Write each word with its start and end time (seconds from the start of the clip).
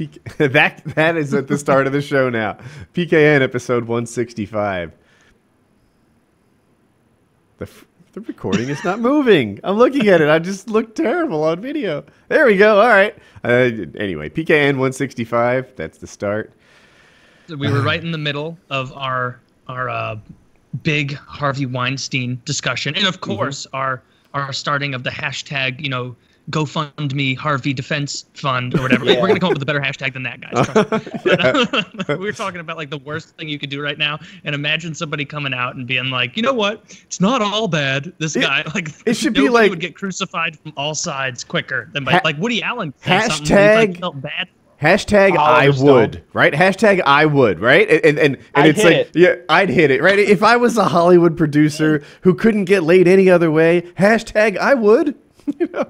P- 0.00 0.08
that 0.38 0.82
that 0.94 1.18
is 1.18 1.34
at 1.34 1.46
the 1.46 1.58
start 1.58 1.86
of 1.86 1.92
the 1.92 2.00
show 2.00 2.30
now. 2.30 2.56
PKN 2.94 3.42
episode 3.42 3.82
165. 3.84 4.96
The 7.58 7.68
the 8.12 8.22
recording 8.22 8.70
is 8.70 8.82
not 8.82 8.98
moving. 8.98 9.60
I'm 9.62 9.76
looking 9.76 10.08
at 10.08 10.22
it. 10.22 10.30
I 10.30 10.38
just 10.38 10.70
look 10.70 10.94
terrible 10.94 11.44
on 11.44 11.60
video. 11.60 12.02
There 12.28 12.46
we 12.46 12.56
go. 12.56 12.80
All 12.80 12.88
right. 12.88 13.14
Uh, 13.44 13.70
anyway, 13.98 14.30
PKN 14.30 14.78
165. 14.78 15.76
That's 15.76 15.98
the 15.98 16.06
start. 16.06 16.50
we 17.48 17.70
were 17.70 17.82
right 17.82 18.02
in 18.02 18.10
the 18.10 18.18
middle 18.18 18.56
of 18.70 18.96
our 18.96 19.38
our 19.68 19.90
uh, 19.90 20.16
big 20.82 21.12
Harvey 21.12 21.66
Weinstein 21.66 22.40
discussion, 22.46 22.96
and 22.96 23.06
of 23.06 23.20
course 23.20 23.66
our 23.74 24.02
our 24.32 24.54
starting 24.54 24.94
of 24.94 25.04
the 25.04 25.10
hashtag, 25.10 25.78
you 25.78 25.90
know, 25.90 26.16
GoFundMe 26.50 27.36
Harvey 27.36 27.72
Defense 27.72 28.24
Fund 28.34 28.74
or 28.78 28.82
whatever. 28.82 29.04
Yeah. 29.04 29.20
We're 29.20 29.28
gonna 29.28 29.40
come 29.40 29.48
up 29.50 29.54
with 29.54 29.62
a 29.62 29.66
better 29.66 29.80
hashtag 29.80 30.12
than 30.12 30.22
that, 30.24 30.40
guys. 30.40 30.66
But, 31.24 32.10
uh, 32.10 32.16
we 32.18 32.24
were 32.26 32.32
talking 32.32 32.60
about 32.60 32.76
like 32.76 32.90
the 32.90 32.98
worst 32.98 33.36
thing 33.36 33.48
you 33.48 33.58
could 33.58 33.70
do 33.70 33.80
right 33.82 33.98
now, 33.98 34.18
and 34.44 34.54
imagine 34.54 34.94
somebody 34.94 35.24
coming 35.24 35.54
out 35.54 35.76
and 35.76 35.86
being 35.86 36.10
like, 36.10 36.36
you 36.36 36.42
know 36.42 36.54
what, 36.54 36.82
it's 37.02 37.20
not 37.20 37.42
all 37.42 37.68
bad. 37.68 38.12
This 38.18 38.36
It- 38.36 38.40
guy, 38.42 38.62
like, 38.74 38.88
it 39.06 39.14
should 39.14 39.32
be 39.34 39.40
nobody 39.40 39.54
like- 39.64 39.70
would 39.70 39.80
get 39.80 39.94
crucified 39.94 40.58
from 40.58 40.72
all 40.76 40.94
sides 40.94 41.44
quicker 41.44 41.88
than 41.92 42.04
by 42.04 42.12
Ha- 42.12 42.20
like 42.24 42.36
Woody 42.38 42.62
Allen. 42.62 42.92
said 43.02 43.28
something 43.28 43.36
and 43.38 43.48
he, 43.48 43.54
Hashtag- 43.54 43.88
like, 43.92 44.00
felt 44.00 44.20
bad. 44.20 44.48
Hashtag 44.80 45.32
I 45.36 45.64
Oliver 45.66 45.72
Stone. 45.76 45.86
would, 45.92 46.24
right? 46.32 46.54
Hashtag 46.54 47.02
I 47.04 47.26
would, 47.26 47.60
right? 47.60 47.86
And 47.90 48.02
and, 48.02 48.18
and, 48.18 48.38
and 48.54 48.66
it's 48.66 48.82
like, 48.82 48.94
it. 48.94 49.10
yeah, 49.14 49.34
I'd 49.50 49.68
hit 49.68 49.90
it, 49.90 50.00
right? 50.02 50.18
If 50.18 50.42
I 50.42 50.56
was 50.56 50.78
a 50.78 50.84
Hollywood 50.86 51.36
producer 51.36 52.02
who 52.22 52.32
couldn't 52.34 52.64
get 52.64 52.82
laid 52.82 53.06
any 53.06 53.28
other 53.28 53.50
way, 53.50 53.82
hashtag 53.98 54.56
I 54.56 54.72
would. 54.72 55.14
you 55.58 55.68
know, 55.68 55.86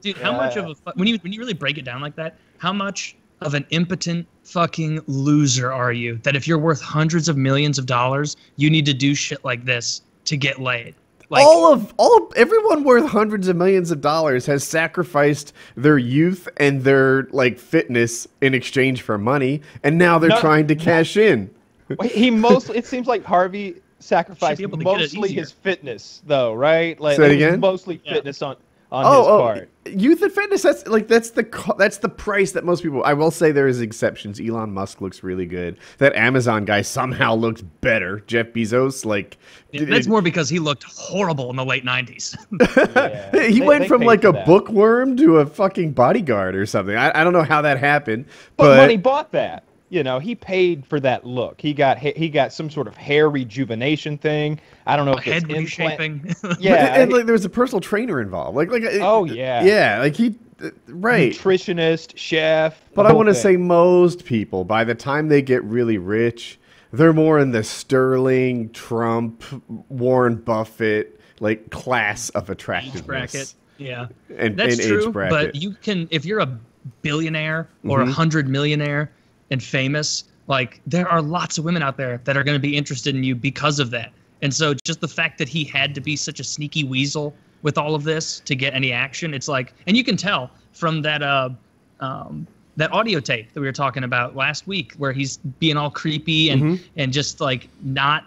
Dude, 0.00 0.16
how 0.18 0.32
much 0.32 0.56
of 0.56 0.68
a 0.68 0.74
fu- 0.74 0.92
when 0.94 1.08
you 1.08 1.18
when 1.18 1.32
you 1.32 1.40
really 1.40 1.54
break 1.54 1.78
it 1.78 1.84
down 1.84 2.00
like 2.00 2.16
that, 2.16 2.36
how 2.58 2.72
much 2.72 3.16
of 3.40 3.54
an 3.54 3.66
impotent 3.70 4.26
fucking 4.44 5.00
loser 5.06 5.72
are 5.72 5.92
you 5.92 6.18
that 6.22 6.36
if 6.36 6.46
you're 6.48 6.58
worth 6.58 6.80
hundreds 6.80 7.28
of 7.28 7.36
millions 7.36 7.78
of 7.78 7.86
dollars, 7.86 8.36
you 8.56 8.70
need 8.70 8.86
to 8.86 8.94
do 8.94 9.14
shit 9.14 9.44
like 9.44 9.64
this 9.64 10.02
to 10.26 10.36
get 10.36 10.60
laid? 10.60 10.94
Like 11.30 11.44
all 11.44 11.72
of 11.72 11.92
all 11.96 12.32
everyone 12.36 12.84
worth 12.84 13.06
hundreds 13.06 13.48
of 13.48 13.56
millions 13.56 13.90
of 13.90 14.00
dollars 14.00 14.46
has 14.46 14.62
sacrificed 14.62 15.52
their 15.74 15.98
youth 15.98 16.48
and 16.58 16.82
their 16.84 17.24
like 17.32 17.58
fitness 17.58 18.28
in 18.40 18.54
exchange 18.54 19.02
for 19.02 19.18
money, 19.18 19.62
and 19.82 19.98
now 19.98 20.18
they're 20.18 20.30
No, 20.30 20.40
trying 20.40 20.66
to 20.68 20.76
cash 20.76 21.16
in. 21.16 21.50
He 22.02 22.30
mostly. 22.30 22.78
It 22.78 22.86
seems 22.86 23.06
like 23.06 23.24
Harvey 23.24 23.76
sacrificed 24.04 24.60
able 24.60 24.78
to 24.78 24.84
get 24.84 24.90
it 24.92 24.98
mostly 25.00 25.32
his 25.32 25.50
fitness, 25.52 26.22
though, 26.26 26.54
right? 26.54 26.98
Like 27.00 27.16
Say 27.16 27.26
it 27.26 27.32
it 27.32 27.34
again? 27.36 27.60
Mostly 27.60 28.00
Yeah. 28.04 28.14
fitness 28.14 28.42
on 28.42 28.56
on 28.92 29.04
oh, 29.04 29.18
his 29.18 29.26
oh, 29.26 29.38
part. 29.40 29.70
youth 30.00 30.22
and 30.22 30.30
fitness. 30.30 30.62
That's 30.62 30.86
like 30.86 31.08
that's 31.08 31.30
the 31.30 31.42
co- 31.42 31.74
that's 31.76 31.98
the 31.98 32.08
price 32.08 32.52
that 32.52 32.64
most 32.64 32.82
people. 32.84 33.02
I 33.02 33.12
will 33.14 33.32
say 33.32 33.50
there 33.50 33.66
is 33.66 33.80
exceptions. 33.80 34.40
Elon 34.40 34.72
Musk 34.72 35.00
looks 35.00 35.24
really 35.24 35.46
good. 35.46 35.78
That 35.98 36.14
Amazon 36.14 36.64
guy 36.64 36.82
somehow 36.82 37.34
looks 37.34 37.62
better. 37.62 38.20
Jeff 38.28 38.48
Bezos, 38.48 39.04
like, 39.04 39.36
Yeah, 39.72 39.84
that's 39.86 40.06
more 40.06 40.22
because 40.22 40.48
he 40.48 40.60
looked 40.60 40.84
horrible 40.84 41.50
in 41.50 41.56
the 41.56 41.64
late 41.64 41.84
'90s. 41.84 42.36
Yeah. 43.34 43.48
he 43.48 43.58
They- 43.58 43.66
went 43.66 43.82
they 43.82 43.88
from 43.88 44.02
like 44.02 44.22
a 44.22 44.30
that. 44.30 44.46
bookworm 44.46 45.16
to 45.16 45.38
a 45.38 45.46
fucking 45.46 45.92
bodyguard 45.92 46.54
or 46.54 46.66
something. 46.66 46.94
I, 46.94 47.20
I 47.20 47.24
don't 47.24 47.32
know 47.32 47.42
how 47.42 47.62
that 47.62 47.78
happened, 47.78 48.26
But, 48.56 48.64
but, 48.64 48.76
money 48.76 48.96
bought 48.96 49.32
that. 49.32 49.64
You 49.90 50.02
know, 50.02 50.18
he 50.18 50.34
paid 50.34 50.84
for 50.86 50.98
that 51.00 51.24
look. 51.26 51.60
He 51.60 51.72
got 51.74 51.98
he 51.98 52.28
got 52.28 52.52
some 52.52 52.70
sort 52.70 52.88
of 52.88 52.96
hair 52.96 53.28
rejuvenation 53.30 54.18
thing. 54.18 54.58
I 54.86 54.96
don't 54.96 55.06
know 55.06 55.12
if 55.14 55.24
Head 55.24 55.44
it's 55.48 55.54
reshaping. 55.58 56.34
Yeah, 56.58 57.00
and 57.00 57.12
like 57.12 57.26
there 57.26 57.34
was 57.34 57.44
a 57.44 57.50
personal 57.50 57.80
trainer 57.80 58.20
involved. 58.20 58.56
Like 58.56 58.70
like 58.70 58.82
Oh, 59.00 59.24
yeah. 59.24 59.62
yeah, 59.62 59.98
like 60.00 60.16
he 60.16 60.34
uh, 60.62 60.70
right. 60.88 61.32
nutritionist, 61.32 62.16
chef. 62.16 62.80
But 62.94 63.06
I 63.06 63.12
want 63.12 63.28
to 63.28 63.34
say 63.34 63.56
most 63.56 64.24
people, 64.24 64.64
by 64.64 64.84
the 64.84 64.94
time 64.94 65.28
they 65.28 65.42
get 65.42 65.62
really 65.64 65.98
rich, 65.98 66.58
they're 66.92 67.12
more 67.12 67.38
in 67.38 67.50
the 67.52 67.62
Sterling, 67.62 68.70
Trump, 68.70 69.44
Warren 69.90 70.36
Buffett 70.36 71.20
like 71.40 71.70
class 71.70 72.30
of 72.30 72.48
attractiveness. 72.50 73.00
age 73.00 73.06
bracket. 73.06 73.54
Yeah, 73.78 74.06
And- 74.38 74.56
that's 74.56 74.74
and 74.74 74.80
age 74.80 74.86
true. 75.02 75.12
bracket. 75.12 75.52
But 75.52 75.60
you 75.62 75.72
can, 75.82 76.08
if 76.10 76.24
you're 76.24 76.40
a 76.40 76.58
billionaire 77.02 77.68
or 77.84 78.00
a 78.00 78.06
Mhm. 78.06 78.12
hundred 78.12 78.48
millionaire 78.48 79.10
and 79.50 79.62
famous, 79.62 80.24
like 80.46 80.80
there 80.86 81.08
are 81.08 81.22
lots 81.22 81.58
of 81.58 81.64
women 81.64 81.82
out 81.82 81.96
there 81.96 82.20
that 82.24 82.36
are 82.36 82.44
going 82.44 82.56
to 82.56 82.60
be 82.60 82.76
interested 82.76 83.14
in 83.14 83.24
you 83.24 83.34
because 83.34 83.78
of 83.78 83.90
that. 83.90 84.12
And 84.42 84.52
so, 84.52 84.74
just 84.84 85.00
the 85.00 85.08
fact 85.08 85.38
that 85.38 85.48
he 85.48 85.64
had 85.64 85.94
to 85.94 86.00
be 86.00 86.16
such 86.16 86.38
a 86.40 86.44
sneaky 86.44 86.84
weasel 86.84 87.34
with 87.62 87.78
all 87.78 87.94
of 87.94 88.04
this 88.04 88.40
to 88.40 88.54
get 88.54 88.74
any 88.74 88.92
action, 88.92 89.32
it's 89.32 89.48
like, 89.48 89.72
and 89.86 89.96
you 89.96 90.04
can 90.04 90.16
tell 90.16 90.50
from 90.72 91.00
that 91.02 91.22
uh, 91.22 91.48
um, 92.00 92.46
that 92.76 92.92
audio 92.92 93.20
tape 93.20 93.52
that 93.54 93.60
we 93.60 93.66
were 93.66 93.72
talking 93.72 94.04
about 94.04 94.36
last 94.36 94.66
week, 94.66 94.92
where 94.98 95.12
he's 95.12 95.36
being 95.60 95.76
all 95.76 95.90
creepy 95.90 96.50
and 96.50 96.62
Mhm. 96.62 96.80
and 96.96 97.12
just 97.12 97.40
like 97.40 97.68
not. 97.82 98.24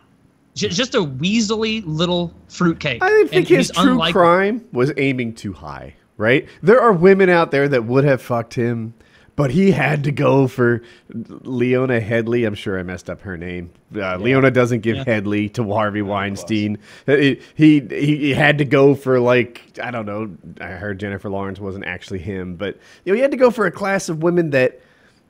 ju- 0.56 0.70
Just 0.70 0.96
a 0.96 1.00
weaselly 1.04 1.84
little 1.86 2.34
fruitcake. 2.48 3.04
I 3.04 3.12
And 3.22 3.30
think 3.30 3.48
his 3.48 3.70
true 3.70 3.92
unlike- 3.92 4.14
crime 4.14 4.64
was 4.72 4.92
aiming 4.98 5.34
too 5.36 5.54
high, 5.54 5.94
right? 6.18 6.48
There 6.64 6.82
are 6.82 6.92
women 6.94 7.30
out 7.30 7.52
there 7.52 7.68
that 7.68 7.86
would 7.86 8.06
have 8.06 8.24
fucked 8.24 8.56
him, 8.56 8.96
but 9.38 9.52
he 9.52 9.72
had 9.72 10.04
to 10.04 10.12
go 10.12 10.48
for 10.48 10.82
Leona 11.14 12.02
Headley. 12.02 12.44
I'm 12.44 12.56
sure 12.56 12.78
I 12.78 12.84
messed 12.84 13.10
up 13.10 13.22
her 13.22 13.38
name. 13.38 13.70
Uh, 13.96 14.18
Leona 14.18 14.52
doesn't 14.52 14.82
give 14.82 14.98
Yeah. 14.98 15.04
Headley 15.06 15.48
to 15.50 15.64
Harvey 15.72 16.02
Weinstein. 16.02 16.78
Uh, 17.08 17.16
he, 17.16 17.40
he 17.56 17.80
he 17.80 18.34
had 18.34 18.58
to 18.58 18.66
go 18.66 18.94
for 18.96 19.22
like 19.22 19.62
I 19.82 19.92
don't 19.92 20.06
know. 20.06 20.36
I 20.60 20.72
heard 20.72 21.00
Jennifer 21.00 21.30
Lawrence 21.30 21.60
wasn't 21.60 21.86
actually 21.86 22.20
him, 22.20 22.56
but 22.58 22.78
you 23.06 23.14
know 23.14 23.16
he 23.16 23.22
had 23.22 23.32
to 23.32 23.38
go 23.38 23.50
for 23.52 23.66
a 23.66 23.72
class 23.72 24.10
of 24.10 24.22
women 24.24 24.50
that 24.50 24.82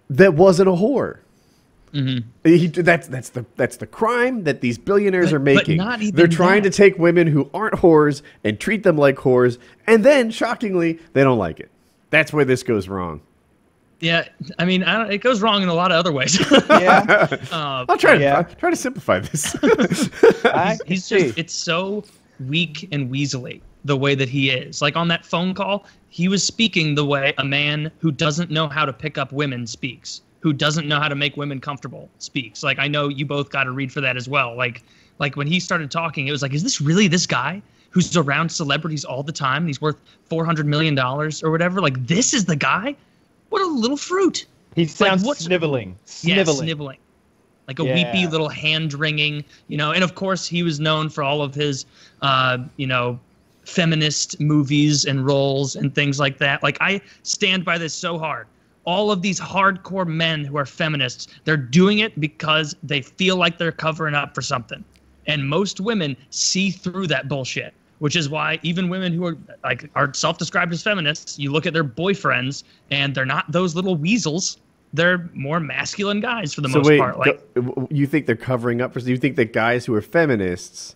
that 0.09 0.34
wasn't 0.34 0.69
a 0.69 0.74
whore. 0.74 1.19
He, 2.44 2.68
that's 2.68 3.07
that's 3.07 3.29
the 3.29 3.45
that's 3.56 3.78
the 3.78 3.88
crime 3.88 4.44
that 4.44 4.62
these 4.62 4.78
billionaires 4.78 5.31
But- 5.31 5.35
are 5.38 5.39
making. 5.39 5.78
They're 6.13 6.28
trying 6.28 6.63
that. 6.63 6.72
to 6.72 6.78
take 6.78 6.97
women 7.00 7.28
who 7.28 7.50
aren't 7.53 7.75
whores 7.75 8.22
and 8.44 8.59
treat 8.59 8.84
them 8.84 8.97
like 8.97 9.16
whores, 9.18 9.57
and 9.88 10.03
then 10.06 10.29
shockingly, 10.29 11.00
they 11.13 11.24
don't 11.24 11.39
like 11.39 11.59
it. 11.59 11.72
That's 12.09 12.31
where 12.31 12.45
this 12.45 12.62
goes 12.63 12.88
wrong. 12.88 13.22
Yeah, 14.00 14.28
I 14.59 14.66
mean, 14.66 14.84
I 14.84 14.97
don't, 14.97 15.12
it 15.12 15.19
goes 15.19 15.41
wrong 15.41 15.63
in 15.63 15.69
a 15.69 15.74
lot 15.74 15.91
of 15.91 15.97
other 15.97 16.12
ways. 16.12 16.40
Yeah, 16.69 17.28
uh, 17.52 17.85
I'll 17.90 17.97
try 17.97 18.16
to 18.16 18.22
Yeah. 18.22 18.38
I'll 18.38 18.44
try 18.44 18.69
to 18.69 18.75
simplify 18.75 19.19
this. 19.19 19.56
I 20.46 20.78
he's 20.85 21.09
just 21.09 21.38
it's 21.38 21.53
so 21.53 22.03
weak 22.47 22.88
and 22.91 23.12
weaselly 23.12 23.62
the 23.86 23.97
way 23.97 24.13
that 24.13 24.30
he 24.30 24.50
is. 24.52 24.81
Like 24.81 24.96
on 24.96 25.07
that 25.07 25.25
phone 25.25 25.53
call, 25.53 25.86
he 26.09 26.28
was 26.28 26.44
speaking 26.44 26.94
the 26.94 27.06
way 27.06 27.34
a 27.38 27.44
man 27.44 27.91
who 28.00 28.12
doesn't 28.12 28.52
know 28.52 28.68
how 28.68 28.86
to 28.86 28.94
pick 28.94 29.18
up 29.18 29.31
women 29.31 29.66
speaks, 29.66 30.22
who 30.41 30.53
doesn't 30.53 30.88
know 30.88 31.00
how 31.00 31.07
to 31.07 31.16
make 31.16 31.36
women 31.36 31.59
comfortable 31.59 32.09
speaks. 32.19 32.62
Like 32.63 32.78
I 32.78 32.88
know 32.88 33.07
you 33.07 33.25
both 33.25 33.50
got 33.50 33.63
to 33.63 33.72
read 33.72 33.91
for 33.91 34.02
that 34.02 34.16
as 34.18 34.30
well. 34.30 34.56
Like 34.56 34.84
like 35.19 35.36
when 35.36 35.47
he 35.47 35.59
started 35.59 35.90
talking, 35.90 36.28
it 36.28 36.31
was 36.31 36.44
like, 36.44 36.53
is 36.53 36.62
this 36.62 36.80
really 36.80 37.07
this 37.07 37.25
guy? 37.25 37.62
Who's 37.90 38.16
around 38.16 38.50
celebrities 38.50 39.03
all 39.06 39.24
the 39.24 39.31
time? 39.31 39.66
He's 39.66 39.81
worth 39.81 40.00
four 40.25 40.46
hundred 40.46 40.68
million 40.68 40.94
dollars 40.94 41.41
or 41.41 41.50
whatever. 41.50 41.81
Like 41.81 42.06
this 42.06 42.34
is 42.34 42.46
the 42.46 42.56
guy. 42.56 42.96
What 43.50 43.62
a 43.62 43.66
little 43.68 43.97
fruit. 43.97 44.46
he 44.75 44.85
sounds 44.85 45.24
what's- 45.24 45.44
sniveling, 45.46 45.90
Yeah, 46.22 46.35
sniveling. 46.35 46.68
sniveling. 46.68 46.97
Like 47.68 47.80
a 47.80 47.84
weepy 47.84 48.28
little 48.28 48.47
hand 48.50 48.94
wringing, 48.94 49.44
you 49.68 49.75
know. 49.78 49.91
And 49.91 50.03
of 50.03 50.16
course, 50.16 50.47
he 50.47 50.63
was 50.63 50.80
known 50.80 51.09
for 51.09 51.22
all 51.24 51.41
of 51.41 51.53
his, 51.53 51.86
uh, 52.22 52.59
you 52.78 52.88
know, 52.88 53.19
feminist 53.66 54.40
movies 54.40 55.03
and 55.03 55.25
roles 55.25 55.75
and 55.75 55.94
things 55.94 56.19
like 56.19 56.38
that. 56.38 56.63
Like 56.63 56.78
I 56.80 57.02
stand 57.24 57.66
by 57.66 57.78
this 57.78 57.94
so 57.94 58.18
hard. 58.18 58.47
All 58.86 59.12
of 59.12 59.22
these 59.22 59.38
hardcore 59.38 60.07
men 60.07 60.46
who 60.46 60.56
are 60.57 60.66
feminists, 60.66 61.28
they're 61.44 61.57
doing 61.57 62.00
it 62.00 62.18
because 62.22 62.74
they 62.84 63.02
feel 63.02 63.36
like 63.36 63.57
they're 63.57 63.74
covering 63.74 64.16
up 64.16 64.34
for 64.34 64.41
something. 64.41 64.81
And 65.25 65.50
most 65.50 65.81
women 65.81 66.16
see 66.30 66.72
through 66.72 67.07
that 67.07 67.28
bullshit, 67.28 67.74
which 68.00 68.16
is 68.16 68.30
why 68.30 68.59
even 68.63 68.90
women 68.90 69.13
who 69.13 69.25
are 69.25 69.38
like 69.63 69.90
are 69.96 70.13
self-described 70.13 70.72
as 70.74 70.84
feminists, 70.84 71.40
you 71.40 71.52
look 71.52 71.66
at 71.66 71.74
their 71.74 71.84
boyfriends 71.84 72.63
and 72.91 73.16
they're 73.16 73.25
not 73.25 73.52
those 73.52 73.75
little 73.75 73.96
weasels. 73.96 74.58
They're 74.94 75.30
more 75.34 75.60
masculine 75.60 76.22
guys 76.22 76.54
for 76.54 76.62
the 76.62 76.69
so 76.69 76.80
most 76.80 76.88
wait, 76.88 77.00
part. 77.00 77.19
Like 77.19 77.54
go- 77.56 77.88
you 77.92 78.07
think 78.07 78.25
they're 78.25 78.36
covering 78.36 78.81
up 78.81 78.94
for? 78.94 79.00
You 79.00 79.18
think 79.18 79.36
that 79.36 79.54
guys 79.54 79.86
who 79.86 79.94
are 79.95 80.01
feminists 80.01 80.95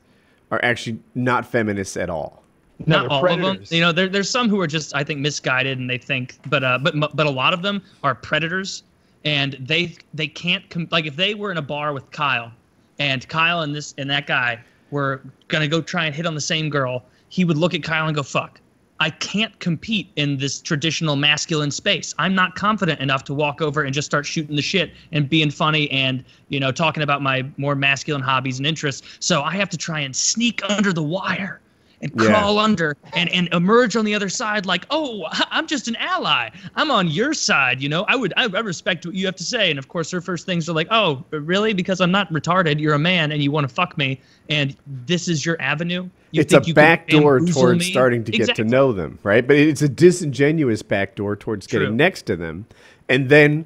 are 0.49 0.59
actually 0.63 0.99
not 1.15 1.45
feminists 1.45 1.97
at 1.97 2.09
all? 2.09 2.43
No, 2.85 2.97
not 2.97 3.09
they're 3.09 3.29
all 3.29 3.51
of 3.51 3.59
them. 3.59 3.65
You 3.69 3.81
know, 3.81 3.91
there, 3.91 4.07
there's 4.07 4.29
some 4.29 4.49
who 4.49 4.59
are 4.61 4.67
just 4.67 4.95
I 4.95 5.03
think 5.03 5.19
misguided 5.19 5.77
and 5.77 5.89
they 5.89 5.97
think, 5.97 6.37
but 6.49 6.63
uh, 6.63 6.79
but 6.81 6.95
but 7.15 7.25
a 7.25 7.29
lot 7.29 7.53
of 7.53 7.61
them 7.61 7.81
are 8.03 8.15
predators, 8.15 8.83
and 9.25 9.53
they 9.59 9.95
they 10.13 10.27
can't 10.27 10.67
com- 10.69 10.87
like 10.91 11.05
if 11.05 11.15
they 11.15 11.35
were 11.35 11.51
in 11.51 11.57
a 11.57 11.61
bar 11.61 11.93
with 11.93 12.09
Kyle, 12.11 12.51
and 12.97 13.27
Kyle 13.27 13.61
and 13.61 13.75
this 13.75 13.93
and 13.97 14.09
that 14.09 14.25
guy 14.25 14.59
were 14.91 15.21
gonna 15.47 15.67
go 15.67 15.81
try 15.81 16.05
and 16.05 16.13
hit 16.13 16.25
on 16.25 16.35
the 16.35 16.41
same 16.41 16.69
girl, 16.69 17.03
he 17.29 17.45
would 17.45 17.57
look 17.57 17.73
at 17.73 17.81
Kyle 17.83 18.07
and 18.07 18.15
go, 18.15 18.23
"Fuck." 18.23 18.59
I 18.99 19.09
can't 19.09 19.57
compete 19.57 20.11
in 20.15 20.37
this 20.37 20.61
traditional 20.61 21.15
masculine 21.15 21.71
space. 21.71 22.13
I'm 22.19 22.35
not 22.35 22.53
confident 22.53 22.99
enough 22.99 23.23
to 23.23 23.33
walk 23.33 23.59
over 23.59 23.81
and 23.81 23.91
just 23.95 24.05
start 24.05 24.27
shooting 24.27 24.55
the 24.55 24.61
shit 24.61 24.93
and 25.11 25.27
being 25.27 25.49
funny 25.49 25.89
and, 25.89 26.23
you 26.49 26.59
know, 26.59 26.71
talking 26.71 27.01
about 27.01 27.23
my 27.23 27.43
more 27.57 27.73
masculine 27.73 28.21
hobbies 28.21 28.59
and 28.59 28.67
interests. 28.67 29.07
So 29.19 29.41
I 29.41 29.53
have 29.53 29.69
to 29.69 29.77
try 29.77 30.01
and 30.01 30.15
sneak 30.15 30.61
under 30.69 30.93
the 30.93 31.01
wire 31.01 31.60
and 32.01 32.11
Yeah. 32.15 32.27
crawl 32.29 32.59
under 32.59 32.95
and, 33.15 33.29
and 33.29 33.47
emerge 33.53 33.95
on 33.95 34.05
the 34.05 34.15
other 34.15 34.29
side 34.29 34.65
like, 34.65 34.85
oh, 34.89 35.25
I'm 35.51 35.67
just 35.67 35.87
an 35.87 35.95
ally. 35.97 36.49
I'm 36.75 36.91
on 36.91 37.07
your 37.07 37.33
side. 37.33 37.81
You 37.81 37.89
know, 37.89 38.05
I 38.07 38.15
would 38.15 38.33
I, 38.37 38.43
I 38.45 38.59
respect 38.59 39.05
what 39.05 39.15
you 39.15 39.25
have 39.25 39.35
to 39.37 39.43
say. 39.43 39.69
And 39.69 39.79
of 39.79 39.87
course, 39.87 40.11
her 40.11 40.21
first 40.21 40.45
things 40.45 40.67
are 40.69 40.73
like, 40.73 40.87
oh, 40.91 41.23
really? 41.31 41.73
Because 41.73 42.01
I'm 42.01 42.11
not 42.11 42.31
retarded. 42.31 42.79
You're 42.79 42.93
a 42.95 42.99
man 42.99 43.31
and 43.31 43.41
you 43.43 43.51
want 43.51 43.67
to 43.67 43.73
fuck 43.73 43.97
me, 43.97 44.21
and 44.49 44.75
this 44.85 45.27
is 45.27 45.45
your 45.45 45.61
avenue. 45.61 46.09
You 46.31 46.41
it's 46.41 46.53
a 46.53 46.61
can 46.61 46.73
backdoor 46.73 47.41
towards 47.41 47.79
me? 47.79 47.91
starting 47.91 48.23
to 48.23 48.31
get 48.31 48.55
to 48.55 48.63
know 48.63 48.93
them, 48.93 49.19
right? 49.23 49.45
But 49.45 49.57
it's 49.57 49.81
a 49.81 49.89
disingenuous 49.89 50.81
backdoor 50.81 51.35
towards 51.35 51.67
True. 51.67 51.81
getting 51.81 51.97
next 51.97 52.21
to 52.27 52.35
them, 52.37 52.65
and 53.09 53.27
then, 53.29 53.65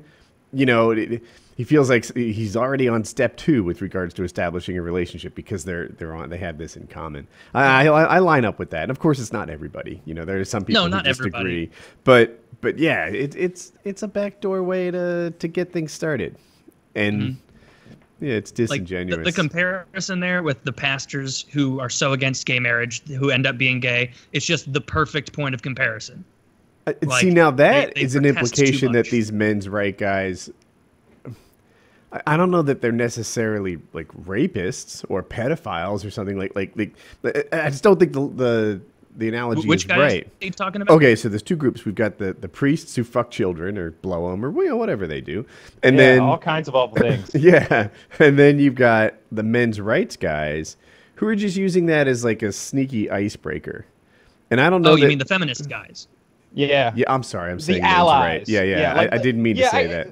you 0.52 0.66
know, 0.66 0.92
it, 0.92 1.22
he 1.56 1.64
feels 1.64 1.90
like 1.90 2.14
he's 2.16 2.56
already 2.58 2.88
on 2.90 3.04
step 3.06 3.38
two 3.38 3.64
with 3.64 3.82
regards 3.82 4.14
to 4.16 4.24
establishing 4.24 4.78
a 4.78 4.82
relationship 4.82 5.34
because 5.36 5.64
they're 5.66 5.88
they're 5.88 6.14
on 6.14 6.30
they 6.30 6.38
have 6.38 6.58
this 6.58 6.76
in 6.76 6.86
common. 6.88 7.28
I, 7.54 7.88
I, 7.88 8.04
I 8.04 8.20
line 8.20 8.44
up 8.46 8.60
with 8.60 8.70
that. 8.72 8.84
And 8.84 8.92
of 8.92 9.00
course, 9.00 9.20
it's 9.20 9.32
not 9.34 9.50
everybody. 9.50 10.02
You 10.06 10.14
know, 10.14 10.26
there 10.26 10.40
are 10.40 10.46
some 10.46 10.66
people 10.66 10.82
No, 10.82 10.84
who 10.86 10.90
not 10.90 11.06
just 11.06 11.20
everybody. 11.20 11.72
but 12.04 12.40
but 12.62 12.78
yeah, 12.78 13.06
it, 13.08 13.36
it's 13.36 13.72
it's 13.86 14.04
a 14.04 14.08
backdoor 14.08 14.64
way 14.64 14.92
to 14.92 15.32
to 15.32 15.48
get 15.48 15.72
things 15.74 15.92
started, 15.92 16.36
and. 16.96 17.38
Yeah, 18.22 18.36
it's 18.36 18.50
Mm-hmm. 18.54 18.62
like 18.72 18.80
the, 18.80 18.86
disingenuous. 18.86 19.26
the 19.26 19.32
comparison 19.34 20.22
there 20.22 20.42
with 20.42 20.64
the 20.64 20.72
pastors 20.72 21.46
who 21.52 21.82
are 21.82 21.90
so 21.90 22.14
against 22.14 22.46
gay 22.46 22.62
marriage 22.62 23.06
who 23.10 23.30
end 23.30 23.46
up 23.46 23.58
being 23.58 23.82
gay 23.82 24.12
it's 24.32 24.46
just 24.46 24.72
the 24.72 24.80
perfect 24.80 25.34
point 25.34 25.54
of 25.54 25.62
comparison 25.62 26.24
Uh, 26.88 26.94
Like, 27.04 27.20
See 27.22 27.30
now 27.30 27.52
that 27.52 27.94
they- 27.94 28.02
is 28.02 28.16
an 28.16 28.24
implication 28.24 28.94
that 28.94 29.10
these 29.10 29.34
men's 29.34 29.68
right 29.68 29.96
guys. 29.98 30.50
I, 32.16 32.34
I 32.34 32.38
don't 32.38 32.52
know 32.52 32.62
that 32.62 32.82
they're 32.82 32.92
necessarily 32.92 33.78
like 33.94 34.08
rapists 34.26 35.06
or 35.10 35.22
pedophiles 35.24 36.06
or 36.06 36.12
something 36.12 36.38
like 36.38 36.56
like 36.56 36.74
like. 36.76 36.94
I 37.52 37.66
I 37.66 37.70
just 37.70 37.84
don't 37.84 38.00
think 38.00 38.14
the 38.14 38.28
the, 38.28 38.82
the 39.18 39.28
analogy 39.30 39.68
which 39.68 39.82
is 39.84 39.88
guys 39.88 39.98
right. 40.00 40.28
are 40.42 40.46
you 40.46 40.52
talking 40.52 40.82
about 40.82 40.94
Okay, 40.96 41.16
so 41.16 41.30
there's 41.30 41.42
two 41.44 41.56
groups. 41.56 41.86
We've 41.86 41.96
got 41.96 42.18
the, 42.18 42.34
the 42.34 42.50
priests 42.50 42.96
who 42.96 43.04
fuck 43.04 43.32
children 43.32 43.78
or 43.78 43.92
blow 43.92 44.32
them 44.32 44.46
or 44.46 44.52
you 44.64 44.70
know, 44.70 44.78
whatever 44.78 45.08
they 45.08 45.22
do, 45.22 45.46
and 45.84 45.96
yeah, 45.96 46.02
then 46.02 46.20
all 46.22 46.38
kinds 46.38 46.68
of 46.68 46.76
awful 46.76 46.98
things. 46.98 47.32
yeah, 47.36 47.90
and 48.20 48.40
then 48.40 48.60
you've 48.60 48.76
got 48.76 49.14
the 49.32 49.44
men's 49.44 49.80
rights 49.82 50.16
guys 50.18 50.78
who 51.16 51.28
are 51.28 51.36
just 51.36 51.56
using 51.58 51.86
that 51.88 52.08
as 52.08 52.24
like 52.26 52.42
a 52.42 52.52
sneaky 52.52 53.10
icebreaker. 53.10 53.86
And 54.52 54.62
I 54.62 54.70
don't 54.70 54.82
know. 54.82 54.92
oh 54.92 54.96
you 54.96 55.08
mean 55.08 55.18
the 55.18 55.26
feminist 55.26 55.68
guys 55.70 56.08
Yeah. 56.54 56.92
yeah, 56.96 57.06
I'm 57.12 57.24
sorry. 57.24 57.52
I'm 57.52 57.60
saying 57.60 57.82
men's 57.82 57.94
allies. 57.94 58.40
right. 58.40 58.48
Yeah, 58.50 58.62
yeah. 58.64 58.94
like 58.94 59.14
I, 59.14 59.16
I 59.16 59.20
didn't 59.20 59.42
mean 59.42 59.56
yeah, 59.56 59.66
to 59.66 59.72
say 59.72 59.86
I- 59.86 59.88
that. 59.88 60.08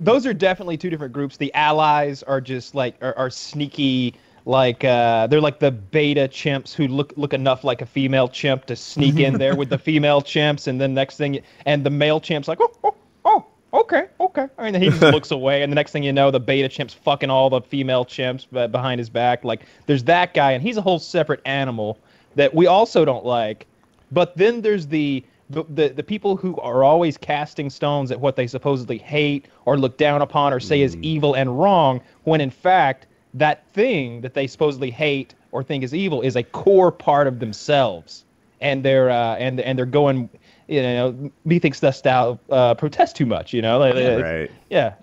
Those 0.00 0.26
are 0.26 0.32
definitely 0.32 0.78
two 0.78 0.90
different 0.90 1.12
groups. 1.12 1.36
The 1.36 1.52
allies 1.54 2.22
are 2.22 2.40
just 2.40 2.74
like 2.74 2.96
are, 3.02 3.16
are 3.18 3.30
sneaky, 3.30 4.14
like 4.46 4.82
uh, 4.82 5.26
they're 5.26 5.40
like 5.40 5.58
the 5.58 5.70
beta 5.70 6.26
chimps 6.28 6.72
who 6.72 6.88
look 6.88 7.12
look 7.16 7.34
enough 7.34 7.64
like 7.64 7.82
a 7.82 7.86
female 7.86 8.26
chimp 8.26 8.64
to 8.66 8.76
sneak 8.76 9.18
in 9.18 9.34
there 9.34 9.54
with 9.54 9.68
the 9.68 9.78
female 9.90 10.22
chimps, 10.22 10.66
and 10.66 10.80
then 10.80 10.94
next 10.94 11.16
thing, 11.16 11.40
and 11.66 11.84
the 11.84 11.90
male 11.90 12.18
chimp's 12.18 12.48
like, 12.48 12.58
oh, 12.60 12.72
oh, 12.82 12.94
oh, 13.26 13.46
okay, 13.74 14.06
okay, 14.20 14.48
and 14.56 14.74
then 14.74 14.80
he 14.80 14.88
just 14.88 15.02
looks 15.14 15.30
away, 15.30 15.62
and 15.62 15.70
the 15.70 15.74
next 15.74 15.92
thing 15.92 16.02
you 16.02 16.12
know, 16.12 16.30
the 16.30 16.40
beta 16.40 16.68
chimp's 16.68 16.94
fucking 16.94 17.28
all 17.28 17.50
the 17.50 17.60
female 17.60 18.04
chimps 18.04 18.46
behind 18.72 18.98
his 18.98 19.10
back. 19.10 19.44
Like 19.44 19.66
there's 19.84 20.04
that 20.04 20.32
guy, 20.32 20.52
and 20.52 20.62
he's 20.62 20.78
a 20.78 20.82
whole 20.82 20.98
separate 20.98 21.42
animal 21.44 21.98
that 22.36 22.54
we 22.54 22.66
also 22.66 23.04
don't 23.04 23.24
like. 23.24 23.66
But 24.12 24.36
then 24.36 24.62
there's 24.62 24.86
the 24.86 25.24
the, 25.50 25.64
the 25.68 25.88
the 25.88 26.02
people 26.02 26.36
who 26.36 26.56
are 26.56 26.84
always 26.84 27.18
casting 27.18 27.70
stones 27.70 28.10
at 28.10 28.20
what 28.20 28.36
they 28.36 28.46
supposedly 28.46 28.98
hate 28.98 29.48
or 29.64 29.76
look 29.76 29.98
down 29.98 30.22
upon 30.22 30.52
or 30.52 30.60
say 30.60 30.80
is 30.80 30.96
evil 31.02 31.34
and 31.34 31.58
wrong, 31.58 32.00
when 32.24 32.40
in 32.40 32.50
fact 32.50 33.06
that 33.34 33.68
thing 33.72 34.20
that 34.20 34.34
they 34.34 34.46
supposedly 34.46 34.90
hate 34.90 35.34
or 35.52 35.62
think 35.62 35.82
is 35.82 35.94
evil 35.94 36.22
is 36.22 36.36
a 36.36 36.42
core 36.42 36.92
part 36.92 37.26
of 37.26 37.40
themselves, 37.40 38.24
and 38.60 38.84
they're 38.84 39.10
uh, 39.10 39.34
and 39.36 39.60
and 39.60 39.76
they're 39.78 39.86
going, 39.86 40.30
you 40.68 40.82
know, 40.82 41.30
methinks 41.44 41.80
thus 41.80 42.00
thou 42.00 42.38
uh, 42.50 42.74
protest 42.74 43.16
too 43.16 43.26
much, 43.26 43.52
you 43.52 43.60
know, 43.60 43.78
like, 43.78 43.94
Right. 43.94 44.50
yeah, 44.70 44.94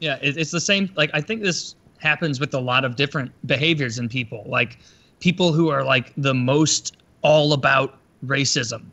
Yeah, 0.00 0.18
it, 0.22 0.38
it's 0.38 0.50
the 0.50 0.60
same. 0.60 0.90
Like 0.96 1.10
I 1.12 1.20
think 1.20 1.42
this 1.42 1.74
happens 1.98 2.40
with 2.40 2.54
a 2.54 2.60
lot 2.60 2.84
of 2.84 2.96
different 2.96 3.30
behaviors 3.46 3.98
in 3.98 4.08
people. 4.08 4.44
Like 4.46 4.78
people 5.20 5.52
who 5.52 5.68
are 5.68 5.84
like 5.84 6.12
the 6.16 6.34
most 6.34 6.96
all 7.22 7.52
about 7.52 7.98
racism. 8.24 8.86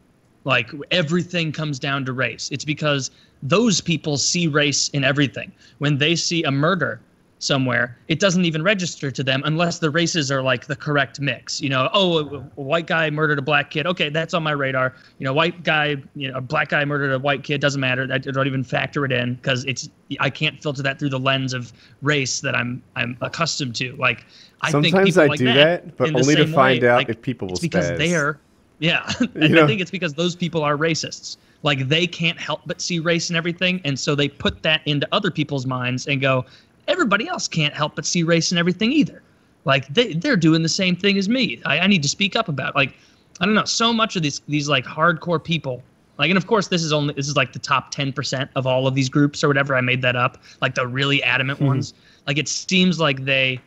Like 0.45 0.72
everything 0.92 1.51
comes 1.51 1.80
down 1.80 2.06
to 2.06 2.13
race. 2.13 2.50
It's 2.51 2.66
because 2.66 3.12
those 3.42 3.81
people 3.81 4.18
see 4.18 4.48
race 4.48 4.90
in 4.90 5.04
everything. 5.04 5.51
When 5.78 5.98
they 5.98 6.16
see 6.16 6.44
a 6.44 6.51
murder 6.51 7.00
somewhere, 7.40 7.98
it 8.07 8.19
doesn't 8.19 8.45
even 8.45 8.63
register 8.63 9.12
to 9.12 9.24
them 9.24 9.42
unless 9.45 9.80
the 9.80 9.90
races 9.90 10.31
are 10.31 10.42
like 10.42 10.66
the 10.66 10.75
correct 10.75 11.19
mix. 11.19 11.62
You 11.62 11.69
know, 11.69 11.90
oh, 11.94 12.19
a, 12.19 12.38
a 12.38 12.62
white 12.62 12.88
guy 12.88 13.10
murdered 13.10 13.40
a 13.40 13.42
black 13.42 13.69
kid. 13.69 13.86
Okay, 13.86 14.10
that's 14.10 14.34
on 14.34 14.44
my 14.44 14.51
radar. 14.51 14.94
You 15.19 15.25
know, 15.25 15.34
white 15.34 15.63
guy, 15.63 15.98
you 16.16 16.31
know, 16.31 16.38
a 16.38 16.42
black 16.42 16.69
guy 16.69 16.84
murdered 16.86 17.12
a 17.12 17.19
white 17.19 17.44
kid. 17.44 17.62
Doesn't 17.62 17.81
matter. 17.81 18.07
I 18.12 18.18
don't 18.18 18.48
even 18.48 18.63
factor 18.63 19.06
it 19.06 19.12
in 19.12 19.36
because 19.36 19.66
it's 19.66 19.90
I 20.19 20.30
can't 20.30 20.62
filter 20.62 20.81
that 20.84 21.00
through 21.00 21.10
the 21.10 21.19
lens 21.19 21.54
of 21.54 21.74
race 22.01 22.40
that 22.42 22.56
I'm 22.56 22.81
I'm 22.95 23.18
accustomed 23.22 23.75
to. 23.75 23.95
Like 23.98 24.25
I 24.62 24.72
Sometimes 24.72 25.18
I 25.18 25.28
like 25.28 25.40
do 25.40 25.45
that, 25.45 25.86
that, 25.86 25.98
but 25.98 26.16
only 26.16 26.36
to 26.36 26.48
find 26.48 26.81
way, 26.81 26.90
out 26.90 26.98
like, 26.98 27.10
if 27.10 27.22
people 27.22 27.48
will 27.48 27.54
it's 27.54 27.62
because 27.62 27.90
they're 27.98 28.40
yeah. 28.83 29.09
You 29.35 29.63
I 29.63 29.65
think 29.65 29.80
it's 29.80 29.91
because 29.91 30.13
those 30.13 30.35
people 30.35 30.62
are 30.62 30.75
racists. 30.75 31.38
Like 31.63 31.88
they 31.88 32.06
can't 32.06 32.39
help 32.39 32.62
but 32.65 32.81
see 32.81 33.00
race 33.00 33.30
and 33.30 33.38
everything, 33.38 33.80
and 33.85 33.97
so 33.97 34.13
they 34.13 34.27
put 34.27 34.62
that 34.63 34.81
into 34.85 35.07
other 35.13 35.31
people's 35.31 35.65
minds 35.65 36.07
and 36.07 36.19
go, 36.19 36.45
everybody 36.89 37.27
else 37.27 37.47
can't 37.47 37.74
help 37.74 37.95
but 37.95 38.06
see 38.06 38.24
race 38.24 38.51
and 38.51 38.59
everything 38.59 38.91
either. 38.91 39.24
Like 39.63 39.88
they 39.88 40.13
they're 40.13 40.35
doing 40.35 40.63
the 40.63 40.69
same 40.69 40.97
thing 40.97 41.18
as 41.18 41.30
me. 41.30 41.62
I, 41.65 41.80
I 41.80 41.88
need 41.88 42.03
to 42.03 42.09
speak 42.09 42.35
up 42.35 42.50
about. 42.50 42.71
it. 42.71 42.75
Like 42.75 42.94
I 43.39 43.45
don't 43.45 43.56
know. 43.56 43.63
So 43.63 43.94
much 43.94 44.18
of 44.18 44.21
these 44.21 44.41
these 44.50 44.68
like 44.68 44.83
hardcore 44.83 45.41
people. 45.41 45.81
Like 46.18 46.30
and 46.30 46.38
of 46.38 46.45
course 46.45 46.68
this 46.68 46.83
is 46.83 46.91
only 46.91 47.13
this 47.13 47.30
is 47.30 47.38
like 47.38 47.53
the 47.53 47.59
top 47.59 47.91
ten 47.91 48.12
percent 48.12 48.51
of 48.57 48.68
all 48.68 48.85
of 48.85 48.95
these 48.95 49.07
groups 49.07 49.45
or 49.45 49.47
whatever. 49.47 49.77
I 49.77 49.81
made 49.81 50.01
that 50.01 50.18
up. 50.18 50.39
Like 50.62 50.75
the 50.75 50.85
really 50.85 51.24
adamant 51.24 51.59
mm-hmm. 51.59 51.68
ones. 51.68 51.94
Like 52.27 52.38
it 52.38 52.50
seems 52.50 53.00
like 53.00 53.24
they 53.24 53.62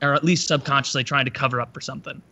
are 0.00 0.14
at 0.14 0.24
least 0.24 0.48
subconsciously 0.48 1.04
trying 1.04 1.26
to 1.26 1.30
cover 1.30 1.60
up 1.60 1.74
for 1.74 1.82
something. 1.82 2.22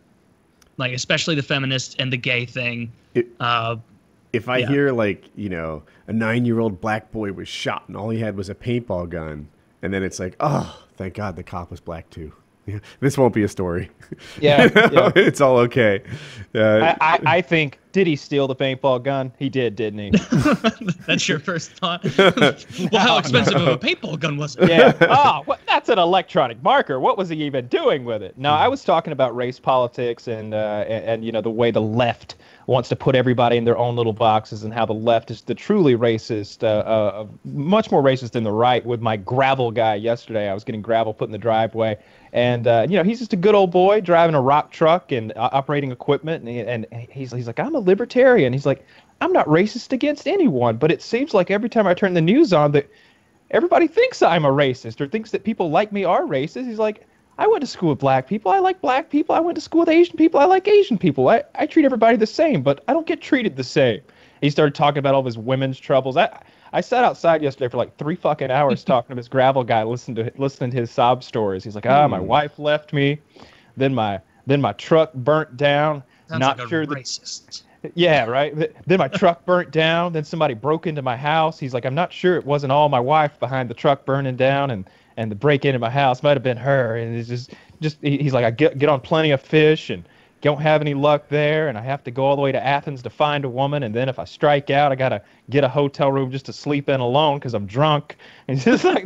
Like 0.77 0.93
especially 0.93 1.35
the 1.35 1.43
feminist 1.43 1.95
and 1.99 2.11
the 2.11 2.17
gay 2.17 2.45
thing. 2.45 2.91
It- 3.13 3.27
uh, 3.39 3.77
If 4.33 4.49
I 4.49 4.57
Yeah. 4.59 4.67
hear 4.67 4.91
like 4.91 5.25
you 5.35 5.49
know 5.49 5.83
a 6.07 6.13
nine 6.13 6.45
year 6.45 6.59
old 6.59 6.81
black 6.81 7.11
boy 7.11 7.31
was 7.31 7.47
shot 7.47 7.83
and 7.87 7.95
all 7.95 8.09
he 8.09 8.19
had 8.19 8.35
was 8.35 8.49
a 8.49 8.55
paintball 8.55 9.09
gun, 9.09 9.47
and 9.83 9.93
then 9.93 10.01
it's 10.03 10.19
like, 10.19 10.35
oh, 10.39 10.83
thank 10.97 11.13
God 11.13 11.35
the 11.35 11.43
cop 11.43 11.69
was 11.69 11.79
black 11.79 12.09
too. 12.09 12.31
Yeah, 12.65 12.79
this 12.99 13.17
won't 13.17 13.33
be 13.33 13.43
a 13.43 13.47
story. 13.47 13.91
Yeah, 14.41 14.63
You 14.75 14.95
know, 14.95 15.11
yeah. 15.15 15.23
it's 15.27 15.39
all 15.41 15.57
okay. 15.57 16.01
Uh, 16.55 16.95
I, 16.99 17.13
I, 17.13 17.19
I 17.37 17.41
think 17.41 17.77
did 17.93 18.07
he 18.07 18.15
steal 18.15 18.47
the 18.47 18.55
paintball 18.55 19.03
gun? 19.03 19.31
He 19.39 19.47
did, 19.49 19.75
didn't 19.75 19.99
he? 19.99 20.09
that's 21.07 21.29
your 21.29 21.39
first 21.39 21.71
thought. 21.73 22.03
well, 22.17 23.01
how 23.01 23.19
expensive 23.19 23.55
of 23.55 23.67
a 23.67 23.77
paintball 23.77 24.19
gun 24.19 24.35
was 24.35 24.57
it? 24.57 24.67
yeah. 24.67 24.93
Oh, 25.01 25.43
what, 25.45 25.61
that's 25.67 25.89
an 25.89 25.99
electronic 25.99 26.61
marker. 26.63 26.99
What 26.99 27.17
was 27.17 27.29
he 27.29 27.41
even 27.43 27.67
doing 27.67 28.03
with 28.03 28.23
it? 28.23 28.37
No, 28.37 28.51
I 28.51 28.67
was 28.67 28.83
talking 28.83 29.13
about 29.13 29.35
race 29.35 29.59
politics 29.59 30.27
and, 30.27 30.53
uh, 30.53 30.83
and 30.87 31.13
and 31.13 31.25
you 31.25 31.31
know 31.31 31.41
the 31.41 31.51
way 31.51 31.69
the 31.71 31.81
left 31.81 32.35
wants 32.67 32.89
to 32.89 32.95
put 32.95 33.15
everybody 33.15 33.57
in 33.57 33.65
their 33.65 33.77
own 33.77 33.95
little 33.95 34.13
boxes 34.13 34.63
and 34.63 34.73
how 34.73 34.85
the 34.85 34.93
left 34.93 35.29
is 35.31 35.41
the 35.41 35.55
truly 35.55 35.95
racist, 35.95 36.63
uh, 36.63 36.67
uh, 36.67 37.27
much 37.43 37.91
more 37.91 38.01
racist 38.01 38.31
than 38.31 38.43
the 38.43 38.51
right. 38.51 38.85
With 38.85 39.01
my 39.01 39.17
gravel 39.17 39.71
guy 39.71 39.95
yesterday, 39.95 40.49
I 40.49 40.53
was 40.53 40.63
getting 40.63 40.81
gravel 40.81 41.13
put 41.13 41.25
in 41.25 41.31
the 41.31 41.37
driveway, 41.37 41.97
and 42.31 42.67
uh, 42.67 42.85
you 42.89 42.97
know 42.97 43.03
he's 43.03 43.19
just 43.19 43.33
a 43.33 43.37
good 43.37 43.55
old 43.55 43.71
boy 43.71 44.01
driving 44.01 44.35
a 44.35 44.41
rock 44.41 44.71
truck 44.71 45.11
and 45.11 45.31
uh, 45.33 45.49
operating 45.51 45.91
equipment, 45.91 46.43
and, 46.43 46.49
he, 46.49 46.59
and 46.61 47.09
he's 47.11 47.31
he's 47.31 47.47
like 47.47 47.59
I'm 47.59 47.75
a 47.75 47.79
libertarian. 47.83 48.53
He's 48.53 48.65
like 48.65 48.85
I'm 49.21 49.31
not 49.31 49.47
racist 49.47 49.93
against 49.93 50.27
anyone, 50.27 50.77
but 50.77 50.91
it 50.91 51.01
seems 51.01 51.33
like 51.33 51.49
every 51.49 51.69
time 51.69 51.87
I 51.87 51.93
turn 51.93 52.13
the 52.13 52.21
news 52.21 52.51
on 52.51 52.73
that 52.73 52.89
everybody 53.51 53.87
thinks 53.87 54.21
I'm 54.21 54.43
a 54.43 54.51
racist 54.51 54.99
or 54.99 55.07
thinks 55.07 55.31
that 55.31 55.43
people 55.43 55.69
like 55.69 55.91
me 55.93 56.03
are 56.03 56.23
racist. 56.23 56.65
He's 56.65 56.79
like, 56.79 57.05
I 57.37 57.47
went 57.47 57.61
to 57.61 57.67
school 57.67 57.89
with 57.89 57.99
black 57.99 58.27
people. 58.27 58.51
I 58.51 58.59
like 58.59 58.81
black 58.81 59.09
people. 59.09 59.33
I 59.33 59.39
went 59.39 59.55
to 59.55 59.61
school 59.61 59.81
with 59.81 59.89
Asian 59.89 60.17
people. 60.17 60.39
I 60.39 60.45
like 60.45 60.67
Asian 60.67 60.97
people. 60.97 61.29
I, 61.29 61.43
I 61.55 61.65
treat 61.65 61.85
everybody 61.85 62.17
the 62.17 62.27
same, 62.27 62.61
but 62.61 62.83
I 62.87 62.93
don't 62.93 63.07
get 63.07 63.21
treated 63.21 63.55
the 63.55 63.63
same. 63.63 64.01
He 64.41 64.49
started 64.49 64.75
talking 64.75 64.99
about 64.99 65.13
all 65.13 65.21
of 65.21 65.25
his 65.25 65.37
women's 65.37 65.79
troubles. 65.79 66.17
I 66.17 66.37
I 66.73 66.81
sat 66.81 67.03
outside 67.03 67.41
yesterday 67.41 67.69
for 67.69 67.77
like 67.77 67.95
three 67.97 68.15
fucking 68.15 68.51
hours 68.51 68.83
talking 68.85 69.15
to 69.15 69.19
this 69.19 69.27
gravel 69.27 69.63
guy, 69.63 69.83
listening 69.83 70.15
to 70.15 70.33
listening 70.37 70.71
to 70.71 70.77
his 70.77 70.91
sob 70.91 71.23
stories. 71.23 71.63
He's 71.63 71.75
like, 71.75 71.85
ah, 71.85 72.07
my 72.07 72.19
wife 72.19 72.59
left 72.59 72.91
me, 72.91 73.19
then 73.77 73.95
my 73.95 74.19
then 74.45 74.59
my 74.59 74.73
truck 74.73 75.13
burnt 75.13 75.55
down. 75.55 76.03
Sounds 76.27 76.39
Not 76.39 76.59
like 76.59 76.67
sure 76.67 76.85
that 76.85 76.97
racist. 76.97 77.63
Yeah, 77.95 78.25
right. 78.25 78.53
Then 78.87 78.99
my 78.99 79.07
truck 79.07 79.45
burnt 79.45 79.71
down. 79.71 80.13
Then 80.13 80.23
somebody 80.23 80.53
broke 80.53 80.87
into 80.87 81.01
my 81.01 81.17
house. 81.17 81.59
He's 81.59 81.73
like, 81.73 81.85
I'm 81.85 81.95
not 81.95 82.13
sure 82.13 82.35
it 82.35 82.45
wasn't 82.45 82.71
all 82.71 82.89
my 82.89 82.99
wife 82.99 83.39
behind 83.39 83.69
the 83.69 83.73
truck 83.73 84.05
burning 84.05 84.35
down 84.35 84.71
and 84.71 84.89
and 85.15 85.29
the 85.29 85.35
break 85.35 85.63
into 85.63 85.79
my 85.79 85.89
house 85.89 86.23
might 86.23 86.35
have 86.35 86.43
been 86.43 86.57
her. 86.57 86.95
And 86.95 87.15
it's 87.15 87.29
just 87.29 87.53
just 87.81 87.97
he's 88.01 88.33
like, 88.33 88.45
I 88.45 88.51
get 88.51 88.77
get 88.77 88.89
on 88.89 89.01
plenty 89.01 89.31
of 89.31 89.41
fish 89.41 89.89
and 89.89 90.03
don't 90.43 90.61
have 90.61 90.81
any 90.81 90.93
luck 90.93 91.29
there, 91.29 91.69
and 91.69 91.77
I 91.77 91.81
have 91.81 92.03
to 92.03 92.11
go 92.11 92.25
all 92.25 92.35
the 92.35 92.41
way 92.41 92.51
to 92.51 92.63
Athens 92.63 93.01
to 93.03 93.09
find 93.09 93.45
a 93.45 93.49
woman, 93.49 93.81
and 93.81 93.95
then 93.95 94.09
if 94.09 94.19
I 94.19 94.25
strike 94.25 94.69
out, 94.69 94.91
I 94.91 94.95
gotta 94.95 95.21
get 95.49 95.63
a 95.63 95.69
hotel 95.69 96.11
room 96.11 96.31
just 96.31 96.45
to 96.47 96.53
sleep 96.53 96.89
in 96.89 96.99
alone 96.99 97.39
because 97.39 97.53
I'm 97.53 97.65
drunk. 97.65 98.17
And 98.49 98.57
it's 98.57 98.65
just 98.65 98.83
like 98.83 99.05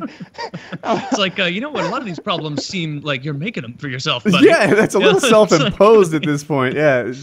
It's 0.83 1.17
like 1.19 1.39
uh, 1.39 1.43
you 1.43 1.61
know 1.61 1.69
what? 1.69 1.85
A 1.85 1.89
lot 1.89 2.01
of 2.01 2.07
these 2.07 2.19
problems 2.19 2.65
seem 2.65 3.01
like 3.01 3.23
you're 3.23 3.35
making 3.35 3.61
them 3.61 3.75
for 3.75 3.87
yourself. 3.87 4.23
Buddy. 4.25 4.47
Yeah, 4.47 4.73
that's 4.73 4.95
a 4.95 4.99
little 5.07 5.21
self-imposed 5.21 6.15
at 6.15 6.23
this 6.23 6.43
point. 6.43 6.75
Yeah. 6.75 7.13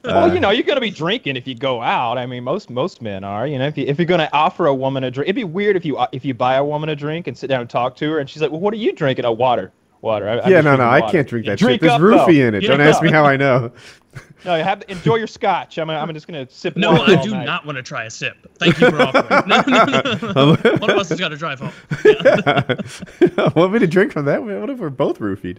well, 0.04 0.30
Uh, 0.30 0.34
you 0.34 0.40
know, 0.40 0.50
you're 0.50 0.62
gonna 0.64 0.80
be 0.80 0.90
drinking 0.90 1.36
if 1.36 1.46
you 1.46 1.54
go 1.54 1.82
out. 1.82 2.18
I 2.18 2.26
mean, 2.26 2.44
most 2.44 2.70
most 2.70 3.02
men 3.02 3.24
are. 3.24 3.46
You 3.46 3.58
know, 3.58 3.66
if 3.66 3.76
you 3.76 3.86
if 3.86 3.98
you're 3.98 4.06
gonna 4.06 4.28
offer 4.32 4.66
a 4.66 4.74
woman 4.74 5.04
a 5.04 5.10
drink, 5.10 5.26
it'd 5.28 5.36
be 5.36 5.44
weird 5.44 5.76
if 5.76 5.84
you 5.84 5.96
uh, 5.96 6.06
if 6.12 6.24
you 6.24 6.34
buy 6.34 6.54
a 6.54 6.64
woman 6.64 6.88
a 6.90 6.96
drink 6.96 7.26
and 7.26 7.36
sit 7.36 7.48
down 7.48 7.60
and 7.60 7.70
talk 7.70 7.96
to 7.96 8.10
her, 8.12 8.18
and 8.18 8.28
she's 8.30 8.40
like, 8.42 8.50
"Well, 8.50 8.60
what 8.60 8.72
are 8.74 8.78
you 8.78 8.92
drinking? 8.92 9.24
Oh, 9.24 9.32
water, 9.32 9.72
water." 10.00 10.28
I, 10.28 10.48
yeah, 10.48 10.60
no, 10.60 10.76
no, 10.76 10.76
drinking 10.76 10.82
I 10.86 11.10
can't 11.10 11.28
drink 11.28 11.46
that 11.46 11.58
drink 11.58 11.74
shit. 11.74 11.80
There's 11.82 11.92
up, 11.92 12.00
roofie 12.00 12.26
though. 12.38 12.48
in 12.48 12.54
it. 12.54 12.60
Get 12.60 12.68
Don't 12.68 12.80
up. 12.80 12.86
ask 12.86 13.02
me 13.02 13.10
how 13.10 13.24
I 13.24 13.36
know. 13.36 13.72
No, 14.46 14.54
have 14.62 14.82
enjoy 14.88 15.16
your 15.16 15.26
scotch. 15.26 15.76
I'm 15.76 15.90
I'm 15.90 16.14
just 16.14 16.26
gonna 16.26 16.48
sip. 16.48 16.74
No, 16.76 16.92
water 16.92 17.18
I 17.18 17.22
do 17.22 17.32
night. 17.32 17.44
not 17.44 17.66
want 17.66 17.76
to 17.76 17.82
try 17.82 18.04
a 18.04 18.10
sip. 18.10 18.36
Thank 18.58 18.80
you 18.80 18.88
for 18.90 19.02
offering. 19.02 19.42
No, 19.46 19.62
no, 19.66 20.32
no. 20.32 20.76
One 20.78 20.90
of 20.90 20.96
us 20.98 21.08
has 21.10 21.18
got 21.18 21.28
to 21.30 21.36
drive 21.36 21.58
home. 21.60 21.72
Yeah. 22.02 23.50
Want 23.54 23.72
me 23.74 23.78
to 23.80 23.86
drink 23.86 24.12
from 24.12 24.24
that? 24.26 24.42
What 24.42 24.70
if 24.70 24.78
we're 24.78 24.88
both 24.88 25.18
roofied? 25.18 25.58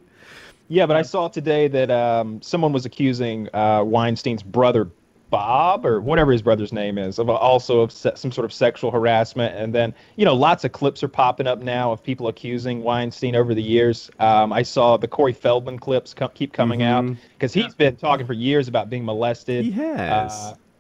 Yeah, 0.70 0.86
but 0.86 0.98
I 0.98 1.02
saw 1.02 1.28
today 1.28 1.68
that 1.70 1.90
um, 1.92 2.42
someone 2.42 2.74
was 2.74 2.86
accusing 2.86 3.48
uh, 3.54 3.84
Weinstein's 3.84 4.44
brother 4.44 4.90
Bob 5.30 5.86
or 5.86 6.00
whatever 6.00 6.32
his 6.32 6.42
brother's 6.42 6.72
name 6.72 6.98
is 6.98 7.20
of 7.20 7.30
also 7.30 7.82
of 7.82 7.92
se- 7.92 8.14
some 8.16 8.32
sort 8.32 8.46
of 8.46 8.54
sexual 8.54 8.92
harassment. 8.92 9.56
And 9.56 9.76
then 9.76 9.94
you 10.16 10.24
know 10.24 10.34
lots 10.34 10.64
of 10.64 10.72
clips 10.72 11.04
are 11.04 11.10
popping 11.10 11.48
up 11.48 11.60
now 11.60 11.92
of 11.92 12.02
people 12.02 12.30
accusing 12.30 12.82
Weinstein 12.82 13.36
over 13.36 13.54
the 13.54 13.62
years. 13.62 14.10
Um, 14.20 14.54
I 14.54 14.64
saw 14.64 14.96
the 14.96 15.08
Corey 15.08 15.34
Feldman 15.34 15.80
clips 15.80 16.14
co- 16.14 16.30
keep 16.30 16.54
coming 16.54 16.82
out 16.82 17.04
Mhm. 17.04 17.18
because 17.34 17.54
he's 17.54 17.76
been 17.76 17.98
talking 17.98 18.26
for 18.26 18.34
years 18.34 18.70
about 18.70 18.90
being 18.90 19.04
molested. 19.04 19.66
He 19.66 19.72
has. 19.72 20.32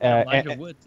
Uh, 0.01 0.05
uh, 0.05 0.23
and- 0.31 0.59
Wood, 0.59 0.77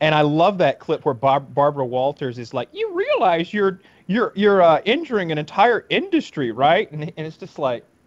and 0.00 0.14
I 0.14 0.20
love 0.22 0.58
that 0.58 0.78
clip 0.78 1.04
where 1.04 1.14
Bar- 1.14 1.40
Barbara 1.40 1.84
Walters 1.86 2.38
is 2.38 2.54
like, 2.54 2.68
"You 2.72 2.92
realize 2.94 3.52
you're 3.52 3.80
you're 4.06 4.32
you're 4.36 4.62
uh, 4.62 4.80
injuring 4.84 5.32
an 5.32 5.38
entire 5.38 5.84
industry, 5.90 6.52
right?" 6.52 6.90
And, 6.92 7.12
and 7.16 7.26
it's 7.26 7.36
just 7.36 7.58
like, 7.58 7.82
"What 7.82 7.99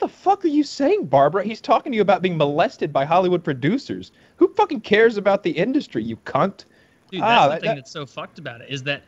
the 0.00 0.08
fuck 0.08 0.44
are 0.44 0.48
you 0.48 0.64
saying, 0.64 1.06
Barbara? 1.06 1.44
He's 1.44 1.60
talking 1.60 1.92
to 1.92 1.96
you 1.96 2.02
about 2.02 2.22
being 2.22 2.36
molested 2.36 2.92
by 2.92 3.04
Hollywood 3.04 3.44
producers. 3.44 4.12
Who 4.36 4.52
fucking 4.54 4.80
cares 4.80 5.16
about 5.16 5.42
the 5.42 5.50
industry, 5.50 6.02
you 6.02 6.16
cunt?" 6.24 6.64
Dude, 7.10 7.20
Ah, 7.22 7.26
that's 7.26 7.44
the 7.44 7.48
that- 7.50 7.60
thing 7.60 7.68
that- 7.68 7.74
that's 7.76 7.90
so 7.90 8.06
fucked 8.06 8.38
about 8.38 8.60
it 8.60 8.68
is 8.70 8.82
that 8.84 9.02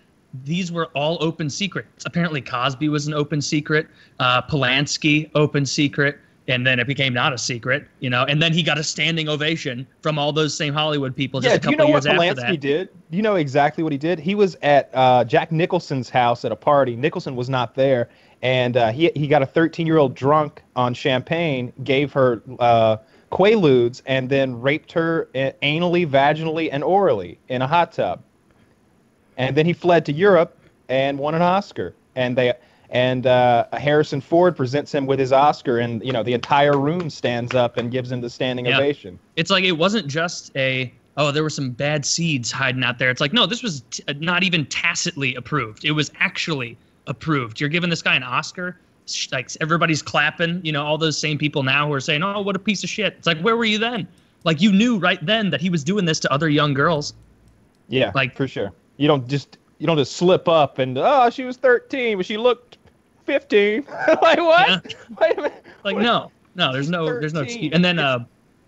these 0.45 0.73
were 0.73 0.87
all 0.95 1.19
open 1.21 1.51
secrets. 1.51 2.05
Apparently, 2.07 2.41
Cosby 2.41 2.89
was 2.89 3.07
an 3.07 3.15
open 3.15 3.41
secret, 3.43 3.87
uh, 4.19 4.41
Polanski 4.43 5.31
open 5.35 5.67
secret, 5.67 6.19
and 6.49 6.67
then 6.67 6.81
it 6.81 6.87
became 6.87 7.13
not 7.13 7.33
a 7.35 7.39
secret, 7.39 7.87
you 8.01 8.09
know. 8.11 8.25
And 8.25 8.43
then 8.43 8.53
he 8.53 8.63
got 8.63 8.79
a 8.79 8.83
standing 8.83 9.29
ovation 9.29 9.87
from 10.01 10.19
all 10.19 10.33
those 10.33 10.57
same 10.57 10.73
Hollywood 10.75 11.15
people 11.15 11.41
just 11.41 11.51
yeah, 11.53 11.57
a 11.57 11.61
do 11.61 11.71
you 11.71 11.77
know 11.77 11.87
what 11.87 12.05
years 12.05 12.17
Polanski 12.17 12.59
did? 12.59 12.89
Do 13.11 13.17
you 13.17 13.23
know 13.23 13.37
exactly 13.37 13.85
what 13.85 13.93
he 13.93 13.99
did? 13.99 14.19
He 14.19 14.35
was 14.35 14.57
at 14.63 14.91
uh, 14.95 15.25
Jack 15.25 15.53
Nicholson's 15.53 16.09
house 16.09 16.45
at 16.45 16.51
a 16.51 16.57
party. 16.57 16.97
Nicholson 16.97 17.37
was 17.37 17.49
not 17.51 17.75
there, 17.75 18.09
and 18.43 18.77
uh, 18.77 18.91
he 18.91 19.11
he 19.15 19.29
got 19.29 19.43
a 19.43 19.47
13 19.47 19.87
year 19.87 19.99
old 19.99 20.15
drunk 20.15 20.63
on 20.77 20.95
champagne, 20.95 21.73
gave 21.85 22.13
her 22.13 22.43
uh, 22.59 22.97
quaaludes, 23.31 24.03
and 24.07 24.29
then 24.29 24.61
raped 24.61 24.93
her 24.93 25.29
uh, 25.35 25.53
anally, 25.63 26.07
vaginally, 26.07 26.69
and 26.71 26.83
orally 26.85 27.39
in 27.49 27.63
a 27.63 27.67
hot 27.67 27.93
tub. 27.93 28.23
And 29.39 29.57
then 29.57 29.65
he 29.65 29.73
fled 29.73 30.05
to 30.07 30.13
Europe 30.13 30.59
and 30.89 31.19
won 31.19 31.35
an 31.35 31.43
Oscar. 31.43 31.95
And 32.17 32.37
they 32.37 32.53
and 32.91 33.27
uh, 33.27 33.67
Harrison 33.73 34.21
Ford 34.21 34.55
presents 34.55 34.93
him 34.93 35.07
with 35.07 35.19
his 35.19 35.33
Oscar, 35.33 35.79
and 35.79 36.05
you 36.05 36.13
know 36.13 36.23
the 36.23 36.35
entire 36.35 36.77
room 36.77 37.09
stands 37.09 37.55
up 37.55 37.77
and 37.79 37.91
gives 37.91 38.13
him 38.13 38.21
the 38.21 38.29
standing 38.29 38.67
Yeah. 38.67 38.77
ovation. 38.77 39.19
It's 39.37 39.51
like 39.51 39.65
it 39.65 39.73
wasn't 39.73 40.09
just 40.09 40.55
a 40.57 40.93
oh 41.17 41.31
there 41.31 41.43
were 41.43 41.49
some 41.51 41.71
bad 41.71 42.05
seeds 42.05 42.51
hiding 42.51 42.85
out 42.85 42.99
there. 42.99 43.09
It's 43.11 43.21
like 43.21 43.33
no, 43.33 43.47
this 43.47 43.63
was 43.63 43.83
t- 43.91 44.03
not 44.19 44.43
even 44.43 44.67
tacitly 44.67 45.35
approved. 45.37 45.85
It 45.85 45.93
was 45.93 46.11
actually 46.19 46.77
approved. 47.07 47.61
You're 47.61 47.69
giving 47.69 47.91
this 47.91 48.03
guy 48.03 48.15
an 48.17 48.23
Oscar. 48.23 48.79
Like 49.33 49.51
everybody's 49.61 50.01
clapping. 50.03 50.65
You 50.65 50.73
know 50.73 50.85
all 50.85 50.97
those 50.99 51.19
same 51.19 51.37
people 51.39 51.63
now 51.63 51.87
who 51.89 51.93
are 51.93 52.01
saying 52.01 52.23
oh 52.23 52.41
what 52.41 52.55
a 52.55 52.59
piece 52.61 52.85
of 52.85 52.91
shit. 52.91 53.15
It's 53.19 53.27
like 53.27 53.41
where 53.41 53.57
were 53.57 53.65
you 53.65 53.79
then? 53.79 54.07
Like 54.45 54.61
you 54.61 54.73
knew 54.73 54.99
right 54.99 55.25
then 55.25 55.51
that 55.51 55.61
he 55.61 55.71
was 55.71 55.83
doing 55.85 56.05
this 56.05 56.21
to 56.21 56.33
other 56.33 56.49
young 56.49 56.73
girls. 56.75 57.15
Yeah, 57.89 58.13
Like- 58.15 58.37
for 58.37 58.47
sure. 58.49 58.73
You 58.97 59.09
don't 59.09 59.27
just 59.29 59.59
you 59.79 59.87
don't 59.87 59.97
just 59.99 60.13
slip 60.13 60.47
up 60.49 60.79
and 60.79 60.97
oh 60.97 61.29
she 61.31 61.45
was 61.45 61.57
13 61.57 62.17
but 62.17 62.27
she 62.27 62.37
looked 62.37 62.79
15. 63.27 63.85
like 64.23 64.39
what? 64.39 64.95
Wait 65.21 65.39
a 65.39 65.43
minute. 65.43 65.65
Like 65.85 65.97
What? 65.97 66.03
no, 66.03 66.31
no, 66.55 66.73
there's 66.73 66.89
no, 66.91 67.07
there's 67.07 67.35
no 67.35 67.41
excuse. 67.41 67.73
And 67.73 67.85
then 67.85 67.99
uh, 67.99 68.25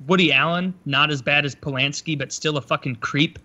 Woody 0.07 0.33
Allen, 0.33 0.75
not 0.87 1.11
as 1.11 1.23
bad 1.23 1.45
as 1.45 1.55
Polanski, 1.55 2.19
but 2.19 2.33
still 2.33 2.57
a 2.57 2.61
fucking 2.61 2.97
creep. 2.97 3.39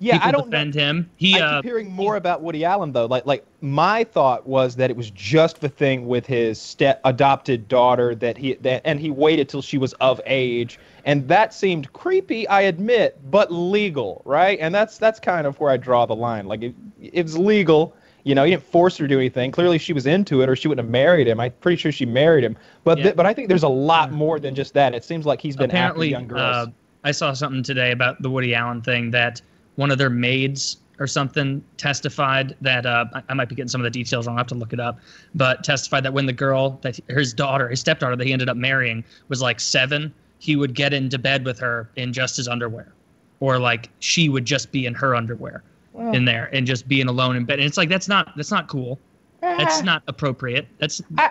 Yeah, 0.00 0.14
People 0.14 0.28
I 0.28 0.32
don't 0.32 0.40
know. 0.46 0.50
defend 0.50 0.74
him. 0.74 1.10
He 1.16 1.40
I 1.40 1.40
uh, 1.40 1.56
keep 1.62 1.64
hearing 1.70 1.90
more 1.90 2.16
about 2.16 2.42
Woody 2.42 2.64
Allen 2.64 2.92
though. 2.92 3.06
Like 3.06 3.24
like 3.26 3.44
my 3.60 4.04
thought 4.04 4.46
was 4.46 4.76
that 4.76 4.90
it 4.90 4.96
was 4.96 5.10
just 5.10 5.60
the 5.60 5.68
thing 5.68 6.06
with 6.06 6.26
his 6.26 6.60
step 6.60 7.00
adopted 7.04 7.68
daughter 7.68 8.14
that 8.16 8.36
he 8.36 8.54
that 8.54 8.82
and 8.84 8.98
he 9.00 9.10
waited 9.10 9.48
till 9.48 9.62
she 9.62 9.78
was 9.78 9.92
of 9.94 10.20
age 10.26 10.78
and 11.06 11.26
that 11.28 11.52
seemed 11.54 11.92
creepy, 11.92 12.48
I 12.48 12.62
admit, 12.62 13.18
but 13.30 13.52
legal, 13.52 14.22
right? 14.24 14.58
And 14.60 14.74
that's 14.74 14.98
that's 14.98 15.20
kind 15.20 15.46
of 15.46 15.58
where 15.60 15.70
I 15.70 15.76
draw 15.76 16.06
the 16.06 16.16
line. 16.16 16.46
Like 16.46 16.62
it, 16.62 16.74
it's 17.00 17.36
legal. 17.36 17.94
You 18.24 18.34
know, 18.34 18.44
he 18.44 18.52
didn't 18.52 18.62
force 18.64 18.96
her 18.96 19.04
to 19.04 19.08
do 19.08 19.18
anything. 19.18 19.50
Clearly, 19.50 19.76
she 19.76 19.92
was 19.92 20.06
into 20.06 20.40
it, 20.40 20.48
or 20.48 20.56
she 20.56 20.66
wouldn't 20.66 20.82
have 20.86 20.90
married 20.90 21.28
him. 21.28 21.40
I'm 21.40 21.52
pretty 21.60 21.76
sure 21.76 21.92
she 21.92 22.06
married 22.06 22.42
him. 22.42 22.56
But 22.82 22.96
Yeah. 22.96 23.04
th- 23.04 23.16
but 23.16 23.26
I 23.26 23.34
think 23.34 23.48
there's 23.48 23.64
a 23.64 23.68
lot 23.68 24.12
more 24.12 24.40
than 24.40 24.54
just 24.54 24.72
that. 24.74 24.94
It 24.94 25.04
seems 25.04 25.26
like 25.26 25.42
he's 25.42 25.56
been 25.56 25.68
apparently 25.68 26.14
after 26.14 26.20
young 26.20 26.28
girls. 26.28 26.40
uh, 26.40 26.66
I 27.04 27.10
saw 27.10 27.34
something 27.34 27.62
today 27.62 27.90
about 27.92 28.22
the 28.22 28.30
Woody 28.30 28.54
Allen 28.54 28.80
thing 28.80 29.10
that 29.10 29.42
one 29.76 29.90
of 29.90 29.98
their 29.98 30.10
maids 30.10 30.78
or 31.00 31.06
something 31.06 31.62
testified 31.76 32.56
that 32.60 32.86
uh, 32.86 33.04
I, 33.14 33.22
I 33.28 33.34
might 33.34 33.48
be 33.48 33.54
getting 33.54 33.68
some 33.68 33.80
of 33.80 33.84
the 33.84 33.90
details 33.90 34.26
wrong. 34.26 34.36
I 34.36 34.38
will 34.38 34.40
have 34.40 34.46
to 34.48 34.54
look 34.54 34.72
it 34.72 34.80
up, 34.80 35.00
but 35.34 35.64
testified 35.64 36.04
that 36.04 36.12
when 36.12 36.26
the 36.26 36.32
girl 36.32 36.78
that 36.82 36.98
his 37.08 37.34
daughter, 37.34 37.68
his 37.68 37.80
stepdaughter 37.80 38.16
that 38.16 38.26
he 38.26 38.32
ended 38.32 38.48
up 38.48 38.56
marrying 38.56 39.04
was 39.28 39.42
like 39.42 39.58
seven, 39.58 40.14
he 40.38 40.56
would 40.56 40.74
get 40.74 40.92
into 40.92 41.18
bed 41.18 41.44
with 41.44 41.58
her 41.58 41.90
in 41.96 42.12
just 42.12 42.36
his 42.36 42.46
underwear, 42.46 42.92
or 43.40 43.58
like 43.58 43.90
she 43.98 44.28
would 44.28 44.44
just 44.44 44.70
be 44.70 44.86
in 44.86 44.94
her 44.94 45.14
underwear 45.14 45.62
in 46.12 46.24
there 46.24 46.50
and 46.52 46.66
just 46.66 46.88
being 46.88 47.06
alone 47.06 47.36
in 47.36 47.44
bed. 47.44 47.58
And 47.60 47.66
it's 47.66 47.76
like 47.76 47.88
that's 47.88 48.08
not 48.08 48.36
that's 48.36 48.50
not 48.50 48.68
cool. 48.68 48.98
That's 49.40 49.82
not 49.82 50.02
appropriate. 50.08 50.66
That's 50.78 51.02
I, 51.16 51.30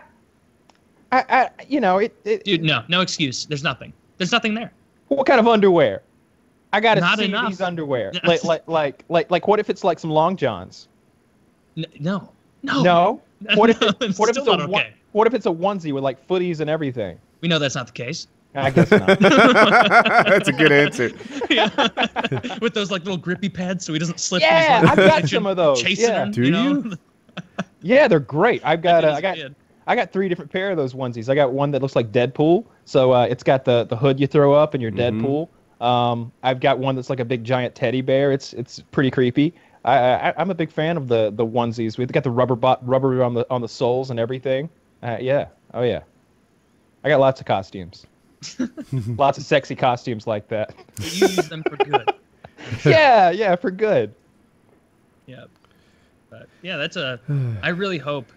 I, 1.12 1.50
you 1.68 1.80
know, 1.80 2.00
it, 2.00 2.16
it 2.26 2.44
dude. 2.44 2.64
No, 2.64 2.84
no 2.88 3.02
excuse. 3.02 3.46
There's 3.46 3.64
nothing. 3.64 3.94
There's 4.18 4.32
nothing 4.32 4.54
there. 4.54 4.72
What 5.10 5.28
kind 5.28 5.40
of 5.40 5.48
underwear? 5.48 6.02
I 6.74 6.80
gotta 6.80 7.02
Not 7.02 7.20
see 7.20 7.26
enough. 7.26 7.50
these 7.50 7.62
underwear. 7.62 8.12
like, 8.26 8.44
like, 8.44 8.68
like, 8.68 9.04
like, 9.08 9.32
like, 9.32 9.48
what 9.48 9.60
if 9.60 9.70
it's 9.70 9.84
like 9.84 10.00
some 10.00 10.10
long 10.10 10.36
johns? 10.36 10.88
N- 11.78 11.86
no, 12.00 12.32
no, 12.64 12.82
No. 12.84 13.22
What 13.56 13.70
if? 13.70 13.82
It, 13.82 13.96
it's 14.02 14.18
what 14.20 14.30
if 14.30 14.38
it's 14.38 14.48
a 14.48 14.58
not 14.58 14.68
one- 14.70 14.82
okay. 14.82 14.94
What 15.12 15.28
if 15.28 15.34
it's 15.34 15.46
a 15.46 15.50
onesie 15.50 15.94
with 15.94 16.04
like 16.04 16.28
footies 16.28 16.60
and 16.60 16.70
everything? 16.70 17.20
We 17.42 17.48
know 17.48 17.60
that's 17.60 17.76
not 17.76 17.88
the 17.88 17.94
case. 17.94 18.28
I 18.56 18.70
guess 18.70 18.92
not. 18.92 19.20
That's 19.20 20.48
a 20.48 20.52
good 20.54 20.72
answer. 20.72 21.10
Yeah. 21.50 21.70
With 22.62 22.74
those 22.76 22.90
like 22.92 23.04
little 23.04 23.18
grippy 23.18 23.50
pads 23.50 23.84
so 23.86 23.94
he 23.94 24.00
doesn't 24.00 24.20
slip. 24.20 24.42
Yeah, 24.44 24.84
I've 24.88 24.96
got 24.98 25.28
some 25.28 25.46
of 25.48 25.58
those. 25.58 25.82
Chasing 25.82 26.10
Yeah. 26.10 26.24
him, 26.26 26.32
Do 26.32 26.44
you? 26.44 26.52
Know? 26.52 26.64
you? 26.84 26.94
yeah, 27.82 28.08
they're 28.08 28.20
great. 28.20 28.62
I've 28.64 28.82
got. 28.84 29.04
I 29.06 29.10
Uh, 29.10 29.16
I 29.18 29.22
got. 29.22 29.36
good. 29.36 29.56
I 29.88 29.96
got 29.96 30.12
three 30.14 30.30
different 30.30 30.52
pair 30.52 30.70
of 30.72 30.78
those 30.78 30.94
onesies. 30.94 31.30
I 31.30 31.36
got 31.36 31.52
one 31.52 31.72
that 31.72 31.82
looks 31.82 31.96
like 31.96 32.12
Deadpool, 32.12 32.66
so 32.86 33.12
uh, 33.12 33.26
it's 33.30 33.44
got 33.44 33.66
the 33.66 33.84
the 33.86 33.96
hood 33.98 34.20
you 34.20 34.28
throw 34.28 34.54
up 34.54 34.74
and 34.76 34.82
you're 34.82 34.92
Mhm. 34.92 35.22
Deadpool. 35.22 35.50
Um, 35.84 36.32
I've 36.44 36.62
got 36.62 36.80
one 36.80 36.96
that's 36.96 37.10
like 37.10 37.20
a 37.20 37.26
big 37.26 37.44
giant 37.44 37.76
teddy 37.76 38.02
bear. 38.02 38.32
It's 38.32 38.54
it's 38.54 38.80
pretty 38.92 39.12
creepy. 39.12 39.54
I, 39.84 39.98
I 39.98 40.34
I'm 40.38 40.50
a 40.50 40.56
big 40.56 40.72
fan 40.72 40.96
of 40.96 41.10
the 41.10 41.30
the 41.32 41.46
onesies. 41.46 41.98
We've 41.98 42.10
got 42.10 42.24
the 42.24 42.32
rubber 42.32 42.56
bot 42.56 42.86
rubber 42.88 43.22
on 43.22 43.34
the 43.34 43.46
on 43.50 43.62
the 43.62 43.68
soles 43.68 44.10
and 44.10 44.18
everything. 44.18 44.70
Uh, 45.04 45.18
yeah. 45.20 45.48
Oh 45.74 45.84
yeah. 45.84 46.04
I 47.04 47.10
got 47.10 47.20
lots 47.20 47.42
of 47.42 47.46
costumes. 47.46 48.06
lots 49.18 49.38
of 49.38 49.44
sexy 49.44 49.76
costumes 49.76 50.26
like 50.26 50.48
that. 50.48 50.74
You 51.02 51.28
use 51.28 51.50
them 51.50 51.64
for 51.64 51.76
good. 51.76 52.14
yeah, 52.86 53.30
yeah, 53.32 53.58
for 53.58 53.72
good. 53.72 54.14
Yeah. 55.26 55.46
But 56.30 56.48
yeah, 56.62 56.78
that's 56.78 56.96
a. 56.96 57.20
I 57.62 57.70
really 57.70 57.98
hope 57.98 58.32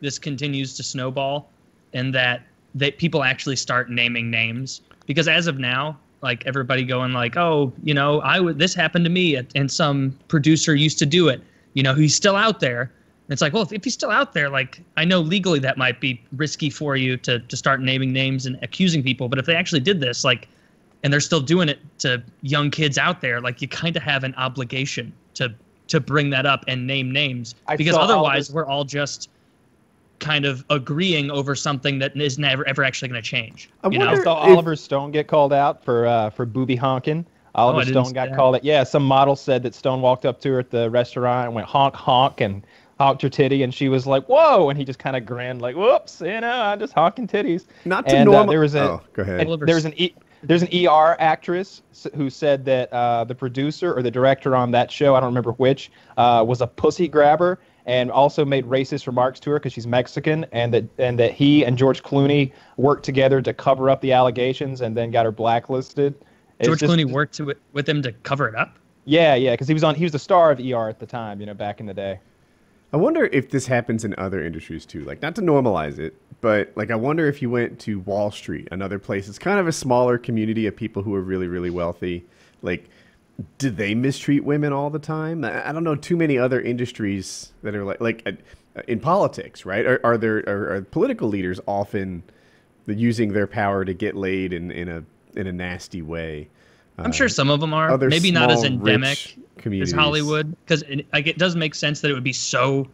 this 0.00 0.20
continues 0.20 0.76
to 0.76 0.84
snowball, 0.84 1.50
and 1.92 2.14
that 2.14 2.42
that 2.76 2.98
people 2.98 3.24
actually 3.24 3.56
start 3.56 3.90
naming 3.90 4.30
names 4.30 4.82
because 5.06 5.26
as 5.26 5.48
of 5.48 5.58
now, 5.58 5.98
like 6.22 6.46
everybody 6.46 6.84
going 6.84 7.12
like, 7.12 7.36
oh, 7.36 7.72
you 7.82 7.94
know, 7.94 8.20
I 8.20 8.40
would 8.40 8.58
this 8.58 8.74
happened 8.74 9.04
to 9.04 9.10
me, 9.10 9.36
and 9.54 9.70
some 9.70 10.18
producer 10.28 10.74
used 10.74 10.98
to 11.00 11.06
do 11.06 11.28
it. 11.28 11.42
You 11.74 11.82
know, 11.82 11.94
he's 11.94 12.14
still 12.14 12.36
out 12.36 12.60
there. 12.60 12.82
And 12.82 13.32
it's 13.32 13.40
like, 13.40 13.52
well, 13.52 13.62
if, 13.62 13.72
if 13.72 13.84
he's 13.84 13.94
still 13.94 14.10
out 14.10 14.32
there, 14.32 14.48
like 14.48 14.80
I 14.96 15.04
know 15.04 15.20
legally 15.20 15.58
that 15.60 15.78
might 15.78 16.00
be 16.00 16.22
risky 16.36 16.70
for 16.70 16.96
you 16.96 17.16
to 17.18 17.40
to 17.40 17.56
start 17.56 17.80
naming 17.80 18.12
names 18.12 18.46
and 18.46 18.58
accusing 18.62 19.02
people, 19.02 19.28
but 19.28 19.38
if 19.38 19.46
they 19.46 19.56
actually 19.56 19.80
did 19.80 20.00
this, 20.00 20.24
like 20.24 20.48
and 21.02 21.12
they're 21.12 21.20
still 21.20 21.40
doing 21.40 21.68
it 21.68 21.80
to 21.98 22.22
young 22.42 22.70
kids 22.70 22.98
out 22.98 23.20
there 23.20 23.40
like 23.40 23.60
you 23.60 23.68
kind 23.68 23.96
of 23.96 24.02
have 24.02 24.24
an 24.24 24.34
obligation 24.36 25.12
to 25.34 25.52
to 25.88 26.00
bring 26.00 26.30
that 26.30 26.46
up 26.46 26.64
and 26.68 26.86
name 26.86 27.10
names 27.10 27.54
I 27.66 27.76
because 27.76 27.94
saw 27.94 28.02
all 28.02 28.10
otherwise 28.10 28.48
this- 28.48 28.54
we're 28.54 28.66
all 28.66 28.84
just 28.84 29.28
kind 30.22 30.44
of 30.46 30.64
agreeing 30.70 31.30
over 31.30 31.54
something 31.54 31.98
that 31.98 32.16
is 32.16 32.38
never 32.38 32.66
ever 32.66 32.82
actually 32.84 33.08
going 33.08 33.22
to 33.22 33.28
change. 33.28 33.68
I 33.84 33.88
you 33.88 33.98
wonder- 33.98 34.16
know? 34.16 34.22
saw 34.22 34.34
Oliver 34.34 34.76
Stone 34.76 35.10
get 35.10 35.26
called 35.28 35.52
out 35.52 35.84
for 35.84 36.06
uh, 36.06 36.30
for 36.30 36.46
booby 36.46 36.76
honking. 36.76 37.26
Oliver 37.54 37.80
Oh, 37.80 37.84
Stone 37.84 38.12
got 38.14 38.34
called 38.34 38.56
it. 38.56 38.64
Yeah, 38.64 38.82
some 38.82 39.04
model 39.04 39.36
said 39.36 39.62
that 39.64 39.74
Stone 39.74 40.00
walked 40.00 40.24
up 40.24 40.40
to 40.40 40.52
her 40.52 40.58
at 40.60 40.70
the 40.70 40.88
restaurant 40.88 41.46
and 41.48 41.54
went 41.54 41.66
honk 41.66 41.94
honk 41.94 42.40
and 42.40 42.62
honked 42.98 43.20
her 43.20 43.28
titty, 43.28 43.62
and 43.62 43.74
she 43.74 43.90
was 43.90 44.06
like, 44.06 44.24
"Whoa!" 44.26 44.70
And 44.70 44.78
he 44.78 44.86
just 44.86 44.98
kind 44.98 45.16
of 45.16 45.26
grinned 45.26 45.60
like, 45.60 45.76
"Whoops, 45.76 46.22
you 46.24 46.40
know, 46.40 46.50
I'm 46.50 46.78
just 46.78 46.94
honking 46.94 47.26
titties." 47.26 47.66
Not 47.84 48.08
to 48.08 48.16
and, 48.16 48.28
uh, 48.28 48.32
normal. 48.32 48.50
there 48.52 48.60
was 48.60 48.74
a 48.74 48.82
oh, 48.82 49.00
go 49.12 49.22
ahead. 49.22 49.40
and 49.40 49.48
Oliver 49.48 49.66
there's 49.66 49.84
an 49.84 49.92
e- 49.96 50.14
there's 50.44 50.62
an 50.62 50.68
ER 50.74 51.14
actress 51.20 51.82
who 52.16 52.30
said 52.30 52.64
that 52.64 52.92
uh, 52.92 53.24
the 53.24 53.34
producer 53.34 53.92
or 53.94 54.02
the 54.02 54.10
director 54.10 54.56
on 54.56 54.70
that 54.72 54.90
show, 54.90 55.14
I 55.14 55.20
don't 55.20 55.28
remember 55.28 55.52
which, 55.52 55.92
uh, 56.16 56.42
was 56.46 56.60
a 56.62 56.66
pussy 56.66 57.06
grabber 57.06 57.60
and 57.86 58.10
also 58.10 58.44
made 58.44 58.64
racist 58.66 59.06
remarks 59.06 59.40
to 59.40 59.50
her 59.50 59.58
because 59.58 59.72
she's 59.72 59.86
Mexican, 59.86 60.46
and 60.52 60.72
that 60.74 60.84
and 60.98 61.18
that 61.18 61.32
he 61.32 61.64
and 61.64 61.76
George 61.76 62.02
Clooney 62.02 62.52
worked 62.76 63.04
together 63.04 63.42
to 63.42 63.52
cover 63.52 63.90
up 63.90 64.00
the 64.00 64.12
allegations 64.12 64.80
and 64.80 64.96
then 64.96 65.10
got 65.10 65.24
her 65.24 65.32
blacklisted. 65.32 66.14
It's 66.58 66.68
George 66.68 66.80
just- 66.80 66.92
Clooney 66.92 67.10
worked 67.10 67.34
to, 67.34 67.54
with 67.72 67.88
him 67.88 68.02
to 68.02 68.12
cover 68.12 68.48
it 68.48 68.54
up. 68.54 68.78
Yeah, 69.04 69.34
yeah, 69.34 69.52
because 69.52 69.66
he 69.66 69.74
was 69.74 69.82
on 69.82 69.94
he 69.94 70.04
was 70.04 70.12
the 70.12 70.18
star 70.18 70.50
of 70.50 70.60
ER 70.60 70.88
at 70.88 71.00
the 71.00 71.06
time, 71.06 71.40
you 71.40 71.46
know, 71.46 71.54
back 71.54 71.80
in 71.80 71.86
the 71.86 71.94
day. 71.94 72.20
I 72.92 72.98
wonder 72.98 73.24
if 73.24 73.50
this 73.50 73.66
happens 73.66 74.04
in 74.04 74.14
other 74.18 74.44
industries 74.44 74.84
too. 74.84 75.02
Like, 75.04 75.22
not 75.22 75.34
to 75.36 75.40
normalize 75.40 75.98
it, 75.98 76.14
but 76.42 76.72
like, 76.76 76.90
I 76.90 76.94
wonder 76.94 77.26
if 77.26 77.40
you 77.40 77.48
went 77.48 77.80
to 77.80 78.00
Wall 78.00 78.30
Street, 78.30 78.68
another 78.70 78.98
place. 78.98 79.28
It's 79.28 79.38
kind 79.38 79.58
of 79.58 79.66
a 79.66 79.72
smaller 79.72 80.18
community 80.18 80.66
of 80.66 80.76
people 80.76 81.02
who 81.02 81.14
are 81.14 81.22
really, 81.22 81.48
really 81.48 81.70
wealthy. 81.70 82.26
Like, 82.60 82.90
do 83.58 83.70
they 83.70 83.94
mistreat 83.94 84.44
women 84.44 84.72
all 84.72 84.90
the 84.90 84.98
time? 84.98 85.44
I 85.44 85.72
don't 85.72 85.84
know 85.84 85.96
too 85.96 86.16
many 86.16 86.38
other 86.38 86.60
industries 86.60 87.52
that 87.62 87.74
are 87.74 87.84
like, 87.84 88.00
like 88.00 88.22
uh, 88.26 88.82
in 88.88 89.00
politics, 89.00 89.64
right? 89.64 89.84
Are, 89.84 90.00
are 90.04 90.18
there 90.18 90.38
are, 90.46 90.76
are 90.76 90.82
political 90.82 91.28
leaders 91.28 91.60
often 91.66 92.22
using 92.86 93.32
their 93.32 93.46
power 93.46 93.84
to 93.84 93.94
get 93.94 94.16
laid 94.16 94.52
in, 94.52 94.70
in 94.70 94.88
a 94.88 95.04
in 95.34 95.46
a 95.46 95.52
nasty 95.52 96.02
way? 96.02 96.48
I'm 96.98 97.12
sure 97.12 97.28
some 97.28 97.50
of 97.50 97.60
them 97.60 97.72
are. 97.74 97.96
Maybe 97.98 98.30
not 98.30 98.50
as 98.50 98.64
endemic 98.64 99.36
as. 99.64 99.92
Hollywood, 99.92 100.54
because 100.64 100.82
it, 100.82 101.06
like, 101.12 101.26
it 101.26 101.38
does 101.38 101.56
make 101.56 101.74
sense 101.74 102.00
that 102.00 102.10
it 102.10 102.14
would 102.14 102.24
be 102.24 102.32
so 102.32 102.86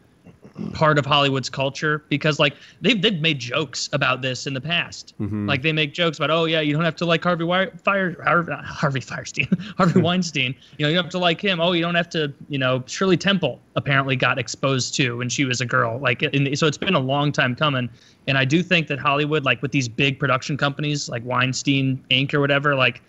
part 0.72 0.98
of 0.98 1.06
Hollywood's 1.06 1.48
culture. 1.50 2.04
Because 2.08 2.38
like 2.38 2.54
they've 2.80 3.00
they've 3.00 3.20
made 3.20 3.38
jokes 3.38 3.88
about 3.92 4.22
this 4.22 4.46
in 4.46 4.54
the 4.54 4.60
past. 4.60 5.14
Mm-hmm. 5.20 5.48
Like 5.48 5.62
they 5.62 5.72
make 5.72 5.94
jokes 5.94 6.18
about, 6.18 6.30
oh 6.30 6.44
yeah, 6.44 6.60
you 6.60 6.72
don't 6.72 6.84
have 6.84 6.96
to 6.96 7.06
like 7.06 7.22
Harvey 7.22 7.44
Wi- 7.44 7.70
Fire 7.82 8.16
Harvey, 8.22 8.52
Harvey 8.52 9.00
Firestein, 9.00 9.74
Harvey 9.76 10.00
Weinstein. 10.00 10.54
You 10.78 10.84
know, 10.84 10.88
you 10.88 10.94
don't 10.94 11.04
have 11.04 11.12
to 11.12 11.18
like 11.18 11.40
him. 11.40 11.60
Oh, 11.60 11.72
you 11.72 11.82
don't 11.82 11.94
have 11.94 12.10
to. 12.10 12.32
You 12.48 12.58
know, 12.58 12.82
Shirley 12.86 13.16
Temple 13.16 13.60
apparently 13.76 14.16
got 14.16 14.38
exposed 14.38 14.94
to 14.96 15.18
when 15.18 15.28
she 15.28 15.44
was 15.44 15.60
a 15.60 15.66
girl. 15.66 15.98
Like, 15.98 16.22
in, 16.22 16.54
so 16.56 16.66
it's 16.66 16.78
been 16.78 16.94
a 16.94 17.00
long 17.00 17.32
time 17.32 17.54
coming. 17.54 17.88
And 18.26 18.36
I 18.36 18.44
do 18.44 18.62
think 18.62 18.88
that 18.88 18.98
Hollywood, 18.98 19.44
like 19.44 19.62
with 19.62 19.72
these 19.72 19.88
big 19.88 20.18
production 20.18 20.56
companies 20.56 21.08
like 21.08 21.24
Weinstein 21.24 22.04
Inc. 22.10 22.34
or 22.34 22.40
whatever, 22.40 22.74
like 22.74 23.00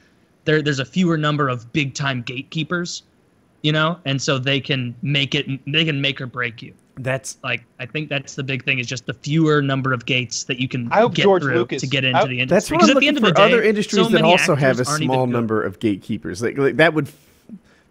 there 0.46 0.62
there's 0.62 0.80
a 0.80 0.86
fewer 0.86 1.18
number 1.18 1.50
of 1.50 1.72
big 1.74 1.94
time 1.94 2.22
gatekeepers, 2.22 3.04
you 3.62 3.72
know, 3.72 4.00
and 4.06 4.22
so 4.22 4.40
they 4.40 4.60
can 4.60 4.96
make 5.02 5.36
it 5.36 5.48
they 5.72 5.86
can 5.86 6.02
make 6.02 6.22
or 6.22 6.28
break 6.28 6.62
you. 6.62 6.74
That's 7.02 7.38
Like 7.44 7.64
I 7.80 7.86
think 7.86 8.10
that's 8.10 8.36
the 8.36 8.44
big 8.44 8.64
thing 8.66 8.78
is 8.80 8.86
just 8.88 9.06
the 9.06 9.14
fewer 9.14 9.62
number 9.62 9.94
of 9.94 10.06
gates 10.06 10.44
that 10.44 10.60
you 10.60 10.68
can 10.68 10.92
I 10.92 11.00
hope 11.00 11.16
get 11.16 11.24
George 11.24 11.44
through 11.44 11.56
Lucas- 11.56 11.82
to 11.82 11.88
get 11.88 12.04
I- 12.06 12.10
into 12.10 12.28
the 12.28 12.40
industry. 12.42 12.56
That's 12.56 12.70
what 12.72 12.78
Because 12.78 12.90
I'm 12.90 12.98
at 12.98 13.00
the 13.00 13.06
looking 13.06 13.08
end 13.08 13.18
of 13.18 13.24
for. 13.24 13.28
the 13.30 13.34
day, 13.34 13.44
other 13.44 13.64
industries 13.64 14.06
so 14.06 14.10
that 14.12 14.22
also 14.24 14.56
have 14.56 14.78
a 14.78 14.82
actors 14.82 14.88
aren't 14.90 15.04
even 15.04 15.14
small 15.14 15.28
number 15.28 15.64
of 15.64 15.80
gatekeepers. 15.80 16.42
Like, 16.42 16.58
like 16.58 16.76
that 16.78 16.94
would 16.94 17.10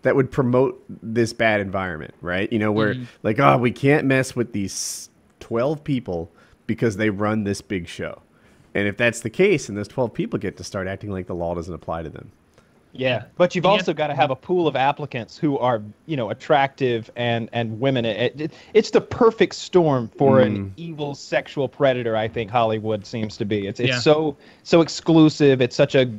that 0.02 0.14
would 0.14 0.30
promote 0.30 0.82
this 1.02 1.32
bad 1.32 1.60
environment, 1.60 2.14
right? 2.20 2.52
You 2.52 2.58
know, 2.60 2.70
where 2.70 2.94
Mm-hmm. 2.94 3.04
like, 3.24 3.40
oh, 3.40 3.56
we 3.58 3.70
can't 3.72 4.06
mess 4.06 4.36
with 4.36 4.52
these 4.52 5.08
twelve 5.40 5.82
people 5.82 6.30
because 6.66 6.96
they 6.98 7.10
run 7.10 7.44
this 7.44 7.60
big 7.62 7.88
show. 7.88 8.22
And 8.74 8.86
if 8.86 8.96
that's 8.98 9.20
the 9.20 9.30
case, 9.30 9.68
and 9.68 9.76
those 9.78 9.88
twelve 9.88 10.12
people 10.14 10.38
get 10.38 10.56
to 10.58 10.64
start 10.64 10.86
acting 10.86 11.10
like 11.10 11.26
the 11.26 11.34
law 11.34 11.54
doesn't 11.54 11.72
apply 11.74 12.02
to 12.02 12.10
them. 12.10 12.30
Yeah, 12.92 13.24
but 13.36 13.54
you've 13.54 13.64
Yeah. 13.64 13.70
also 13.72 13.92
got 13.92 14.06
to 14.08 14.14
have 14.14 14.30
a 14.30 14.36
pool 14.36 14.66
of 14.66 14.74
applicants 14.74 15.36
who 15.36 15.58
are, 15.58 15.82
you 16.06 16.16
know, 16.16 16.30
attractive 16.30 17.10
and 17.16 17.48
and 17.52 17.78
women. 17.78 18.04
It, 18.04 18.40
it, 18.40 18.52
it's 18.74 18.90
the 18.90 19.00
perfect 19.00 19.54
storm 19.54 20.08
for 20.16 20.40
an 20.40 20.72
evil 20.76 21.14
sexual 21.14 21.68
predator. 21.68 22.16
I 22.16 22.28
think 22.28 22.50
Hollywood 22.50 23.04
seems 23.06 23.36
to 23.36 23.44
be. 23.44 23.66
It's 23.66 23.78
it's 23.78 23.88
Yeah. 23.90 23.98
so 24.00 24.36
so 24.62 24.80
exclusive. 24.80 25.60
It's 25.60 25.76
such 25.76 25.94
a, 25.94 26.10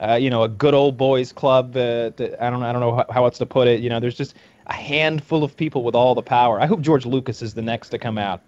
uh, 0.00 0.14
you 0.14 0.28
know, 0.28 0.42
a 0.42 0.48
good 0.48 0.74
old 0.74 0.96
boys 0.96 1.32
club. 1.32 1.76
Uh, 1.76 2.10
that, 2.16 2.36
I 2.40 2.50
don't 2.50 2.62
I 2.62 2.72
don't 2.72 2.80
know 2.80 2.96
how, 2.96 3.06
how 3.10 3.24
else 3.24 3.38
to 3.38 3.46
put 3.46 3.68
it. 3.68 3.80
You 3.80 3.88
know, 3.88 4.00
there's 4.00 4.16
just 4.16 4.34
a 4.66 4.74
handful 4.74 5.44
of 5.44 5.56
people 5.56 5.84
with 5.84 5.94
all 5.94 6.14
the 6.16 6.22
power. 6.22 6.60
I 6.60 6.66
hope 6.66 6.80
George 6.80 7.06
Lucas 7.06 7.40
is 7.40 7.54
the 7.54 7.62
next 7.62 7.90
to 7.90 7.98
come 7.98 8.18
out. 8.18 8.42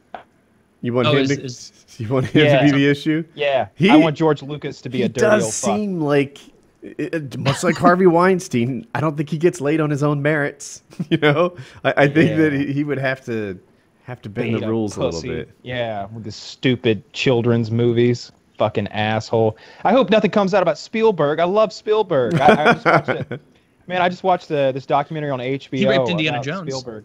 You 0.83 0.93
want 0.93 1.09
Oh, 1.09 1.13
him 1.13 1.19
is- 1.19 1.29
to 1.29 1.43
is- 1.45 1.73
you 1.99 2.09
want 2.09 2.27
him 2.27 2.45
Yeah. 2.45 2.59
to 2.59 2.65
be 2.73 2.79
the 2.79 2.89
issue? 2.91 3.25
Yeah, 3.35 3.69
He- 3.77 3.89
I 3.91 3.97
want 3.97 4.17
George 4.17 4.43
Lucas 4.43 4.81
to 4.83 4.89
be 4.89 4.99
he 4.99 5.05
a 5.05 5.09
dirty 5.09 5.21
does 5.21 5.45
old 5.45 5.55
fuck. 5.55 5.77
seem 5.77 6.01
like 6.01 6.39
it- 6.83 7.15
it- 7.15 7.39
much 7.39 7.63
like 7.63 7.77
Harvey 7.77 8.07
Weinstein. 8.19 8.87
I 8.95 9.01
don't 9.01 9.17
think 9.17 9.29
he 9.31 9.39
gets 9.39 9.61
laid 9.61 9.81
on 9.81 9.91
his 9.91 10.03
own 10.03 10.23
merits. 10.23 10.83
You 11.11 11.17
know, 11.19 11.57
I, 11.85 11.95
I 11.97 12.09
think 12.09 12.37
that 12.39 12.53
he, 12.53 12.73
he 12.73 12.85
would 12.85 12.99
have 12.99 13.25
to 13.27 13.59
have 14.05 14.21
to 14.23 14.29
bend 14.29 14.53
Bait 14.55 14.61
the 14.61 14.69
rules 14.69 14.97
a 14.97 15.01
little 15.05 15.23
bit. 15.23 15.51
Yeah, 15.63 16.07
with 16.07 16.25
the 16.25 16.33
stupid 16.33 17.11
children's 17.13 17.71
movies. 17.71 18.33
Fucking 18.59 18.89
asshole. 18.89 19.57
I 19.85 19.93
hope 19.93 20.11
nothing 20.11 20.33
comes 20.33 20.53
out 20.55 20.63
about 20.63 20.77
Spielberg. 20.79 21.39
I 21.39 21.45
love 21.45 21.73
Spielberg. 21.73 22.35
I, 22.41 22.71
I 22.71 22.73
just 22.73 22.85
watched 22.85 23.09
it. 23.11 23.41
Man, 23.87 24.03
I 24.03 24.09
just 24.09 24.25
watched 24.25 24.49
the, 24.49 24.73
this 24.75 24.85
documentary 24.85 25.31
on 25.31 25.39
HBO. 25.39 25.89
raped 25.89 26.09
Indiana 26.09 26.39
about 26.39 26.45
Jones. 26.45 26.75
Spielberg. 26.75 27.05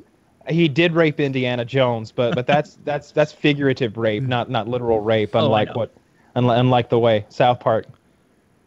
He 0.49 0.67
did 0.67 0.93
rape 0.93 1.19
Indiana 1.19 1.63
Jones, 1.63 2.11
but 2.11 2.33
but 2.35 2.47
that's 2.47 2.77
that's 2.83 3.11
that's 3.11 3.31
figurative 3.31 3.95
rape, 3.95 4.23
not 4.23 4.49
not 4.49 4.67
literal 4.67 4.99
rape. 4.99 5.29
Oh, 5.35 5.45
Unlike 5.45 5.67
know. 5.69 5.73
what, 5.75 5.93
unlike, 6.35 6.59
unlike 6.59 6.89
the 6.89 6.99
way 6.99 7.25
South 7.29 7.59
Park 7.59 7.85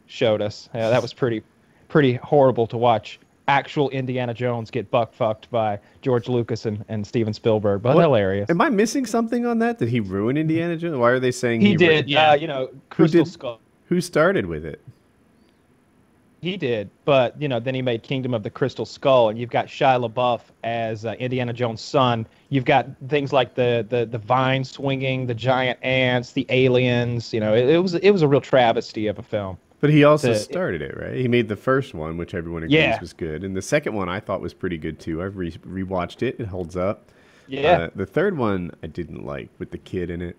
showed 0.07 0.41
us. 0.43 0.69
Yeah, 0.75 0.91
that 0.91 1.03
was 1.03 1.13
pretty 1.13 1.43
pretty 1.89 2.15
horrible 2.15 2.67
to 2.69 2.77
watch. 2.77 3.19
Actual 3.49 3.89
Indiana 3.91 4.35
Jones 4.35 4.73
get 4.73 4.91
buck 4.91 5.15
fucked 5.15 5.49
by 5.53 5.79
George 6.03 6.29
Lucas 6.29 6.67
and, 6.67 6.85
and 6.89 7.07
Steven 7.07 7.33
Spielberg, 7.33 7.81
but 7.83 7.95
What- 7.95 8.03
hilarious. 8.03 8.51
Am 8.51 8.61
I 8.61 8.69
missing 8.71 9.07
something 9.07 9.47
on 9.47 9.61
that? 9.61 9.79
Did 9.79 9.89
he 9.89 10.01
ruin 10.01 10.37
Indiana 10.37 10.77
Jones? 10.77 10.97
Why 10.97 11.11
are 11.11 11.21
they 11.21 11.31
saying 11.31 11.61
He 11.61 11.69
he, 11.69 11.77
did, 11.77 11.89
raped- 11.89 12.09
Yeah. 12.09 12.31
uh, 12.33 12.35
you 12.35 12.49
know, 12.49 12.71
Crystal 12.91 13.23
did- 13.25 13.31
Skull. 13.33 13.61
Who 13.87 14.01
started 14.01 14.47
with 14.47 14.65
it? 14.65 14.81
He 16.43 16.57
did, 16.57 16.91
but 17.05 17.41
you 17.41 17.49
know, 17.49 17.59
then 17.59 17.75
he 17.75 17.83
made 17.83 18.03
Kingdom 18.03 18.35
of 18.35 18.43
the 18.43 18.51
Crystal 18.51 18.85
Skull, 18.85 19.31
and 19.31 19.39
you've 19.39 19.51
got 19.51 19.67
Shia 19.67 20.09
LaBeouf 20.09 20.41
as 20.65 21.05
uh, 21.05 21.13
Indiana 21.19 21.53
Jones' 21.53 21.81
son. 21.81 22.27
You've 22.51 22.65
got 22.67 22.89
things 23.09 23.33
like 23.33 23.55
the 23.55 23.85
the 23.89 24.07
the 24.07 24.19
vine 24.19 24.63
swinging, 24.63 25.27
the 25.27 25.35
giant 25.35 25.79
ants, 25.83 26.33
the 26.33 26.47
aliens. 26.51 27.33
You 27.33 27.41
know, 27.41 27.55
it, 27.55 27.69
it 27.71 27.79
was 27.79 27.95
it 27.95 28.11
was 28.11 28.23
a 28.23 28.29
real 28.29 28.41
travesty 28.43 29.07
of 29.07 29.19
a 29.19 29.23
film. 29.23 29.57
But 29.87 29.95
he 29.95 30.05
also 30.05 30.33
The- 30.33 30.39
started 30.39 30.83
it, 30.83 30.97
right? 30.99 31.15
He 31.15 31.29
made 31.29 31.49
the 31.49 31.57
first 31.57 31.95
one, 31.95 32.17
which 32.17 32.35
everyone 32.35 32.63
agrees 32.65 32.75
Yeah. 32.75 33.01
was 33.01 33.13
good, 33.13 33.45
and 33.45 33.57
the 33.57 33.63
second 33.63 33.95
one 33.95 34.09
I 34.09 34.21
thought 34.21 34.41
was 34.41 34.53
pretty 34.55 34.79
good 34.79 34.99
too. 34.99 35.23
I've 35.23 35.37
re- 35.37 35.53
rewatched 35.67 36.23
it; 36.23 36.37
it 36.41 36.47
holds 36.47 36.77
up. 36.77 37.11
Yeah, 37.49 37.71
Uh, 37.73 37.91
the 37.95 38.07
third 38.07 38.37
one 38.37 38.73
I 38.83 38.89
didn't 38.89 39.25
like 39.25 39.49
with 39.61 39.71
the 39.71 39.79
kid 39.79 40.11
in 40.11 40.21
it. 40.23 40.37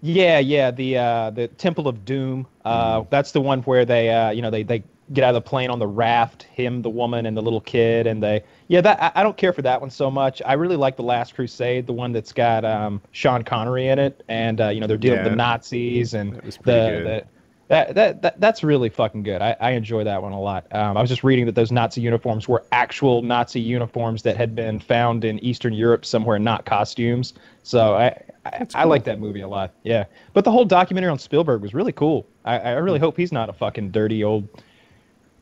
yeah, 0.00 0.38
yeah. 0.38 0.70
The 0.70 0.96
uh, 0.96 1.30
the 1.30 1.48
Temple 1.48 1.86
of 1.88 2.04
Doom. 2.06 2.46
Uh, 2.64 3.04
That's 3.10 3.32
the 3.32 3.40
one 3.42 3.60
where 3.62 3.84
they 3.84 4.08
uh, 4.08 4.30
you 4.30 4.40
know 4.40 4.50
they 4.50 4.62
they 4.62 4.82
get 5.12 5.24
out 5.24 5.34
of 5.34 5.42
the 5.44 5.48
plane 5.50 5.70
on 5.70 5.80
the 5.80 5.88
raft, 5.88 6.44
him, 6.44 6.82
the 6.82 6.88
woman, 6.88 7.26
and 7.26 7.36
the 7.36 7.42
little 7.42 7.60
kid, 7.60 8.06
and 8.06 8.22
they 8.22 8.42
yeah. 8.68 8.80
That 8.80 9.02
I, 9.02 9.20
I 9.20 9.22
don't 9.22 9.36
care 9.36 9.52
for 9.52 9.60
that 9.62 9.78
one 9.80 9.90
so 9.90 10.10
much. 10.10 10.40
I 10.46 10.54
really 10.54 10.76
like 10.76 10.96
the 10.96 11.02
Last 11.02 11.34
Crusade, 11.34 11.86
the 11.86 11.92
one 11.92 12.12
that's 12.12 12.32
got 12.32 12.64
um, 12.64 13.02
Sean 13.12 13.42
Connery 13.42 13.88
in 13.88 13.98
it, 13.98 14.22
and 14.28 14.60
uh, 14.62 14.68
you 14.68 14.80
know 14.80 14.86
they're 14.86 14.96
dealing 14.96 15.18
with 15.22 15.30
the 15.32 15.36
Nazis 15.36 16.14
and 16.14 16.36
That 16.36 16.44
was 16.46 16.56
the, 16.56 16.62
good. 16.62 17.06
the 17.06 17.24
that, 17.70 17.94
that, 17.94 18.22
that 18.22 18.40
that's 18.40 18.64
really 18.64 18.88
fucking 18.88 19.22
good. 19.22 19.40
I, 19.40 19.56
I 19.60 19.70
enjoy 19.70 20.02
that 20.02 20.20
one 20.20 20.32
a 20.32 20.40
lot. 20.40 20.66
Um, 20.72 20.96
I 20.96 21.00
was 21.00 21.08
just 21.08 21.22
reading 21.22 21.46
that 21.46 21.54
those 21.54 21.70
Nazi 21.70 22.00
uniforms 22.00 22.48
were 22.48 22.64
actual 22.72 23.22
Nazi 23.22 23.60
uniforms 23.60 24.24
that 24.24 24.36
had 24.36 24.56
been 24.56 24.80
found 24.80 25.24
in 25.24 25.38
Eastern 25.38 25.72
Europe 25.72 26.04
somewhere, 26.04 26.40
not 26.40 26.64
costumes. 26.64 27.32
So 27.62 27.94
I 27.94 28.20
I, 28.44 28.66
I 28.74 28.84
like 28.84 29.04
that 29.04 29.20
movie 29.20 29.42
a 29.42 29.46
lot. 29.48 29.72
Yeah, 29.84 30.06
but 30.32 30.44
the 30.44 30.50
whole 30.50 30.64
documentary 30.64 31.10
on 31.10 31.18
Spielberg 31.20 31.62
was 31.62 31.72
really 31.72 31.92
cool. 31.92 32.26
I, 32.44 32.58
I 32.58 32.70
really 32.72 32.98
hope 32.98 33.16
he's 33.16 33.30
not 33.30 33.48
a 33.48 33.52
fucking 33.52 33.92
dirty 33.92 34.24
old 34.24 34.48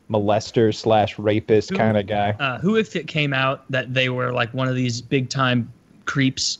molester 0.07 0.73
slash 0.73 1.17
rapist 1.17 1.73
kind 1.73 1.97
of 1.97 2.05
guy. 2.05 2.35
Uh, 2.39 2.59
who, 2.59 2.75
if 2.75 2.95
it 2.95 3.07
came 3.07 3.33
out 3.33 3.69
that 3.71 3.91
they 3.91 4.09
were 4.09 4.31
like 4.31 4.53
one 4.53 4.67
of 4.67 4.75
these 4.75 5.01
big 5.01 5.29
time 5.29 5.73
creeps, 6.05 6.59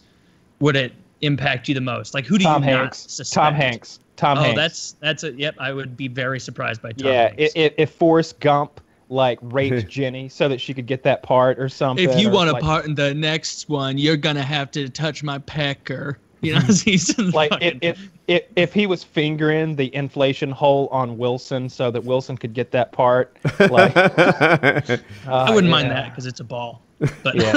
would 0.61 0.75
it 0.75 0.93
impact 1.21 1.67
you 1.67 1.75
the 1.75 1.81
most? 1.81 2.15
Like, 2.15 2.25
who 2.25 2.39
do 2.39 2.45
Tom 2.45 2.63
you 2.63 2.71
not 2.71 2.79
Hanks. 2.79 3.05
suspect? 3.07 3.35
Tom 3.35 3.53
Hanks. 3.53 3.99
Tom 4.19 4.37
oh, 4.37 4.41
Hanks. 4.41 4.57
that's 4.57 4.91
that's 4.99 5.23
a 5.23 5.31
yep. 5.31 5.55
I 5.59 5.71
would 5.71 5.95
be 5.95 6.09
very 6.09 6.41
surprised 6.41 6.81
by 6.81 6.91
Tom 6.91 7.07
yeah. 7.07 7.27
Hanks. 7.29 7.53
If, 7.55 7.73
if 7.77 7.91
Forrest 7.91 8.39
Gump 8.41 8.81
like 9.07 9.39
raped 9.41 9.87
Jenny 9.89 10.27
so 10.27 10.49
that 10.49 10.59
she 10.59 10.73
could 10.73 10.85
get 10.85 11.03
that 11.03 11.23
part 11.23 11.57
or 11.57 11.69
something. 11.69 12.07
if 12.07 12.19
you 12.19 12.27
or, 12.27 12.33
want 12.33 12.49
a 12.49 12.53
like, 12.53 12.61
part 12.61 12.85
in 12.85 12.95
the 12.95 13.13
next 13.13 13.69
one, 13.69 13.97
you're 13.97 14.17
gonna 14.17 14.43
have 14.43 14.71
to 14.71 14.89
touch 14.89 15.23
my 15.23 15.39
pecker. 15.39 16.19
You 16.41 16.53
know, 16.53 16.61
he's 16.61 17.17
like 17.19 17.49
fucking- 17.49 17.79
if, 17.81 17.99
if 17.99 18.09
if 18.29 18.43
if 18.55 18.73
he 18.73 18.87
was 18.87 19.03
fingering 19.03 19.75
the 19.75 19.93
inflation 19.93 20.51
hole 20.51 20.87
on 20.89 21.17
Wilson 21.17 21.67
so 21.67 21.91
that 21.91 22.01
Wilson 22.01 22.37
could 22.37 22.53
get 22.53 22.71
that 22.71 22.93
part, 22.93 23.35
like 23.59 23.91
I 23.97 25.01
uh, 25.27 25.53
wouldn't 25.53 25.69
mind 25.69 25.91
that 25.91 26.11
because 26.11 26.25
it's 26.25 26.39
a 26.39 26.45
ball. 26.45 26.81
But 26.99 27.35
Yeah. 27.35 27.55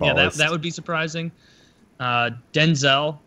yeah, 0.00 0.14
that 0.14 0.32
that 0.32 0.50
would 0.50 0.62
be 0.62 0.72
surprising. 0.72 1.30
Uh, 2.00 2.30
Denzel, 2.52 3.18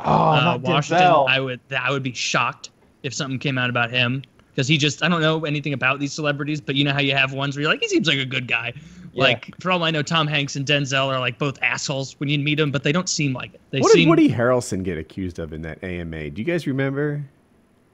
Oh, 0.00 0.04
uh, 0.30 0.40
not 0.40 0.60
Washington. 0.62 1.06
Denzel. 1.06 1.28
I 1.28 1.40
would 1.40 1.60
I 1.78 1.90
would 1.90 2.02
be 2.02 2.12
shocked 2.12 2.70
if 3.02 3.14
something 3.14 3.38
came 3.38 3.58
out 3.58 3.70
about 3.70 3.90
him 3.90 4.22
because 4.50 4.68
he 4.68 4.76
just 4.78 5.02
I 5.02 5.08
don't 5.08 5.20
know 5.20 5.44
anything 5.44 5.72
about 5.72 6.00
these 6.00 6.12
celebrities, 6.12 6.60
but 6.60 6.74
you 6.74 6.84
know 6.84 6.92
how 6.92 7.00
you 7.00 7.14
have 7.14 7.32
ones 7.32 7.56
where 7.56 7.62
you're 7.62 7.70
like 7.70 7.80
he 7.80 7.88
seems 7.88 8.08
like 8.08 8.18
a 8.18 8.24
good 8.26 8.46
guy. 8.48 8.72
Yeah. 9.12 9.22
Like 9.24 9.54
for 9.60 9.70
all 9.70 9.82
I 9.82 9.90
know, 9.90 10.02
Tom 10.02 10.26
Hanks 10.26 10.56
and 10.56 10.66
Denzel 10.66 11.06
are 11.06 11.18
like 11.18 11.38
both 11.38 11.58
assholes 11.62 12.14
when 12.20 12.28
you 12.28 12.38
meet 12.38 12.56
them, 12.56 12.70
but 12.70 12.82
they 12.82 12.92
don't 12.92 13.08
seem 13.08 13.32
like 13.32 13.54
it. 13.54 13.60
They 13.70 13.80
What 13.80 13.92
seem. 13.92 14.02
did 14.04 14.08
Woody 14.10 14.28
Harrelson 14.28 14.82
get 14.82 14.98
accused 14.98 15.38
of 15.38 15.54
in 15.54 15.62
that 15.62 15.82
AMA? 15.82 16.30
Do 16.30 16.42
you 16.42 16.44
guys 16.46 16.66
remember? 16.66 17.24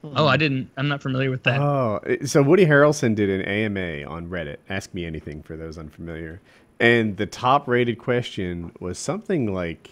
oh, 0.03 0.27
I 0.27 0.35
didn't. 0.35 0.69
I'm 0.75 0.89
not 0.89 1.01
familiar 1.01 1.29
with 1.29 1.43
that. 1.43 1.61
Oh, 1.61 2.01
so 2.25 2.43
Woody 2.43 2.65
Harrelson 2.65 3.15
did 3.15 3.29
an 3.29 3.41
AMA 3.43 4.03
on 4.03 4.27
Reddit. 4.27 4.57
Ask 4.69 4.93
me 4.93 5.05
anything 5.05 5.41
for 5.43 5.55
those 5.55 5.77
unfamiliar. 5.77 6.41
And 6.81 7.15
the 7.15 7.25
top 7.25 7.69
rated 7.69 7.99
question 7.99 8.73
was 8.81 8.99
something 8.99 9.53
like, 9.53 9.89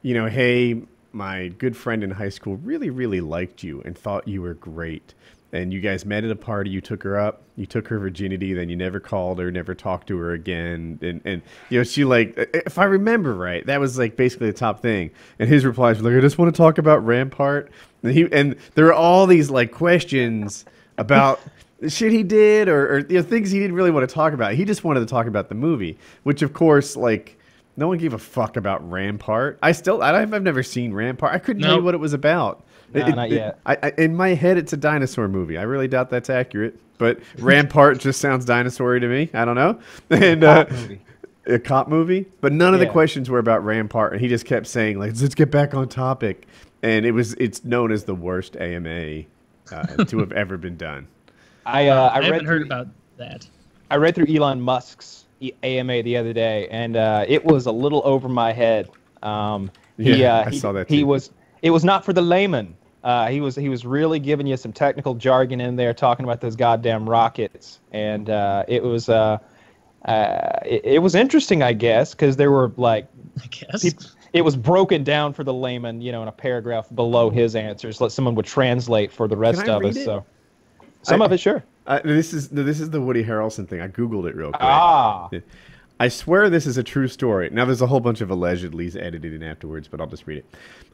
you 0.00 0.14
know, 0.14 0.26
hey, 0.28 0.80
my 1.14 1.48
good 1.48 1.76
friend 1.76 2.02
in 2.02 2.10
high 2.10 2.28
school 2.28 2.56
really, 2.56 2.90
really 2.90 3.20
liked 3.20 3.62
you 3.62 3.80
and 3.84 3.96
thought 3.96 4.26
you 4.28 4.42
were 4.42 4.54
great. 4.54 5.14
And 5.52 5.72
you 5.72 5.80
guys 5.80 6.04
met 6.04 6.24
at 6.24 6.30
a 6.32 6.36
party, 6.36 6.70
you 6.70 6.80
took 6.80 7.04
her 7.04 7.16
up, 7.16 7.42
you 7.54 7.64
took 7.64 7.86
her 7.86 8.00
virginity, 8.00 8.54
then 8.54 8.68
you 8.68 8.74
never 8.74 8.98
called 8.98 9.38
her, 9.38 9.52
never 9.52 9.72
talked 9.72 10.08
to 10.08 10.18
her 10.18 10.32
again. 10.32 10.98
And, 11.00 11.20
and 11.24 11.42
you 11.70 11.78
know, 11.78 11.84
she 11.84 12.04
like, 12.04 12.34
if 12.52 12.76
I 12.76 12.84
remember 12.84 13.36
right, 13.36 13.64
that 13.66 13.78
was 13.78 13.96
like 13.96 14.16
basically 14.16 14.48
the 14.48 14.56
top 14.56 14.82
thing. 14.82 15.12
And 15.38 15.48
his 15.48 15.64
replies 15.64 16.02
were 16.02 16.10
like, 16.10 16.18
I 16.18 16.20
just 16.20 16.38
want 16.38 16.52
to 16.52 16.56
talk 16.56 16.78
about 16.78 17.06
Rampart. 17.06 17.70
And 18.02 18.12
he, 18.12 18.26
and 18.32 18.56
there 18.74 18.86
were 18.86 18.94
all 18.94 19.28
these 19.28 19.48
like 19.48 19.70
questions 19.70 20.64
about 20.98 21.40
the 21.78 21.88
shit 21.88 22.10
he 22.10 22.24
did 22.24 22.68
or, 22.68 22.96
or 22.96 22.98
you 23.00 23.18
know, 23.18 23.22
things 23.22 23.52
he 23.52 23.60
didn't 23.60 23.76
really 23.76 23.92
want 23.92 24.08
to 24.08 24.12
talk 24.12 24.32
about. 24.32 24.54
He 24.54 24.64
just 24.64 24.82
wanted 24.82 25.00
to 25.00 25.06
talk 25.06 25.26
about 25.26 25.48
the 25.48 25.54
movie, 25.54 25.98
which 26.24 26.42
of 26.42 26.52
course, 26.52 26.96
like, 26.96 27.38
no 27.76 27.88
one 27.88 27.98
gave 27.98 28.14
a 28.14 28.18
fuck 28.18 28.56
about 28.56 28.88
Rampart. 28.90 29.58
I 29.62 29.72
still, 29.72 30.02
I, 30.02 30.14
I've 30.20 30.42
never 30.42 30.62
seen 30.62 30.92
Rampart. 30.92 31.34
I 31.34 31.38
couldn't 31.38 31.62
tell 31.62 31.76
you 31.76 31.82
what 31.82 31.94
it 31.94 31.98
was 31.98 32.12
about. 32.12 32.64
No, 32.92 33.06
It- 33.06 33.16
not 33.16 33.30
it- 33.30 33.34
yet. 33.34 33.58
I, 33.66 33.76
I, 33.82 33.92
in 33.98 34.14
my 34.14 34.28
head, 34.30 34.56
it's 34.58 34.72
a 34.72 34.76
dinosaur 34.76 35.28
movie. 35.28 35.58
I 35.58 35.62
really 35.62 35.88
doubt 35.88 36.10
that's 36.10 36.30
accurate, 36.30 36.78
but 36.98 37.18
Rampart 37.38 37.98
just 37.98 38.20
sounds 38.20 38.44
dinosaur 38.44 38.98
to 38.98 39.08
me. 39.08 39.30
I 39.34 39.44
don't 39.44 39.56
know. 39.56 39.80
And 40.10 40.44
uh, 40.44 40.64
Cop 40.66 40.70
movie. 40.72 41.00
a 41.46 41.58
cop 41.58 41.88
movie, 41.88 42.26
but 42.40 42.52
none 42.52 42.72
of 42.74 42.80
the 42.80 42.86
questions 42.86 43.28
were 43.28 43.38
about 43.40 43.64
Rampart, 43.64 44.12
and 44.12 44.20
he 44.20 44.28
just 44.28 44.46
kept 44.46 44.66
saying 44.66 44.98
like, 44.98 45.20
"Let's 45.20 45.34
get 45.34 45.50
back 45.50 45.74
on 45.74 45.88
topic." 45.88 46.46
And 46.82 47.04
it 47.04 47.12
was, 47.12 47.34
it's 47.34 47.64
known 47.64 47.90
as 47.92 48.04
the 48.04 48.14
worst 48.14 48.56
AMA 48.58 49.22
uh, 49.72 50.04
to 50.04 50.18
have 50.18 50.32
ever 50.32 50.56
been 50.56 50.76
done. 50.76 51.06
I 51.66 51.88
uh, 51.88 52.08
I, 52.08 52.16
I, 52.16 52.18
read 52.20 52.24
haven't 52.24 52.44
heard 52.46 52.58
through- 52.60 52.66
about 52.66 52.88
that. 53.16 53.48
I 53.90 53.96
read 53.96 54.14
through 54.14 54.26
Elon 54.34 54.60
Musk's 54.60 55.24
AMA 55.62 56.02
the 56.02 56.16
other 56.16 56.32
day, 56.32 56.68
and 56.70 56.96
uh, 56.96 57.24
it 57.26 57.44
was 57.44 57.66
a 57.66 57.72
little 57.72 58.02
over 58.04 58.28
my 58.28 58.52
head. 58.52 58.88
Um, 59.22 59.70
he, 59.96 60.22
Yeah, 60.22 60.38
uh, 60.38 60.44
I 60.46 60.50
he, 60.50 60.58
saw 60.58 60.72
that 60.72 60.88
He 60.88 61.04
was. 61.04 61.30
It 61.62 61.70
was 61.70 61.84
not 61.84 62.04
for 62.04 62.12
the 62.12 62.22
layman. 62.22 62.76
Uh, 63.02 63.28
he 63.28 63.40
was. 63.40 63.54
He 63.56 63.68
was 63.68 63.84
really 63.84 64.18
giving 64.18 64.46
you 64.46 64.56
some 64.56 64.72
technical 64.72 65.14
jargon 65.14 65.60
in 65.60 65.76
there, 65.76 65.92
talking 65.92 66.24
about 66.24 66.40
those 66.40 66.56
goddamn 66.56 67.08
rockets, 67.08 67.80
and 67.92 68.30
uh, 68.30 68.64
it 68.68 68.82
was. 68.82 69.08
Uh, 69.08 69.38
uh, 70.04 70.58
it, 70.66 70.84
it 70.84 70.98
was 71.02 71.14
interesting, 71.14 71.62
I 71.62 71.72
guess, 71.72 72.12
because 72.12 72.36
there 72.36 72.50
were 72.50 72.72
like 72.76 73.08
I 73.42 73.46
guess. 73.46 73.82
peop- 73.82 74.00
it 74.34 74.42
was 74.42 74.56
broken 74.56 75.04
down 75.04 75.32
for 75.32 75.44
the 75.44 75.54
layman, 75.54 76.00
you 76.00 76.10
know, 76.10 76.20
in 76.22 76.28
a 76.28 76.32
paragraph 76.32 76.88
below 76.92 77.30
his 77.30 77.54
answers. 77.54 78.00
Let 78.00 78.10
someone 78.10 78.34
would 78.34 78.46
translate 78.46 79.12
for 79.12 79.28
the 79.28 79.36
rest 79.36 79.68
I 79.68 79.72
of 79.72 79.80
read 79.80 79.90
us. 79.90 79.96
it? 79.96 80.04
So, 80.04 80.26
some 81.04 81.22
I- 81.22 81.26
of 81.26 81.32
it, 81.32 81.38
sure. 81.38 81.62
Uh, 81.86 82.00
this 82.04 82.32
is 82.32 82.48
this 82.48 82.80
is 82.80 82.90
the 82.90 83.00
Woody 83.00 83.22
Harrelson 83.24 83.68
thing. 83.68 83.80
I 83.80 83.88
googled 83.88 84.28
it 84.28 84.34
real 84.34 84.50
quick. 84.50 84.62
Ah, 84.62 85.28
I 86.00 86.08
swear 86.08 86.50
this 86.50 86.66
is 86.66 86.76
a 86.76 86.82
true 86.82 87.06
story. 87.06 87.50
Now, 87.52 87.64
there's 87.66 87.82
a 87.82 87.86
whole 87.86 88.00
bunch 88.00 88.20
of 88.20 88.30
allegedly's 88.30 88.96
edited 88.96 89.32
in 89.32 89.42
afterwards, 89.44 89.86
but 89.86 90.00
I'll 90.00 90.08
just 90.08 90.26
read 90.26 90.38
it. 90.38 90.46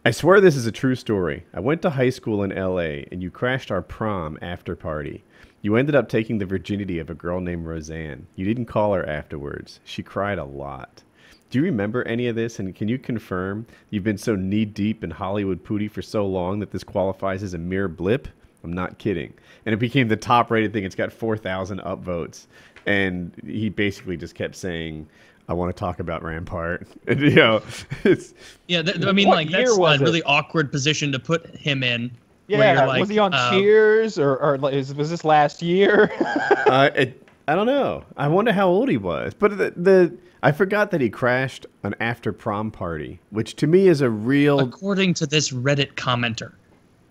I 0.04 0.10
swear 0.10 0.40
this 0.42 0.56
is 0.56 0.66
a 0.66 0.72
true 0.72 0.94
story. 0.94 1.44
I 1.54 1.60
went 1.60 1.80
to 1.82 1.90
high 1.90 2.10
school 2.10 2.42
in 2.42 2.50
LA, 2.50 3.04
and 3.10 3.22
you 3.22 3.30
crashed 3.30 3.70
our 3.70 3.80
prom 3.80 4.36
after 4.42 4.76
party. 4.76 5.24
You 5.62 5.76
ended 5.76 5.94
up 5.94 6.08
taking 6.08 6.38
the 6.38 6.44
virginity 6.46 6.98
of 6.98 7.08
a 7.08 7.14
girl 7.14 7.40
named 7.40 7.66
Roseanne. 7.66 8.26
You 8.34 8.44
didn't 8.44 8.66
call 8.66 8.92
her 8.94 9.06
afterwards. 9.08 9.80
She 9.84 10.02
cried 10.02 10.38
a 10.38 10.44
lot. 10.44 11.02
Do 11.50 11.58
you 11.58 11.64
remember 11.64 12.02
any 12.06 12.28
of 12.28 12.36
this? 12.36 12.58
And 12.58 12.74
can 12.74 12.88
you 12.88 12.98
confirm 12.98 13.66
you've 13.90 14.04
been 14.04 14.18
so 14.18 14.36
knee 14.36 14.64
deep 14.64 15.02
in 15.02 15.10
Hollywood 15.10 15.64
pooty 15.64 15.88
for 15.88 16.02
so 16.02 16.26
long 16.26 16.60
that 16.60 16.70
this 16.72 16.84
qualifies 16.84 17.42
as 17.42 17.54
a 17.54 17.58
mere 17.58 17.88
blip? 17.88 18.28
I'm 18.64 18.72
not 18.72 18.98
kidding. 18.98 19.32
And 19.66 19.72
it 19.72 19.78
became 19.78 20.08
the 20.08 20.16
top 20.16 20.50
rated 20.50 20.72
thing. 20.72 20.84
It's 20.84 20.94
got 20.94 21.12
4,000 21.12 21.80
upvotes. 21.80 22.46
And 22.86 23.32
he 23.46 23.68
basically 23.68 24.16
just 24.16 24.34
kept 24.34 24.56
saying, 24.56 25.06
I 25.48 25.52
want 25.52 25.74
to 25.74 25.78
talk 25.78 26.00
about 26.00 26.22
Rampart. 26.22 26.86
And, 27.06 27.20
you 27.20 27.34
know, 27.34 27.62
it's, 28.04 28.34
Yeah, 28.68 28.82
th- 28.82 29.04
I 29.04 29.12
mean, 29.12 29.28
like 29.28 29.50
year 29.50 29.66
that's 29.66 29.78
was 29.78 30.00
a 30.00 30.02
it? 30.02 30.06
really 30.06 30.22
awkward 30.22 30.70
position 30.70 31.12
to 31.12 31.18
put 31.18 31.46
him 31.56 31.82
in. 31.82 32.10
yeah. 32.46 32.74
you're 32.74 32.86
like, 32.86 33.00
was 33.00 33.08
he 33.08 33.18
on 33.18 33.34
uh, 33.34 33.50
Cheers 33.50 34.18
or, 34.18 34.36
or 34.36 34.70
is, 34.70 34.94
was 34.94 35.10
this 35.10 35.24
last 35.24 35.60
year? 35.62 36.10
uh, 36.66 36.90
it, 36.94 37.26
I 37.48 37.54
don't 37.56 37.66
know. 37.66 38.04
I 38.16 38.28
wonder 38.28 38.52
how 38.52 38.68
old 38.68 38.88
he 38.88 38.96
was. 38.96 39.34
But 39.34 39.58
the, 39.58 39.72
the 39.76 40.16
I 40.42 40.52
forgot 40.52 40.90
that 40.92 41.00
he 41.00 41.10
crashed 41.10 41.66
an 41.82 41.94
after 42.00 42.32
prom 42.32 42.70
party, 42.70 43.18
which 43.30 43.56
to 43.56 43.66
me 43.66 43.88
is 43.88 44.00
a 44.00 44.08
real. 44.08 44.60
According 44.60 45.14
to 45.14 45.26
this 45.26 45.50
Reddit 45.50 45.94
commenter, 45.94 46.52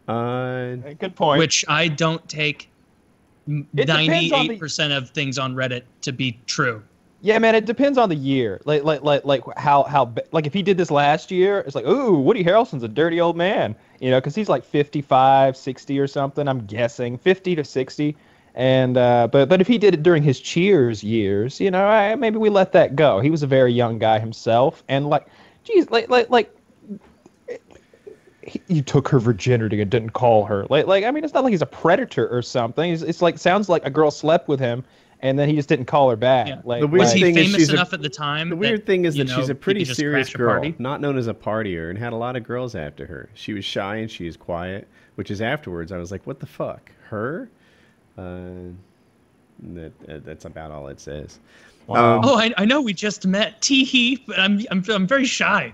Uh, 0.09 0.75
Good 0.99 1.15
point. 1.15 1.39
which 1.39 1.63
I 1.67 1.87
don't 1.87 2.27
take 2.27 2.69
It 3.47 3.65
depends 3.75 3.89
on 3.91 4.07
the- 4.07 4.29
ninety-eight 4.29 4.59
percent 4.59 4.93
of 4.93 5.09
things 5.11 5.37
on 5.37 5.55
Reddit 5.55 5.83
to 6.01 6.11
be 6.11 6.37
true. 6.45 6.81
yeah, 7.21 7.37
man, 7.37 7.53
it 7.53 7.65
depends 7.65 7.97
on 7.97 8.07
the 8.09 8.15
year. 8.15 8.61
Like, 8.65 8.83
like, 8.85 9.03
like, 9.03 9.25
like 9.25 9.41
how, 9.57 9.83
how, 9.83 10.13
like 10.31 10.47
if 10.47 10.53
he 10.53 10.61
did 10.63 10.77
this 10.77 10.89
last 10.89 11.31
year, 11.31 11.59
it's 11.59 11.75
like, 11.75 11.85
ooh, 11.85 12.17
Woody 12.19 12.43
Harrelson's 12.43 12.83
a 12.83 12.87
dirty 12.87 13.19
old 13.19 13.35
man, 13.35 13.75
you 13.99 14.09
know, 14.09 14.17
because 14.21 14.35
he's 14.35 14.47
like 14.49 14.63
55, 14.63 15.57
60 15.57 15.99
or 15.99 16.07
something. 16.07 16.47
I'm 16.47 16.65
guessing 16.65 17.17
50 17.17 17.55
to 17.55 17.63
60. 17.63 18.15
And 18.55 18.97
uh, 18.97 19.27
but 19.31 19.47
but 19.47 19.61
if 19.61 19.67
he 19.67 19.77
did 19.77 19.93
it 19.93 20.01
during 20.03 20.23
his 20.23 20.39
Cheers 20.39 21.03
years, 21.03 21.59
you 21.59 21.69
know, 21.71 21.85
I, 21.85 22.15
maybe 22.15 22.37
we 22.37 22.49
let 22.49 22.71
that 22.71 22.95
go. 22.95 23.19
He 23.19 23.29
was 23.29 23.43
a 23.43 23.47
very 23.47 23.71
young 23.71 23.99
guy 23.99 24.17
himself, 24.19 24.83
and 24.89 25.07
like, 25.07 25.27
geez, 25.63 25.89
like 25.91 26.09
like 26.09 26.29
like. 26.29 26.53
He- 28.49 28.61
You 28.67 28.81
took 28.81 29.07
her 29.09 29.19
virginity 29.19 29.81
and 29.81 29.89
didn't 29.89 30.11
call 30.11 30.45
her. 30.45 30.65
Like, 30.69 30.87
like 30.87 31.03
I 31.05 31.11
mean, 31.11 31.23
it's 31.23 31.33
not 31.33 31.43
like 31.43 31.51
he's 31.51 31.61
a 31.61 31.65
predator 31.65 32.27
or 32.27 32.41
something. 32.41 32.91
It's, 32.91 33.01
it's 33.03 33.21
like 33.21 33.37
sounds 33.37 33.69
like 33.69 33.85
a 33.85 33.89
girl 33.89 34.11
slept 34.11 34.47
with 34.47 34.59
him, 34.59 34.83
and 35.21 35.37
then 35.37 35.47
he 35.49 35.55
just 35.55 35.69
didn't 35.69 35.85
call 35.85 36.09
her 36.09 36.15
back. 36.15 36.47
Yeah. 36.47 36.61
Like, 36.63 36.81
The 36.81 36.87
weird 36.87 36.99
Was 37.01 37.09
like- 37.09 37.17
he 37.17 37.21
thing 37.23 37.37
is 37.37 37.45
famous 37.45 37.57
she's 37.59 37.69
a- 37.69 37.73
enough 37.73 37.93
at 37.93 38.01
the 38.01 38.09
time? 38.09 38.49
The 38.49 38.55
that, 38.55 38.59
weird 38.59 38.85
thing 38.85 39.05
is 39.05 39.15
you 39.17 39.23
that 39.23 39.33
she's 39.35 39.49
a 39.49 39.55
pretty 39.55 39.85
serious 39.85 40.33
girl, 40.33 40.49
party? 40.51 40.75
not 40.79 41.01
known 41.01 41.17
as 41.17 41.27
a 41.27 41.33
partier, 41.33 41.89
and 41.89 41.97
had 41.99 42.13
a 42.13 42.15
lot 42.17 42.35
of 42.35 42.43
girls 42.43 42.75
after 42.75 43.05
her. 43.05 43.29
She 43.33 43.53
was 43.53 43.63
shy 43.65 43.97
and 43.97 44.09
she 44.11 44.27
is 44.27 44.35
quiet, 44.37 44.87
which 45.15 45.31
is 45.31 45.41
afterwards 45.41 45.91
I 45.91 45.97
was 45.97 46.11
like, 46.11 46.25
what 46.27 46.39
the 46.39 46.45
fuck, 46.47 46.91
her? 47.09 47.49
Uh, 48.17 48.71
that, 49.73 49.91
uh, 50.07 50.19
that's 50.23 50.45
about 50.45 50.71
all 50.71 50.87
it 50.87 50.99
says. 50.99 51.39
Wow. 51.87 52.17
Um, 52.19 52.21
Oh, 52.25 52.37
I, 52.37 52.53
I 52.57 52.65
know 52.65 52.81
we 52.81 52.93
just 52.93 53.25
met. 53.25 53.59
Tee 53.61 53.83
hee, 53.83 54.23
but 54.27 54.37
I'm 54.39 54.61
I'm 54.71 54.83
I'm 54.89 55.07
very 55.07 55.25
shy. 55.25 55.73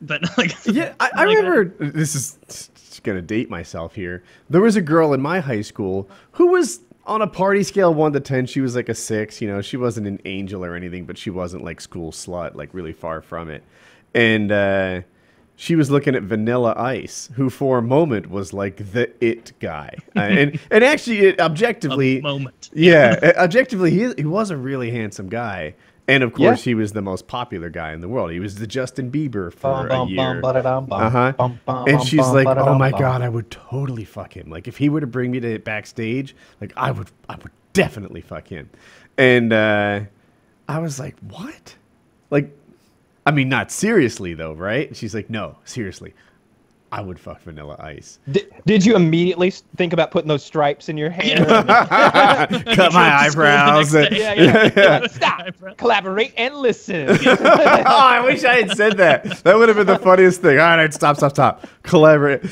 But 0.00 0.22
like 0.38 0.54
yeah, 0.66 0.94
I, 1.00 1.10
I 1.14 1.24
like, 1.24 1.36
remember. 1.36 1.64
This 1.78 2.14
is 2.14 3.00
gonna 3.02 3.22
date 3.22 3.50
myself 3.50 3.94
here. 3.94 4.22
There 4.48 4.60
was 4.60 4.76
a 4.76 4.82
girl 4.82 5.12
in 5.12 5.20
my 5.20 5.40
high 5.40 5.62
school 5.62 6.08
who 6.32 6.48
was 6.48 6.80
on 7.06 7.22
a 7.22 7.26
party 7.26 7.62
scale 7.62 7.92
one 7.92 8.12
to 8.12 8.20
ten. 8.20 8.46
She 8.46 8.60
was 8.60 8.74
like 8.76 8.88
a 8.88 8.94
six. 8.94 9.40
You 9.40 9.48
know, 9.48 9.60
she 9.62 9.76
wasn't 9.76 10.06
an 10.06 10.20
angel 10.24 10.64
or 10.64 10.74
anything, 10.74 11.04
but 11.04 11.18
she 11.18 11.30
wasn't 11.30 11.64
like 11.64 11.80
school 11.80 12.12
slut, 12.12 12.54
like 12.54 12.70
really 12.72 12.92
far 12.92 13.20
from 13.20 13.50
it. 13.50 13.62
And 14.14 14.50
uh, 14.50 15.00
she 15.60 15.76
was 15.76 15.90
looking 15.90 16.14
at 16.14 16.22
Vanilla 16.22 16.72
Ice, 16.74 17.28
who 17.34 17.50
for 17.50 17.76
a 17.76 17.82
moment 17.82 18.30
was 18.30 18.54
like 18.54 18.78
the 18.92 19.12
it 19.22 19.52
guy, 19.60 19.94
uh, 20.16 20.20
and 20.20 20.58
and 20.70 20.82
actually, 20.82 21.18
it, 21.18 21.38
objectively, 21.38 22.20
a 22.20 22.22
moment. 22.22 22.70
yeah, 22.72 23.18
uh, 23.22 23.42
objectively, 23.42 23.90
he 23.90 24.14
he 24.16 24.24
was 24.24 24.50
a 24.50 24.56
really 24.56 24.90
handsome 24.90 25.28
guy, 25.28 25.74
and 26.10 26.22
of 26.22 26.32
course, 26.32 26.60
Yeah. 26.60 26.70
he 26.70 26.74
was 26.74 26.92
the 26.92 27.02
most 27.02 27.26
popular 27.28 27.70
guy 27.70 27.92
in 27.92 28.00
the 28.00 28.08
world. 28.08 28.30
He 28.32 28.40
was 28.40 28.56
the 28.56 28.66
Justin 28.66 29.10
Bieber 29.10 29.52
for 29.52 29.88
Bum, 29.88 30.08
a 30.08 30.10
year. 30.10 30.40
Uh-huh. 30.44 31.48
And 31.86 32.02
she's 32.02 32.26
like, 32.28 32.46
"Oh 32.46 32.74
my 32.74 32.90
bum." 32.90 33.00
god, 33.00 33.22
I 33.22 33.28
would 33.28 33.50
totally 33.50 34.04
fuck 34.04 34.36
him. 34.36 34.50
Like 34.50 34.68
if 34.68 34.76
he 34.76 34.88
were 34.88 35.00
to 35.00 35.06
bring 35.06 35.30
me 35.30 35.40
to 35.40 35.58
backstage, 35.58 36.34
like 36.60 36.72
I 36.76 36.90
would, 36.90 37.10
I 37.28 37.36
would 37.36 37.52
definitely 37.72 38.20
fuck 38.20 38.48
him." 38.48 38.68
And 39.16 39.52
uh, 39.52 40.00
I 40.68 40.78
was 40.78 40.98
like, 40.98 41.16
"What?" 41.20 41.76
Like, 42.30 42.56
I 43.26 43.30
mean, 43.30 43.48
not 43.48 43.70
seriously 43.70 44.34
though, 44.34 44.52
right? 44.54 44.94
She's 44.96 45.14
like, 45.14 45.30
"No, 45.30 45.56
seriously, 45.64 46.14
I 46.92 47.00
would 47.00 47.18
fuck 47.20 47.40
Vanilla 47.42 47.76
Ice." 47.78 48.18
Did, 48.30 48.52
did 48.66 48.84
you 48.84 48.96
immediately 48.96 49.50
think 49.76 49.92
about 49.92 50.10
putting 50.10 50.28
those 50.28 50.42
stripes 50.44 50.88
in 50.88 50.96
your 50.96 51.10
hair? 51.10 51.44
Cut 51.46 51.66
my 51.68 52.56
Go 52.56 52.66
to 52.66 52.74
school 52.74 52.90
the 52.92 52.98
eyebrows. 52.98 53.94
and- 53.94 54.16
yeah, 54.16 54.32
yeah. 54.34 54.70
Yeah. 54.76 55.06
Stop. 55.06 55.46
Collaborate 55.76 56.32
and 56.36 56.54
listen. 56.56 57.08
oh, 57.26 57.84
I 57.86 58.20
wish 58.24 58.42
I 58.44 58.62
had 58.62 58.76
said 58.76 58.96
that. 58.98 59.24
That 59.44 59.56
would 59.56 59.68
have 59.68 59.76
been 59.76 59.86
the 59.86 59.98
funniest 59.98 60.40
thing. 60.42 60.58
All 60.58 60.76
right, 60.76 60.92
stop, 60.92 61.16
stop, 61.16 61.30
stop. 61.32 61.66
Collaborate. 61.84 62.42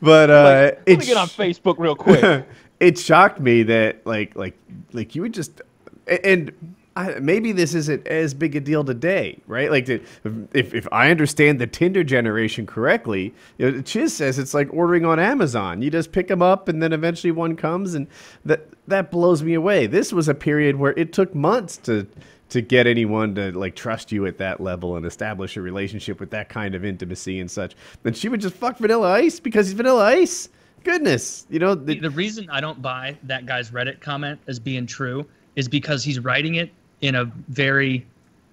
but 0.00 0.30
uh, 0.30 0.44
Let 0.44 0.82
it 0.86 0.98
me 0.98 1.06
get 1.06 1.16
on 1.16 1.26
Facebook 1.28 1.76
real 1.78 1.96
quick. 1.96 2.44
it 2.80 2.98
shocked 2.98 3.40
me 3.40 3.62
that 3.64 4.06
like 4.06 4.34
like 4.36 4.56
like 4.92 5.14
you 5.14 5.22
would 5.22 5.34
just 5.34 5.62
a- 6.06 6.24
and 6.26 6.52
I, 6.96 7.18
maybe 7.20 7.52
this 7.52 7.74
isn't 7.74 8.06
as 8.06 8.32
big 8.32 8.56
a 8.56 8.60
deal 8.60 8.82
today, 8.82 9.38
right? 9.46 9.70
Like, 9.70 9.88
if, 9.88 10.20
if 10.54 10.88
I 10.90 11.10
understand 11.10 11.60
the 11.60 11.66
Tinder 11.66 12.02
generation 12.02 12.66
correctly, 12.66 13.34
you 13.58 13.70
know, 13.70 13.82
Chiz 13.82 14.16
says 14.16 14.38
it's 14.38 14.54
like 14.54 14.72
ordering 14.72 15.04
on 15.04 15.20
Amazon. 15.20 15.82
You 15.82 15.90
just 15.90 16.10
pick 16.10 16.26
them 16.28 16.40
up, 16.40 16.68
and 16.68 16.82
then 16.82 16.94
eventually 16.94 17.32
one 17.32 17.54
comes, 17.54 17.94
and 17.94 18.06
that 18.46 18.66
that 18.88 19.10
blows 19.10 19.42
me 19.42 19.54
away. 19.54 19.86
This 19.86 20.12
was 20.12 20.28
a 20.28 20.34
period 20.34 20.76
where 20.76 20.94
it 20.96 21.12
took 21.12 21.34
months 21.34 21.76
to 21.78 22.06
to 22.48 22.60
get 22.62 22.86
anyone 22.86 23.34
to 23.34 23.52
like 23.52 23.74
trust 23.74 24.10
you 24.10 24.24
at 24.26 24.38
that 24.38 24.60
level 24.60 24.96
and 24.96 25.04
establish 25.04 25.56
a 25.56 25.60
relationship 25.60 26.18
with 26.18 26.30
that 26.30 26.48
kind 26.48 26.74
of 26.74 26.84
intimacy 26.84 27.40
and 27.40 27.50
such. 27.50 27.74
Then 28.04 28.14
she 28.14 28.28
would 28.28 28.40
just 28.40 28.54
fuck 28.54 28.78
Vanilla 28.78 29.12
Ice 29.12 29.38
because 29.38 29.66
he's 29.66 29.74
Vanilla 29.74 30.04
Ice. 30.04 30.48
Goodness, 30.82 31.46
you 31.50 31.58
know. 31.58 31.74
The, 31.74 31.98
the 31.98 32.10
reason 32.10 32.48
I 32.48 32.60
don't 32.60 32.80
buy 32.80 33.18
that 33.24 33.44
guy's 33.44 33.70
Reddit 33.70 34.00
comment 34.00 34.40
as 34.46 34.58
being 34.58 34.86
true 34.86 35.26
is 35.56 35.68
because 35.68 36.04
he's 36.04 36.20
writing 36.20 36.56
it 36.56 36.70
in 37.00 37.14
a 37.14 37.24
very 37.48 38.06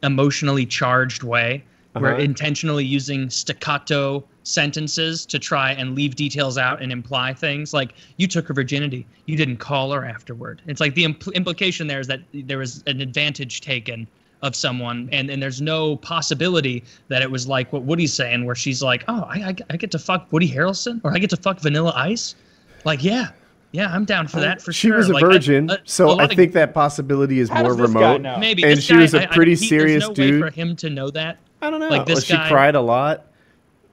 emotionally 0.04 0.66
charged 0.66 1.24
way. 1.24 1.64
Uh-huh. 1.96 2.04
We're 2.04 2.20
intentionally 2.20 2.86
using 2.86 3.30
staccato 3.30 4.24
sentences 4.44 5.26
to 5.26 5.40
try 5.40 5.72
and 5.72 5.96
leave 5.96 6.16
details 6.16 6.58
out 6.58 6.82
and 6.82 6.92
imply 6.92 7.34
things 7.34 7.74
like 7.74 7.94
you 8.18 8.28
took 8.28 8.48
her 8.48 8.54
virginity 8.54 9.06
you 9.26 9.38
didn't 9.38 9.58
call 9.58 9.92
her 9.92 10.06
afterward 10.06 10.62
it's 10.68 10.82
like 10.82 10.94
the 10.96 11.06
impl- 11.06 11.34
implication 11.34 11.88
there 11.88 12.00
is 12.00 12.08
that 12.08 12.20
there 12.34 12.58
was 12.58 12.84
an 12.88 13.00
advantage 13.00 13.62
taken 13.62 14.06
of 14.42 14.54
someone 14.56 15.08
and, 15.14 15.30
and 15.30 15.42
there's 15.42 15.62
no 15.62 15.96
possibility 15.96 16.84
that 17.08 17.22
it 17.22 17.32
was 17.32 17.48
like 17.48 17.72
what 17.72 17.84
woody's 17.84 18.14
saying 18.14 18.46
where 18.46 18.56
she's 18.56 18.84
like 18.84 19.06
oh 19.08 19.24
I, 19.30 19.38
I, 19.38 19.56
I 19.70 19.78
get 19.78 19.92
to 19.92 20.00
fuck 20.00 20.28
woody 20.32 20.50
harrelson 20.50 21.00
or 21.04 21.14
i 21.14 21.20
get 21.20 21.30
to 21.30 21.38
fuck 21.38 21.62
vanilla 21.62 21.94
ice 21.96 22.36
like 22.84 23.02
yeah 23.02 23.30
yeah, 23.74 23.92
I'm 23.92 24.06
down 24.06 24.28
for 24.28 24.38
uh, 24.38 24.42
that 24.42 24.62
for 24.62 24.72
she 24.72 24.88
sure. 24.88 24.98
was 24.98 25.10
a 25.10 25.14
like, 25.14 25.24
virgin, 25.24 25.70
a, 25.70 25.74
a, 25.74 25.78
so 25.84 26.12
a 26.12 26.18
I 26.18 26.28
think 26.28 26.50
of, 26.50 26.54
that 26.54 26.74
possibility 26.76 27.40
is 27.40 27.52
more 27.52 27.74
remote. 27.74 28.22
Maybe, 28.40 28.64
and 28.64 28.82
she 28.82 28.94
guy, 28.94 29.02
was 29.02 29.16
a 29.16 29.28
pretty 29.28 29.54
I, 29.54 29.56
serious 29.56 30.08
no 30.08 30.14
dude. 30.14 30.42
Way 30.42 30.50
for 30.50 30.54
him 30.54 30.76
to 30.78 30.92
know 30.92 31.10
that. 31.10 31.40
I 31.60 31.72
don't 31.72 31.80
know. 31.80 31.90
Like 31.90 32.06
this 32.06 32.30
well, 32.30 32.38
guy, 32.38 32.46
she 32.46 32.50
cried 32.52 32.76
a 32.76 32.82
lot. 32.82 33.26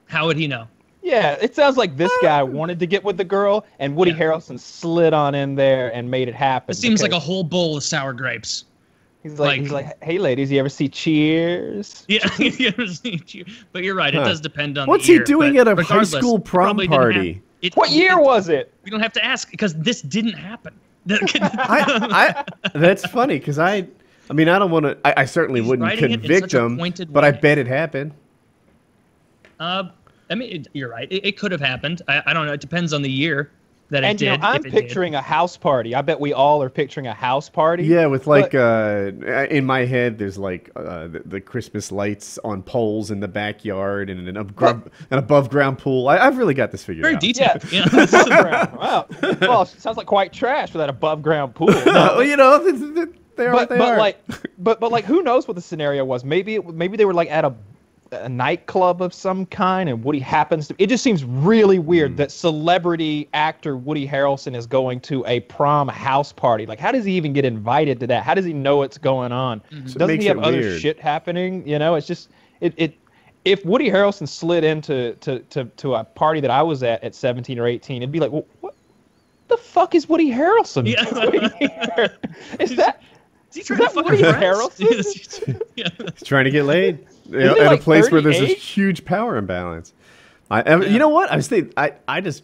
How 0.05 0.27
would 0.27 0.37
he 0.37 0.47
know? 0.47 0.67
Yeah, 1.01 1.35
it 1.41 1.55
sounds 1.55 1.77
like 1.77 1.97
this 1.97 2.11
guy 2.21 2.41
ah. 2.41 2.45
wanted 2.45 2.79
to 2.79 2.85
get 2.85 3.03
with 3.03 3.17
the 3.17 3.23
girl, 3.23 3.65
and 3.79 3.95
Woody 3.95 4.11
yeah. 4.11 4.19
Harrelson 4.19 4.59
slid 4.59 5.13
on 5.13 5.33
in 5.33 5.55
there 5.55 5.91
and 5.95 6.11
made 6.11 6.27
it 6.27 6.35
happen. 6.35 6.71
It 6.71 6.75
seems 6.75 7.01
like 7.01 7.11
a 7.11 7.19
whole 7.19 7.43
bowl 7.43 7.75
of 7.75 7.83
sour 7.83 8.13
grapes. 8.13 8.65
He's 9.23 9.39
like, 9.39 9.47
like, 9.47 9.61
he's 9.61 9.71
like, 9.71 10.03
hey 10.03 10.19
ladies, 10.19 10.51
you 10.51 10.59
ever 10.59 10.69
see 10.69 10.87
Cheers? 10.87 12.05
Yeah, 12.07 12.29
you 12.37 12.67
ever 12.67 12.85
see 12.85 13.17
Cheers? 13.17 13.65
But 13.71 13.83
you're 13.83 13.95
right, 13.95 14.13
huh. 14.13 14.21
it 14.21 14.25
does 14.25 14.41
depend 14.41 14.77
on. 14.77 14.87
What's 14.87 15.07
he 15.07 15.13
year, 15.13 15.23
doing 15.23 15.57
at 15.57 15.67
a 15.67 15.75
high 15.83 16.03
school 16.03 16.37
prom 16.37 16.77
party? 16.87 17.41
It, 17.61 17.75
what 17.75 17.91
year 17.91 18.17
it, 18.17 18.23
was 18.23 18.49
it? 18.49 18.73
We 18.83 18.91
don't 18.91 19.01
have 19.01 19.13
to 19.13 19.23
ask 19.23 19.49
because 19.51 19.73
this 19.75 20.01
didn't 20.01 20.33
happen. 20.33 20.73
I, 21.09 22.43
I, 22.63 22.69
that's 22.77 23.05
funny 23.07 23.39
because 23.39 23.59
I, 23.59 23.87
I 24.29 24.33
mean, 24.33 24.49
I 24.49 24.59
don't 24.59 24.71
want 24.71 24.85
to. 24.85 24.97
I, 25.05 25.21
I, 25.21 25.25
certainly 25.25 25.61
He's 25.61 25.69
wouldn't 25.69 25.97
convict 25.97 26.53
him, 26.53 26.77
but 26.77 27.23
way. 27.23 27.27
I 27.27 27.31
bet 27.31 27.57
it 27.57 27.67
happened. 27.67 28.13
Uh, 29.59 29.89
I 30.29 30.35
mean, 30.35 30.61
it, 30.61 30.67
you're 30.73 30.89
right. 30.89 31.11
It, 31.11 31.25
it, 31.25 31.37
could 31.37 31.51
have 31.51 31.61
happened. 31.61 32.01
I, 32.07 32.23
I 32.27 32.33
don't 32.33 32.45
know. 32.45 32.53
It 32.53 32.61
depends 32.61 32.93
on 32.93 33.01
the 33.01 33.11
year 33.11 33.51
that 33.91 34.05
and, 34.05 34.21
it 34.21 34.25
did. 34.25 34.39
know, 34.39 34.47
I'm 34.47 34.63
picturing 34.63 35.11
did. 35.11 35.17
a 35.17 35.21
house 35.21 35.57
party. 35.57 35.93
I 35.93 36.01
bet 36.01 36.17
we 36.17 36.31
all 36.31 36.63
are 36.63 36.69
picturing 36.69 37.07
a 37.07 37.13
house 37.13 37.49
party. 37.49 37.83
Yeah, 37.83 38.05
with 38.05 38.25
like 38.25 38.53
but, 38.53 38.57
uh, 38.57 39.47
in 39.49 39.65
my 39.65 39.85
head, 39.85 40.17
there's 40.17 40.37
like 40.37 40.71
uh, 40.77 41.07
the, 41.07 41.21
the, 41.25 41.41
Christmas 41.41 41.91
lights 41.91 42.39
on 42.45 42.63
poles 42.63 43.11
in 43.11 43.19
the 43.19 43.27
backyard 43.27 44.09
and 44.09 44.29
an, 44.29 44.37
above, 44.37 44.89
an 45.11 45.17
above 45.17 45.49
ground 45.49 45.77
pool. 45.77 46.07
I, 46.07 46.17
have 46.17 46.37
really 46.37 46.53
got 46.53 46.71
this 46.71 46.85
figured 46.85 47.03
Very 47.03 47.15
out. 47.15 47.21
detailed. 47.21 47.71
Yeah. 47.71 47.85
yeah. 47.91 48.75
wow. 48.75 49.07
Well, 49.41 49.65
sounds 49.65 49.97
like 49.97 50.07
quite 50.07 50.31
trash 50.31 50.71
for 50.71 50.77
that 50.77 50.89
above 50.89 51.21
ground 51.21 51.53
pool. 51.53 51.67
No. 51.91 52.15
well, 52.15 52.23
you 52.23 52.37
know, 52.37 52.59
they 53.35 53.47
are 53.47 53.51
but, 53.51 53.69
they 53.69 53.77
but 53.77 53.93
are. 53.93 53.97
like, 53.97 54.23
but 54.57 54.79
but 54.79 54.91
like, 54.91 55.03
who 55.03 55.21
knows 55.23 55.47
what 55.47 55.55
the 55.55 55.61
scenario 55.61 56.05
was? 56.05 56.23
Maybe 56.23 56.55
it, 56.55 56.73
maybe 56.73 56.95
they 56.95 57.05
were 57.05 57.13
like 57.13 57.29
at 57.29 57.43
a 57.43 57.53
a 58.11 58.27
nightclub 58.27 59.01
of 59.01 59.13
some 59.13 59.45
kind 59.45 59.89
and 59.89 60.03
Woody 60.03 60.19
happens 60.19 60.67
to 60.67 60.75
it 60.77 60.87
just 60.87 61.03
seems 61.03 61.23
really 61.23 61.79
weird 61.79 62.13
mm. 62.13 62.17
that 62.17 62.31
celebrity 62.31 63.29
actor 63.33 63.77
Woody 63.77 64.05
Harrelson 64.05 64.55
is 64.55 64.67
going 64.67 64.99
to 65.01 65.25
a 65.27 65.39
prom 65.41 65.87
house 65.87 66.33
party. 66.33 66.65
Like 66.65 66.79
how 66.79 66.91
does 66.91 67.05
he 67.05 67.13
even 67.13 67.31
get 67.31 67.45
invited 67.45 68.01
to 68.01 68.07
that? 68.07 68.23
How 68.23 68.33
does 68.33 68.43
he 68.43 68.51
know 68.51 68.77
what's 68.77 68.97
going 68.97 69.31
on? 69.31 69.61
Mm-hmm. 69.71 69.87
So 69.87 69.99
Doesn't 69.99 70.19
he 70.19 70.27
have 70.27 70.39
other 70.39 70.59
weird. 70.59 70.81
shit 70.81 70.99
happening? 70.99 71.65
You 71.65 71.79
know, 71.79 71.95
it's 71.95 72.05
just 72.05 72.29
it 72.59 72.73
it 72.75 72.97
if 73.45 73.63
Woody 73.65 73.89
Harrelson 73.89 74.27
slid 74.27 74.63
into 74.63 75.13
to, 75.21 75.39
to, 75.39 75.65
to 75.65 75.95
a 75.95 76.03
party 76.03 76.41
that 76.41 76.51
I 76.51 76.61
was 76.61 76.83
at 76.83 77.01
at 77.03 77.15
17 77.15 77.57
or 77.57 77.65
18, 77.65 78.03
it'd 78.03 78.11
be 78.11 78.19
like, 78.19 78.31
well, 78.31 78.45
what 78.59 78.75
the 79.47 79.57
fuck 79.57 79.95
is 79.95 80.09
Woody 80.09 80.29
Harrelson 80.29 80.85
yeah. 80.85 81.05
doing 81.05 81.49
here? 81.59 82.17
Is 82.59 82.75
that 82.75 83.01
is 83.49 83.55
he 83.55 83.63
trying 83.63 83.81
is 83.83 83.93
to 83.93 84.01
Woody 84.01 84.21
Harrelson? 84.21 85.61
yeah. 85.75 85.89
He's 85.97 86.23
trying 86.23 86.45
to 86.45 86.51
get 86.51 86.63
laid 86.63 87.05
at 87.33 87.57
like 87.57 87.79
a 87.79 87.83
place 87.83 88.05
38? 88.05 88.11
where 88.11 88.21
there's 88.21 88.39
this 88.39 88.57
huge 88.57 89.05
power 89.05 89.37
imbalance. 89.37 89.93
I, 90.49 90.63
yeah. 90.63 90.81
you 90.81 90.99
know 90.99 91.09
what? 91.09 91.31
I 91.31 91.35
was 91.35 91.47
thinking, 91.47 91.73
I, 91.77 91.93
I 92.07 92.21
just 92.21 92.43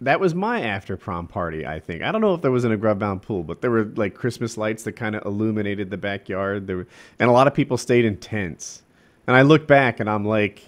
that 0.00 0.18
was 0.20 0.34
my 0.34 0.62
after 0.62 0.96
prom 0.96 1.26
party. 1.26 1.66
I 1.66 1.80
think 1.80 2.02
I 2.02 2.12
don't 2.12 2.20
know 2.20 2.34
if 2.34 2.42
there 2.42 2.50
was 2.50 2.64
in 2.64 2.72
a 2.72 2.76
grub 2.76 2.98
bound 2.98 3.22
pool, 3.22 3.42
but 3.42 3.60
there 3.60 3.70
were 3.70 3.84
like 3.96 4.14
Christmas 4.14 4.56
lights 4.56 4.82
that 4.84 4.92
kind 4.92 5.14
of 5.14 5.24
illuminated 5.24 5.90
the 5.90 5.96
backyard. 5.96 6.66
There 6.66 6.78
were, 6.78 6.86
and 7.18 7.28
a 7.28 7.32
lot 7.32 7.46
of 7.46 7.54
people 7.54 7.76
stayed 7.76 8.04
in 8.04 8.16
tents. 8.16 8.82
And 9.26 9.36
I 9.36 9.42
look 9.42 9.66
back 9.66 10.00
and 10.00 10.08
I'm 10.08 10.24
like, 10.24 10.62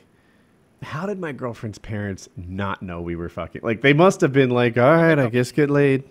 how 0.82 1.06
did 1.06 1.18
my 1.18 1.32
girlfriend's 1.32 1.78
parents 1.78 2.28
not 2.36 2.82
know 2.82 3.00
we 3.00 3.16
were 3.16 3.28
fucking? 3.28 3.62
Like 3.62 3.82
they 3.82 3.92
must 3.92 4.20
have 4.20 4.32
been 4.32 4.50
like, 4.50 4.76
all 4.76 4.96
right, 4.96 5.18
I 5.18 5.28
guess 5.28 5.52
get 5.52 5.70
laid. 5.70 6.04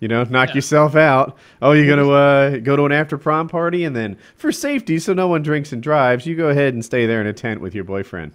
You 0.00 0.08
know, 0.08 0.24
knock 0.24 0.48
yeah. 0.48 0.54
yourself 0.56 0.96
out. 0.96 1.36
Oh, 1.60 1.72
you're 1.72 1.86
gonna 1.86 2.10
uh, 2.10 2.56
go 2.58 2.74
to 2.74 2.86
an 2.86 2.92
after 2.92 3.18
prom 3.18 3.48
party, 3.48 3.84
and 3.84 3.94
then 3.94 4.16
for 4.34 4.50
safety, 4.50 4.98
so 4.98 5.12
no 5.12 5.28
one 5.28 5.42
drinks 5.42 5.72
and 5.72 5.82
drives, 5.82 6.26
you 6.26 6.34
go 6.34 6.48
ahead 6.48 6.74
and 6.74 6.84
stay 6.84 7.06
there 7.06 7.20
in 7.20 7.26
a 7.26 7.32
tent 7.32 7.60
with 7.60 7.74
your 7.74 7.84
boyfriend. 7.84 8.32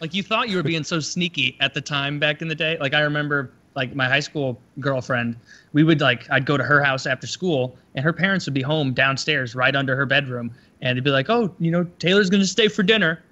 Like 0.00 0.12
you 0.12 0.22
thought 0.22 0.48
you 0.48 0.56
were 0.56 0.62
being 0.62 0.84
so 0.84 1.00
sneaky 1.00 1.56
at 1.60 1.72
the 1.72 1.80
time 1.80 2.18
back 2.18 2.42
in 2.42 2.48
the 2.48 2.54
day. 2.54 2.76
Like 2.78 2.94
I 2.94 3.00
remember, 3.00 3.52
like 3.76 3.94
my 3.94 4.06
high 4.06 4.20
school 4.20 4.60
girlfriend, 4.80 5.36
we 5.72 5.84
would 5.84 6.00
like 6.00 6.28
I'd 6.30 6.46
go 6.46 6.56
to 6.56 6.64
her 6.64 6.82
house 6.82 7.06
after 7.06 7.28
school, 7.28 7.76
and 7.94 8.04
her 8.04 8.12
parents 8.12 8.44
would 8.46 8.54
be 8.54 8.62
home 8.62 8.92
downstairs, 8.92 9.54
right 9.54 9.74
under 9.74 9.94
her 9.94 10.06
bedroom, 10.06 10.50
and 10.82 10.96
they'd 10.96 11.04
be 11.04 11.10
like, 11.10 11.30
"Oh, 11.30 11.54
you 11.60 11.70
know, 11.70 11.84
Taylor's 12.00 12.28
gonna 12.28 12.44
stay 12.44 12.66
for 12.66 12.82
dinner." 12.82 13.22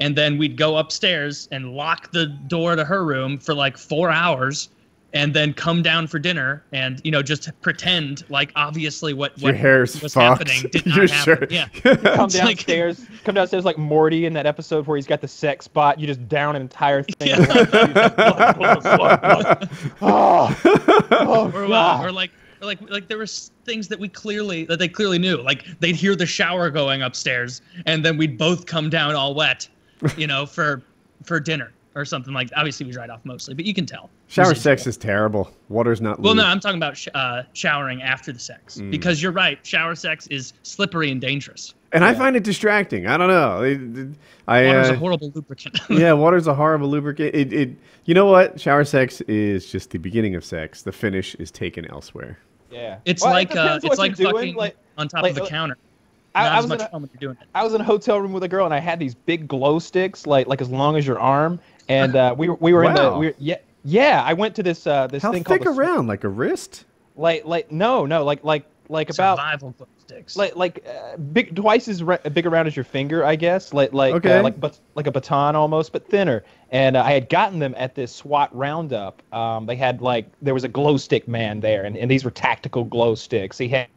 And 0.00 0.14
then 0.14 0.38
we'd 0.38 0.56
go 0.56 0.76
upstairs 0.76 1.48
and 1.50 1.72
lock 1.72 2.12
the 2.12 2.26
door 2.26 2.76
to 2.76 2.84
her 2.84 3.04
room 3.04 3.38
for 3.38 3.52
like 3.52 3.76
four 3.76 4.10
hours 4.10 4.68
and 5.14 5.32
then 5.32 5.54
come 5.54 5.82
down 5.82 6.06
for 6.06 6.18
dinner 6.18 6.62
and 6.72 7.00
you 7.02 7.10
know 7.10 7.22
just 7.22 7.50
pretend 7.62 8.24
like 8.28 8.52
obviously 8.56 9.14
what, 9.14 9.32
what 9.32 9.40
your 9.42 9.54
hair's 9.54 10.00
was 10.02 10.12
fucked. 10.14 10.48
happening 10.48 10.70
did 10.70 10.86
not 10.86 10.96
You're 10.96 11.08
happen. 11.08 11.36
Sure. 11.38 11.46
Yeah. 11.50 11.68
come 12.14 12.28
downstairs, 12.28 13.00
like, 13.00 13.24
come 13.24 13.34
downstairs 13.34 13.64
like 13.64 13.78
Morty 13.78 14.26
in 14.26 14.32
that 14.34 14.46
episode 14.46 14.86
where 14.86 14.96
he's 14.96 15.06
got 15.06 15.20
the 15.20 15.28
sex 15.28 15.66
bot. 15.66 15.98
You 15.98 16.06
just 16.06 16.28
down 16.28 16.56
an 16.56 16.62
entire 16.62 17.02
thing. 17.18 17.28
Yeah. 17.28 18.14
oh, 20.02 20.60
oh, 21.10 21.52
or, 21.54 21.68
well, 21.68 22.04
or 22.04 22.12
like 22.12 22.30
or 22.60 22.66
like 22.66 22.90
like 22.90 23.08
there 23.08 23.18
were 23.18 23.26
things 23.26 23.88
that 23.88 23.98
we 23.98 24.08
clearly 24.08 24.64
that 24.66 24.78
they 24.78 24.88
clearly 24.88 25.18
knew. 25.18 25.36
Like 25.38 25.64
they'd 25.80 25.96
hear 25.96 26.14
the 26.16 26.26
shower 26.26 26.70
going 26.70 27.02
upstairs, 27.02 27.62
and 27.86 28.04
then 28.04 28.18
we'd 28.18 28.36
both 28.36 28.66
come 28.66 28.90
down 28.90 29.14
all 29.14 29.34
wet, 29.34 29.68
you 30.16 30.26
know, 30.26 30.44
for 30.44 30.82
for 31.24 31.40
dinner 31.40 31.72
or 31.98 32.04
something 32.04 32.32
like. 32.32 32.50
Obviously, 32.56 32.86
we 32.86 32.92
dried 32.92 33.10
off 33.10 33.20
mostly, 33.24 33.54
but 33.54 33.64
you 33.64 33.74
can 33.74 33.86
tell. 33.86 34.08
Shower 34.28 34.54
sex 34.54 34.86
is 34.86 34.96
terrible. 34.96 35.50
Water's 35.68 36.00
not. 36.00 36.20
Well, 36.20 36.34
no, 36.34 36.44
I'm 36.44 36.60
talking 36.60 36.78
about 36.78 36.96
sh- 36.96 37.08
uh, 37.14 37.42
showering 37.52 38.02
after 38.02 38.32
the 38.32 38.38
sex 38.38 38.78
mm. 38.78 38.90
because 38.90 39.22
you're 39.22 39.32
right. 39.32 39.58
Shower 39.66 39.94
sex 39.94 40.26
is 40.28 40.52
slippery 40.62 41.10
and 41.10 41.20
dangerous. 41.20 41.74
And 41.92 42.02
yeah. 42.02 42.10
I 42.10 42.14
find 42.14 42.36
it 42.36 42.44
distracting. 42.44 43.06
I 43.06 43.16
don't 43.16 43.28
know. 43.28 44.14
I, 44.46 44.66
water's 44.66 44.90
uh, 44.90 44.94
a 44.94 44.96
horrible 44.96 45.32
lubricant. 45.34 45.80
yeah, 45.90 46.12
water's 46.12 46.46
a 46.46 46.54
horrible 46.54 46.88
lubricant. 46.88 47.34
It, 47.34 47.52
it, 47.52 47.70
you 48.04 48.14
know 48.14 48.26
what? 48.26 48.60
Shower 48.60 48.84
sex 48.84 49.20
is 49.22 49.70
just 49.70 49.90
the 49.90 49.98
beginning 49.98 50.34
of 50.34 50.44
sex. 50.44 50.82
The 50.82 50.92
finish 50.92 51.34
is 51.36 51.50
taken 51.50 51.86
elsewhere. 51.90 52.38
Yeah, 52.70 52.98
it's 53.04 53.22
well, 53.22 53.32
like 53.32 53.50
it 53.50 53.56
uh, 53.56 53.80
it's 53.82 53.98
like 53.98 54.16
fucking 54.16 54.54
like, 54.54 54.76
on 54.98 55.08
top 55.08 55.22
like, 55.22 55.30
of 55.30 55.36
the 55.36 55.46
counter. 55.46 55.78
I, 56.34 56.48
I, 56.48 56.60
was 56.60 56.70
in 56.70 56.80
a, 56.80 57.36
I 57.54 57.64
was 57.64 57.74
in 57.74 57.80
a 57.80 57.84
hotel 57.84 58.20
room 58.20 58.32
with 58.32 58.44
a 58.44 58.48
girl 58.48 58.64
and 58.64 58.74
I 58.74 58.78
had 58.78 59.00
these 59.00 59.14
big 59.14 59.48
glow 59.48 59.78
sticks, 59.78 60.26
like 60.26 60.46
like 60.46 60.60
as 60.60 60.68
long 60.68 60.96
as 60.96 61.06
your 61.06 61.18
arm, 61.18 61.58
and 61.88 62.16
uh, 62.16 62.34
we 62.36 62.48
were 62.48 62.56
we 62.56 62.72
were 62.72 62.82
wow. 62.84 62.88
in 62.88 62.94
the 62.94 63.18
we 63.18 63.26
were, 63.26 63.34
yeah 63.38 63.56
yeah 63.84 64.22
I 64.24 64.32
went 64.34 64.54
to 64.56 64.62
this 64.62 64.86
uh 64.86 65.06
this 65.06 65.22
How 65.22 65.32
thing 65.32 65.44
thick 65.44 65.62
called 65.62 65.78
around? 65.78 66.06
Like 66.06 66.24
a 66.24 66.28
wrist? 66.28 66.84
Like 67.16 67.44
like 67.44 67.72
no 67.72 68.06
no 68.06 68.24
like 68.24 68.44
like 68.44 68.64
like 68.90 69.10
about 69.10 69.36
survival 69.36 69.74
sticks. 69.98 70.36
like 70.36 70.56
like 70.56 70.86
uh, 70.86 71.16
big 71.16 71.54
twice 71.54 71.88
as 71.88 72.02
re- 72.02 72.18
big 72.32 72.46
around 72.46 72.66
as 72.66 72.76
your 72.76 72.84
finger 72.84 73.24
I 73.24 73.36
guess. 73.36 73.72
Like 73.72 73.92
like 73.92 74.14
uh, 74.14 74.16
okay. 74.16 74.38
uh, 74.38 74.42
like 74.42 74.60
but 74.60 74.78
like 74.94 75.06
a 75.06 75.12
baton 75.12 75.56
almost 75.56 75.92
but 75.92 76.08
thinner. 76.08 76.44
And 76.70 76.96
uh, 76.96 77.02
I 77.02 77.12
had 77.12 77.28
gotten 77.28 77.58
them 77.58 77.74
at 77.76 77.94
this 77.94 78.14
SWAT 78.14 78.54
roundup. 78.54 79.22
Um 79.34 79.66
they 79.66 79.76
had 79.76 80.00
like 80.00 80.26
there 80.42 80.54
was 80.54 80.64
a 80.64 80.68
glow 80.68 80.96
stick 80.96 81.28
man 81.28 81.60
there 81.60 81.84
and, 81.84 81.96
and 81.96 82.10
these 82.10 82.24
were 82.24 82.30
tactical 82.30 82.84
glow 82.84 83.14
sticks. 83.14 83.58
He 83.58 83.68
had 83.68 83.88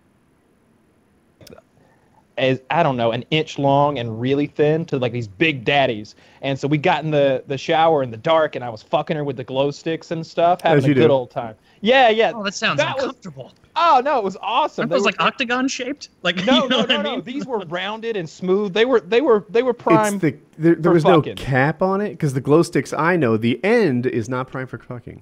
as 2.42 2.60
I 2.72 2.84
don't 2.84 2.98
know, 2.98 3.12
an 3.12 3.24
inch 3.32 3.58
long 3.60 3.98
and 4.00 4.20
really 4.20 4.48
thin 4.48 4.84
to 4.86 4.98
like 4.98 5.14
these 5.14 5.28
big 5.28 5.64
daddies. 5.64 6.16
And 6.42 6.60
so 6.60 6.68
we 6.68 6.78
got 6.78 7.04
in 7.06 7.12
the 7.12 7.44
the 7.48 7.58
shower 7.58 8.04
in 8.04 8.12
the 8.12 8.18
dark, 8.18 8.56
and 8.56 8.66
I 8.66 8.70
was 8.70 8.82
fucking 8.82 9.16
her 9.16 9.24
with 9.24 9.38
the 9.38 9.44
glow 9.44 9.72
sticks 9.72 10.12
and 10.12 10.26
stuff, 10.26 10.60
having 10.62 10.80
As 10.80 10.86
a 10.86 10.94
good 10.94 11.08
do. 11.08 11.14
old 11.14 11.32
time. 11.32 11.56
Yeah, 11.82 12.10
yeah. 12.10 12.32
Oh, 12.36 12.44
that 12.44 12.54
sounds 12.54 12.78
That 12.78 12.96
was- 12.96 13.06
uncomfortable. 13.06 13.54
Oh 13.76 14.02
no, 14.04 14.18
it 14.18 14.24
was 14.24 14.36
awesome. 14.42 14.82
Aren't 14.84 14.90
They 14.90 14.96
those 14.96 15.02
were- 15.04 15.12
like 15.12 15.22
octagon 15.22 15.68
shaped? 15.68 16.10
Like 16.24 16.36
no, 16.46 16.64
you 16.64 16.68
know 16.68 16.68
no, 16.68 16.78
what 16.80 16.90
no, 16.90 16.98
I 16.98 17.04
no. 17.04 17.12
mean? 17.18 17.24
These 17.24 17.46
were 17.46 17.60
rounded 17.68 18.18
and 18.18 18.30
smooth. 18.30 18.74
They 18.74 18.86
were 18.86 19.00
they 19.00 19.22
were 19.22 19.46
they 19.50 19.64
were 19.64 19.74
prime. 19.74 20.16
It's 20.16 20.22
the 20.22 20.36
there, 20.58 20.76
there 20.76 20.84
for 20.90 20.94
was 20.94 21.04
fucking. 21.04 21.36
no 21.36 21.42
cap 21.44 21.82
on 21.82 22.02
it 22.02 22.10
because 22.10 22.34
the 22.34 22.42
glow 22.42 22.64
sticks 22.64 22.92
I 22.92 23.16
know 23.16 23.38
the 23.38 23.64
end 23.64 24.08
is 24.08 24.28
not 24.28 24.52
prime 24.52 24.68
for 24.68 24.78
fucking. 24.80 25.22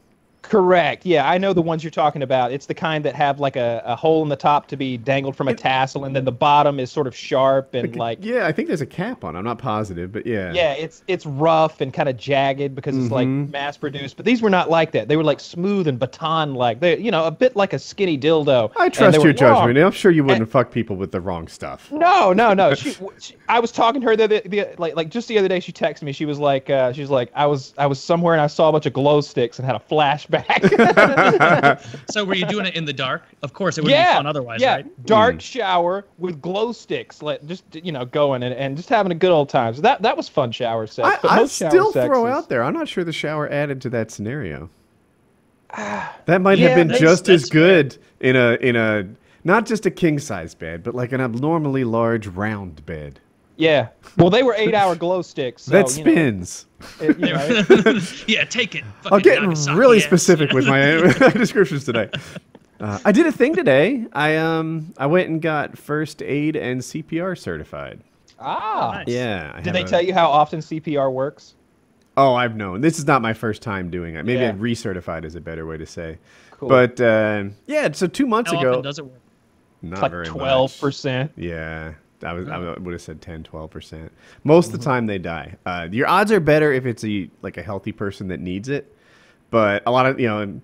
Correct. 0.49 1.05
Yeah, 1.05 1.29
I 1.29 1.37
know 1.37 1.53
the 1.53 1.61
ones 1.61 1.83
you're 1.83 1.91
talking 1.91 2.23
about. 2.23 2.51
It's 2.51 2.65
the 2.65 2.73
kind 2.73 3.05
that 3.05 3.13
have 3.13 3.39
like 3.39 3.55
a, 3.55 3.83
a 3.85 3.95
hole 3.95 4.23
in 4.23 4.29
the 4.29 4.35
top 4.35 4.67
to 4.69 4.75
be 4.77 4.97
dangled 4.97 5.35
from 5.35 5.47
a 5.47 5.53
tassel, 5.53 6.05
and 6.05 6.15
then 6.15 6.25
the 6.25 6.31
bottom 6.31 6.79
is 6.79 6.91
sort 6.91 7.05
of 7.05 7.15
sharp 7.15 7.75
and 7.75 7.95
like 7.95 8.17
yeah, 8.21 8.47
I 8.47 8.51
think 8.51 8.67
there's 8.67 8.81
a 8.81 8.85
cap 8.87 9.23
on. 9.23 9.35
it. 9.35 9.39
I'm 9.39 9.45
not 9.45 9.59
positive, 9.59 10.11
but 10.11 10.25
yeah. 10.25 10.51
yeah, 10.51 10.73
it's 10.73 11.03
it's 11.07 11.27
rough 11.27 11.81
and 11.81 11.93
kind 11.93 12.09
of 12.09 12.17
jagged 12.17 12.73
because 12.73 12.97
it's 12.97 13.11
like 13.11 13.27
Mhm. 13.27 13.51
mass 13.51 13.77
produced. 13.77 14.17
But 14.17 14.25
these 14.25 14.41
were 14.41 14.49
not 14.49 14.71
like 14.71 14.91
that. 14.93 15.07
They 15.07 15.17
were 15.17 15.23
like 15.23 15.39
smooth 15.39 15.87
and 15.87 15.99
baton 15.99 16.55
like. 16.55 16.79
They 16.79 16.97
you 16.97 17.11
know 17.11 17.25
a 17.25 17.31
bit 17.31 17.55
like 17.55 17.73
a 17.73 17.79
skinny 17.79 18.17
dildo. 18.17 18.71
I 18.75 18.89
trust 18.89 19.17
your 19.17 19.25
were 19.25 19.33
judgment. 19.33 19.77
I'm 19.77 19.91
sure 19.91 20.09
you 20.09 20.23
wouldn't 20.23 20.49
fuck 20.49 20.71
people 20.71 20.95
with 20.95 21.11
the 21.11 21.21
wrong 21.21 21.47
stuff. 21.47 21.91
No, 21.91 22.33
no, 22.33 22.53
no. 22.55 22.73
She, 22.79 22.95
she, 23.19 23.35
I 23.49 23.59
was 23.59 23.71
talking 23.71 23.99
to 24.01 24.07
her 24.07 24.15
the, 24.15 24.27
the, 24.27 24.41
the 24.45 24.67
like 24.79 24.95
like 24.95 25.09
just 25.09 25.27
the 25.27 25.37
other 25.37 25.47
day. 25.47 25.59
She 25.59 25.71
texted 25.71 26.03
me. 26.03 26.11
She 26.11 26.25
was 26.25 26.39
like, 26.39 26.69
uh, 26.71 26.91
she 26.93 27.01
was 27.01 27.09
like, 27.11 27.29
I 27.35 27.45
was 27.45 27.73
I 27.77 27.85
was 27.85 28.01
somewhere 28.01 28.33
and 28.33 28.41
I 28.41 28.47
saw 28.47 28.69
a 28.69 28.71
bunch 28.71 28.85
of 28.87 28.93
glow 28.93 29.21
sticks 29.21 29.59
and 29.59 29.65
had 29.65 29.75
a 29.75 29.79
flashback. 29.79 30.38
So 32.09 32.25
were 32.25 32.33
you 32.33 32.45
doing 32.45 32.65
it 32.65 32.75
in 32.75 32.85
the 32.85 32.93
dark? 32.93 33.23
Of 33.43 33.53
course, 33.53 33.77
it 33.77 33.83
would 33.83 33.91
yeah, 33.91 34.13
be 34.13 34.17
fun 34.17 34.25
otherwise, 34.27 34.61
yeah. 34.61 34.75
right? 34.77 35.05
Dark 35.05 35.35
Hmm. 35.35 35.39
shower 35.39 36.05
with 36.17 36.41
glow 36.41 36.71
sticks, 36.71 37.21
like 37.21 37.45
just 37.45 37.63
you 37.73 37.91
know 37.91 38.05
going 38.05 38.43
and, 38.43 38.53
and 38.53 38.75
just 38.77 38.89
having 38.89 39.11
a 39.11 39.15
good 39.15 39.31
old 39.31 39.49
time. 39.49 39.73
So 39.75 39.81
that 39.81 40.01
that 40.01 40.17
was 40.17 40.27
fun 40.29 40.51
shower 40.51 40.87
sex. 40.87 41.07
I, 41.07 41.17
but 41.21 41.31
I 41.31 41.35
most 41.37 41.57
shower 41.57 41.69
still 41.69 41.91
sex 41.91 42.05
throw 42.07 42.25
is- 42.27 42.33
out 42.33 42.49
there. 42.49 42.63
I'm 42.63 42.73
not 42.73 42.87
sure 42.87 43.03
the 43.03 43.13
shower 43.13 43.47
added 43.49 43.81
to 43.83 43.89
that 43.91 44.11
scenario. 44.11 44.69
That 45.75 46.41
might 46.41 46.57
Yeah, 46.57 46.69
have 46.69 46.87
been 46.87 46.97
just 46.97 47.29
as 47.29 47.41
that's 47.41 47.49
good 47.51 47.97
in 48.19 48.35
a 48.35 48.53
in 48.55 48.75
a 48.75 49.07
not 49.43 49.65
just 49.65 49.85
a 49.85 49.91
king 49.91 50.19
size 50.19 50.55
bed, 50.55 50.83
but 50.83 50.95
like 50.95 51.11
an 51.11 51.21
abnormally 51.21 51.83
large 51.83 52.27
round 52.27 52.85
bed 52.85 53.19
Yeah. 53.59 53.89
Well, 54.17 54.29
they 54.29 54.41
were 54.41 54.55
eight 54.57 54.73
hour 54.73 54.95
glow 55.05 55.21
sticks. 55.21 55.63
So, 55.63 55.71
that 55.71 55.95
you 55.97 56.03
know, 56.05 56.11
spins. 56.11 56.65
it- 57.01 57.19
you 57.19 57.33
know, 57.93 57.99
yeah, 58.27 58.45
take 58.45 58.73
it. 58.73 58.83
I'm 59.11 59.19
getting 59.19 59.43
Nagasaki 59.49 59.77
really 59.77 59.97
ass. 59.97 60.05
specific 60.05 60.51
with 60.53 60.65
my 60.65 61.29
descriptions 61.33 61.83
today. 61.83 62.09
Uh, 62.79 62.97
I 63.03 63.11
did 63.11 63.25
a 63.27 63.31
thing 63.33 63.53
today. 63.53 64.05
I 64.13 64.37
um 64.37 64.93
I 64.97 65.05
went 65.07 65.29
and 65.29 65.41
got 65.41 65.77
first 65.77 66.23
aid 66.23 66.55
and 66.55 66.79
CPR 66.81 67.37
certified. 67.37 67.99
ah. 68.39 68.93
Nice. 68.99 69.07
Yeah. 69.09 69.51
I 69.53 69.61
Did 69.61 69.73
they 69.75 69.83
a- 69.83 69.87
tell 69.87 70.01
you 70.01 70.13
how 70.13 70.29
often 70.29 70.61
CPR 70.61 71.11
works? 71.11 71.55
Oh, 72.15 72.33
I've 72.35 72.55
known. 72.55 72.79
This 72.81 72.97
is 72.97 73.05
not 73.05 73.21
my 73.21 73.33
first 73.33 73.61
time 73.61 73.89
doing 73.89 74.15
it. 74.15 74.25
Maybe 74.25 74.39
Yeah. 74.41 74.53
recertified 74.53 75.25
is 75.25 75.35
a 75.35 75.41
better 75.41 75.65
way 75.65 75.77
to 75.77 75.85
say. 75.85 76.17
Cool. 76.51 76.69
But 76.69 76.99
uh, 77.01 77.45
yeah, 77.67 77.91
so 77.91 78.07
two 78.07 78.25
months 78.25 78.51
How 78.51 78.59
ago, 78.59 78.69
often 78.71 78.83
does 78.83 78.99
it 78.99 79.05
work? 79.05 79.19
not 79.81 80.01
like 80.01 80.11
very 80.11 80.25
twelve 80.25 80.71
much. 80.71 80.79
percent. 80.81 81.31
Yeah, 81.37 81.93
I 82.23 82.33
was 82.33 82.47
I 82.49 82.57
would 82.57 82.91
have 82.93 83.01
said 83.01 83.21
10, 83.21 83.43
12 83.43 83.69
percent. 83.69 84.11
Most 84.43 84.67
of 84.67 84.79
the 84.79 84.85
time 84.85 85.05
they 85.05 85.17
die. 85.17 85.55
Uh, 85.65 85.87
your 85.91 86.07
odds 86.07 86.31
are 86.31 86.39
better 86.39 86.71
if 86.71 86.85
it's 86.85 87.03
a 87.03 87.29
like 87.41 87.57
a 87.57 87.63
healthy 87.63 87.91
person 87.91 88.27
that 88.29 88.39
needs 88.39 88.69
it, 88.69 88.95
but 89.49 89.83
a 89.85 89.91
lot 89.91 90.05
of 90.05 90.19
you 90.19 90.27
know, 90.27 90.61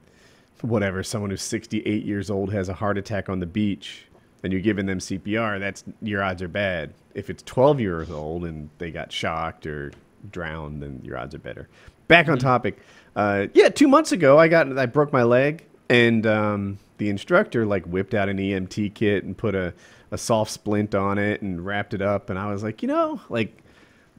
whatever 0.61 1.03
someone 1.03 1.29
who's 1.29 1.41
sixty 1.41 1.81
eight 1.85 2.03
years 2.03 2.29
old 2.29 2.51
has 2.51 2.69
a 2.69 2.73
heart 2.73 2.97
attack 2.97 3.29
on 3.29 3.39
the 3.39 3.45
beach, 3.45 4.05
and 4.43 4.51
you're 4.51 4.61
giving 4.61 4.85
them 4.85 4.99
CPR. 4.99 5.59
That's 5.59 5.83
your 6.01 6.23
odds 6.23 6.41
are 6.41 6.47
bad. 6.47 6.93
If 7.13 7.29
it's 7.29 7.43
twelve 7.43 7.79
years 7.79 8.11
old 8.11 8.45
and 8.45 8.69
they 8.77 8.91
got 8.91 9.11
shocked 9.11 9.65
or 9.65 9.91
drowned, 10.31 10.81
then 10.83 11.01
your 11.03 11.17
odds 11.17 11.35
are 11.35 11.39
better. 11.39 11.69
Back 12.07 12.27
on 12.27 12.37
topic. 12.37 12.79
Uh, 13.15 13.47
yeah, 13.53 13.69
two 13.69 13.87
months 13.87 14.11
ago 14.11 14.37
I 14.37 14.47
got 14.47 14.77
I 14.77 14.85
broke 14.87 15.13
my 15.13 15.23
leg, 15.23 15.65
and 15.89 16.27
um, 16.27 16.79
the 16.97 17.09
instructor 17.09 17.65
like 17.65 17.85
whipped 17.85 18.13
out 18.13 18.29
an 18.29 18.37
EMT 18.37 18.93
kit 18.93 19.23
and 19.23 19.37
put 19.37 19.55
a 19.55 19.73
a 20.15 20.17
soft 20.17 20.49
splint 20.49 20.95
on 20.95 21.19
it 21.19 21.41
and 21.41 21.63
wrapped 21.63 21.93
it 21.93 22.01
up, 22.01 22.29
and 22.31 22.39
I 22.39 22.51
was 22.51 22.63
like, 22.63 22.81
you 22.81 22.87
know, 22.87 23.21
like 23.29 23.55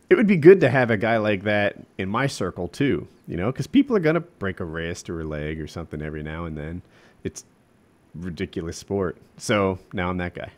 it 0.08 0.14
would 0.14 0.26
be 0.28 0.36
good 0.36 0.60
to 0.60 0.70
have 0.70 0.90
a 0.90 0.96
guy 0.96 1.16
like 1.16 1.42
that 1.42 1.76
in 1.98 2.08
my 2.08 2.28
circle 2.28 2.68
too, 2.68 3.08
you 3.26 3.36
know, 3.36 3.50
because 3.50 3.66
people 3.66 3.96
are 3.96 4.00
gonna 4.00 4.20
break 4.20 4.60
a 4.60 4.64
wrist 4.64 5.10
or 5.10 5.20
a 5.20 5.24
leg 5.24 5.60
or 5.60 5.66
something 5.66 6.00
every 6.00 6.22
now 6.22 6.44
and 6.44 6.56
then. 6.56 6.82
It's 7.24 7.44
ridiculous 8.14 8.76
sport. 8.76 9.16
So 9.36 9.78
now 9.92 10.10
I'm 10.10 10.18
that 10.18 10.34
guy. 10.34 10.50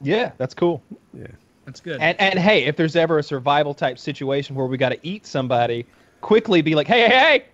Yeah, 0.00 0.32
that's 0.36 0.54
cool. 0.54 0.82
Yeah. 1.12 1.26
That's 1.64 1.80
good. 1.80 2.00
And 2.00 2.18
and 2.20 2.38
hey, 2.38 2.64
if 2.64 2.76
there's 2.76 2.94
ever 2.94 3.18
a 3.18 3.22
survival 3.22 3.74
type 3.74 3.98
situation 3.98 4.54
where 4.54 4.66
we 4.66 4.76
got 4.76 4.90
to 4.90 4.98
eat 5.02 5.26
somebody, 5.26 5.84
quickly 6.20 6.62
be 6.62 6.74
like, 6.76 6.86
hey, 6.86 7.08
hey, 7.08 7.08
hey, 7.08 7.44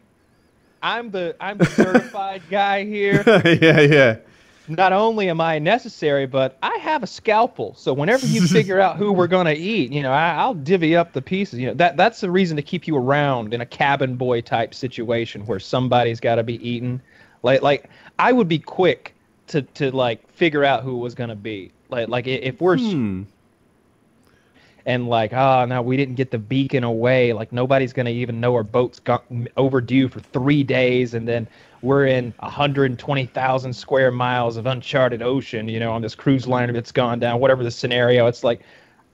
I'm 0.83 1.11
the 1.11 1.35
I'm 1.41 1.57
the 1.57 1.65
certified 1.83 2.43
guy 2.51 2.85
here. 2.85 3.23
yeah, 3.45 3.81
yeah. 3.81 4.17
Not 4.77 4.93
only 4.93 5.29
am 5.29 5.41
I 5.41 5.59
necessary, 5.59 6.27
but 6.27 6.57
I 6.63 6.77
have 6.81 7.03
a 7.03 7.07
scalpel. 7.07 7.75
So 7.77 7.93
whenever 7.93 8.27
you 8.27 8.47
figure 8.49 8.81
out 8.81 8.97
who 8.97 9.13
we're 9.13 9.27
gonna 9.27 9.53
eat, 9.53 9.93
you 9.93 10.03
know, 10.03 10.13
I, 10.13 10.35
I'll 10.35 10.55
divvy 10.55 10.97
up 10.97 11.13
the 11.13 11.23
pieces. 11.23 11.59
You 11.59 11.69
know, 11.69 11.75
that 11.75 11.97
that's 11.97 12.21
the 12.21 12.31
reason 12.31 12.57
to 12.57 12.63
keep 12.63 12.87
you 12.87 12.97
around 12.97 13.55
in 13.55 13.61
a 13.61 13.67
cabin 13.67 14.17
boy 14.17 14.41
type 14.41 14.75
situation 14.75 15.45
where 15.47 15.61
somebody's 15.61 16.21
got 16.21 16.37
to 16.37 16.43
be 16.43 16.57
eaten. 16.69 17.01
Like 17.43 17.63
like 17.63 17.91
I 18.19 18.33
would 18.33 18.49
be 18.49 18.59
quick 18.59 19.15
to 19.49 19.63
to 19.63 19.91
like 19.91 20.29
figure 20.33 20.65
out 20.65 20.83
who 20.83 20.97
it 20.97 21.01
was 21.01 21.15
gonna 21.15 21.37
be. 21.37 21.73
Like 21.89 22.09
like 22.09 22.27
if 22.27 22.61
we're 22.61 22.79
Hmm. 22.79 23.23
and 24.87 25.09
like 25.09 25.33
oh 25.33 25.65
no 25.67 25.83
we 25.83 25.97
didn't 25.97 26.15
get 26.17 26.31
the 26.31 26.39
beacon 26.39 26.85
away 26.85 27.33
like 27.33 27.53
nobody's 27.53 27.93
gonna 27.93 28.11
even 28.11 28.41
know 28.41 28.55
our 28.55 28.63
boat's 28.65 28.99
got 28.99 29.25
overdue 29.57 30.09
for 30.09 30.21
three 30.21 30.63
days 30.65 31.15
and 31.15 31.29
then 31.29 31.47
we're 31.83 32.07
in 32.07 32.33
120,000 32.39 33.73
square 33.73 34.11
miles 34.11 34.57
of 34.57 34.67
uncharted 34.67 35.23
ocean 35.23 35.69
you 35.69 35.81
know 35.81 35.93
on 35.93 36.03
this 36.03 36.15
cruise 36.15 36.47
liner 36.47 36.73
that's 36.73 36.93
gone 36.93 37.19
down 37.19 37.41
whatever 37.41 37.63
the 37.65 37.71
scenario 37.71 38.27
it's 38.27 38.45
like 38.45 38.63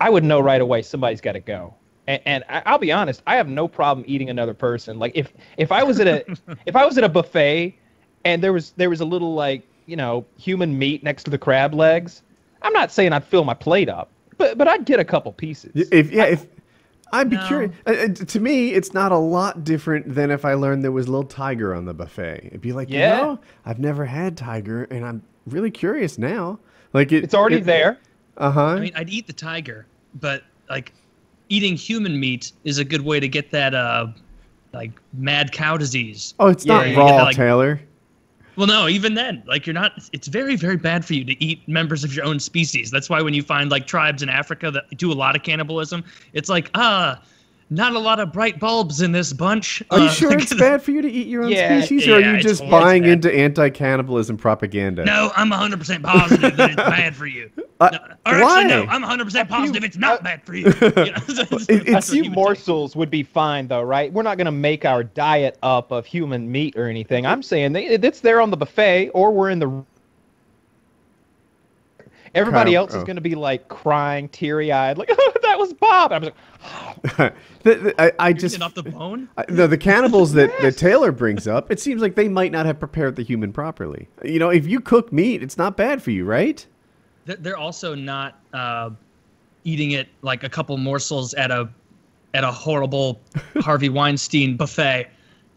i 0.00 0.10
would 0.10 0.24
know 0.24 0.40
right 0.40 0.60
away 0.60 0.82
somebody's 0.82 1.20
got 1.20 1.32
to 1.32 1.40
go. 1.40 1.74
And, 2.06 2.22
and 2.26 2.44
I- 2.48 2.62
i'll 2.66 2.78
be 2.78 2.92
honest 2.92 3.22
i 3.26 3.36
have 3.36 3.48
no 3.48 3.66
problem 3.68 4.04
eating 4.08 4.30
another 4.30 4.54
person. 4.54 4.98
Like 4.98 5.12
if 5.14 5.32
if 5.56 5.72
i 5.72 5.82
was 5.82 5.98
at 6.00 6.06
a 6.06 6.24
if 6.66 6.76
i 6.76 6.84
was 6.84 6.98
at 6.98 7.04
a 7.04 7.08
buffet 7.08 7.74
and 8.24 8.42
there 8.42 8.52
was 8.52 8.72
there 8.76 8.90
was 8.90 9.00
a 9.00 9.04
little 9.04 9.34
like 9.34 9.62
you 9.86 9.96
know 9.96 10.24
human 10.38 10.78
meat 10.78 11.02
next 11.02 11.24
to 11.24 11.30
the 11.30 11.38
crab 11.38 11.72
legs 11.74 12.22
i'm 12.62 12.72
not 12.74 12.92
saying 12.92 13.12
i'd 13.12 13.24
fill 13.24 13.44
my 13.44 13.54
plate 13.54 13.88
up 13.88 14.10
but 14.36 14.58
but 14.58 14.68
i'd 14.68 14.84
get 14.84 15.00
a 15.00 15.04
couple 15.04 15.32
pieces. 15.32 15.88
If 15.92 16.10
yeah, 16.10 16.24
if 16.24 16.46
I'd 17.12 17.30
be 17.30 17.36
No. 17.36 17.46
curious. 17.46 17.72
Uh, 17.86 17.90
uh, 17.90 18.08
to 18.08 18.40
me, 18.40 18.70
it's 18.72 18.92
not 18.92 19.12
a 19.12 19.16
lot 19.18 19.64
different 19.64 20.14
than 20.14 20.30
if 20.30 20.44
I 20.44 20.54
learned 20.54 20.84
there 20.84 20.92
was 20.92 21.06
a 21.06 21.10
little 21.10 21.26
tiger 21.26 21.74
on 21.74 21.84
the 21.86 21.94
buffet. 21.94 22.42
It'd 22.46 22.60
be 22.60 22.72
like, 22.72 22.90
Yeah. 22.90 23.16
you 23.18 23.22
know, 23.22 23.38
I've 23.64 23.78
never 23.78 24.04
had 24.04 24.36
tiger, 24.36 24.84
and 24.84 25.04
I'm 25.04 25.22
really 25.46 25.70
curious 25.70 26.18
now. 26.18 26.58
Like 26.92 27.12
it, 27.12 27.24
it's 27.24 27.34
already 27.34 27.56
it- 27.56 27.64
there 27.64 27.98
Uh 28.36 28.50
huh. 28.50 28.66
I 28.66 28.80
mean, 28.80 28.92
I'd 28.94 29.08
eat 29.10 29.26
the 29.26 29.32
tiger, 29.32 29.86
but 30.20 30.42
like 30.70 30.92
eating 31.48 31.76
human 31.76 32.18
meat 32.20 32.52
is 32.64 32.78
a 32.78 32.84
good 32.84 33.00
way 33.02 33.18
to 33.20 33.28
get 33.28 33.50
that 33.52 33.74
uh 33.74 34.08
like 34.74 34.92
mad 35.14 35.50
cow 35.52 35.76
disease. 35.78 36.34
oh, 36.38 36.48
it's 36.48 36.64
yeah, 36.66 36.74
not 36.74 36.88
you 36.88 36.94
get 36.94 37.00
raw, 37.00 37.06
that, 37.16 37.22
like- 37.24 37.36
Taylor. 37.36 37.80
Well, 38.58 38.66
no, 38.66 38.88
even 38.88 39.14
then, 39.14 39.44
like 39.46 39.68
you're 39.68 39.74
not. 39.74 39.92
It's 40.12 40.26
very, 40.26 40.56
very 40.56 40.76
bad 40.76 41.04
for 41.04 41.14
you 41.14 41.24
to 41.24 41.44
eat 41.44 41.66
members 41.68 42.02
of 42.02 42.12
your 42.12 42.24
own 42.24 42.40
species. 42.40 42.90
That's 42.90 43.08
why 43.08 43.22
when 43.22 43.32
you 43.32 43.40
find 43.40 43.70
like 43.70 43.86
tribes 43.86 44.20
in 44.20 44.28
Africa 44.28 44.72
that 44.72 44.90
do 44.98 45.12
a 45.12 45.14
lot 45.14 45.36
of 45.36 45.44
cannibalism, 45.44 46.02
it's 46.32 46.48
like 46.48 46.68
ah, 46.74 47.22
not 47.70 47.94
a 47.94 47.98
lot 47.98 48.18
of 48.20 48.32
bright 48.32 48.58
bulbs 48.58 49.00
in 49.02 49.12
this 49.12 49.32
bunch. 49.32 49.82
Are 49.90 49.98
you 49.98 50.04
Uh, 50.06 50.10
sure 50.12 50.32
it's 50.32 50.54
bad 50.54 50.82
for 50.82 50.90
you 50.90 51.02
to 51.02 51.10
eat 51.10 51.26
your 51.26 51.44
own 51.44 51.50
Yeah, 51.50 51.80
species, 51.80 52.08
or 52.08 52.14
are 52.16 52.20
you 52.20 52.38
just 52.40 52.68
buying 52.70 53.04
It's 53.04 53.12
into 53.26 53.34
anti-cannibalism 53.36 54.36
propaganda? 54.38 55.04
No, 55.04 55.30
I'm 55.36 55.50
100% 55.50 56.02
positive 56.02 56.56
that 56.56 56.70
it's 56.70 56.76
bad 56.76 57.14
for 57.14 57.26
you. 57.26 57.50
Uh, 57.80 57.90
No, 57.92 57.98
or 58.26 58.34
actually, 58.42 58.64
no. 58.68 58.86
I'm 58.88 59.02
100% 59.02 59.48
positive 59.48 59.82
few- 59.82 59.86
it's 59.86 59.96
not 59.98 60.20
uh, 60.20 60.22
bad 60.22 60.42
for 60.44 60.54
you. 60.54 60.64
You 60.80 61.12
know, 61.12 61.22
It- 61.28 61.68
it's- 61.68 61.92
what 61.92 62.04
few 62.04 62.22
he 62.22 62.28
would 62.28 62.34
say. 62.34 62.34
morsels 62.34 62.96
would 62.96 63.10
be 63.10 63.22
fine 63.22 63.68
though 63.68 63.82
right 63.82 64.12
we're 64.12 64.22
not 64.22 64.36
going 64.38 64.46
to 64.46 64.50
make 64.52 64.84
our 64.84 65.04
diet 65.04 65.58
up 65.62 65.90
of 65.92 66.04
human 66.06 66.50
meat 66.50 66.76
or 66.76 66.88
anything 66.88 67.24
i'm 67.26 67.42
saying 67.42 67.72
they, 67.72 67.86
it's 67.86 68.20
there 68.20 68.40
on 68.40 68.50
the 68.50 68.56
buffet 68.56 69.10
or 69.10 69.30
we're 69.32 69.50
in 69.50 69.58
the 69.58 69.84
everybody 72.34 72.74
Kind 72.74 72.76
of- 72.76 72.80
else 72.80 72.94
is 72.94 73.02
oh. 73.02 73.06
going 73.06 73.16
to 73.16 73.22
be 73.22 73.34
like 73.34 73.68
crying 73.68 74.28
teary-eyed 74.28 74.98
like 74.98 75.08
oh, 75.12 75.32
that 75.42 75.58
was 75.58 75.72
bob 75.74 76.12
i 76.12 76.18
was 76.18 76.30
like 77.18 77.34
The- 77.62 77.74
the- 77.74 78.02
I, 78.02 78.12
I 78.28 78.32
just 78.32 78.60
off 78.62 78.74
the 78.74 78.82
bone. 78.82 79.28
I- 79.36 79.44
no, 79.48 79.66
the 79.66 79.76
cannibals 79.78 80.32
that, 80.32 80.50
that 80.62 80.76
Taylor 80.76 81.12
brings 81.12 81.46
up, 81.48 81.70
it 81.70 81.80
seems 81.80 82.00
like 82.00 82.14
they 82.14 82.28
might 82.28 82.52
not 82.52 82.66
have 82.66 82.78
prepared 82.78 83.16
the 83.16 83.22
human 83.22 83.52
properly. 83.52 84.08
You 84.24 84.38
know, 84.38 84.48
if 84.50 84.66
you 84.66 84.80
cook 84.80 85.12
meat, 85.12 85.42
it's 85.42 85.58
not 85.58 85.76
bad 85.76 86.02
for 86.02 86.10
you, 86.12 86.24
right? 86.24 86.64
They're- 87.26 87.36
They're 87.36 87.56
also 87.56 87.94
not 87.94 88.40
uh, 88.54 88.90
eating 89.64 89.90
it 89.90 90.08
like 90.22 90.44
a 90.44 90.48
couple 90.48 90.76
morsels 90.78 91.34
at 91.34 91.50
a 91.50 91.68
at 92.34 92.44
a 92.44 92.52
horrible 92.52 93.20
Harvey 93.56 93.88
Weinstein 93.88 94.56
buffet. 94.56 95.08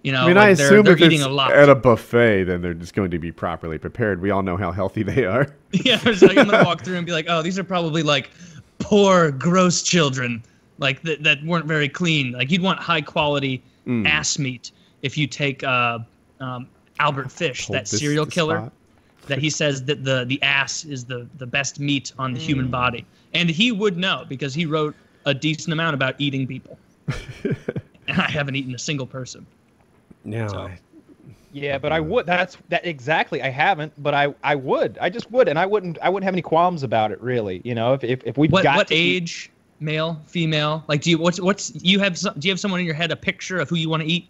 You 0.04 0.12
know, 0.12 0.24
I 0.24 0.28
mean, 0.28 0.36
like 0.36 0.50
I 0.50 0.54
they're, 0.56 0.66
assume 0.66 0.84
they're 0.86 0.94
if 0.94 1.02
eating 1.02 1.20
it's 1.20 1.28
a 1.28 1.30
lot. 1.30 1.52
at 1.54 1.70
a 1.70 1.76
buffet, 1.76 2.46
then 2.46 2.62
they're 2.62 2.74
just 2.74 2.96
going 2.96 3.12
to 3.12 3.20
be 3.20 3.32
properly 3.32 3.78
prepared. 3.78 4.20
We 4.20 4.32
all 4.32 4.42
know 4.42 4.58
how 4.58 4.72
healthy 4.72 5.04
they 5.04 5.26
are. 5.26 5.48
yeah, 5.72 6.00
it's 6.04 6.24
like 6.24 6.38
I'm 6.38 6.48
gonna 6.50 6.64
walk 6.66 6.84
through 6.84 6.98
and 6.98 7.06
be 7.06 7.12
like, 7.12 7.26
oh, 7.30 7.42
these 7.44 7.60
are 7.60 7.64
probably 7.64 8.02
like 8.02 8.32
poor, 8.80 9.30
gross 9.32 9.84
children, 9.84 10.42
like 10.80 11.02
that 11.04 11.22
that 11.24 11.44
weren't 11.44 11.66
very 11.66 11.88
clean. 11.88 12.32
Like 12.32 12.50
you'd 12.50 12.62
want 12.64 12.80
high 12.80 13.02
quality 13.02 13.62
Mm. 13.88 14.08
ass 14.08 14.38
meat 14.38 14.72
if 15.02 15.18
you 15.18 15.26
take 15.26 15.64
uh, 15.64 15.98
um, 16.40 16.68
Albert 17.00 17.32
Fish, 17.32 17.66
that 17.68 17.88
this- 17.88 18.00
serial 18.00 18.26
this 18.26 18.34
killer, 18.36 18.58
spot. 18.58 18.72
that 19.28 19.40
he 19.40 19.50
says 19.50 19.84
that 19.86 20.04
the 20.04 20.24
the 20.26 20.42
ass 20.44 20.86
is 20.86 21.04
the 21.06 21.28
the 21.40 21.48
best 21.48 21.80
meat 21.80 22.14
on 22.20 22.32
the 22.34 22.40
human 22.40 22.68
body, 22.70 23.06
and 23.34 23.50
he 23.50 23.72
would 23.72 23.98
know 23.98 24.24
because 24.30 24.54
he 24.54 24.66
wrote 24.68 24.96
a 25.26 25.34
decent 25.34 25.74
amount 25.74 25.94
about 25.96 26.14
eating 26.20 26.46
people. 26.46 26.78
and 27.44 28.22
I 28.22 28.30
haven't 28.30 28.56
eaten 28.56 28.74
a 28.76 28.80
single 28.80 29.08
person. 29.08 29.46
No, 30.24 30.48
So- 30.48 30.60
I- 30.62 30.80
Yeah, 31.54 31.78
but 31.78 31.92
I 31.92 32.00
would. 32.00 32.26
That's 32.26 32.58
that 32.70 32.86
exactly. 32.86 33.42
I 33.42 33.50
haven't, 33.50 33.92
but 34.02 34.14
I 34.14 34.34
I 34.44 34.56
would. 34.56 34.98
I 35.02 35.10
just 35.10 35.30
would, 35.32 35.50
and 35.50 35.60
I 35.60 35.66
wouldn't. 35.66 35.98
I 36.02 36.08
wouldn't 36.08 36.24
have 36.26 36.34
any 36.34 36.42
qualms 36.42 36.84
about 36.84 37.12
it, 37.12 37.20
really. 37.22 37.60
You 37.66 37.76
know, 37.76 37.94
if 37.94 38.04
if, 38.06 38.24
if 38.26 38.38
we 38.38 38.48
What 38.48 38.64
got 38.64 38.78
what 38.78 38.88
to 38.88 38.96
eat- 38.96 39.24
age? 39.24 39.52
Male, 39.82 40.22
female? 40.28 40.84
Like, 40.88 41.02
do 41.02 41.10
you 41.10 41.18
what's 41.18 41.42
what's 41.42 41.74
you 41.84 42.00
have? 42.00 42.18
Some, 42.18 42.36
do 42.40 42.48
you 42.48 42.52
have 42.54 42.60
someone 42.60 42.80
in 42.80 42.86
your 42.86 42.96
head 42.96 43.12
a 43.12 43.16
picture 43.18 43.58
of 43.60 43.68
who 43.68 43.76
you 43.76 43.90
want 43.90 44.02
to 44.04 44.08
eat? 44.08 44.28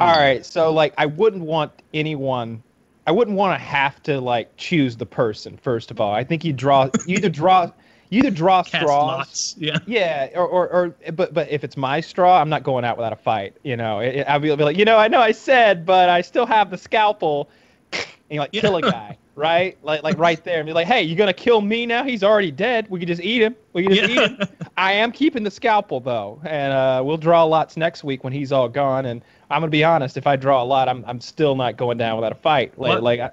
All 0.00 0.10
right, 0.16 0.44
so 0.44 0.72
like 0.72 0.92
I 0.98 1.06
wouldn't 1.06 1.44
want 1.44 1.70
anyone. 1.94 2.62
I 3.06 3.12
wouldn't 3.12 3.36
want 3.36 3.58
to 3.58 3.64
have 3.64 4.02
to 4.02 4.20
like 4.20 4.54
choose 4.56 4.96
the 4.96 5.06
person. 5.06 5.56
First 5.56 5.90
of 5.90 6.00
all, 6.00 6.12
I 6.12 6.22
think 6.24 6.44
you 6.44 6.52
draw. 6.52 6.90
You 7.06 7.16
either 7.16 7.28
draw. 7.30 7.70
You 8.12 8.18
either 8.18 8.30
draw 8.30 8.62
Cast 8.62 8.82
straws. 8.84 8.88
lots. 9.06 9.54
Yeah. 9.58 9.78
Yeah, 9.86 10.28
or, 10.34 10.46
or, 10.46 10.68
or, 10.68 11.12
but, 11.12 11.32
but 11.32 11.48
if 11.50 11.64
it's 11.64 11.78
my 11.78 12.00
straw, 12.02 12.38
I'm 12.38 12.50
not 12.50 12.62
going 12.62 12.84
out 12.84 12.98
without 12.98 13.14
a 13.14 13.16
fight. 13.16 13.56
You 13.62 13.76
know, 13.76 14.00
it, 14.00 14.16
it- 14.16 14.28
I'll 14.28 14.38
be, 14.38 14.54
like, 14.54 14.76
you 14.76 14.84
know, 14.84 14.98
I 14.98 15.08
know 15.08 15.20
I 15.20 15.32
said, 15.32 15.86
but 15.86 16.10
I 16.10 16.20
still 16.20 16.44
have 16.44 16.70
the 16.70 16.76
scalpel, 16.76 17.48
and 17.92 18.04
you 18.28 18.38
like 18.40 18.52
kill 18.52 18.76
a 18.76 18.82
guy, 18.82 19.16
right? 19.34 19.78
Like, 19.82 20.02
like 20.02 20.18
right 20.18 20.44
there, 20.44 20.58
and 20.58 20.66
be 20.66 20.74
like, 20.74 20.86
hey, 20.86 21.02
you 21.02 21.16
gonna 21.16 21.32
kill 21.32 21.62
me 21.62 21.86
now? 21.86 22.04
He's 22.04 22.22
already 22.22 22.50
dead. 22.50 22.86
We 22.90 22.98
can 22.98 23.08
just 23.08 23.22
eat 23.22 23.40
him. 23.42 23.56
We 23.72 23.84
can 23.84 23.94
just 23.94 24.10
Yeah. 24.12 24.24
eat 24.26 24.30
him. 24.40 24.48
I 24.76 24.92
am 24.92 25.10
keeping 25.10 25.42
the 25.42 25.50
scalpel 25.50 26.00
though, 26.00 26.38
and 26.44 26.72
uh, 26.74 27.02
we'll 27.02 27.16
draw 27.16 27.44
lots 27.44 27.78
next 27.78 28.04
week 28.04 28.24
when 28.24 28.32
he's 28.34 28.52
all 28.52 28.68
gone. 28.68 29.06
And 29.06 29.22
I'm 29.50 29.62
gonna 29.62 29.70
be 29.70 29.84
honest, 29.84 30.18
if 30.18 30.26
I 30.26 30.36
draw 30.36 30.62
a 30.62 30.64
lot, 30.66 30.86
I'm, 30.86 31.02
I'm 31.06 31.20
still 31.20 31.54
not 31.54 31.78
going 31.78 31.96
down 31.96 32.16
without 32.16 32.32
a 32.32 32.36
fight. 32.36 32.78
Like, 32.78 32.90
What? 32.90 33.02
like, 33.02 33.20
I, 33.20 33.30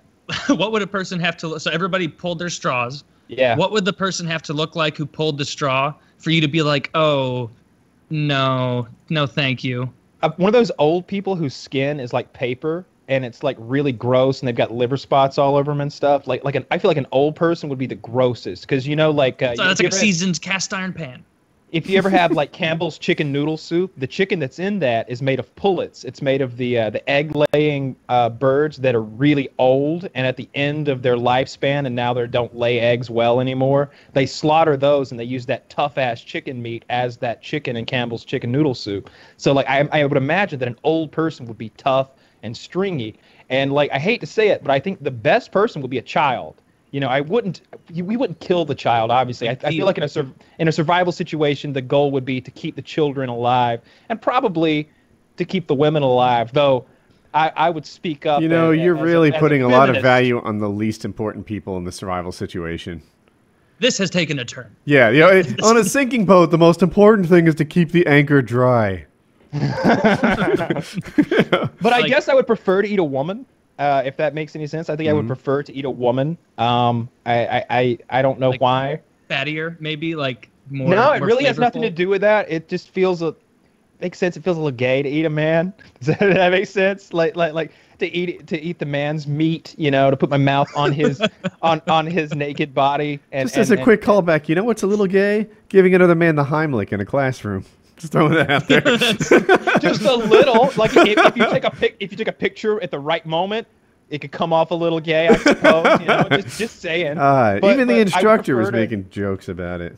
what 0.53 0.71
would 0.71 0.81
a 0.81 0.87
person 0.87 1.19
have 1.19 1.35
to? 1.37 1.59
So 1.59 1.69
everybody 1.69 2.07
pulled 2.07 2.39
their 2.39 2.49
straws. 2.49 3.03
Yeah. 3.29 3.55
What 3.55 3.71
would 3.71 3.85
the 3.85 3.93
person 3.93 4.27
have 4.27 4.41
to 4.43 4.53
look 4.53 4.75
like 4.75 4.97
who 4.97 5.05
pulled 5.05 5.37
the 5.37 5.45
straw 5.45 5.93
for 6.17 6.31
you 6.31 6.41
to 6.41 6.47
be 6.47 6.61
like, 6.61 6.89
oh, 6.95 7.49
no, 8.09 8.87
no, 9.09 9.25
thank 9.27 9.63
you. 9.63 9.89
uh, 10.21 10.29
one 10.37 10.49
of 10.49 10.53
those 10.53 10.71
old 10.79 11.07
people 11.07 11.35
whose 11.35 11.55
skin 11.55 11.99
is 11.99 12.11
like 12.11 12.33
paper 12.33 12.85
and 13.07 13.23
it's 13.23 13.41
like 13.43 13.55
really 13.59 13.91
gross 13.91 14.41
and 14.41 14.47
they've 14.47 14.55
got 14.55 14.71
liver 14.71 14.97
spots 14.97 15.37
all 15.37 15.55
over 15.55 15.71
them 15.71 15.79
and 15.81 15.91
stuff. 15.93 16.27
Like 16.27 16.43
like 16.43 16.55
an 16.55 16.65
I 16.71 16.77
feel 16.77 16.89
like 16.89 16.97
an 16.97 17.07
old 17.11 17.35
person 17.35 17.69
would 17.69 17.79
be 17.79 17.87
the 17.87 17.95
grossest 17.95 18.63
because 18.63 18.87
you 18.87 18.95
know 18.95 19.11
like 19.11 19.41
uh, 19.41 19.55
So 19.55 19.63
that's 19.63 19.79
like 19.79 19.91
a 19.91 19.95
had- 19.95 20.01
seasoned 20.01 20.41
cast 20.41 20.73
iron 20.73 20.93
pan. 20.93 21.23
If 21.71 21.89
you 21.89 21.97
ever 21.97 22.09
have 22.09 22.31
like 22.31 22.51
Campbell's 22.51 22.97
chicken 22.97 23.31
noodle 23.31 23.57
soup, 23.57 23.91
the 23.97 24.07
chicken 24.07 24.39
that's 24.39 24.59
in 24.59 24.79
that 24.79 25.09
is 25.09 25.21
made 25.21 25.39
of 25.39 25.53
pullets. 25.55 26.03
It's 26.03 26.21
made 26.21 26.41
of 26.41 26.57
the 26.57 26.79
uh, 26.79 26.89
the 26.89 27.07
egg 27.09 27.33
laying 27.53 27.95
uh, 28.09 28.29
birds 28.29 28.77
that 28.77 28.95
are 28.95 29.03
really 29.03 29.49
old 29.59 30.09
and 30.15 30.25
at 30.25 30.35
the 30.35 30.49
end 30.55 30.87
of 30.87 31.01
their 31.01 31.15
lifespan, 31.15 31.85
and 31.85 31.95
now 31.95 32.13
they 32.13 32.25
don't 32.27 32.55
lay 32.55 32.79
eggs 32.79 33.09
well 33.09 33.39
anymore. 33.39 33.91
They 34.13 34.25
slaughter 34.25 34.77
those 34.77 35.11
and 35.11 35.19
they 35.19 35.25
use 35.25 35.45
that 35.47 35.69
tough 35.69 35.97
ass 35.97 36.21
chicken 36.21 36.61
meat 36.61 36.85
as 36.89 37.17
that 37.17 37.41
chicken 37.41 37.75
in 37.75 37.85
Campbell's 37.85 38.25
chicken 38.25 38.51
noodle 38.51 38.75
soup. 38.75 39.09
So 39.37 39.53
like 39.53 39.69
I, 39.69 39.87
I 39.91 40.05
would 40.05 40.17
imagine 40.17 40.59
that 40.59 40.67
an 40.67 40.79
old 40.83 41.11
person 41.11 41.45
would 41.45 41.57
be 41.57 41.69
tough 41.69 42.09
and 42.41 42.55
stringy, 42.55 43.15
and 43.49 43.71
like 43.73 43.91
I 43.91 43.99
hate 43.99 44.21
to 44.21 44.27
say 44.27 44.49
it, 44.49 44.63
but 44.63 44.71
I 44.71 44.79
think 44.79 45.03
the 45.03 45.11
best 45.11 45.51
person 45.51 45.81
would 45.81 45.91
be 45.91 45.97
a 45.99 46.03
child. 46.03 46.61
You 46.91 46.99
know, 46.99 47.07
I 47.07 47.21
wouldn't. 47.21 47.61
We 47.93 48.17
wouldn't 48.17 48.39
kill 48.39 48.65
the 48.65 48.73
child. 48.75 49.11
Obviously, 49.11 49.47
I, 49.47 49.57
I 49.63 49.69
feel 49.69 49.85
like 49.85 49.97
in 49.97 50.03
a 50.03 50.09
sur- 50.09 50.31
in 50.57 50.67
a 50.67 50.71
survival 50.71 51.11
situation, 51.11 51.73
the 51.73 51.81
goal 51.83 52.09
would 52.11 52.25
be 52.25 52.41
to 52.41 52.49
keep 52.51 52.75
the 52.75 52.81
children 52.81 53.29
alive 53.29 53.81
and 54.09 54.19
probably 54.19 54.89
to 55.37 55.45
keep 55.45 55.67
the 55.67 55.75
women 55.75 56.01
alive. 56.01 56.51
Though, 56.51 56.85
I, 57.33 57.51
I 57.55 57.69
would 57.69 57.85
speak 57.85 58.25
up. 58.25 58.41
you 58.41 58.47
know, 58.49 58.71
as- 58.71 58.79
you're 58.79 58.95
really 58.95 59.29
a 59.29 59.37
putting 59.39 59.61
a 59.61 59.67
lot 59.67 59.89
of 59.95 60.01
value 60.01 60.41
on 60.41 60.57
the 60.57 60.69
least 60.69 61.05
important 61.05 61.45
people 61.45 61.77
in 61.77 61.83
the 61.83 61.91
survival 61.91 62.31
situation. 62.31 63.03
This 63.77 63.97
has 63.99 64.09
taken 64.09 64.39
a 64.39 64.45
turn. 64.45 64.75
Yeah, 64.85 65.09
you 65.09 65.19
know, 65.19 65.29
it- 65.29 65.61
on 65.63 65.77
a 65.77 65.83
sinking 65.83 66.25
boat, 66.25 66.49
the 66.51 66.57
most 66.57 66.81
important 66.81 67.29
thing 67.29 67.45
is 67.47 67.53
to 67.55 67.65
keep 67.65 67.91
the 67.91 68.05
anchor 68.07 68.41
dry. 68.41 69.05
But 71.81 71.93
I 71.93 71.99
Like- 71.99 72.07
guess 72.07 72.27
I 72.29 72.33
would 72.33 72.47
prefer 72.47 72.81
to 72.81 72.87
eat 72.87 72.99
a 72.99 73.03
woman. 73.03 73.45
Uh, 73.79 74.03
if 74.05 74.17
that 74.17 74.33
makes 74.35 74.55
any 74.55 74.67
sense, 74.67 74.89
I 74.89 74.95
think 74.95 75.07
I 75.07 75.11
Mm-hmm. 75.13 75.17
would 75.19 75.27
prefer 75.27 75.63
to 75.63 75.73
eat 75.73 75.85
a 75.85 75.89
woman. 75.89 76.37
Um, 76.59 77.09
I, 77.25 77.47
I, 77.47 77.65
I, 77.69 77.97
I 78.09 78.21
don't 78.21 78.37
know 78.39 78.49
Like, 78.51 78.61
why. 78.61 78.99
Fattier, 79.29 79.79
maybe 79.79 80.15
like 80.15 80.49
more. 80.69 80.89
no, 80.89 81.11
it 81.13 81.19
more 81.19 81.27
really 81.27 81.45
has 81.45 81.57
nothing 81.57 81.81
to 81.83 81.89
do 81.89 82.09
with 82.09 82.21
that. 82.21 82.51
It 82.51 82.67
just 82.67 82.89
feels 82.89 83.21
a 83.21 83.33
makes 84.01 84.17
sense. 84.17 84.35
It 84.37 84.43
feels 84.43 84.57
a 84.57 84.59
little 84.59 84.75
gay 84.77 85.01
to 85.01 85.09
eat 85.09 85.25
a 85.25 85.29
man. 85.29 85.73
Does 85.99 86.07
that, 86.07 86.19
that 86.19 86.51
make 86.51 86.67
sense? 86.67 87.13
Like 87.13 87.35
like 87.35 87.53
like 87.53 87.71
to 87.99 88.07
eat 88.07 88.47
to 88.47 88.59
eat 88.61 88.79
the 88.79 88.85
man's 88.85 89.27
meat. 89.27 89.75
You 89.77 89.91
know, 89.91 90.09
to 90.11 90.17
put 90.17 90.29
my 90.29 90.37
mouth 90.37 90.69
on 90.75 90.91
his 90.91 91.21
on 91.61 91.81
on 91.87 92.05
his 92.05 92.33
naked 92.35 92.73
body. 92.73 93.19
And 93.31 93.47
Just 93.47 93.57
as 93.57 93.71
a 93.71 93.75
and- 93.75 93.83
quick 93.83 94.01
callback, 94.01 94.49
you 94.49 94.55
know 94.55 94.63
what's 94.63 94.83
a 94.83 94.87
little 94.87 95.07
gay? 95.07 95.47
Giving 95.69 95.93
another 95.95 96.15
man 96.15 96.35
the 96.35 96.43
Heimlich 96.43 96.91
in 96.91 96.99
a 96.99 97.05
classroom. 97.05 97.63
Just 97.99 98.13
throwing 98.13 98.33
that 98.33 98.49
out 98.49 98.67
there. 98.67 98.81
just 99.79 100.01
a 100.01 100.15
little. 100.15 100.71
Like 100.75 100.95
if, 100.95 101.17
if 101.17 101.37
you 101.37 101.45
take 101.49 101.63
a 101.65 101.71
pic, 101.71 101.97
if 101.99 102.11
you 102.11 102.17
take 102.17 102.27
a 102.27 102.33
picture 102.33 102.81
at 102.81 102.91
the 102.91 102.99
right 102.99 103.25
moment. 103.25 103.67
It 104.09 104.21
could 104.21 104.31
come 104.31 104.51
off 104.51 104.71
a 104.71 104.73
little 104.75 104.99
gay, 104.99 105.27
I 105.27 105.35
suppose. 105.35 105.99
You 105.99 106.07
know, 106.07 106.27
just 106.31 106.57
just 106.57 106.79
saying. 106.81 107.19
Uh, 107.19 107.59
But- 107.61 107.73
even 107.73 107.87
the 107.87 107.99
instructor 107.99 108.55
was 108.55 108.69
to- 108.69 108.71
making 108.71 109.07
jokes 109.11 109.49
about 109.49 109.81
it. 109.81 109.95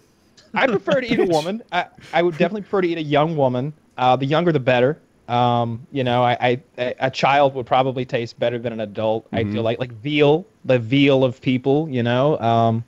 I 0.53 0.67
prefer 0.67 0.99
to 0.99 1.07
eat 1.09 1.17
a 1.17 1.25
woman. 1.27 1.63
I, 1.71 1.85
I 2.11 2.21
would 2.21 2.33
definitely 2.33 2.63
prefer 2.63 2.81
to 2.81 2.89
eat 2.89 2.97
a 2.97 3.03
young 3.03 3.37
woman. 3.37 3.71
Uh, 3.97 4.17
the 4.17 4.25
younger, 4.25 4.51
the 4.51 4.59
better. 4.59 4.99
Um, 5.29 5.87
you 5.93 6.03
know, 6.03 6.23
I, 6.23 6.31
I, 6.41 6.61
I 6.77 6.95
a 6.99 7.09
child 7.09 7.55
would 7.55 7.65
probably 7.65 8.03
taste 8.03 8.37
better 8.37 8.59
than 8.59 8.73
an 8.73 8.81
adult. 8.81 9.27
I 9.31 9.45
feel 9.45 9.63
like 9.63 9.79
like 9.79 9.93
veal, 9.93 10.45
the 10.65 10.77
veal 10.77 11.23
of 11.23 11.39
people. 11.39 11.87
You 11.87 12.03
know, 12.03 12.37
um, 12.39 12.83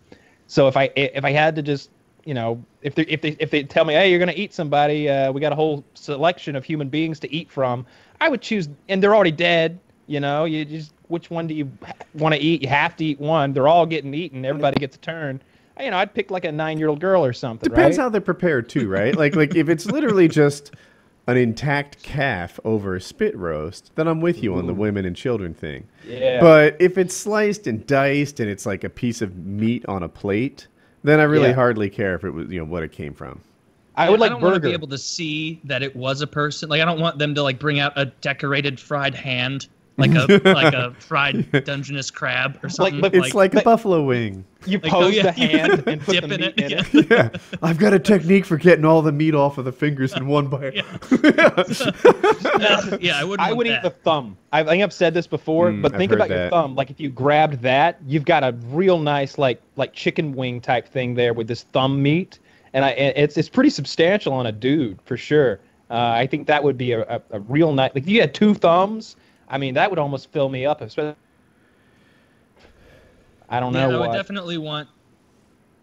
so 0.47 0.67
if 0.67 0.75
I 0.75 0.91
if 0.97 1.23
I 1.23 1.31
had 1.31 1.55
to 1.55 1.61
just 1.61 1.89
you 2.25 2.33
know 2.33 2.61
if 2.83 2.95
they 2.95 3.03
if 3.03 3.21
they 3.21 3.35
if 3.39 3.49
they 3.49 3.63
tell 3.63 3.85
me 3.85 3.93
hey 3.93 4.09
you're 4.09 4.19
gonna 4.19 4.33
eat 4.35 4.53
somebody 4.53 5.09
uh, 5.09 5.31
we 5.31 5.41
got 5.41 5.51
a 5.51 5.55
whole 5.55 5.83
selection 5.93 6.55
of 6.55 6.63
human 6.63 6.89
beings 6.89 7.19
to 7.21 7.33
eat 7.33 7.49
from. 7.49 7.85
I 8.21 8.29
would 8.29 8.41
choose 8.41 8.69
and 8.89 9.01
they're 9.01 9.15
already 9.15 9.31
dead 9.31 9.79
you 10.07 10.19
know? 10.19 10.45
You 10.45 10.65
just 10.65 10.93
which 11.07 11.29
one 11.29 11.47
do 11.47 11.53
you 11.53 11.71
want 12.13 12.33
to 12.35 12.41
eat? 12.41 12.61
You 12.61 12.69
have 12.69 12.95
to 12.97 13.05
eat 13.05 13.19
one. 13.19 13.53
They're 13.53 13.67
all 13.67 13.85
getting 13.85 14.13
eaten. 14.13 14.45
Everybody 14.45 14.79
gets 14.79 14.95
a 14.95 14.99
turn. 14.99 15.41
You 15.79 15.89
know 15.89 15.97
I'd 15.97 16.13
pick 16.13 16.29
like 16.29 16.45
a 16.45 16.51
nine 16.51 16.77
year 16.77 16.87
old 16.87 16.99
girl 16.99 17.25
or 17.25 17.33
something 17.33 17.69
Depends 17.69 17.97
right? 17.97 18.03
how 18.03 18.09
they're 18.09 18.21
prepared 18.21 18.69
too, 18.69 18.87
right? 18.87 19.15
like 19.15 19.35
like 19.35 19.55
if 19.55 19.69
it's 19.69 19.85
literally 19.87 20.27
just 20.27 20.71
an 21.25 21.37
intact 21.37 22.03
calf 22.03 22.59
over 22.65 22.95
a 22.95 23.01
spit 23.01 23.35
roast, 23.35 23.91
then 23.95 24.07
I'm 24.07 24.19
with 24.19 24.43
you 24.43 24.55
on 24.55 24.67
the 24.67 24.73
women 24.73 25.05
and 25.05 25.15
children 25.15 25.53
thing. 25.53 25.87
yeah. 26.05 26.41
But 26.41 26.75
if 26.79 26.97
it's 26.97 27.15
sliced 27.15 27.65
and 27.65 27.87
diced 27.87 28.41
and 28.41 28.49
it's 28.49 28.65
like 28.65 28.83
a 28.83 28.89
piece 28.89 29.21
of 29.21 29.35
meat 29.37 29.85
on 29.87 30.03
a 30.03 30.09
plate, 30.09 30.67
then 31.03 31.19
I 31.19 31.23
really 31.23 31.49
Yeah. 31.49 31.53
hardly 31.53 31.89
care 31.89 32.15
if 32.15 32.23
it 32.23 32.31
was 32.31 32.49
you 32.49 32.59
know 32.59 32.65
what 32.65 32.83
it 32.83 32.91
came 32.91 33.13
from. 33.13 33.39
I 33.95 34.09
would 34.09 34.19
like 34.19 34.31
I 34.31 34.33
like 34.33 34.41
don't 34.41 34.41
want 34.41 34.55
to 34.55 34.59
burger 34.59 34.69
be 34.69 34.73
able 34.73 34.87
to 34.87 34.97
see 34.97 35.59
that 35.65 35.83
it 35.83 35.95
was 35.95 36.21
a 36.21 36.27
person. 36.27 36.69
Like 36.69 36.81
I 36.81 36.85
don't 36.85 36.99
want 36.99 37.19
them 37.19 37.35
to 37.35 37.43
like 37.43 37.59
bring 37.59 37.79
out 37.79 37.93
a 37.95 38.05
decorated 38.05 38.79
fried 38.79 39.13
hand, 39.13 39.67
like 39.97 40.11
a 40.15 40.41
like 40.45 40.73
a 40.73 40.93
fried 40.99 41.51
Dungeness 41.65 42.09
crab 42.11 42.59
or 42.63 42.69
something. 42.69 42.99
but 43.01 43.13
It's 43.13 43.33
like, 43.33 43.53
a 43.53 43.57
but- 43.57 43.63
buffalo 43.63 44.03
wing. 44.03 44.43
you 44.65 44.79
like, 44.79 44.91
pose 44.91 45.03
oh, 45.05 45.07
yeah, 45.09 45.23
the 45.23 45.31
hand 45.33 45.83
and 45.87 46.01
put 46.01 46.13
dip 46.13 46.27
the 46.27 46.33
in 46.35 46.41
meat 46.41 46.53
it. 46.57 46.59
in 46.59 46.71
yeah. 46.71 46.83
it 46.93 47.07
Yeah, 47.11 47.57
I've 47.61 47.77
got 47.77 47.93
a 47.93 47.99
technique 47.99 48.45
for 48.45 48.57
getting 48.57 48.85
all 48.85 49.01
the 49.01 49.11
meat 49.11 49.35
off 49.35 49.57
of 49.57 49.65
the 49.65 49.71
fingers 49.71 50.13
in 50.15 50.25
one 50.27 50.47
bite. 50.47 50.77
Uh, 51.11 52.97
yeah, 53.01 53.19
I 53.19 53.23
wouldn't. 53.23 53.39
I 53.41 53.47
want 53.51 53.57
would 53.57 53.67
eat 53.67 53.81
the 53.83 53.89
thumb. 54.03 54.37
I 54.51 54.63
think 54.63 54.83
I've 54.83 54.93
said 54.93 55.13
this 55.13 55.27
before, 55.27 55.69
Mm, 55.71 55.81
but 55.81 55.95
think 55.95 56.11
heard 56.11 56.19
about 56.19 56.29
your 56.29 56.49
thumb. 56.49 56.75
Like 56.75 56.89
if 56.89 56.99
you 56.99 57.09
grabbed 57.09 57.61
that, 57.61 57.99
you've 58.05 58.25
got 58.25 58.43
a 58.43 58.55
real 58.67 58.99
nice 58.99 59.37
like 59.37 59.61
like 59.75 59.93
chicken 59.93 60.33
wing 60.33 60.61
type 60.61 60.87
thing 60.87 61.15
there 61.15 61.33
with 61.33 61.47
this 61.47 61.63
thumb 61.63 62.01
meat, 62.01 62.39
and 62.73 62.83
I 62.85 62.91
and 62.91 63.13
it's 63.17 63.37
it's 63.37 63.49
pretty 63.49 63.69
substantial 63.69 64.33
on 64.33 64.45
a 64.45 64.51
dude 64.51 64.99
for 65.03 65.17
sure. 65.17 65.59
Uh, 65.89 66.13
I 66.15 66.27
think 66.27 66.47
that 66.47 66.63
would 66.63 66.77
be 66.77 66.93
a, 66.93 67.01
a, 67.03 67.21
a 67.31 67.39
real 67.41 67.73
nice. 67.73 67.91
Like 67.93 68.03
if 68.03 68.09
you 68.09 68.21
had 68.21 68.33
two 68.33 68.53
thumbs, 68.53 69.15
I 69.53 69.57
mean 69.59 69.75
that 69.75 69.89
would 69.89 69.99
almost 69.99 70.31
fill 70.31 70.49
me 70.49 70.65
up. 70.65 70.81
Especially, 70.81 71.15
I 73.49 73.59
don't 73.59 73.71
know. 73.73 73.79
Yeah, 73.79 73.87
know 73.87 74.03
I 74.03 74.07
would 74.07 74.13
definitely 74.15 74.57
want 74.57 74.87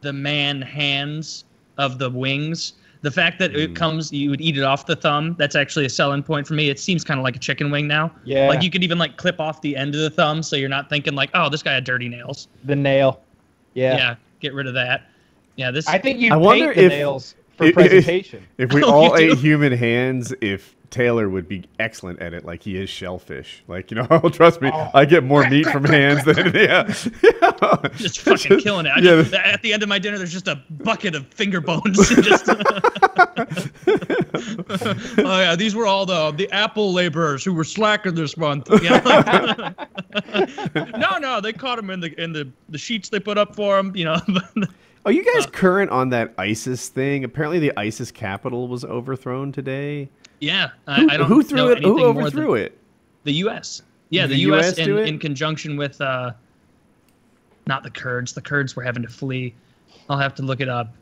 the 0.00 0.12
man 0.12 0.60
hands 0.60 1.44
of 1.78 1.98
the 1.98 2.10
wings. 2.10 2.74
The 3.02 3.10
fact 3.10 3.38
that 3.38 3.52
Mm. 3.52 3.58
it 3.60 3.76
comes, 3.76 4.12
you 4.12 4.28
would 4.28 4.40
eat 4.40 4.58
it 4.58 4.62
off 4.62 4.84
the 4.86 4.96
thumb. 4.96 5.34
That's 5.38 5.54
actually 5.56 5.86
a 5.86 5.88
selling 5.88 6.22
point 6.22 6.46
for 6.46 6.54
me. 6.54 6.68
It 6.68 6.78
seems 6.78 7.02
kind 7.04 7.18
of 7.18 7.24
like 7.24 7.36
a 7.36 7.38
chicken 7.38 7.70
wing 7.70 7.86
now. 7.86 8.10
Yeah. 8.24 8.48
Like 8.48 8.62
you 8.62 8.70
could 8.70 8.82
even 8.82 8.98
like 8.98 9.16
clip 9.16 9.40
off 9.40 9.62
the 9.62 9.76
end 9.76 9.94
of 9.94 10.00
the 10.02 10.10
thumb, 10.10 10.42
so 10.42 10.56
you're 10.56 10.68
not 10.68 10.90
thinking 10.90 11.14
like, 11.14 11.30
oh, 11.34 11.48
this 11.48 11.62
guy 11.62 11.72
had 11.72 11.84
dirty 11.84 12.08
nails. 12.08 12.48
the 12.64 12.76
nail. 12.76 13.20
Yeah. 13.74 13.96
Yeah. 13.96 14.14
get 14.40 14.52
rid 14.52 14.66
of 14.66 14.74
that. 14.74 15.06
Yeah, 15.56 15.70
this. 15.70 15.86
I 15.86 15.98
think 15.98 16.18
you 16.18 16.28
I 16.28 16.30
paint 16.36 16.42
wonder 16.44 16.74
the 16.74 16.84
if- 16.86 16.90
nails 16.92 17.34
for 17.56 17.64
If- 17.64 17.68
if- 17.70 17.74
presentation. 17.76 18.42
If 18.58 18.72
we 18.72 18.82
Oh, 18.84 18.90
all 18.90 19.20
you 19.20 19.28
do? 19.28 19.32
ate 19.32 19.38
human 19.38 19.72
hands, 19.72 20.34
if 20.40 20.74
Taylor 20.90 21.28
would 21.28 21.46
be 21.48 21.64
excellent 21.78 22.20
at 22.20 22.34
it, 22.34 22.44
like 22.44 22.62
he 22.64 22.76
is 22.76 22.90
shellfish. 22.90 23.62
Like 23.68 23.90
you 23.90 23.96
know, 23.96 24.06
trust 24.32 24.60
me, 24.60 24.70
Oh. 24.72 24.90
I 24.92 25.04
get 25.04 25.22
more 25.24 25.48
meat 25.48 25.66
from 25.66 25.84
hands 25.98 26.24
than 26.24 26.36
yeah. 26.54 26.82
just 27.96 28.20
fucking 28.20 28.60
killing 28.60 28.86
it. 28.86 28.90
I 28.90 28.98
Yeah. 28.98 29.22
just, 29.22 29.32
at 29.34 29.62
the 29.62 29.72
end 29.72 29.82
of 29.82 29.88
my 29.88 29.98
dinner, 29.98 30.18
there's 30.18 30.32
just 30.32 30.48
a 30.48 30.56
bucket 30.70 31.14
of 31.14 31.26
finger 31.28 31.60
bones. 31.60 31.96
just, 32.08 32.48
oh 35.18 35.38
yeah, 35.40 35.56
these 35.56 35.74
were 35.74 35.86
all 35.86 36.06
the 36.06 36.32
the 36.32 36.50
Apple 36.52 36.92
laborers 36.92 37.44
who 37.44 37.52
were 37.54 37.64
slacking 37.64 38.14
this 38.14 38.36
month. 38.36 38.68
Yeah, 38.82 39.00
like- 39.04 40.96
no, 40.98 41.18
no, 41.18 41.40
they 41.40 41.52
caught 41.52 41.76
them 41.76 41.90
in 41.90 42.00
the 42.00 42.20
in 42.22 42.32
the 42.32 42.48
the 42.68 42.78
sheets 42.78 43.08
they 43.08 43.20
put 43.20 43.38
up 43.38 43.54
for 43.54 43.76
them. 43.76 43.94
You 43.94 44.06
know, 44.06 44.18
Are 45.06 45.12
you 45.12 45.22
Uh, 45.22 45.34
guys 45.34 45.46
current 45.46 45.90
on 45.90 46.10
that 46.10 46.34
ISIS 46.38 46.88
thing? 46.88 47.24
Apparently, 47.24 47.58
the 47.58 47.72
ISIS 47.78 48.10
capital 48.10 48.68
was 48.68 48.84
overthrown 48.84 49.52
today. 49.52 50.08
Yeah. 50.40 50.70
I, 50.86 51.00
Who, 51.00 51.10
I 51.10 51.16
don't 51.16 51.28
who 51.28 51.42
threw 51.42 51.56
know 51.56 51.68
it? 51.68 51.82
Who 51.82 52.02
overthrew 52.04 52.54
it? 52.54 52.76
The 53.24 53.32
U.S. 53.34 53.82
Yeah, 54.08 54.26
the, 54.26 54.34
the 54.34 54.40
U.S. 54.40 54.78
US 54.78 54.78
in, 54.78 54.98
in 54.98 55.18
conjunction 55.18 55.76
with 55.76 56.00
uh, 56.00 56.32
not 57.66 57.82
the 57.82 57.90
Kurds. 57.90 58.32
The 58.32 58.40
Kurds 58.40 58.74
were 58.74 58.82
having 58.82 59.02
to 59.02 59.08
flee. 59.08 59.54
I'll 60.08 60.18
have 60.18 60.34
to 60.36 60.42
look 60.42 60.60
it 60.60 60.68
up. 60.68 60.92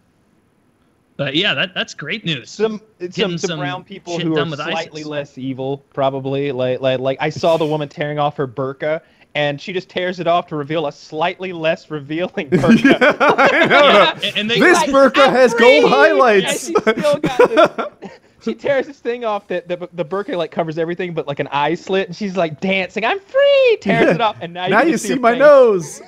But 1.16 1.34
yeah, 1.34 1.52
that 1.54 1.74
that's 1.74 1.94
great 1.94 2.24
news. 2.24 2.48
some 2.48 2.80
some, 3.00 3.10
some 3.10 3.38
some 3.38 3.58
brown 3.58 3.82
people 3.82 4.18
shit 4.18 4.26
who 4.26 4.38
are 4.38 4.44
with 4.44 4.60
slightly 4.60 5.00
ISIS. 5.00 5.06
less 5.06 5.38
evil, 5.38 5.78
probably. 5.92 6.52
Like 6.52 6.80
like 6.80 7.00
like 7.00 7.18
I 7.20 7.30
saw 7.30 7.56
the 7.56 7.66
woman 7.66 7.88
tearing 7.88 8.20
off 8.20 8.36
her 8.36 8.46
burqa, 8.46 9.00
and 9.38 9.60
she 9.60 9.72
just 9.72 9.88
tears 9.88 10.18
it 10.20 10.26
off 10.26 10.46
to 10.48 10.56
reveal 10.56 10.86
a 10.88 10.92
slightly 10.92 11.52
less 11.52 11.90
revealing 11.90 12.50
burqa. 12.50 12.96
I 13.38 13.66
know. 13.66 13.88
Yeah, 13.88 14.12
and- 14.24 14.36
and 14.38 14.50
they 14.50 14.58
This 14.58 14.76
Like, 14.78 14.90
burqa 14.90 15.30
has 15.30 15.52
free! 15.54 15.80
gold 15.80 15.90
highlights. 15.92 16.68
And 16.68 16.76
she 16.76 17.00
still 17.00 17.16
got 17.18 17.38
this. 18.00 18.10
She 18.40 18.54
tears 18.54 18.86
this 18.86 19.00
thing 19.00 19.24
off 19.24 19.48
that 19.48 19.66
the, 19.66 19.88
the 19.92 20.04
burqa 20.04 20.36
like 20.36 20.52
covers 20.52 20.78
everything 20.78 21.12
but 21.12 21.26
like 21.26 21.40
an 21.40 21.48
eye 21.48 21.74
slit, 21.74 22.06
and 22.06 22.16
she's 22.16 22.36
like 22.36 22.60
dancing. 22.60 23.04
I'm 23.04 23.18
free. 23.18 23.78
Tears 23.80 24.14
it 24.14 24.20
off, 24.20 24.36
and 24.40 24.54
now 24.54 24.64
you, 24.66 24.70
now 24.70 24.78
can 24.78 24.86
you 24.88 24.94
just 24.94 25.04
see 25.06 25.16
my 25.16 25.32
face. 25.32 25.40
nose. 25.40 26.00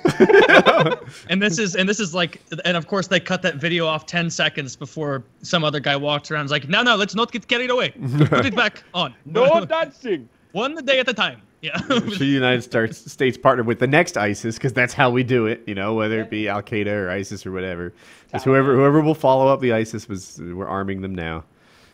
and 1.29 1.41
this 1.41 1.59
is 1.59 1.75
and 1.75 1.87
this 1.89 1.99
is 1.99 2.15
like 2.15 2.41
and 2.63 2.77
of 2.77 2.87
course 2.87 3.07
they 3.07 3.19
cut 3.19 3.41
that 3.41 3.55
video 3.57 3.85
off 3.85 4.05
10 4.05 4.29
seconds 4.29 4.77
before 4.77 5.23
some 5.41 5.63
other 5.65 5.81
guy 5.81 5.95
walks 5.97 6.31
around 6.31 6.41
and 6.41 6.47
is 6.47 6.51
like 6.51 6.69
no 6.69 6.81
no 6.81 6.95
let's 6.95 7.15
not 7.15 7.31
get 7.33 7.47
carried 7.47 7.69
away 7.69 7.89
put 8.29 8.45
it 8.45 8.55
back 8.55 8.81
on 8.93 9.13
No 9.25 9.65
dancing. 9.65 10.27
one 10.53 10.73
day 10.85 10.99
at 10.99 11.09
a 11.09 11.13
time 11.13 11.41
yeah 11.61 11.77
the 11.87 12.25
United 12.25 12.61
States 12.69 13.11
States 13.11 13.37
partnered 13.37 13.67
with 13.67 13.79
the 13.79 13.87
next 13.87 14.17
ISIS 14.17 14.55
because 14.55 14.73
that's 14.73 14.93
how 14.93 15.09
we 15.09 15.23
do 15.23 15.45
it. 15.45 15.61
You 15.67 15.75
know, 15.75 15.93
whether 15.93 16.19
it 16.21 16.29
be 16.29 16.47
Al 16.49 16.61
Qaeda 16.63 16.87
or 16.87 17.09
ISIS 17.09 17.45
or 17.45 17.51
whatever. 17.51 17.93
It's 18.33 18.43
whoever 18.43 18.75
whoever 18.75 19.01
will 19.01 19.13
follow 19.15 19.47
up 19.47 19.59
the 19.61 19.73
ISIS 19.73 20.07
was 20.09 20.39
we're 20.41 20.67
arming 20.67 21.01
them 21.01 21.13
now. 21.13 21.43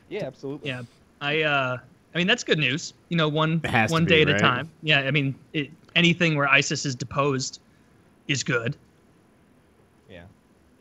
Yeah, 0.10 0.26
absolutely. 0.26 0.70
yeah 0.70 0.84
i 1.20 1.42
uh 1.42 1.78
i 2.14 2.18
mean 2.18 2.28
that's 2.28 2.44
good 2.44 2.60
news 2.60 2.94
you 3.10 3.18
know 3.18 3.28
one 3.28 3.60
It 3.64 3.70
has 3.72 3.90
to 3.90 3.94
one 3.94 4.06
be, 4.06 4.10
day 4.10 4.22
at 4.22 4.28
right? 4.28 4.38
a 4.38 4.40
time 4.40 4.70
yeah 4.84 5.00
i 5.00 5.10
mean 5.12 5.34
it, 5.54 5.70
anything 5.96 6.38
where 6.38 6.48
isis 6.48 6.86
is 6.86 6.94
deposed 6.96 7.60
is 8.28 8.44
good 8.44 8.78
Yeah. 10.10 10.24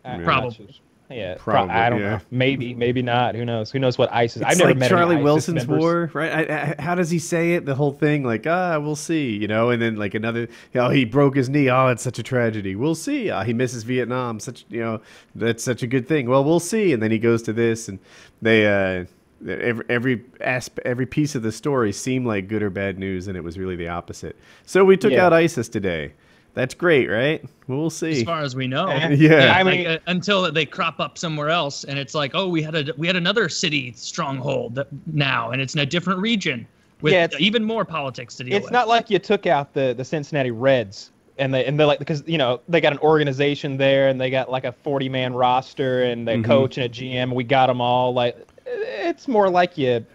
I- 0.04 0.10
I'm 0.10 0.22
Probably. 0.24 0.78
Yeah, 1.10 1.36
pro- 1.38 1.54
Probably, 1.54 1.74
I 1.74 1.88
don't 1.90 2.00
yeah. 2.00 2.10
know. 2.16 2.20
Maybe, 2.32 2.74
maybe 2.74 3.00
not. 3.00 3.34
Who 3.36 3.44
knows? 3.44 3.70
Who 3.70 3.78
knows 3.78 3.96
what 3.96 4.12
ISIS? 4.12 4.42
It's 4.42 4.50
I've 4.50 4.58
never 4.58 4.70
like 4.70 4.78
met 4.78 4.88
Charlie 4.88 5.16
Wilson's 5.22 5.66
members. 5.66 5.80
war, 5.80 6.10
right? 6.14 6.50
I, 6.50 6.74
I, 6.78 6.82
how 6.82 6.94
does 6.96 7.10
he 7.10 7.18
say 7.20 7.52
it? 7.54 7.64
The 7.64 7.76
whole 7.76 7.92
thing, 7.92 8.24
like, 8.24 8.44
ah, 8.46 8.78
we'll 8.80 8.96
see, 8.96 9.30
you 9.36 9.46
know, 9.46 9.70
and 9.70 9.80
then 9.80 9.96
like 9.96 10.14
another, 10.14 10.48
oh, 10.74 10.90
he 10.90 11.04
broke 11.04 11.36
his 11.36 11.48
knee. 11.48 11.70
Oh, 11.70 11.88
it's 11.88 12.02
such 12.02 12.18
a 12.18 12.22
tragedy. 12.24 12.74
We'll 12.74 12.96
see. 12.96 13.30
Ah, 13.30 13.44
he 13.44 13.52
misses 13.52 13.84
Vietnam. 13.84 14.40
Such, 14.40 14.64
you 14.68 14.80
know, 14.80 15.00
that's 15.36 15.62
such 15.62 15.82
a 15.84 15.86
good 15.86 16.08
thing. 16.08 16.28
Well, 16.28 16.42
we'll 16.42 16.58
see. 16.60 16.92
And 16.92 17.00
then 17.02 17.12
he 17.12 17.18
goes 17.18 17.40
to 17.42 17.52
this, 17.52 17.88
and 17.88 18.00
they, 18.42 18.66
uh, 18.66 19.04
every 19.48 19.84
every 19.88 20.24
asp- 20.40 20.80
every 20.84 21.06
piece 21.06 21.34
of 21.36 21.42
the 21.42 21.52
story 21.52 21.92
seemed 21.92 22.26
like 22.26 22.48
good 22.48 22.62
or 22.64 22.70
bad 22.70 22.98
news, 22.98 23.28
and 23.28 23.36
it 23.36 23.44
was 23.44 23.58
really 23.58 23.76
the 23.76 23.88
opposite. 23.88 24.34
So 24.64 24.84
we 24.84 24.96
took 24.96 25.12
Yeah. 25.12 25.26
out 25.26 25.32
ISIS 25.32 25.68
today. 25.68 26.14
That's 26.56 26.72
great, 26.74 27.06
right? 27.08 27.44
We'll 27.68 27.90
see. 27.90 28.12
as 28.12 28.22
far 28.22 28.40
as 28.40 28.56
we 28.56 28.66
know 28.66 28.88
Yeah. 29.10 29.54
I 29.54 29.62
like, 29.62 29.78
mean- 29.78 29.86
uh, 29.86 29.98
until 30.06 30.50
they 30.50 30.64
crop 30.66 30.98
up 31.00 31.18
somewhere 31.18 31.50
else 31.50 31.84
and 31.84 31.98
it's 31.98 32.14
like 32.14 32.32
oh 32.34 32.48
we 32.48 32.62
had 32.62 32.74
a 32.74 32.94
we 32.96 33.06
had 33.06 33.14
another 33.16 33.48
city 33.48 33.92
stronghold 33.96 34.74
that 34.76 34.88
now 35.06 35.50
and 35.50 35.60
it's 35.60 35.74
in 35.74 35.80
a 35.80 35.86
different 35.86 36.18
region 36.20 36.66
with 37.02 37.12
Yeah, 37.12 37.24
it's- 37.24 37.40
even 37.40 37.62
more 37.62 37.84
politics 37.84 38.34
to 38.36 38.44
deal 38.44 38.54
It's 38.54 38.64
with 38.64 38.72
not 38.72 38.88
like 38.88 39.10
you 39.10 39.18
took 39.18 39.46
out 39.46 39.74
the 39.74 39.94
the 39.96 40.04
Cincinnati 40.04 40.50
Reds 40.50 41.10
and 41.38 41.52
they 41.52 41.66
and 41.66 41.78
they're 41.78 41.86
like 41.86 41.98
because 41.98 42.22
you 42.26 42.38
know 42.38 42.60
they 42.68 42.80
got 42.80 42.92
an 42.94 42.98
organization 43.00 43.76
there 43.76 44.08
and 44.08 44.18
they 44.18 44.30
got 44.30 44.50
like 44.50 44.64
a 44.64 44.72
40 44.72 45.08
man 45.10 45.34
roster 45.34 46.04
and 46.04 46.26
Mm-hmm. 46.26 46.42
coach 46.44 46.78
and 46.78 46.86
a 46.86 46.88
GM. 46.88 47.34
We 47.34 47.44
got 47.44 47.66
them 47.66 47.80
all. 47.82 48.14
Like 48.14 48.34
it's 48.64 49.28
more 49.28 49.50
like 49.50 49.76
you. 49.76 50.06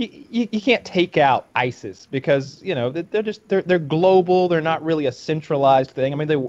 You, 0.00 0.24
you, 0.30 0.48
you 0.50 0.60
can't 0.62 0.84
take 0.84 1.18
out 1.18 1.48
ISIS 1.54 2.08
because 2.10 2.60
you 2.62 2.74
know 2.74 2.88
they- 2.90 3.02
they're 3.02 3.22
just 3.22 3.46
they're 3.48 3.62
they're 3.62 3.78
global. 3.78 4.48
They're 4.48 4.60
not 4.62 4.82
really 4.82 5.06
a 5.06 5.12
centralized 5.12 5.90
thing. 5.90 6.12
I 6.12 6.16
mean 6.16 6.26
they 6.28 6.42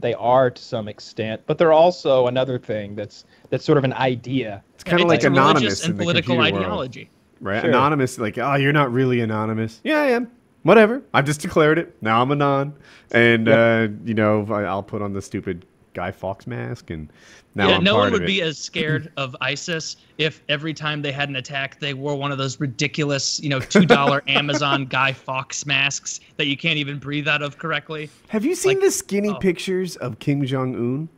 they 0.00 0.14
are 0.14 0.50
to 0.50 0.62
some 0.62 0.88
extent, 0.88 1.42
but 1.46 1.58
they're 1.58 1.72
also 1.72 2.26
another 2.28 2.58
thing 2.58 2.94
that's 2.96 3.24
that's 3.50 3.64
sort 3.64 3.76
of 3.78 3.84
an 3.84 3.92
idea. 3.92 4.62
It's 4.74 4.84
kind 4.84 5.00
of 5.02 5.04
It's 5.10 5.22
like 5.24 5.30
anonymous 5.30 5.60
religious 5.62 5.84
in 5.84 5.90
and 5.90 6.00
the 6.00 6.02
political 6.04 6.34
computer 6.36 6.52
world. 6.54 6.64
ideology 6.64 7.10
right? 7.40 7.60
Sure. 7.60 7.68
Anonymous, 7.70 8.18
like, 8.18 8.38
oh, 8.38 8.54
you're 8.54 8.72
not 8.72 8.90
really 8.92 9.20
anonymous. 9.20 9.80
Yeah, 9.84 10.00
I 10.00 10.06
am. 10.12 10.30
Whatever. 10.62 11.02
I've 11.12 11.26
just 11.26 11.42
declared 11.42 11.78
it. 11.78 11.94
Now 12.00 12.22
I'm 12.22 12.32
anon, 12.32 12.72
and 13.10 13.48
uh, 13.48 13.88
you 14.04 14.14
know, 14.14 14.46
I'll 14.50 14.82
put 14.82 15.02
on 15.02 15.12
the 15.12 15.20
stupid 15.20 15.66
Guy 15.94 16.10
Fawkes 16.10 16.46
mask, 16.46 16.90
and 16.90 17.10
now 17.54 17.68
yeah, 17.68 17.76
I'm 17.76 17.84
no 17.84 17.92
part 17.92 18.00
one 18.00 18.06
of 18.08 18.12
would 18.14 18.22
it. 18.22 18.26
be 18.26 18.42
as 18.42 18.58
scared 18.58 19.10
of 19.16 19.34
ISIS 19.40 19.96
if 20.18 20.42
every 20.48 20.74
time 20.74 21.02
they 21.02 21.12
had 21.12 21.28
an 21.28 21.36
attack, 21.36 21.80
they 21.80 21.94
wore 21.94 22.16
one 22.16 22.30
of 22.32 22.38
those 22.38 22.60
ridiculous, 22.60 23.40
you 23.40 23.48
know, 23.48 23.60
two 23.60 23.86
dollar 23.86 24.22
Amazon 24.28 24.84
Guy 24.84 25.12
Fawkes 25.12 25.64
masks 25.64 26.20
that 26.36 26.46
you 26.46 26.56
can't 26.56 26.76
even 26.76 26.98
breathe 26.98 27.28
out 27.28 27.42
of 27.42 27.58
correctly. 27.58 28.10
Have 28.28 28.44
you 28.44 28.54
seen 28.54 28.74
like- 28.74 28.84
the 28.84 28.90
skinny 28.90 29.30
oh. 29.30 29.34
pictures 29.36 29.96
of 29.96 30.18
Kim 30.18 30.44
Jong 30.44 30.74
Un? 30.74 31.08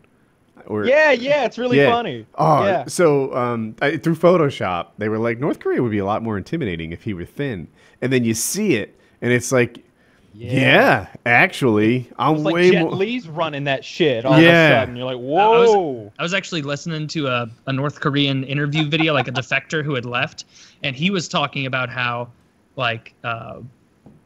Or 0.66 0.84
Yeah, 0.84 1.12
yeah, 1.12 1.44
it's 1.44 1.58
really 1.58 1.78
Yeah. 1.78 1.90
funny. 1.90 2.26
Oh, 2.34 2.64
yeah. 2.64 2.84
so 2.86 3.34
um, 3.36 3.76
I, 3.80 3.98
through 3.98 4.16
Photoshop, 4.16 4.88
they 4.98 5.08
were 5.08 5.18
like, 5.18 5.38
North 5.38 5.60
Korea 5.60 5.82
would 5.82 5.92
be 5.92 5.98
a 5.98 6.04
lot 6.04 6.22
more 6.22 6.36
intimidating 6.36 6.92
if 6.92 7.04
he 7.04 7.14
were 7.14 7.24
thin. 7.24 7.68
And 8.02 8.12
then 8.12 8.24
you 8.24 8.34
see 8.34 8.74
it, 8.74 8.98
and 9.22 9.32
it's 9.32 9.52
like, 9.52 9.84
yeah, 10.38 11.06
actually, 11.24 12.08
I'm 12.18 12.36
It's 12.36 12.44
like 12.44 12.54
way 12.54 12.70
Jet 12.72 12.82
more. 12.82 12.92
Li's 12.92 13.28
running 13.28 13.64
that 13.64 13.84
shit 13.84 14.24
all 14.24 14.38
Yeah. 14.40 14.48
of 14.48 14.72
a 14.78 14.80
sudden. 14.82 14.96
You're 14.96 15.06
like, 15.06 15.14
I 15.16 15.18
was- 15.58 15.70
whoa. 15.70 16.12
I 16.18 16.22
was 16.22 16.34
actually 16.34 16.62
listening 16.62 17.06
to 17.08 17.26
a, 17.28 17.48
a 17.66 17.72
North 17.72 18.00
Korean 18.00 18.44
interview 18.44 18.88
video, 18.88 19.14
like 19.14 19.28
a 19.28 19.32
defector 19.32 19.84
who 19.84 19.94
had 19.94 20.04
left, 20.04 20.44
and 20.82 20.94
he 20.94 21.10
was 21.10 21.28
talking 21.28 21.66
about 21.66 21.88
how, 21.88 22.28
like, 22.76 23.14
uh, 23.24 23.60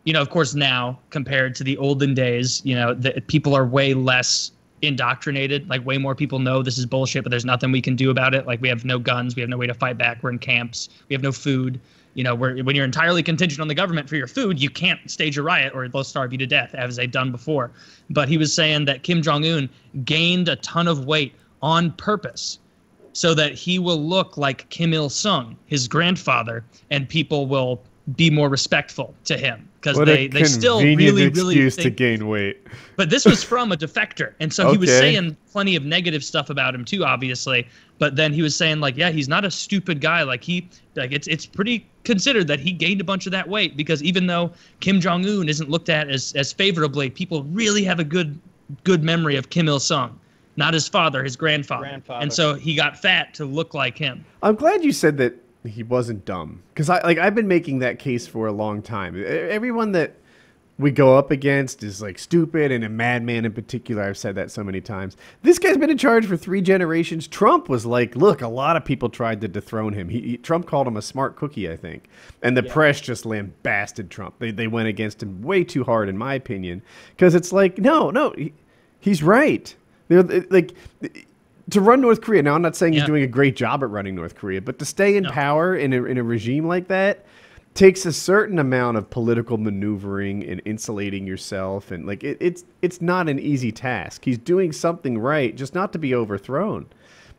you 0.04 0.12
know, 0.12 0.20
of 0.22 0.30
course, 0.30 0.54
now 0.54 0.98
compared 1.10 1.54
to 1.56 1.64
the 1.64 1.76
olden 1.76 2.14
days, 2.14 2.62
you 2.64 2.74
know, 2.74 2.94
the, 2.94 3.22
people 3.28 3.54
are 3.54 3.66
way 3.66 3.94
less 3.94 4.50
indoctrinated. 4.82 5.68
Like, 5.68 5.84
way 5.84 5.98
more 5.98 6.14
people 6.14 6.38
know 6.38 6.62
this 6.62 6.78
is 6.78 6.86
bullshit, 6.86 7.22
but 7.22 7.30
there's 7.30 7.44
nothing 7.44 7.70
we 7.70 7.82
can 7.82 7.96
do 7.96 8.10
about 8.10 8.34
it. 8.34 8.46
Like, 8.46 8.60
we 8.62 8.68
have 8.68 8.84
no 8.84 8.98
guns, 8.98 9.36
we 9.36 9.40
have 9.42 9.48
no 9.50 9.58
way 9.58 9.66
to 9.66 9.74
fight 9.74 9.98
back. 9.98 10.22
We're 10.22 10.30
in 10.30 10.38
camps, 10.38 10.88
we 11.08 11.14
have 11.14 11.22
no 11.22 11.32
food. 11.32 11.78
You 12.14 12.24
know, 12.24 12.34
we're, 12.34 12.62
when 12.62 12.74
you're 12.74 12.84
entirely 12.84 13.22
contingent 13.22 13.60
on 13.60 13.68
the 13.68 13.74
government 13.74 14.08
for 14.08 14.16
your 14.16 14.26
food, 14.26 14.60
you 14.60 14.68
can't 14.68 15.10
stage 15.10 15.38
a 15.38 15.42
riot 15.42 15.72
or 15.74 15.88
they'll 15.88 16.04
starve 16.04 16.32
you 16.32 16.38
to 16.38 16.46
death, 16.46 16.74
as 16.74 16.96
they've 16.96 17.10
done 17.10 17.30
before. 17.30 17.70
But 18.10 18.28
he 18.28 18.36
was 18.36 18.52
saying 18.52 18.84
that 18.86 19.02
Kim 19.02 19.22
Jong 19.22 19.44
Un 19.44 19.68
gained 20.04 20.48
a 20.48 20.56
ton 20.56 20.88
of 20.88 21.06
weight 21.06 21.34
on 21.62 21.92
purpose 21.92 22.58
so 23.12 23.34
that 23.34 23.54
he 23.54 23.78
will 23.78 24.02
look 24.02 24.36
like 24.36 24.68
Kim 24.70 24.94
Il 24.94 25.08
sung, 25.08 25.56
his 25.66 25.88
grandfather, 25.88 26.64
and 26.90 27.08
people 27.08 27.46
will 27.46 27.82
be 28.16 28.30
more 28.30 28.48
respectful 28.48 29.14
to 29.24 29.36
him 29.36 29.68
because 29.80 29.98
they, 30.04 30.26
they 30.26 30.44
still 30.44 30.78
convenient 30.78 31.16
really, 31.16 31.28
really 31.30 31.54
excuse 31.54 31.76
to 31.76 31.90
gain 31.90 32.28
weight. 32.28 32.66
but 32.96 33.08
this 33.08 33.24
was 33.24 33.42
from 33.42 33.72
a 33.72 33.76
defector, 33.76 34.34
and 34.40 34.52
so 34.52 34.70
he 34.70 34.78
was 34.78 34.90
saying 34.90 35.36
plenty 35.52 35.76
of 35.76 35.84
negative 35.84 36.24
stuff 36.24 36.50
about 36.50 36.74
him 36.74 36.84
too, 36.84 37.04
obviously. 37.04 37.66
But 37.98 38.16
then 38.16 38.32
he 38.32 38.42
was 38.42 38.56
saying 38.56 38.80
like, 38.80 38.96
yeah, 38.96 39.10
he's 39.10 39.28
not 39.28 39.44
a 39.44 39.50
stupid 39.50 40.00
guy. 40.00 40.22
Like 40.22 40.42
he, 40.42 40.68
like 40.96 41.12
it's 41.12 41.28
it's 41.28 41.46
pretty 41.46 41.86
considered 42.04 42.46
that 42.48 42.60
he 42.60 42.72
gained 42.72 43.00
a 43.00 43.04
bunch 43.04 43.26
of 43.26 43.32
that 43.32 43.48
weight 43.48 43.76
because 43.76 44.02
even 44.02 44.26
though 44.26 44.52
Kim 44.80 45.00
Jong 45.00 45.24
Un 45.26 45.48
isn't 45.48 45.70
looked 45.70 45.88
at 45.88 46.08
as 46.08 46.32
as 46.34 46.52
favorably, 46.52 47.10
people 47.10 47.44
really 47.44 47.84
have 47.84 48.00
a 48.00 48.04
good 48.04 48.38
good 48.84 49.02
memory 49.02 49.36
of 49.36 49.50
Kim 49.50 49.68
Il 49.68 49.80
Sung, 49.80 50.18
not 50.56 50.74
his 50.74 50.88
father, 50.88 51.22
his 51.22 51.36
grandfather. 51.36 51.84
Grandfather. 51.84 52.22
And 52.22 52.32
so 52.32 52.54
he 52.54 52.74
got 52.74 52.98
fat 52.98 53.34
to 53.34 53.44
look 53.44 53.74
like 53.74 53.98
him. 53.98 54.24
I'm 54.42 54.54
glad 54.54 54.82
you 54.84 54.92
said 54.92 55.16
that 55.18 55.34
he 55.64 55.82
wasn't 55.82 56.24
dumb 56.24 56.62
because 56.72 56.88
I 56.88 57.00
like 57.02 57.18
I've 57.18 57.34
been 57.34 57.48
making 57.48 57.80
that 57.80 57.98
case 57.98 58.26
for 58.26 58.46
a 58.46 58.52
long 58.52 58.82
time. 58.82 59.22
Everyone 59.26 59.92
that 59.92 60.14
we 60.78 60.90
go 60.90 61.18
up 61.18 61.30
against 61.30 61.82
is 61.82 62.00
like 62.00 62.18
stupid, 62.18 62.72
and 62.72 62.82
a 62.82 62.88
madman 62.88 63.44
in 63.44 63.52
particular. 63.52 64.02
I've 64.02 64.16
said 64.16 64.34
that 64.36 64.50
so 64.50 64.64
many 64.64 64.80
times. 64.80 65.18
This 65.42 65.58
guy's 65.58 65.76
been 65.76 65.90
in 65.90 65.98
charge 65.98 66.24
for 66.24 66.38
three 66.38 66.62
generations. 66.62 67.26
Trump 67.26 67.68
was 67.68 67.84
like, 67.84 68.16
look, 68.16 68.40
a 68.40 68.48
lot 68.48 68.76
of 68.76 68.84
people 68.86 69.10
tried 69.10 69.42
to 69.42 69.48
dethrone 69.48 69.92
him. 69.92 70.08
He, 70.08 70.20
he- 70.22 70.36
Trump 70.38 70.66
called 70.66 70.86
him 70.86 70.96
a 70.96 71.02
smart 71.02 71.36
cookie, 71.36 71.70
I 71.70 71.76
think, 71.76 72.08
and 72.42 72.56
the 72.56 72.62
press 72.62 72.98
just 73.00 73.26
lambasted 73.26 74.10
Trump. 74.10 74.36
They 74.38 74.52
they 74.52 74.68
went 74.68 74.88
against 74.88 75.22
him 75.22 75.42
way 75.42 75.64
too 75.64 75.84
hard, 75.84 76.08
in 76.08 76.16
my 76.16 76.32
opinion, 76.32 76.80
because 77.10 77.34
it's 77.34 77.52
like, 77.52 77.76
no, 77.76 78.10
no, 78.10 78.30
he, 78.30 78.54
he's 79.00 79.22
right. 79.22 79.74
They're 80.08 80.22
like 80.22 80.72
to 81.70 81.80
run 81.80 82.00
North 82.00 82.20
Korea. 82.20 82.42
Now, 82.42 82.54
I'm 82.54 82.62
not 82.62 82.76
saying 82.76 82.92
Yeah. 82.94 83.00
he's 83.00 83.06
doing 83.06 83.22
a 83.22 83.26
great 83.28 83.56
job 83.56 83.82
at 83.82 83.90
running 83.90 84.14
North 84.14 84.34
Korea, 84.34 84.60
but 84.60 84.78
to 84.78 84.84
stay 84.84 85.16
in 85.16 85.24
No. 85.24 85.30
power 85.30 85.74
in 85.76 85.92
a, 85.92 86.04
in 86.04 86.18
a 86.18 86.22
regime 86.22 86.66
like 86.66 86.88
that 86.88 87.24
takes 87.74 88.04
a 88.04 88.12
certain 88.12 88.58
amount 88.58 88.96
of 88.96 89.08
political 89.10 89.56
maneuvering 89.56 90.44
and 90.44 90.60
insulating 90.64 91.26
yourself, 91.26 91.90
and 91.92 92.04
like 92.06 92.24
it, 92.24 92.36
it's 92.40 92.64
it's 92.82 93.00
not 93.00 93.28
an 93.28 93.38
easy 93.38 93.70
task. 93.70 94.24
He's 94.24 94.38
doing 94.38 94.72
something 94.72 95.16
right, 95.18 95.54
just 95.54 95.74
not 95.74 95.92
to 95.92 95.98
be 95.98 96.14
overthrown. 96.14 96.86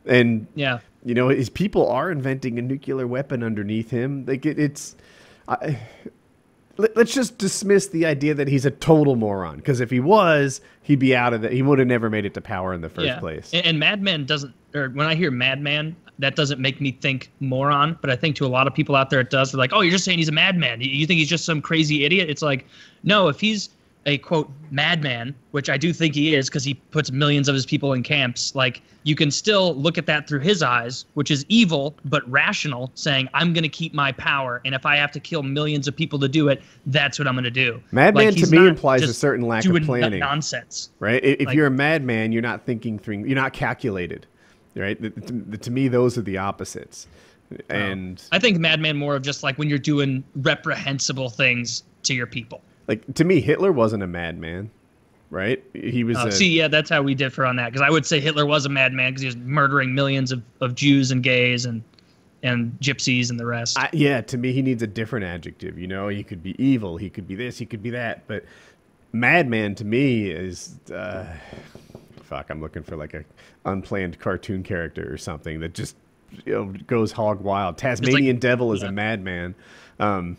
And 0.05 0.47
Yeah. 0.55 0.79
you 1.03 1.13
know, 1.13 1.27
his 1.29 1.49
people 1.49 1.89
are 1.89 2.09
inventing 2.09 2.57
a 2.57 2.61
nuclear 2.61 3.05
weapon 3.07 3.43
underneath 3.43 3.89
him. 3.91 4.23
Like 4.27 4.45
it, 4.45 4.57
it's. 4.57 4.95
I, 5.47 5.77
let, 6.77 6.97
us 6.97 7.13
just 7.13 7.37
dismiss 7.37 7.87
the 7.87 8.05
idea 8.05 8.33
that 8.33 8.47
he's 8.47 8.65
a 8.65 8.71
total 8.71 9.15
moron. 9.15 9.57
Because 9.57 9.79
if 9.79 9.89
he 9.89 9.99
was, 9.99 10.61
he'd 10.81 10.99
be 10.99 11.15
out 11.15 11.33
of 11.33 11.43
it. 11.43 11.51
He 11.51 11.61
would 11.61 11.79
have 11.79 11.87
never 11.87 12.09
made 12.09 12.25
it 12.25 12.33
to 12.35 12.41
power 12.41 12.73
in 12.73 12.81
the 12.81 12.89
first 12.89 13.19
place. 13.19 13.51
And, 13.53 13.65
and 13.65 13.79
Madman 13.79 14.25
doesn't, 14.25 14.53
or 14.73 14.89
when 14.89 15.07
I 15.07 15.15
hear 15.15 15.31
Madman, 15.31 15.95
that 16.19 16.35
doesn't 16.35 16.61
make 16.61 16.79
me 16.79 16.91
think 16.91 17.31
moron, 17.39 17.97
but 17.99 18.09
I 18.09 18.15
think 18.15 18.35
to 18.37 18.45
a 18.45 18.47
lot 18.47 18.67
of 18.67 18.75
people 18.75 18.95
out 18.95 19.09
there 19.09 19.19
it 19.19 19.31
does. 19.31 19.51
They're 19.51 19.59
like, 19.59 19.73
oh, 19.73 19.81
you're 19.81 19.91
just 19.91 20.05
saying 20.05 20.19
he's 20.19 20.29
a 20.29 20.33
madman. 20.33 20.79
You 20.79 21.07
think 21.07 21.17
he's 21.17 21.29
just 21.29 21.45
some 21.45 21.61
crazy 21.61 22.05
idiot? 22.05 22.29
It's 22.29 22.43
like, 22.43 22.67
no, 23.03 23.27
if 23.27 23.39
he's 23.39 23.69
a 24.05 24.17
quote 24.17 24.49
madman, 24.71 25.35
which 25.51 25.69
I 25.69 25.77
do 25.77 25.93
think 25.93 26.15
he 26.15 26.33
is 26.33 26.49
because 26.49 26.63
he 26.63 26.73
puts 26.73 27.11
millions 27.11 27.47
of 27.47 27.53
his 27.55 27.65
people 27.65 27.93
in 27.93 28.01
camps, 28.03 28.55
like 28.55 28.81
you 29.03 29.15
can 29.15 29.29
still 29.31 29.75
look 29.75 29.97
at 29.97 30.05
that 30.07 30.27
through 30.27 30.39
his 30.39 30.63
eyes, 30.63 31.05
which 31.13 31.29
is 31.29 31.45
evil 31.49 31.95
but 32.05 32.29
rational, 32.29 32.91
saying, 32.95 33.29
I'm 33.33 33.53
going 33.53 33.63
to 33.63 33.69
keep 33.69 33.93
my 33.93 34.11
power. 34.13 34.61
And 34.65 34.73
if 34.73 34.85
I 34.85 34.95
have 34.95 35.11
to 35.11 35.19
kill 35.19 35.43
millions 35.43 35.87
of 35.87 35.95
people 35.95 36.17
to 36.19 36.27
do 36.27 36.47
it, 36.49 36.61
that's 36.87 37.19
what 37.19 37.27
I'm 37.27 37.35
going 37.35 37.43
to 37.43 37.51
do. 37.51 37.81
Madman 37.91 38.25
Like, 38.33 38.35
to 38.37 38.47
me 38.47 38.67
implies 38.67 39.03
a 39.03 39.13
certain 39.13 39.47
lack 39.47 39.65
of 39.65 39.83
planning. 39.83 40.19
Nonsense. 40.19 40.89
right? 40.99 41.23
If 41.23 41.47
Like- 41.47 41.55
you're 41.55 41.67
a 41.67 41.71
madman, 41.71 42.31
you're 42.31 42.41
not 42.41 42.65
thinking 42.65 42.97
through. 42.97 43.25
You're 43.25 43.35
not 43.35 43.53
calculated, 43.53 44.25
right? 44.75 45.01
To, 45.01 45.57
to 45.57 45.71
me, 45.71 45.87
those 45.87 46.17
are 46.17 46.21
the 46.23 46.37
opposites. 46.37 47.07
Oh. 47.51 47.57
And 47.75 48.23
I 48.31 48.39
think 48.39 48.57
Madman 48.59 48.97
more 48.97 49.15
of 49.15 49.23
just 49.23 49.43
like 49.43 49.57
when 49.57 49.67
you're 49.69 49.77
doing 49.77 50.23
reprehensible 50.37 51.29
things 51.29 51.83
to 52.03 52.13
your 52.13 52.27
people. 52.27 52.61
Like 52.91 53.13
to 53.15 53.23
me, 53.23 53.39
Hitler 53.39 53.71
wasn't 53.71 54.03
a 54.03 54.07
madman, 54.07 54.69
right? 55.29 55.63
He 55.73 56.03
was. 56.03 56.17
Uh, 56.17 56.27
a, 56.27 56.31
see, 56.31 56.49
yeah, 56.49 56.67
that's 56.67 56.89
how 56.89 57.01
we 57.01 57.15
differ 57.15 57.45
on 57.45 57.55
that. 57.55 57.71
Because 57.71 57.81
I 57.81 57.89
would 57.89 58.05
say 58.05 58.19
Hitler 58.19 58.45
was 58.45 58.65
a 58.65 58.69
madman 58.69 59.11
because 59.11 59.21
he 59.21 59.27
was 59.27 59.37
murdering 59.37 59.95
millions 59.95 60.33
of, 60.33 60.43
of 60.59 60.75
Jews 60.75 61.09
and 61.11 61.23
gays 61.23 61.65
and 61.65 61.81
and 62.43 62.77
gypsies 62.81 63.29
and 63.29 63.39
the 63.39 63.45
rest. 63.45 63.79
I, 63.79 63.89
yeah, 63.93 64.19
to 64.21 64.37
me, 64.37 64.51
he 64.51 64.61
needs 64.61 64.83
a 64.83 64.87
different 64.87 65.25
adjective. 65.25 65.79
You 65.79 65.87
know, 65.87 66.09
he 66.09 66.21
could 66.21 66.43
be 66.43 66.61
evil, 66.61 66.97
he 66.97 67.09
could 67.09 67.27
be 67.27 67.35
this, 67.35 67.57
he 67.57 67.65
could 67.65 67.81
be 67.81 67.91
that. 67.91 68.27
But 68.27 68.43
madman 69.13 69.75
to 69.75 69.85
me 69.85 70.29
is, 70.29 70.75
uh, 70.93 71.25
fuck. 72.23 72.49
I'm 72.49 72.59
looking 72.59 72.83
for 72.83 72.97
like 72.97 73.13
a 73.13 73.23
unplanned 73.65 74.19
cartoon 74.19 74.63
character 74.63 75.13
or 75.13 75.17
something 75.17 75.61
that 75.61 75.73
just 75.73 75.95
you 76.45 76.53
know 76.53 76.73
goes 76.87 77.13
hog 77.13 77.39
wild. 77.39 77.77
Tasmanian 77.77 78.37
Devil 78.37 78.73
is 78.73 78.81
yeah. 78.81 78.89
a 78.89 78.91
madman. 78.91 79.55
Um, 79.97 80.35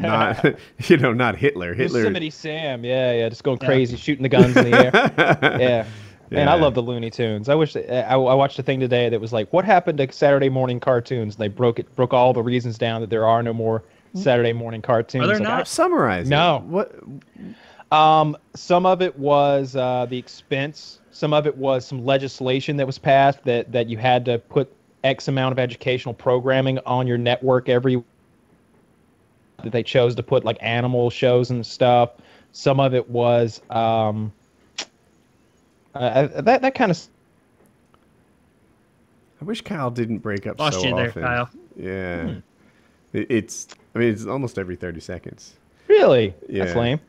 not 0.00 0.44
you 0.88 0.96
know, 0.96 1.12
not 1.12 1.36
Hitler. 1.36 1.74
Hitler. 1.74 2.00
Yosemite 2.00 2.30
Sam, 2.30 2.84
yeah, 2.84 3.12
yeah, 3.12 3.28
just 3.28 3.44
going 3.44 3.58
crazy, 3.58 3.96
shooting 3.96 4.22
the 4.22 4.28
guns 4.28 4.56
in 4.56 4.70
the 4.70 4.76
air. 4.76 5.58
yeah. 5.60 5.86
Man, 6.30 6.48
I 6.48 6.54
love 6.54 6.74
the 6.74 6.82
Looney 6.82 7.10
Tunes. 7.10 7.48
I 7.48 7.54
wish 7.54 7.76
I, 7.76 7.80
I 8.02 8.16
watched 8.16 8.58
a 8.58 8.62
thing 8.62 8.80
today 8.80 9.08
that 9.08 9.20
was 9.20 9.32
like, 9.32 9.52
what 9.52 9.64
happened 9.64 9.98
to 9.98 10.10
Saturday 10.10 10.48
morning 10.48 10.80
cartoons? 10.80 11.34
And 11.36 11.42
they 11.42 11.48
broke 11.48 11.78
it, 11.78 11.94
broke 11.94 12.12
all 12.12 12.32
the 12.32 12.42
reasons 12.42 12.76
down 12.76 13.00
that 13.02 13.10
there 13.10 13.26
are 13.26 13.42
no 13.42 13.52
more 13.52 13.84
Saturday 14.14 14.52
morning 14.52 14.82
cartoons. 14.82 15.24
Are 15.24 15.26
there 15.28 15.36
Like, 15.36 15.44
not? 15.44 15.68
Summarize. 15.68 16.26
it. 16.26 16.30
No. 16.30 16.64
What? 16.66 16.92
Um, 17.92 18.36
some 18.54 18.86
of 18.86 19.02
it 19.02 19.16
was 19.16 19.76
uh, 19.76 20.06
the 20.08 20.18
expense. 20.18 21.00
Some 21.10 21.32
of 21.32 21.46
it 21.46 21.56
was 21.56 21.86
some 21.86 22.04
legislation 22.04 22.76
that 22.78 22.86
was 22.86 22.98
passed 22.98 23.44
that 23.44 23.70
that 23.70 23.88
you 23.88 23.98
had 23.98 24.24
to 24.24 24.38
put 24.38 24.72
X 25.04 25.28
amount 25.28 25.52
of 25.52 25.58
educational 25.58 26.14
programming 26.14 26.78
on 26.86 27.06
your 27.06 27.18
network 27.18 27.68
every. 27.68 28.02
That 29.64 29.72
they 29.72 29.82
chose 29.82 30.14
to 30.14 30.22
put 30.22 30.44
like 30.44 30.56
animal 30.60 31.10
shows 31.10 31.50
and 31.50 31.64
stuff. 31.66 32.10
Some 32.52 32.78
of 32.80 32.94
it 32.94 33.08
was 33.10 33.60
um, 33.70 34.32
uh, 35.94 36.28
that 36.42 36.62
that 36.62 36.74
kind 36.74 36.90
of 36.90 36.98
I 39.40 39.44
wish 39.44 39.60
Kyle 39.62 39.90
didn't 39.90 40.18
break 40.18 40.46
up 40.46 40.58
Lost 40.58 40.80
so 40.80 40.86
you 40.86 40.94
there, 40.94 41.08
often. 41.08 41.22
Kyle. 41.22 41.50
Yeah. 41.76 42.34
It, 43.12 43.26
it's. 43.30 43.68
I 43.94 43.98
mean, 43.98 44.08
it's 44.12 44.26
almost 44.26 44.58
every 44.58 44.76
thirty 44.76 45.00
seconds. 45.00 45.54
really 45.88 46.34
that's 46.48 46.74
lame. 46.74 47.00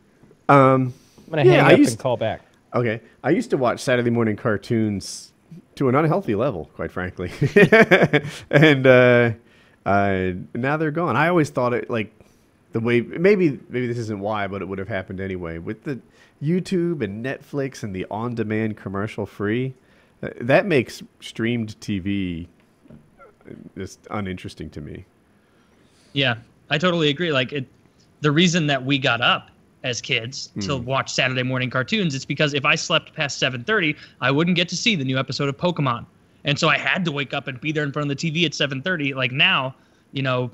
Um. 0.49 0.93
I'm 1.27 1.31
gonna 1.31 1.43
Yeah, 1.45 1.51
hang 1.63 1.65
I 1.65 1.73
up 1.73 1.79
used- 1.79 1.91
and 1.91 1.99
call 1.99 2.17
back. 2.17 2.41
Okay. 2.73 3.01
I 3.23 3.29
used 3.31 3.49
to 3.51 3.57
watch 3.57 3.79
Saturday 3.79 4.09
morning 4.09 4.35
cartoons 4.35 5.31
to 5.75 5.87
an 5.89 5.95
unhealthy 5.95 6.35
level, 6.35 6.69
quite 6.75 6.91
frankly. 6.91 7.31
and 8.51 8.85
uh, 8.85 9.31
uh, 9.85 10.31
now 10.53 10.77
they're 10.77 10.91
gone. 10.91 11.15
I 11.15 11.29
always 11.29 11.49
thought 11.49 11.73
it 11.73 11.89
like 11.89 12.13
the 12.75 12.81
way 12.81 12.99
maybe 12.99 13.57
maybe 13.69 13.87
this 13.87 13.97
isn't 13.97 14.19
why, 14.19 14.47
but 14.47 14.61
it 14.61 14.65
would 14.65 14.79
have 14.79 14.89
happened 14.89 15.21
anyway 15.21 15.59
with 15.59 15.85
the 15.85 15.97
YouTube 16.43 17.01
and 17.01 17.25
Netflix 17.25 17.83
and 17.83 17.95
the 17.95 18.05
on-demand 18.11 18.75
commercial 18.75 19.25
free. 19.25 19.73
uh, 20.21 20.27
That 20.41 20.65
makes 20.65 21.01
streamed 21.21 21.79
TV 21.79 22.47
just 23.77 24.05
uninteresting 24.11 24.69
to 24.71 24.81
me. 24.81 25.05
Yeah, 26.11 26.35
I 26.69 26.77
totally 26.77 27.07
agree. 27.07 27.31
Like 27.31 27.53
it, 27.53 27.65
the 28.19 28.33
reason 28.33 28.67
that 28.67 28.83
we 28.83 28.97
got 28.97 29.21
up 29.21 29.51
as 29.85 30.01
kids 30.01 30.51
to 30.59 30.75
Hmm. 30.77 30.83
watch 30.83 31.13
Saturday 31.13 31.43
morning 31.43 31.69
cartoons, 31.69 32.13
it's 32.13 32.25
because 32.25 32.53
if 32.53 32.65
I 32.65 32.75
slept 32.75 33.13
past 33.13 33.39
7:30, 33.39 33.95
I 34.19 34.31
wouldn't 34.31 34.57
get 34.57 34.67
to 34.67 34.75
see 34.75 34.97
the 34.97 35.05
new 35.05 35.17
episode 35.17 35.47
of 35.47 35.55
Pokemon, 35.55 36.05
and 36.43 36.59
so 36.59 36.67
I 36.67 36.77
had 36.77 37.05
to 37.05 37.13
wake 37.13 37.33
up 37.33 37.47
and 37.47 37.57
be 37.61 37.71
there 37.71 37.85
in 37.85 37.93
front 37.93 38.11
of 38.11 38.17
the 38.17 38.31
TV 38.31 38.43
at 38.45 38.53
7:30. 38.53 39.13
Like 39.13 39.31
now, 39.31 39.75
you 40.11 40.23
know, 40.23 40.51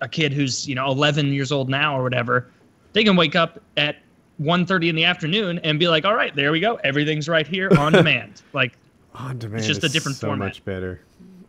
a 0.00 0.08
kid 0.08 0.32
who's 0.32 0.68
you 0.68 0.74
know 0.74 0.86
11 0.90 1.32
years 1.32 1.50
old 1.52 1.68
now 1.68 1.98
or 1.98 2.02
whatever, 2.02 2.48
they 2.92 3.04
can 3.04 3.16
wake 3.16 3.34
up 3.36 3.60
at 3.76 3.96
1:30 4.40 4.88
in 4.90 4.94
the 4.96 5.04
afternoon 5.04 5.58
and 5.64 5.78
be 5.78 5.88
like, 5.88 6.04
all 6.04 6.14
right, 6.14 6.34
there 6.34 6.52
we 6.52 6.60
go, 6.60 6.76
everything's 6.84 7.28
right 7.28 7.46
here 7.46 7.68
on 7.78 7.92
demand. 8.00 8.42
Like 8.52 8.72
On 9.14 9.38
demand 9.38 9.58
it's 9.58 9.66
just 9.66 9.84
a 9.84 9.88
different 9.88 10.16
so 10.18 10.28
format. 10.28 10.48
much 10.48 10.64
better. 10.64 11.00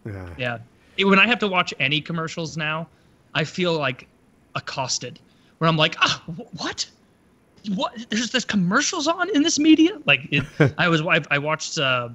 Yeah. 0.06 0.30
yeah. 0.38 0.58
It- 0.98 1.06
When 1.06 1.20
I 1.20 1.28
have 1.28 1.40
to 1.40 1.48
watch 1.48 1.74
any 1.80 2.02
commercials 2.02 2.58
now, 2.58 2.88
I 3.36 3.44
feel 3.44 3.78
like 3.78 4.08
accosted. 4.56 5.20
Where 5.60 5.68
I'm 5.68 5.78
like, 5.78 5.96
ah, 6.00 6.24
wh- 6.26 6.60
what? 6.60 6.90
What? 7.76 7.94
There's 8.10 8.32
there's 8.32 8.46
commercials 8.46 9.08
on 9.08 9.30
in 9.36 9.44
this 9.44 9.60
media. 9.60 10.00
Like, 10.06 10.22
it, 10.32 10.44
I 10.78 10.88
was 10.88 11.02
I, 11.02 11.22
I 11.30 11.38
watched 11.38 11.78
uh, 11.78 12.10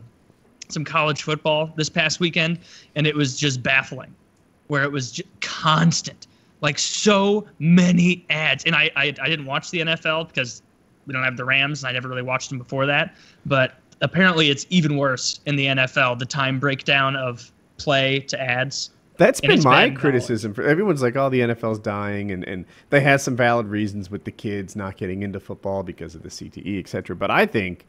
some 0.68 0.84
college 0.84 1.22
football 1.22 1.70
this 1.76 1.88
past 1.90 2.18
weekend, 2.20 2.58
and 2.96 3.06
it 3.06 3.14
was 3.14 3.36
just 3.38 3.62
baffling, 3.62 4.14
where 4.68 4.82
it 4.82 4.92
was 4.92 5.12
just 5.12 5.28
constant, 5.40 6.26
like 6.60 6.78
so 6.78 7.46
many 7.58 8.24
ads. 8.30 8.64
And 8.64 8.74
I 8.74 8.90
I, 8.96 9.14
I 9.20 9.28
didn't 9.28 9.46
watch 9.46 9.70
the 9.70 9.80
NFL 9.80 10.28
because 10.28 10.62
we 11.06 11.12
don't 11.12 11.24
have 11.24 11.36
the 11.36 11.44
Rams, 11.44 11.82
and 11.82 11.90
I 11.90 11.92
never 11.92 12.08
really 12.08 12.22
watched 12.22 12.48
them 12.48 12.58
before 12.58 12.86
that. 12.86 13.14
But 13.46 13.74
apparently, 14.00 14.50
it's 14.50 14.66
even 14.70 14.96
worse 14.96 15.40
in 15.46 15.56
the 15.56 15.66
NFL. 15.66 16.18
The 16.18 16.26
time 16.26 16.58
breakdown 16.58 17.16
of 17.16 17.50
play 17.78 18.20
to 18.20 18.40
ads. 18.40 18.90
That's 19.16 19.38
And 19.40 19.48
been 19.48 19.62
my 19.62 19.90
criticism. 19.90 20.54
For 20.54 20.62
everyone's 20.62 21.02
like, 21.02 21.14
"Oh, 21.14 21.28
the 21.28 21.40
NFL's 21.40 21.78
dying," 21.78 22.32
and 22.32 22.42
and 22.44 22.64
they 22.90 23.00
have 23.00 23.20
some 23.20 23.36
valid 23.36 23.68
reasons 23.68 24.10
with 24.10 24.24
the 24.24 24.32
kids 24.32 24.74
not 24.74 24.96
getting 24.96 25.22
into 25.22 25.38
football 25.38 25.82
because 25.82 26.14
of 26.14 26.22
the 26.22 26.30
CTE, 26.30 26.80
et 26.80 26.88
cetera. 26.88 27.14
But 27.14 27.30
I 27.30 27.46
think 27.46 27.86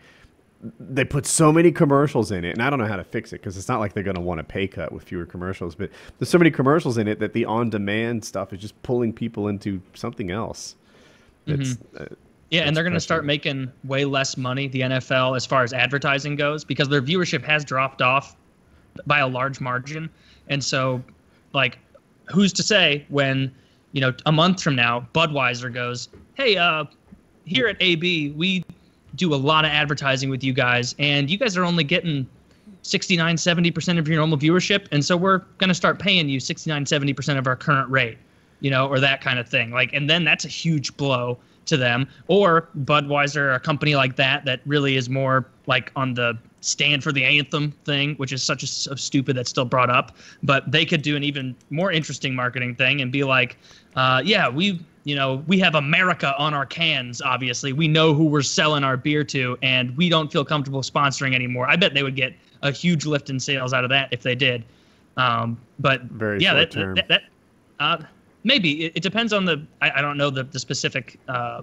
they 0.80 1.06
put 1.06 1.26
so 1.26 1.52
many 1.52 1.72
commercials 1.72 2.32
in 2.32 2.46
it, 2.46 2.52
and 2.52 2.62
I 2.62 2.70
don't 2.70 2.80
know 2.80 2.88
how 2.88 2.96
to 2.96 3.04
fix 3.04 3.34
it 3.34 3.42
because 3.42 3.58
it's 3.58 3.68
not 3.68 3.80
like 3.80 3.94
they're 3.94 4.04
going 4.04 4.16
to 4.16 4.22
want 4.22 4.40
a 4.40 4.44
pay 4.44 4.68
cut 4.68 4.92
with 4.92 5.04
fewer 5.04 5.26
commercials. 5.26 5.76
But 5.76 5.92
there's 6.18 6.30
so 6.30 6.38
many 6.38 6.52
commercials 6.52 6.98
in 6.98 7.08
it 7.08 7.20
that 7.20 7.34
the 7.34 7.46
on-demand 7.46 8.24
stuff 8.24 8.54
is 8.54 8.60
just 8.60 8.82
pulling 8.84 9.14
people 9.14 9.48
into 9.48 9.82
something 9.94 10.32
else. 10.32 10.76
Mm-hmm. 11.48 11.98
uh, 11.98 12.06
Yeah, 12.50 12.62
and 12.62 12.76
they're 12.76 12.84
going 12.84 12.94
to 12.94 13.00
start 13.00 13.26
making 13.26 13.72
way 13.84 14.06
less 14.06 14.38
money, 14.38 14.68
the 14.68 14.82
NFL, 14.82 15.36
as 15.36 15.46
far 15.46 15.64
as 15.64 15.74
advertising 15.74 16.36
goes, 16.36 16.64
because 16.64 16.90
their 16.90 17.02
viewership 17.02 17.44
has 17.44 17.64
dropped 17.64 18.02
off 18.02 18.36
by 19.06 19.20
a 19.20 19.28
large 19.28 19.60
margin. 19.60 20.10
And 20.48 20.64
so, 20.64 21.04
like, 21.54 21.78
who's 22.26 22.54
to 22.54 22.64
say 22.64 23.06
when, 23.10 23.54
you 23.92 24.02
know, 24.02 24.14
a 24.26 24.32
month 24.32 24.62
from 24.62 24.76
now, 24.76 25.08
Budweiser 25.14 25.74
goes, 25.74 26.10
hey, 26.36 26.58
uh, 26.58 26.86
here 27.46 27.68
at 27.68 27.78
AB, 27.80 28.32
we 28.32 28.66
do 29.16 29.34
a 29.34 29.38
lot 29.38 29.66
of 29.66 29.72
advertising 29.72 30.30
with 30.30 30.44
you 30.44 30.54
guys, 30.54 30.96
and 31.00 31.30
you 31.30 31.38
guys 31.38 31.58
are 31.58 31.64
only 31.64 31.84
getting 31.84 32.28
69, 32.86 33.36
70% 33.36 33.98
of 33.98 34.08
your 34.08 34.18
normal 34.18 34.38
viewership. 34.38 34.88
And 34.92 35.04
so 35.04 35.18
we're 35.18 35.40
going 35.58 35.70
to 35.70 35.74
start 35.74 36.00
paying 36.00 36.30
you 36.30 36.40
69, 36.40 36.86
70% 36.86 37.38
of 37.38 37.48
our 37.48 37.56
current 37.56 37.90
rate, 37.90 38.18
you 38.60 38.70
know, 38.70 38.88
or 38.88 39.00
that 39.00 39.22
kind 39.22 39.40
of 39.40 39.50
thing. 39.50 39.72
Like, 39.72 39.92
and 39.94 40.10
then 40.10 40.24
that's 40.24 40.46
a 40.46 40.50
huge 40.50 40.96
blow 40.96 41.38
to 41.66 41.78
them. 41.78 42.08
Or 42.28 42.70
Budweiser, 42.80 43.56
a 43.56 43.60
company 43.60 43.96
like 43.96 44.16
that, 44.18 44.46
that 44.46 44.62
really 44.66 44.98
is 44.98 45.10
more 45.10 45.48
like 45.66 45.92
on 45.96 46.14
the 46.14 46.38
stand 46.62 47.04
for 47.04 47.12
the 47.12 47.24
anthem 47.24 47.72
thing, 47.86 48.16
which 48.16 48.32
is 48.32 48.44
such 48.44 48.64
a, 48.64 48.68
so 48.68 48.96
stupid 48.96 49.36
that's 49.36 49.50
still 49.50 49.66
brought 49.66 49.90
up. 49.90 50.16
But 50.44 50.72
they 50.72 50.86
could 50.86 51.02
do 51.02 51.16
an 51.16 51.24
even 51.24 51.56
more 51.72 51.92
interesting 51.92 52.36
marketing 52.36 52.76
thing 52.76 53.02
and 53.02 53.12
be 53.12 53.24
like, 53.24 53.58
uh, 53.96 54.22
yeah, 54.24 54.48
we 54.48 54.80
you 55.06 55.16
know, 55.16 55.44
we 55.48 55.58
have 55.60 55.76
America 55.76 56.36
on 56.38 56.54
our 56.54 56.66
cans. 56.66 57.22
Obviously, 57.22 57.72
we 57.74 57.88
know 57.88 58.14
who 58.14 58.26
we're 58.26 58.42
selling 58.42 58.84
our 58.84 58.98
beer 58.98 59.24
to, 59.26 59.58
and 59.62 59.96
we 59.96 60.10
don't 60.10 60.32
feel 60.32 60.44
comfortable 60.44 60.82
sponsoring 60.82 61.34
anymore. 61.34 61.70
I 61.70 61.76
bet 61.78 61.94
they 61.94 62.04
would 62.04 62.16
get 62.18 62.34
a 62.64 62.72
huge 62.72 63.06
lift 63.06 63.30
in 63.30 63.40
sales 63.40 63.72
out 63.72 63.84
of 63.84 63.90
that 63.92 64.10
if 64.12 64.24
they 64.24 64.36
did. 64.36 64.66
Um, 65.16 65.58
but 65.80 66.02
Very 66.04 66.42
yeah, 66.42 66.52
short 66.54 66.72
that, 66.72 66.96
that, 66.96 67.08
that 67.08 67.22
uh, 67.80 67.98
maybe 68.44 68.86
it, 68.86 68.94
it 68.96 69.04
depends 69.04 69.32
on 69.32 69.46
the. 69.46 69.66
I, 69.82 69.92
I 69.92 70.02
don't 70.02 70.18
know 70.18 70.30
the 70.30 70.44
the 70.44 70.60
specific. 70.60 71.20
Uh, 71.28 71.62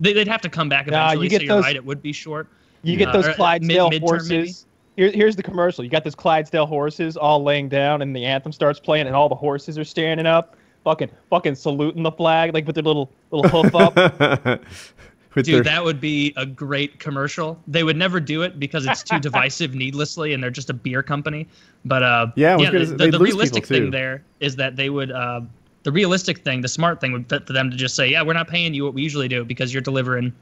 they, 0.00 0.14
they'd 0.14 0.26
have 0.26 0.40
to 0.40 0.48
come 0.48 0.68
back 0.70 0.86
Nah, 0.86 1.08
eventually. 1.12 1.26
you 1.26 1.30
get 1.30 1.40
so 1.40 1.44
you're 1.44 1.54
those- 1.56 1.64
right; 1.64 1.76
it 1.76 1.84
would 1.84 2.02
be 2.02 2.12
short. 2.12 2.48
You 2.82 2.96
get 2.96 3.08
Uh, 3.08 3.12
those 3.12 3.26
uh, 3.26 3.34
Clydesdale 3.34 3.90
mid- 3.90 4.02
horses. 4.02 4.30
maybe? 4.30 4.52
Here, 4.96 5.10
here's 5.10 5.36
the 5.36 5.42
commercial. 5.42 5.84
You 5.84 5.90
got 5.90 6.04
those 6.04 6.14
Clydesdale 6.14 6.64
horses 6.64 7.18
all 7.18 7.42
laying 7.42 7.68
down, 7.68 8.00
and 8.00 8.16
the 8.16 8.24
anthem 8.24 8.50
starts 8.52 8.80
playing, 8.80 9.06
and 9.06 9.14
all 9.14 9.28
the 9.28 9.34
horses 9.34 9.76
are 9.76 9.84
standing 9.84 10.24
up, 10.24 10.56
fucking, 10.86 11.10
fucking 11.30 11.56
saluting 11.56 12.04
the 12.04 12.12
flag, 12.12 12.54
like 12.54 12.64
with 12.64 12.76
their 12.76 12.84
little 12.84 13.10
little 13.32 13.50
hoof 13.50 13.74
up. 13.74 13.94
Dude, 15.34 15.44
their- 15.46 15.62
that 15.64 15.84
would 15.84 16.00
be 16.00 16.32
a 16.38 16.46
great 16.46 16.98
commercial. 16.98 17.60
They 17.66 17.82
would 17.84 17.96
never 17.96 18.20
do 18.20 18.40
it 18.42 18.58
because 18.58 18.86
it's 18.86 19.02
too 19.02 19.18
divisive 19.28 19.74
needlessly, 19.74 20.32
and 20.32 20.42
they're 20.42 20.50
just 20.50 20.70
a 20.70 20.74
beer 20.74 21.02
company. 21.02 21.46
But 21.84 22.02
uh, 22.02 22.28
Yeah, 22.36 22.56
I 22.56 22.70
the, 22.70 22.84
the, 22.86 23.10
the 23.10 23.18
realistic 23.18 23.66
thing 23.66 23.90
there 23.90 24.22
is 24.40 24.56
that 24.56 24.76
they 24.76 24.88
would. 24.88 25.10
Uh, 25.10 25.42
the 25.82 25.92
realistic 25.92 26.38
thing, 26.38 26.62
the 26.62 26.68
smart 26.68 27.00
thing, 27.00 27.12
would 27.12 27.28
be 27.28 27.38
for 27.40 27.52
them 27.52 27.70
to 27.70 27.76
just 27.76 27.94
say, 27.96 28.08
"Yeah, 28.08 28.22
we're 28.22 28.32
not 28.32 28.48
paying 28.48 28.72
you 28.72 28.84
what 28.84 28.94
we 28.94 29.02
usually 29.02 29.28
do 29.28 29.44
because 29.44 29.74
you're 29.74 29.82
delivering, 29.82 30.32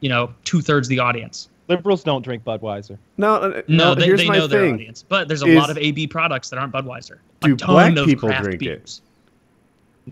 you 0.00 0.08
know, 0.08 0.32
two 0.44 0.60
thirds 0.62 0.88
the 0.88 0.98
audience." 0.98 1.50
Liberals 1.68 2.02
don't 2.02 2.22
drink 2.22 2.42
Budweiser. 2.44 2.96
no, 3.18 3.34
uh, 3.34 3.48
No, 3.68 3.88
no. 3.90 3.94
they, 3.94 4.06
here's 4.06 4.20
they 4.20 4.28
my 4.28 4.38
know 4.38 4.46
their 4.46 4.72
audience, 4.72 5.02
but 5.06 5.28
there's 5.28 5.42
a 5.42 5.46
is- 5.46 5.56
lot 5.58 5.68
of 5.68 5.76
AB 5.76 6.06
products 6.06 6.48
that 6.48 6.58
aren't 6.58 6.72
Budweiser. 6.72 7.18
Do 7.42 7.52
a 7.52 7.56
ton 7.56 7.74
black 7.74 7.96
of 7.98 8.06
people 8.06 8.30
craft 8.30 8.44
drink 8.44 8.62
it? 8.62 9.00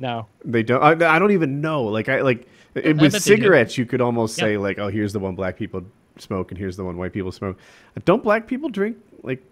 No. 0.00 0.26
They 0.44 0.62
don't. 0.62 0.82
I, 0.82 1.16
I 1.16 1.18
don't 1.18 1.32
even 1.32 1.60
know. 1.60 1.84
Like 1.84 2.08
I 2.08 2.20
like 2.22 2.46
it, 2.74 2.84
I 2.86 2.88
with 2.92 2.98
bet 3.00 3.12
they 3.12 3.18
do. 3.18 3.20
cigarettes, 3.20 3.76
you 3.78 3.86
could 3.86 4.00
almost 4.00 4.38
Yeah. 4.38 4.44
say 4.44 4.56
like, 4.56 4.78
oh, 4.78 4.88
here's 4.88 5.12
the 5.12 5.18
one 5.18 5.34
black 5.34 5.56
people 5.56 5.82
smoke, 6.18 6.50
and 6.50 6.58
here's 6.58 6.76
the 6.76 6.84
one 6.84 6.96
white 6.96 7.12
people 7.12 7.32
smoke. 7.32 7.58
Don't 8.04 8.22
black 8.22 8.46
people 8.46 8.68
drink 8.68 8.96
like 9.22 9.42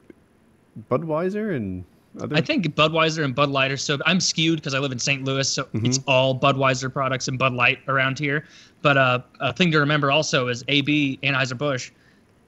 Budweiser 0.90 1.54
and 1.56 1.84
other? 2.20 2.36
I 2.36 2.40
think 2.40 2.66
Budweiser 2.74 3.24
and 3.24 3.34
Bud 3.34 3.50
Light 3.50 3.70
are 3.70 3.76
so. 3.76 3.98
I'm 4.06 4.20
skewed 4.20 4.56
because 4.60 4.74
I 4.74 4.78
live 4.78 4.92
in 4.92 4.98
St. 4.98 5.24
Louis, 5.24 5.48
so 5.48 5.64
Mm-hmm. 5.64 5.86
it's 5.86 6.00
all 6.06 6.38
Budweiser 6.38 6.92
products 6.92 7.28
and 7.28 7.38
Bud 7.38 7.52
Light 7.52 7.78
around 7.88 8.18
here. 8.18 8.44
But 8.82 8.96
uh, 8.96 9.20
a 9.40 9.52
thing 9.52 9.70
to 9.72 9.78
remember 9.78 10.10
also 10.10 10.48
is 10.48 10.64
AB 10.68 11.18
Anheuser 11.22 11.56
Busch. 11.56 11.90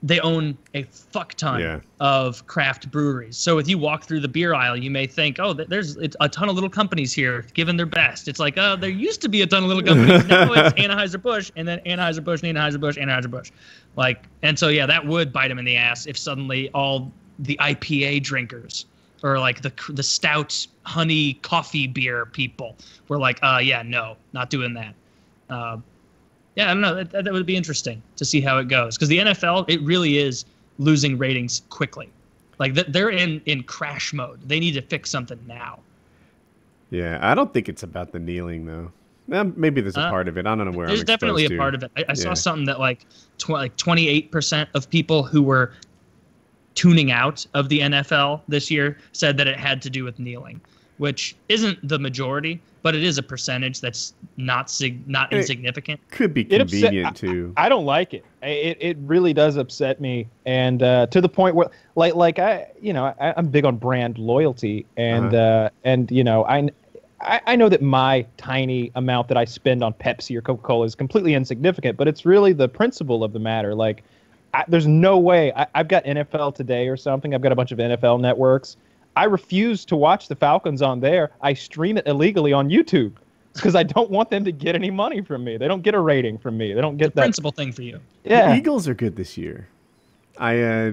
They 0.02 0.20
own 0.20 0.56
a 0.74 0.82
fuck 0.84 1.34
ton 1.34 1.60
Yeah. 1.60 1.80
of 2.00 2.46
craft 2.46 2.90
breweries. 2.90 3.36
So 3.36 3.58
if 3.58 3.66
you 3.68 3.78
walk 3.78 4.04
through 4.04 4.20
the 4.20 4.28
beer 4.28 4.54
aisle, 4.54 4.76
you 4.76 4.90
may 4.90 5.06
think, 5.06 5.38
"Oh, 5.40 5.52
there's 5.54 5.96
a 5.96 6.28
ton 6.28 6.48
of 6.48 6.54
little 6.54 6.70
companies 6.70 7.12
here 7.12 7.46
giving 7.54 7.76
their 7.76 7.86
best." 7.86 8.28
It's 8.28 8.38
like, 8.38 8.58
"Oh, 8.58 8.76
there 8.76 8.90
used 8.90 9.22
to 9.22 9.28
be 9.28 9.42
a 9.42 9.46
ton 9.46 9.62
of 9.64 9.68
little 9.68 9.82
companies. 9.94 10.24
now 10.26 10.52
it's 10.52 10.74
Anheuser 10.78 11.20
Busch, 11.20 11.50
and 11.56 11.66
then 11.66 11.80
Anheuser 11.86 12.22
Busch, 12.22 12.42
Anheuser 12.42 12.78
Busch, 12.78 12.96
Anheuser 12.98 13.30
Busch." 13.30 13.50
Like, 13.96 14.24
and 14.42 14.58
so 14.58 14.68
yeah, 14.68 14.84
that 14.86 15.04
would 15.06 15.32
bite 15.32 15.48
them 15.48 15.58
in 15.58 15.64
the 15.64 15.76
ass 15.76 16.06
if 16.06 16.18
suddenly 16.18 16.68
all 16.74 17.10
the 17.38 17.58
IPA 17.60 18.22
drinkers 18.22 18.84
or 19.22 19.38
like 19.38 19.62
the 19.62 19.72
the 19.88 20.02
stout 20.02 20.66
honey 20.82 21.34
coffee 21.42 21.86
beer 21.86 22.26
people 22.26 22.76
were 23.08 23.18
like, 23.18 23.38
uh, 23.42 23.58
yeah, 23.62 23.82
no, 23.82 24.16
not 24.34 24.50
doing 24.50 24.74
that. 24.74 24.94
Uh, 25.48 25.78
yeah, 26.56 26.70
I 26.70 26.74
don't 26.74 26.80
know. 26.80 26.94
That, 27.04 27.24
that 27.24 27.32
would 27.32 27.46
be 27.46 27.56
interesting 27.56 28.02
to 28.16 28.24
see 28.24 28.40
how 28.40 28.58
it 28.58 28.68
goes 28.68 28.96
because 28.96 29.08
the 29.08 29.18
NFL 29.18 29.64
it 29.68 29.80
really 29.82 30.18
is 30.18 30.44
losing 30.78 31.16
ratings 31.16 31.62
quickly. 31.70 32.10
Like 32.58 32.74
they're 32.74 33.10
in 33.10 33.40
in 33.46 33.62
crash 33.62 34.12
mode. 34.12 34.40
They 34.48 34.58
need 34.58 34.72
to 34.72 34.82
fix 34.82 35.10
something 35.10 35.38
now. 35.46 35.78
yeah, 36.90 37.18
I 37.22 37.34
don't 37.34 37.52
think 37.52 37.68
it's 37.68 37.82
about 37.82 38.12
the 38.12 38.18
kneeling 38.18 38.64
though. 38.66 38.90
Maybe 39.28 39.80
there's 39.80 39.96
a 39.96 40.02
Uh, 40.02 40.10
part 40.10 40.28
of 40.28 40.38
it. 40.38 40.46
I 40.46 40.54
don't 40.54 40.70
know 40.70 40.76
where. 40.76 40.86
There's 40.86 41.00
I'm 41.00 41.06
definitely 41.06 41.46
a 41.46 41.56
part 41.56 41.72
to. 41.72 41.78
of 41.78 41.82
it. 41.82 41.90
I, 41.96 42.12
I 42.12 42.14
saw 42.14 42.32
something 42.32 42.64
that 42.66 42.78
like 42.78 43.04
tw- 43.38 43.48
like 43.50 43.76
28% 43.76 44.68
of 44.74 44.88
people 44.88 45.24
who 45.24 45.42
were 45.42 45.72
tuning 46.76 47.10
out 47.10 47.44
of 47.54 47.68
the 47.68 47.80
NFL 47.80 48.42
this 48.48 48.70
year 48.70 48.98
said 49.12 49.36
that 49.38 49.46
it 49.48 49.56
had 49.58 49.82
to 49.82 49.90
do 49.90 50.04
with 50.04 50.18
kneeling, 50.20 50.60
which 50.98 51.36
isn't 51.48 51.86
the 51.86 51.98
majority, 51.98 52.60
but 52.82 52.94
it 52.94 53.02
is 53.02 53.18
a 53.18 53.22
percentage 53.22 53.80
that's 53.80 54.14
not 54.36 54.70
sig- 54.70 55.06
not 55.08 55.30
Hey, 55.32 55.38
insignificant. 55.38 56.00
Could 56.10 56.32
be 56.34 56.42
It 56.52 56.60
upset- 56.60 56.82
convenient 56.82 57.16
too. 57.16 57.52
I 57.56 57.68
don't 57.68 57.84
like 57.84 58.14
it. 58.14 58.24
It 58.42 58.78
it 58.80 58.96
really 59.02 59.32
does 59.34 59.56
upset 59.56 60.00
me, 60.00 60.28
and 60.46 60.82
uh, 60.82 61.06
to 61.08 61.20
the 61.20 61.28
point 61.28 61.54
where 61.56 61.68
like 61.96 62.14
like 62.14 62.38
I 62.38 62.68
you 62.80 62.92
know 62.92 63.06
I, 63.06 63.34
I'm 63.36 63.48
big 63.48 63.64
on 63.64 63.76
brand 63.76 64.18
loyalty, 64.18 64.86
and 64.96 65.34
Uh-huh. 65.34 65.36
uh, 65.36 65.68
and 65.84 66.10
you 66.10 66.24
know 66.24 66.44
I. 66.44 66.68
I 67.18 67.40
I 67.46 67.56
know 67.56 67.70
that 67.70 67.80
my 67.80 68.26
tiny 68.36 68.92
amount 68.94 69.28
that 69.28 69.38
I 69.38 69.46
spend 69.46 69.82
on 69.82 69.94
Pepsi 69.94 70.36
or 70.36 70.42
Coca 70.42 70.62
Cola 70.62 70.84
is 70.84 70.94
completely 70.94 71.32
insignificant, 71.32 71.96
but 71.96 72.06
it's 72.08 72.26
really 72.26 72.52
the 72.52 72.68
principle 72.68 73.24
of 73.24 73.32
the 73.32 73.38
matter. 73.38 73.74
Like, 73.74 74.04
I, 74.52 74.64
there's 74.68 74.86
no 74.86 75.16
way 75.16 75.50
I, 75.54 75.66
I've 75.74 75.88
got 75.88 76.04
NFL 76.04 76.54
Today 76.54 76.88
or 76.88 76.96
something. 76.98 77.34
I've 77.34 77.40
got 77.40 77.52
a 77.52 77.54
bunch 77.54 77.72
of 77.72 77.78
NFL 77.78 78.20
networks. 78.20 78.76
I 79.16 79.24
refuse 79.24 79.84
to 79.86 79.96
watch 79.96 80.28
the 80.28 80.36
Falcons 80.36 80.82
on 80.82 81.00
there. 81.00 81.32
I 81.40 81.54
stream 81.54 81.96
it 81.96 82.06
illegally 82.06 82.52
on 82.52 82.68
YouTube 82.68 83.14
because 83.54 83.74
I 83.74 83.82
don't 83.82 84.10
want 84.10 84.30
them 84.30 84.44
to 84.44 84.52
get 84.52 84.74
any 84.74 84.90
money 84.90 85.22
from 85.22 85.42
me. 85.42 85.56
They 85.56 85.66
don't 85.66 85.82
get 85.82 85.94
a 85.94 86.00
rating 86.00 86.36
from 86.38 86.58
me. 86.58 86.74
They 86.74 86.82
don't 86.82 86.98
get 86.98 87.14
that. 87.14 87.22
The 87.22 87.22
principal 87.22 87.50
thing 87.50 87.72
for 87.72 87.82
you. 87.82 87.98
Yeah. 88.24 88.50
The 88.50 88.56
Eagles 88.56 88.86
are 88.86 88.94
good 88.94 89.16
this 89.16 89.38
year. 89.38 89.66
I 90.38 90.60
uh, 90.60 90.92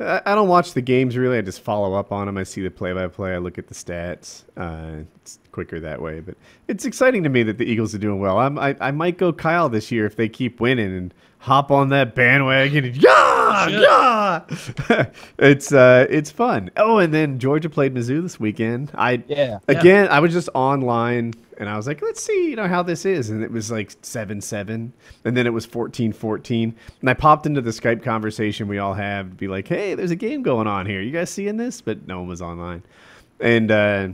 I 0.00 0.20
I 0.26 0.34
don't 0.34 0.48
watch 0.48 0.74
the 0.74 0.82
games 0.82 1.16
really. 1.16 1.38
I 1.38 1.40
just 1.40 1.60
follow 1.60 1.94
up 1.94 2.12
on 2.12 2.26
them. 2.26 2.36
I 2.36 2.42
see 2.42 2.60
the 2.60 2.70
play-by-play. 2.70 3.34
I 3.34 3.38
look 3.38 3.56
at 3.56 3.68
the 3.68 3.74
stats. 3.74 4.42
Uh, 4.56 5.02
it's 5.20 5.38
quicker 5.52 5.80
that 5.80 6.00
way. 6.00 6.20
But 6.20 6.36
it's 6.68 6.84
exciting 6.84 7.22
to 7.24 7.28
me 7.28 7.42
that 7.42 7.58
the 7.58 7.64
Eagles 7.64 7.94
are 7.94 7.98
doing 7.98 8.20
well. 8.20 8.38
I'm, 8.38 8.58
I 8.58 8.76
I 8.80 8.90
might 8.90 9.18
go 9.18 9.32
Kyle 9.32 9.68
this 9.68 9.90
year 9.90 10.06
if 10.06 10.16
they 10.16 10.28
keep 10.28 10.60
winning 10.60 10.96
and 10.96 11.14
hop 11.44 11.70
on 11.70 11.90
that 11.90 12.14
bandwagon. 12.14 12.86
And, 12.86 12.96
yeah, 12.96 13.66
Should. 13.66 13.82
yeah. 13.82 15.06
it's 15.38 15.72
uh, 15.72 16.06
it's 16.08 16.30
fun. 16.30 16.70
Oh, 16.76 16.98
and 16.98 17.12
then 17.12 17.38
Georgia 17.38 17.68
played 17.68 17.94
Mizzou 17.94 18.22
this 18.22 18.40
weekend. 18.40 18.90
I 18.94 19.22
Yeah. 19.28 19.58
Again, 19.68 20.08
I 20.08 20.20
was 20.20 20.32
just 20.32 20.48
online 20.54 21.34
and 21.58 21.68
I 21.68 21.76
was 21.76 21.86
like, 21.86 22.02
let's 22.02 22.22
see, 22.22 22.50
you 22.50 22.56
know, 22.56 22.66
how 22.66 22.82
this 22.82 23.04
is. 23.04 23.30
And 23.30 23.42
it 23.42 23.50
was 23.50 23.70
like 23.70 23.92
7 24.02 24.40
7. 24.40 24.92
And 25.24 25.36
then 25.36 25.46
it 25.46 25.52
was 25.52 25.66
14 25.66 26.12
14. 26.12 26.74
And 27.00 27.10
I 27.10 27.14
popped 27.14 27.46
into 27.46 27.60
the 27.60 27.70
Skype 27.70 28.02
conversation 28.02 28.66
we 28.66 28.78
all 28.78 28.94
have 28.94 29.30
to 29.30 29.34
be 29.34 29.48
like, 29.48 29.68
hey, 29.68 29.94
there's 29.94 30.10
a 30.10 30.16
game 30.16 30.42
going 30.42 30.66
on 30.66 30.86
here. 30.86 31.00
You 31.00 31.12
guys 31.12 31.30
seeing 31.30 31.56
this? 31.56 31.80
But 31.80 32.06
no 32.06 32.20
one 32.20 32.28
was 32.28 32.42
online. 32.42 32.82
And, 33.40 33.70
uh, 33.70 34.08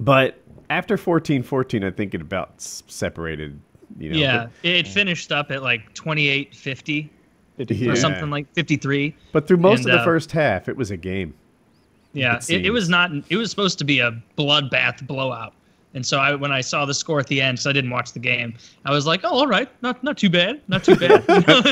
but 0.00 0.40
after 0.70 0.96
14 0.96 1.42
14, 1.42 1.84
I 1.84 1.90
think 1.90 2.14
it 2.14 2.20
about 2.20 2.54
separated, 2.58 3.60
you 3.98 4.10
know. 4.10 4.18
yeah, 4.18 4.46
it 4.62 4.88
finished 4.88 5.30
up 5.30 5.50
at 5.50 5.62
like 5.62 5.92
28 5.94 6.54
50 6.54 7.10
or 7.58 7.64
yeah. 7.68 7.94
something 7.94 8.30
like 8.30 8.52
53. 8.54 9.14
But 9.32 9.46
through 9.46 9.58
most 9.58 9.80
And, 9.80 9.90
of 9.90 9.92
the 9.92 10.00
uh, 10.00 10.04
first 10.04 10.32
half, 10.32 10.68
it 10.68 10.76
was 10.76 10.90
a 10.90 10.96
game. 10.96 11.34
Yeah, 12.12 12.36
It 12.36 12.50
it, 12.50 12.66
it 12.66 12.70
was 12.70 12.88
not. 12.88 13.10
It 13.28 13.36
was 13.36 13.50
supposed 13.50 13.78
to 13.78 13.84
be 13.84 14.00
a 14.00 14.20
bloodbath 14.36 15.06
blowout. 15.06 15.52
And 15.94 16.06
so 16.06 16.18
I, 16.18 16.34
when 16.36 16.52
I 16.52 16.60
saw 16.60 16.84
the 16.84 16.94
score 16.94 17.18
at 17.18 17.26
the 17.26 17.40
end, 17.42 17.56
because 17.56 17.66
I 17.66 17.72
didn't 17.72 17.90
watch 17.90 18.12
the 18.12 18.20
game, 18.20 18.54
I 18.84 18.92
was 18.92 19.06
like, 19.06 19.22
"Oh, 19.24 19.30
all 19.30 19.46
right, 19.48 19.68
not 19.82 20.02
not 20.04 20.16
too 20.16 20.30
bad, 20.30 20.60
not 20.68 20.84
too 20.84 20.94
bad." 20.94 21.28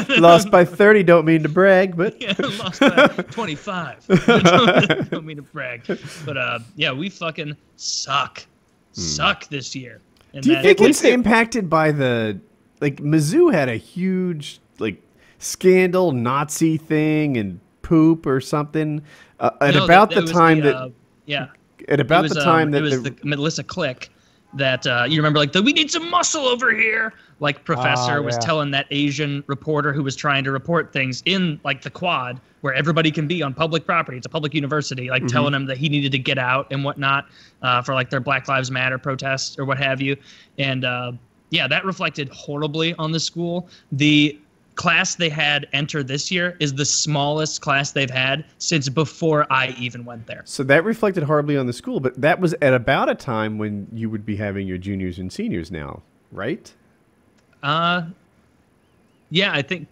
Lost 0.18 0.50
by 0.50 0.64
30, 0.64 1.04
don't 1.04 1.24
mean 1.24 1.42
to 1.44 1.48
brag, 1.48 1.96
but. 1.96 2.20
yeah, 2.20 2.34
lost 2.58 2.80
by 2.80 3.06
25. 3.30 4.06
don't, 4.26 5.10
don't 5.10 5.24
mean 5.24 5.36
to 5.36 5.42
brag, 5.42 5.82
but 6.24 6.36
uh, 6.36 6.58
yeah, 6.74 6.90
we 6.90 7.08
fucking 7.08 7.56
suck, 7.76 8.44
suck 8.92 9.48
this 9.50 9.76
year. 9.76 10.00
And 10.34 10.42
Do 10.42 10.50
you 10.52 10.62
think 10.62 10.80
it's 10.80 11.04
it- 11.04 11.12
impacted 11.12 11.70
by 11.70 11.92
the 11.92 12.40
like 12.80 12.96
Mizzou 12.96 13.52
had 13.52 13.68
a 13.68 13.76
huge 13.76 14.58
like 14.80 15.00
scandal 15.38 16.10
Nazi 16.12 16.76
thing 16.76 17.36
and 17.36 17.60
poop 17.82 18.26
or 18.26 18.40
something 18.40 19.02
uh, 19.40 19.50
at 19.60 19.74
No, 19.74 19.84
about 19.84 20.10
that- 20.10 20.14
the 20.16 20.20
that 20.22 20.22
was 20.22 20.32
time 20.32 20.56
the, 20.58 20.62
that 20.64 20.76
uh, 20.76 20.88
yeah, 21.26 21.46
at 21.88 22.00
about 22.00 22.22
was, 22.22 22.32
the 22.32 22.44
time 22.44 22.68
um, 22.68 22.70
that 22.72 22.78
it 22.78 22.82
was 22.82 23.02
the, 23.02 23.10
the, 23.10 23.26
Melissa 23.26 23.64
Click 23.64 24.10
that 24.54 24.86
uh, 24.86 25.04
you 25.06 25.16
remember, 25.16 25.38
like 25.38 25.52
the 25.52 25.62
we 25.62 25.72
need 25.72 25.90
some 25.90 26.10
muscle 26.10 26.46
over 26.46 26.74
here. 26.74 27.12
Like 27.40 27.64
Professor 27.64 28.18
Ah, 28.18 28.20
was 28.20 28.34
yeah. 28.34 28.40
telling 28.40 28.70
that 28.72 28.86
Asian 28.90 29.44
reporter 29.46 29.92
who 29.92 30.02
was 30.02 30.16
trying 30.16 30.42
to 30.44 30.50
report 30.50 30.92
things 30.92 31.22
in 31.24 31.60
like 31.64 31.82
the 31.82 31.90
quad 31.90 32.40
where 32.62 32.74
everybody 32.74 33.12
can 33.12 33.28
be 33.28 33.42
on 33.42 33.54
public 33.54 33.86
property. 33.86 34.16
It's 34.16 34.26
a 34.26 34.30
public 34.30 34.54
university, 34.54 35.08
like 35.08 35.26
telling 35.28 35.54
him 35.54 35.66
that 35.66 35.78
he 35.78 35.88
needed 35.88 36.10
to 36.12 36.18
get 36.18 36.38
out 36.38 36.66
and 36.72 36.82
whatnot 36.82 37.26
uh, 37.62 37.82
for 37.82 37.94
like 37.94 38.10
their 38.10 38.18
Black 38.18 38.48
Lives 38.48 38.70
Matter 38.72 38.98
protests 38.98 39.56
or 39.56 39.64
what 39.64 39.78
have 39.78 40.00
you. 40.00 40.16
And 40.58 40.84
uh, 40.84 41.12
yeah, 41.50 41.68
that 41.68 41.84
reflected 41.84 42.28
horribly 42.30 42.94
on 42.94 43.12
the 43.12 43.20
school. 43.20 43.68
The 43.92 44.36
class 44.78 45.16
they 45.16 45.28
had 45.28 45.66
enter 45.72 46.04
this 46.04 46.30
year 46.30 46.56
is 46.60 46.72
the 46.72 46.84
smallest 46.84 47.60
class 47.60 47.90
they've 47.90 48.08
had 48.08 48.44
since 48.58 48.88
before 48.88 49.44
I 49.52 49.74
even 49.78 50.04
went 50.04 50.26
there. 50.28 50.42
so 50.44 50.62
that 50.62 50.84
reflected 50.84 51.24
horribly 51.24 51.56
on 51.56 51.66
the 51.66 51.72
school, 51.72 51.98
but 51.98 52.18
that 52.20 52.38
was 52.40 52.54
at 52.62 52.72
about 52.72 53.08
a 53.10 53.16
time 53.16 53.58
when 53.58 53.88
you 53.92 54.08
would 54.08 54.24
be 54.24 54.36
having 54.36 54.68
your 54.68 54.78
juniors 54.78 55.18
and 55.18 55.32
seniors 55.32 55.72
now, 55.72 56.02
right? 56.30 56.72
Uh, 57.62 58.02
yeah, 59.30 59.52
I 59.52 59.62
think, 59.62 59.88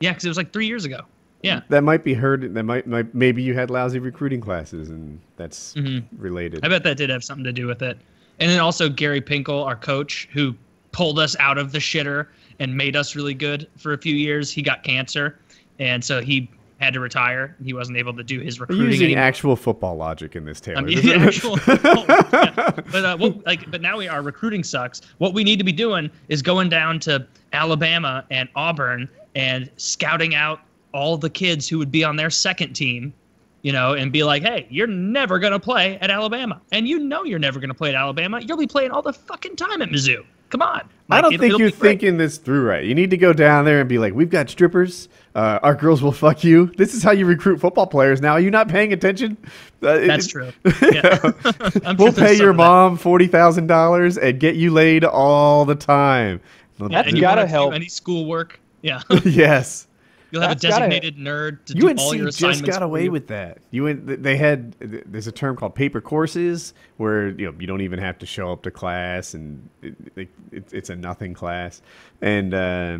yeah, 0.00 0.10
because 0.10 0.26
it 0.26 0.28
was 0.28 0.36
like 0.36 0.52
three 0.52 0.66
years 0.66 0.84
ago. 0.84 1.00
Yeah, 1.42 1.62
That 1.70 1.82
might 1.82 2.04
be 2.04 2.14
heard. 2.14 2.54
That 2.54 2.62
might, 2.62 2.86
might 2.86 3.12
maybe 3.14 3.42
you 3.42 3.54
had 3.54 3.68
lousy 3.70 3.98
recruiting 3.98 4.40
classes, 4.40 4.90
and 4.90 5.18
that's 5.36 5.74
Mhm. 5.74 6.04
related. 6.18 6.60
I 6.64 6.68
bet 6.68 6.84
that 6.84 6.96
did 6.98 7.10
have 7.10 7.24
something 7.24 7.42
to 7.44 7.52
do 7.52 7.66
with 7.66 7.82
it. 7.82 7.98
And 8.38 8.48
then 8.50 8.60
also 8.60 8.88
Gary 8.88 9.20
Pinkel, 9.20 9.64
our 9.66 9.74
coach, 9.74 10.28
who 10.32 10.54
pulled 10.92 11.18
us 11.18 11.34
out 11.40 11.58
of 11.58 11.72
the 11.72 11.78
shitter 11.78 12.26
and 12.58 12.76
made 12.76 12.96
us 12.96 13.14
really 13.16 13.34
good 13.34 13.68
for 13.76 13.92
a 13.92 13.98
few 13.98 14.14
years. 14.14 14.50
He 14.52 14.62
got 14.62 14.82
cancer, 14.82 15.38
and 15.78 16.04
so 16.04 16.20
he 16.20 16.50
had 16.80 16.92
to 16.94 17.00
retire. 17.00 17.56
He 17.62 17.72
wasn't 17.74 17.96
able 17.98 18.12
to 18.16 18.24
do 18.24 18.40
his 18.40 18.58
recruiting 18.58 18.86
using 18.86 19.04
anymore. 19.06 19.22
actual 19.24 19.54
football 19.56 19.96
logic 19.96 20.34
in 20.34 20.44
this, 20.44 20.60
Taylor. 20.60 20.78
I 20.78 20.80
mean, 20.82 20.96
This 20.96 21.04
is- 21.04 21.10
yeah, 21.12 21.24
actual, 21.26 21.58
yeah. 21.68 22.70
But 22.90 23.04
uh, 23.04 23.16
what, 23.18 23.46
like, 23.46 23.70
but 23.70 23.80
now 23.80 23.98
we 23.98 24.08
our 24.08 24.22
recruiting 24.22 24.64
sucks. 24.64 25.00
What 25.18 25.32
we 25.34 25.44
need 25.44 25.58
to 25.58 25.64
be 25.64 25.72
doing 25.72 26.10
is 26.28 26.42
going 26.42 26.68
down 26.68 26.98
to 27.00 27.26
Alabama 27.52 28.24
and 28.30 28.48
Auburn 28.56 29.08
and 29.34 29.70
scouting 29.76 30.34
out 30.34 30.60
all 30.92 31.16
the 31.16 31.30
kids 31.30 31.68
who 31.68 31.78
would 31.78 31.90
be 31.92 32.04
on 32.04 32.16
their 32.16 32.30
second 32.30 32.74
team, 32.74 33.14
you 33.62 33.72
know, 33.72 33.94
and 33.94 34.12
be 34.12 34.24
like, 34.24 34.42
hey, 34.42 34.66
you're 34.68 34.86
never 34.88 35.38
gonna 35.38 35.60
play 35.60 35.98
at 36.00 36.10
Alabama, 36.10 36.60
and 36.72 36.88
you 36.88 36.98
know 36.98 37.22
you're 37.24 37.38
never 37.38 37.60
gonna 37.60 37.72
play 37.74 37.90
at 37.90 37.94
Alabama. 37.94 38.40
You'll 38.40 38.58
be 38.58 38.66
playing 38.66 38.90
all 38.90 39.02
the 39.02 39.12
fucking 39.12 39.56
time 39.56 39.80
at 39.82 39.88
Mizzou. 39.88 40.24
Come 40.52 40.60
on. 40.62 40.82
I 41.10 41.20
don't 41.22 41.32
it- 41.32 41.40
think 41.40 41.48
it'll 41.54 41.60
you're 41.60 41.70
thinking 41.70 42.18
this 42.18 42.36
through 42.36 42.66
right. 42.68 42.84
You 42.84 42.94
need 42.94 43.08
to 43.10 43.16
go 43.16 43.32
down 43.32 43.64
there 43.64 43.80
and 43.80 43.88
be 43.88 43.98
like, 43.98 44.12
"We've 44.14 44.28
got 44.30 44.48
strippers. 44.50 45.08
Uh, 45.34 45.58
our 45.62 45.74
girls 45.74 46.02
will 46.02 46.12
fuck 46.12 46.44
you." 46.44 46.66
This 46.76 46.92
is 46.94 47.02
how 47.02 47.10
you 47.12 47.24
recruit 47.24 47.58
football 47.58 47.86
players. 47.86 48.20
Now, 48.20 48.32
are 48.32 48.40
you 48.40 48.50
not 48.50 48.68
paying 48.68 48.92
attention? 48.92 49.38
Uh, 49.82 49.98
That's 50.06 50.26
it- 50.26 50.30
true. 50.30 50.52
Yeah. 50.92 51.18
I'm 51.86 51.96
we'll 51.96 52.12
sure 52.12 52.24
pay 52.24 52.34
your 52.34 52.52
mom 52.52 52.98
forty 52.98 53.26
thousand 53.26 53.66
dollars 53.66 54.18
and 54.18 54.38
get 54.38 54.56
you 54.56 54.70
laid 54.70 55.04
all 55.04 55.64
the 55.64 55.74
time. 55.74 56.38
That's 56.78 57.08
And 57.08 57.16
you 57.16 57.22
gotta 57.22 57.46
help. 57.46 57.72
Any 57.72 57.88
schoolwork? 57.88 58.60
Yeah. 58.82 59.00
yes. 59.24 59.86
You'll 60.32 60.42
have 60.42 60.50
That's 60.52 60.64
a 60.64 60.68
gotta- 60.68 60.88
designated 60.88 61.16
nerd 61.18 61.64
to 61.66 61.74
do 61.74 61.88
all 61.98 62.14
your 62.14 62.24
UNC 62.24 62.28
assignments. 62.30 62.60
just 62.60 62.64
got 62.72 62.82
away 62.82 63.08
with 63.10 63.26
that. 63.28 63.58
You 63.70 63.92
they 63.94 64.36
had 64.38 64.72
there's 64.80 65.26
a 65.26 65.32
term 65.32 65.56
called 65.56 65.74
paper 65.74 66.00
courses 66.00 66.72
where 66.96 67.28
you 67.28 67.46
know 67.52 67.54
you 67.60 67.66
don't 67.66 67.82
even 67.82 67.98
have 67.98 68.18
to 68.18 68.26
show 68.26 68.50
up 68.50 68.62
to 68.62 68.70
class 68.70 69.34
and 69.34 69.68
it, 69.82 69.94
it, 70.16 70.28
it, 70.50 70.72
it's 70.72 70.88
a 70.90 70.96
nothing 70.96 71.34
class. 71.34 71.82
And 72.22 72.54
uh, 72.54 72.98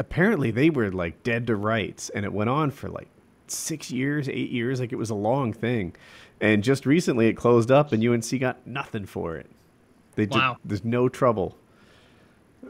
apparently 0.00 0.50
they 0.50 0.70
were 0.70 0.90
like 0.90 1.22
dead 1.22 1.46
to 1.46 1.56
rights, 1.56 2.08
and 2.10 2.24
it 2.24 2.32
went 2.32 2.50
on 2.50 2.70
for 2.72 2.88
like 2.88 3.08
six 3.46 3.90
years, 3.90 4.28
eight 4.28 4.50
years. 4.50 4.80
Like 4.80 4.92
it 4.92 4.96
was 4.96 5.10
a 5.10 5.14
long 5.14 5.52
thing. 5.52 5.94
And 6.40 6.64
just 6.64 6.86
recently 6.86 7.28
it 7.28 7.34
closed 7.34 7.70
up, 7.70 7.92
and 7.92 8.04
UNC 8.04 8.40
got 8.40 8.66
nothing 8.66 9.06
for 9.06 9.36
it. 9.36 9.46
They 10.16 10.26
Wow. 10.26 10.56
there's 10.64 10.84
no 10.84 11.08
trouble. 11.08 11.56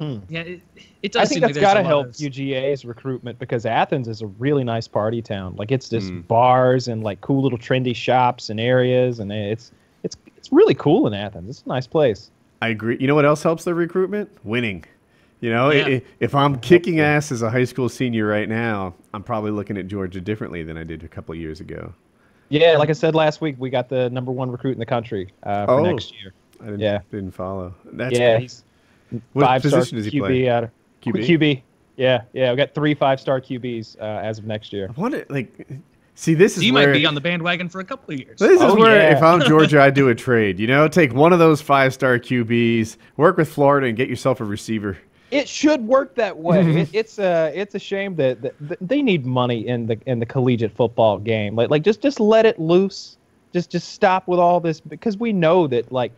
Yeah, 0.01 0.41
it, 0.41 0.61
it 1.03 1.13
does 1.13 1.21
I 1.21 1.25
seem 1.25 1.35
think 1.35 1.43
like 1.43 1.55
that's 1.55 1.55
there's 1.55 1.75
got 1.75 1.75
to 1.75 1.83
help 1.85 2.09
UGA's 2.09 2.85
recruitment 2.85 3.39
because 3.39 3.67
Athens 3.67 4.09
is 4.09 4.23
a 4.23 4.27
really 4.27 4.65
nice 4.65 4.89
party 4.89 5.23
town. 5.23 5.55
Like 5.57 5.71
it's 5.71 5.89
just 5.89 6.11
Mm. 6.11 6.27
bars 6.27 6.89
and 6.89 7.03
like 7.05 7.21
cool 7.21 7.43
little 7.43 7.59
trendy 7.59 7.95
shops 7.95 8.51
and 8.51 8.59
areas, 8.59 9.19
and 9.21 9.31
it's 9.31 9.71
it's 10.03 10.17
it's 10.37 10.51
really 10.51 10.75
cool 10.75 11.07
in 11.07 11.15
Athens. 11.15 11.49
It's 11.51 11.63
a 11.65 11.69
nice 11.69 11.87
place. 11.87 12.31
I 12.63 12.69
agree. 12.69 12.97
You 13.01 13.07
know 13.07 13.15
what 13.15 13.25
else 13.25 13.43
helps 13.43 13.65
the 13.65 13.75
recruitment? 13.75 14.31
Winning. 14.45 14.85
You 15.41 15.51
know, 15.51 15.71
Yeah. 15.71 15.87
i- 15.87 16.03
if 16.21 16.35
I'm 16.35 16.59
kicking 16.61 17.01
ass 17.01 17.31
as 17.33 17.43
a 17.43 17.51
high 17.51 17.65
school 17.65 17.89
senior 17.89 18.27
right 18.27 18.49
now, 18.49 18.95
I'm 19.13 19.23
probably 19.23 19.51
looking 19.51 19.77
at 19.77 19.89
Georgia 19.89 20.21
differently 20.21 20.63
than 20.63 20.77
I 20.79 20.85
did 20.85 21.03
a 21.05 21.09
couple 21.09 21.33
of 21.35 21.41
years 21.41 21.61
ago. 21.61 21.93
Yeah, 22.49 22.77
like 22.77 22.89
I 22.91 22.93
said 22.93 23.15
last 23.15 23.41
week, 23.41 23.57
we 23.59 23.69
got 23.71 23.89
the 23.89 24.09
number 24.11 24.31
one 24.33 24.51
recruit 24.51 24.73
in 24.73 24.79
the 24.79 24.87
country 24.87 25.33
uh, 25.43 25.67
for 25.67 25.81
Oh. 25.81 25.83
next 25.85 26.13
year. 26.21 26.33
I 26.61 26.65
didn't, 26.67 26.81
Yeah. 26.81 26.99
didn't 27.11 27.33
follow. 27.33 27.75
That's 27.93 28.17
yeah, 28.19 28.35
cool. 28.35 28.41
he's 28.43 28.65
What 29.33 29.45
five 29.45 29.61
star 29.63 29.81
position 29.81 29.97
does 29.99 30.07
he 30.07 30.21
QB 30.21 30.27
play? 30.27 30.49
out 30.49 30.65
of 30.65 30.71
QB? 31.03 31.27
QB. 31.27 31.63
Yeah, 31.97 32.23
yeah, 32.33 32.51
we 32.51 32.57
got 32.57 32.75
three 32.75 32.95
five 32.95 33.21
star 33.21 33.41
QBs 33.41 34.01
uh, 34.01 34.05
as 34.05 34.39
of 34.39 34.45
next 34.45 34.73
year. 34.73 34.89
I 34.97 35.01
wonder, 35.01 35.27
like, 35.29 35.69
see, 36.15 36.35
this 36.35 36.57
is 36.57 36.65
you 36.65 36.73
where 36.73 36.87
might 36.89 36.93
be 36.95 37.05
on 37.07 37.15
the 37.15 37.21
bandwagon 37.21 37.69
for 37.69 37.81
a 37.81 37.85
couple 37.85 38.15
of 38.15 38.21
years. 38.21 38.39
this 38.39 38.53
is 38.53 38.63
Oh, 38.63 38.75
where 38.75 38.97
yeah. 39.11 39.17
if 39.17 39.23
I'm 39.23 39.41
Georgia, 39.43 39.81
I 39.81 39.91
do 39.91 40.09
a 40.09 40.15
trade. 40.15 40.59
You 40.59 40.67
know, 40.67 40.89
take 40.89 41.13
one 41.13 41.33
of 41.33 41.39
those 41.39 41.61
five 41.61 41.93
star 41.93 42.19
QBs, 42.19 42.97
work 43.17 43.37
with 43.37 43.53
Florida, 43.53 43.89
and 43.89 43.97
get 43.97 44.09
yourself 44.09 44.41
a 44.41 44.45
receiver. 44.45 44.97
It 45.31 45.49
should 45.49 45.87
work 45.87 46.15
that 46.17 46.37
way. 46.37 46.61
it, 46.83 46.91
it's 46.93 47.19
a 47.19 47.53
it's 47.55 47.75
a 47.75 47.79
shame 47.79 48.17
that, 48.17 48.41
that, 48.43 48.55
that 48.69 48.79
they 48.81 49.03
need 49.03 49.27
money 49.27 49.67
in 49.67 49.87
the 49.87 49.99
in 50.07 50.19
the 50.19 50.27
collegiate 50.27 50.73
football 50.75 51.19
game. 51.19 51.55
Like 51.57 51.71
like 51.71 51.83
just 51.83 52.01
just 52.01 52.21
let 52.21 52.47
it 52.47 52.59
loose. 52.59 53.19
Just 53.53 53.71
just 53.71 53.91
stop 53.93 54.29
with 54.29 54.39
all 54.39 54.61
this 54.61 54.81
because 54.81 55.19
we 55.19 55.33
know 55.33 55.67
that 55.67 55.93
like 55.93 56.13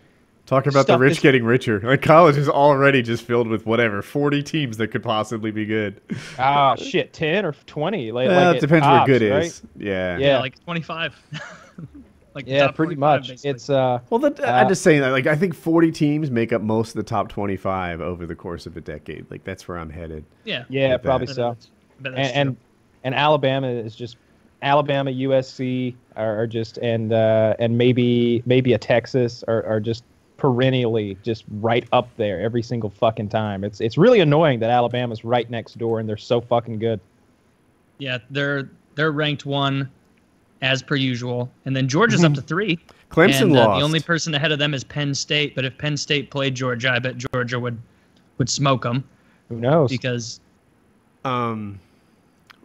Talk 0.46 0.66
about 0.66 0.86
the 0.86 0.98
rich 0.98 1.12
is- 1.12 1.20
getting 1.20 1.42
richer. 1.44 1.80
Like 1.80 2.02
college 2.02 2.36
is 2.36 2.48
already 2.48 3.00
just 3.02 3.24
filled 3.24 3.48
with 3.48 3.64
whatever 3.64 4.02
forty 4.02 4.42
teams 4.42 4.76
that 4.76 4.88
could 4.88 5.02
possibly 5.02 5.50
be 5.50 5.64
good. 5.64 6.00
ah 6.38 6.74
shit 6.76 7.12
ten 7.14 7.46
or 7.46 7.52
twenty. 7.66 8.12
Like, 8.12 8.28
Well, 8.28 8.48
like 8.48 8.56
it 8.58 8.60
depends 8.60 8.86
where 8.86 9.06
good 9.06 9.22
right? 9.32 9.44
is. 9.44 9.62
Yeah. 9.78 10.18
Yeah. 10.18 10.26
yeah, 10.26 10.38
like 10.40 10.62
25. 10.64 11.16
like 12.34 12.44
Yeah, 12.46 12.70
pretty 12.72 12.94
much. 12.96 13.28
basically. 13.28 13.50
It's 13.50 13.70
uh 13.70 14.00
Well, 14.10 14.20
that, 14.20 14.38
Uh, 14.40 14.44
I'm 14.46 14.68
just 14.68 14.82
saying 14.82 15.00
that. 15.00 15.10
Like, 15.10 15.26
I 15.26 15.34
think 15.36 15.54
40 15.54 15.90
teams 15.92 16.30
make 16.30 16.52
up 16.52 16.60
most 16.62 16.90
of 16.90 16.96
the 16.96 17.02
top 17.08 17.28
25 17.28 18.00
over 18.00 18.26
the 18.26 18.34
course 18.34 18.66
of 18.66 18.76
a 18.76 18.80
decade. 18.80 19.24
Like, 19.30 19.44
that's 19.44 19.66
where 19.66 19.78
I'm 19.78 19.90
headed. 19.90 20.24
yeah. 20.44 20.64
yeah 20.68 20.96
probably 20.98 21.26
Bet 21.26 21.36
so. 21.36 21.42
that's- 21.42 21.68
bet 22.00 22.14
that's 22.16 22.28
and, 22.32 22.48
and 22.48 22.56
and 23.04 23.14
Alabama 23.14 23.68
is 23.68 23.94
just 23.94 24.16
Alabama, 24.62 25.10
USC 25.10 25.94
are, 26.16 26.40
are 26.42 26.46
just 26.46 26.78
and 26.78 27.12
uh, 27.12 27.54
and 27.58 27.76
maybe 27.78 28.42
maybe 28.46 28.72
a 28.72 28.78
Texas 28.78 29.44
are, 29.46 29.62
are 29.66 29.78
just 29.80 30.04
perennially 30.44 31.16
just 31.22 31.42
right 31.52 31.88
up 31.90 32.06
there 32.18 32.38
every 32.38 32.62
single 32.62 32.90
fucking 32.90 33.30
time. 33.30 33.64
It's 33.64 33.80
it's 33.80 33.96
really 33.96 34.20
annoying 34.20 34.60
that 34.60 34.68
Alabama's 34.68 35.24
right 35.24 35.48
next 35.48 35.78
door 35.78 36.00
and 36.00 36.06
they're 36.06 36.18
so 36.18 36.38
fucking 36.38 36.78
good. 36.78 37.00
yeah, 37.96 38.18
they're 38.28 38.68
they're 38.94 39.10
ranked 39.12 39.46
one 39.46 39.90
as 40.60 40.82
per 40.82 40.96
usual, 40.96 41.50
and 41.64 41.74
then 41.74 41.88
Georgia's 41.88 42.22
up 42.22 42.34
to 42.34 42.42
three. 42.42 42.78
Clemson 43.10 43.42
and, 43.42 43.56
uh, 43.56 43.68
lost. 43.68 43.78
The 43.78 43.84
only 43.84 44.00
person 44.00 44.34
ahead 44.34 44.52
of 44.52 44.58
them 44.58 44.74
is 44.74 44.84
Penn 44.84 45.14
State, 45.14 45.54
but 45.54 45.64
if 45.64 45.78
Penn 45.78 45.96
State 45.96 46.30
played 46.30 46.54
Georgia, 46.54 46.90
I 46.90 46.98
bet 46.98 47.16
Georgia 47.32 47.58
would 47.58 47.78
would 48.36 48.50
smoke 48.50 48.82
them 48.82 49.02
Who 49.48 49.56
knows? 49.56 49.88
because 49.88 50.40
um, 51.24 51.80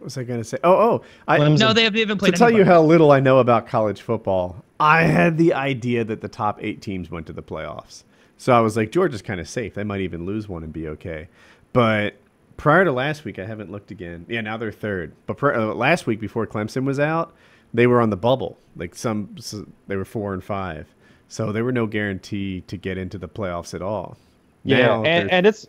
what 0.00 0.04
was 0.04 0.16
I 0.16 0.24
going 0.24 0.40
to 0.40 0.44
say? 0.44 0.56
Oh, 0.64 0.72
oh. 0.72 1.02
I, 1.28 1.38
Clemson. 1.38 1.58
no, 1.58 1.72
they 1.74 1.84
haven't 1.84 2.00
even 2.00 2.16
played. 2.16 2.32
to 2.32 2.38
played. 2.38 2.50
tell 2.52 2.58
you 2.58 2.64
how 2.64 2.82
little 2.82 3.12
I 3.12 3.20
know 3.20 3.38
about 3.38 3.68
college 3.68 4.00
football, 4.00 4.56
I 4.80 5.02
had 5.02 5.36
the 5.36 5.52
idea 5.52 6.04
that 6.04 6.22
the 6.22 6.28
top 6.28 6.58
eight 6.62 6.80
teams 6.80 7.10
went 7.10 7.26
to 7.26 7.34
the 7.34 7.42
playoffs. 7.42 8.04
So 8.38 8.54
I 8.54 8.60
was 8.60 8.78
like, 8.78 8.92
Georgia's 8.92 9.20
kind 9.20 9.40
of 9.40 9.46
safe. 9.48 9.74
They 9.74 9.84
might 9.84 10.00
even 10.00 10.24
lose 10.24 10.48
one 10.48 10.64
and 10.64 10.72
be 10.72 10.88
okay. 10.88 11.28
But 11.74 12.14
prior 12.56 12.86
to 12.86 12.92
last 12.92 13.26
week, 13.26 13.38
I 13.38 13.44
haven't 13.44 13.70
looked 13.70 13.90
again. 13.90 14.24
Yeah, 14.26 14.40
now 14.40 14.56
they're 14.56 14.72
third. 14.72 15.12
But 15.26 15.36
pri- 15.36 15.54
uh, 15.54 15.74
last 15.74 16.06
week, 16.06 16.18
before 16.18 16.46
Clemson 16.46 16.84
was 16.84 16.98
out, 16.98 17.34
they 17.74 17.86
were 17.86 18.00
on 18.00 18.08
the 18.08 18.16
bubble. 18.16 18.56
Like 18.76 18.94
some, 18.94 19.34
s 19.36 19.54
they 19.86 19.96
were 19.96 20.06
four 20.06 20.32
and 20.32 20.42
five. 20.42 20.86
So 21.28 21.52
there 21.52 21.62
were 21.62 21.72
no 21.72 21.86
guarantee 21.86 22.62
to 22.68 22.78
get 22.78 22.96
into 22.96 23.18
the 23.18 23.28
playoffs 23.28 23.74
at 23.74 23.82
all. 23.82 24.16
yeah, 24.64 24.78
Now 24.78 25.04
and, 25.04 25.30
and 25.30 25.46
it's 25.46 25.66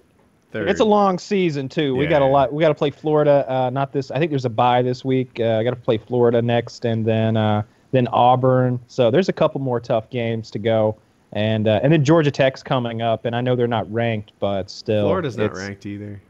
third. 0.52 0.70
it's 0.70 0.80
a 0.80 0.86
long 0.86 1.18
season 1.20 1.70
too. 1.70 1.96
We 1.96 2.08
got 2.08 2.22
a 2.22 2.26
lot. 2.26 2.54
We 2.54 2.62
got 2.62 2.70
to 2.70 2.76
play 2.76 2.92
Florida. 2.92 3.46
Uh, 3.52 3.70
not 3.70 3.92
this. 3.92 4.12
I 4.12 4.20
think 4.20 4.32
there's 4.32 4.46
a 4.46 4.50
bye 4.50 4.82
this 4.82 5.04
week. 5.06 5.40
Uh, 5.40 5.58
I 5.58 5.64
got 5.64 5.72
to 5.72 5.76
play 5.76 5.98
Florida 5.98 6.42
next, 6.42 6.86
and 6.86 7.06
then 7.06 7.38
uh, 7.38 7.64
then 7.92 8.08
Auburn. 8.10 8.80
So 8.88 9.12
there's 9.12 9.30
a 9.30 9.34
couple 9.34 9.62
more 9.62 9.80
tough 9.80 10.10
games 10.10 10.52
to 10.52 10.60
go, 10.60 10.98
and 11.34 11.68
uh, 11.68 11.80
and 11.84 11.92
then 11.92 12.04
Georgia 12.04 12.32
Tech's 12.32 12.64
coming 12.64 13.02
up. 13.02 13.26
And 13.26 13.36
I 13.36 13.42
know 13.42 13.56
they're 13.56 13.68
not 13.68 13.92
ranked, 13.92 14.34
but 14.40 14.70
still, 14.70 15.06
Florida's 15.06 15.38
not 15.38 15.56
ranked 15.56 15.86
either. 15.86 16.22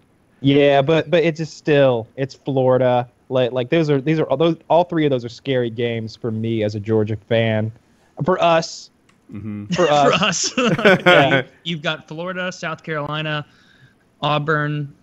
Yeah, 0.41 0.81
but 0.81 1.09
but 1.09 1.23
it's 1.23 1.37
just 1.37 1.57
still 1.57 2.07
it's 2.15 2.33
Florida. 2.33 3.07
Like 3.29 3.51
like 3.51 3.69
those 3.69 3.89
are 3.89 4.01
these 4.01 4.19
are 4.19 4.25
all 4.25 4.37
those 4.37 4.57
all 4.69 4.83
three 4.83 5.05
of 5.05 5.11
those 5.11 5.23
are 5.23 5.29
scary 5.29 5.69
games 5.69 6.15
for 6.15 6.31
me 6.31 6.63
as 6.63 6.75
a 6.75 6.79
Georgia 6.79 7.15
fan. 7.15 7.71
For 8.25 8.41
us, 8.43 8.89
hmm 9.29 9.65
for 9.67 9.85
for 9.85 10.13
us, 10.13 10.57
us. 10.57 11.01
yeah, 11.05 11.43
you've 11.63 11.81
got 11.81 12.07
Florida, 12.07 12.51
South 12.51 12.83
Carolina, 12.83 13.45
Auburn, 14.21 14.93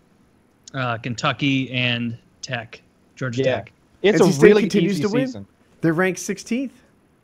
uh, 0.75 0.99
Kentucky, 0.99 1.71
and 1.71 2.17
Tech, 2.43 2.81
Georgia 3.17 3.43
Yeah. 3.43 3.55
Tech. 3.57 3.73
it's 4.03 4.21
NC 4.21 4.29
a 4.29 4.33
State 4.33 4.43
really 4.47 4.63
continues 4.63 4.93
easy 4.93 5.03
to 5.03 5.09
win. 5.09 5.27
season. 5.27 5.47
They're 5.81 5.93
ranked 5.93 6.21
16th. 6.21 6.73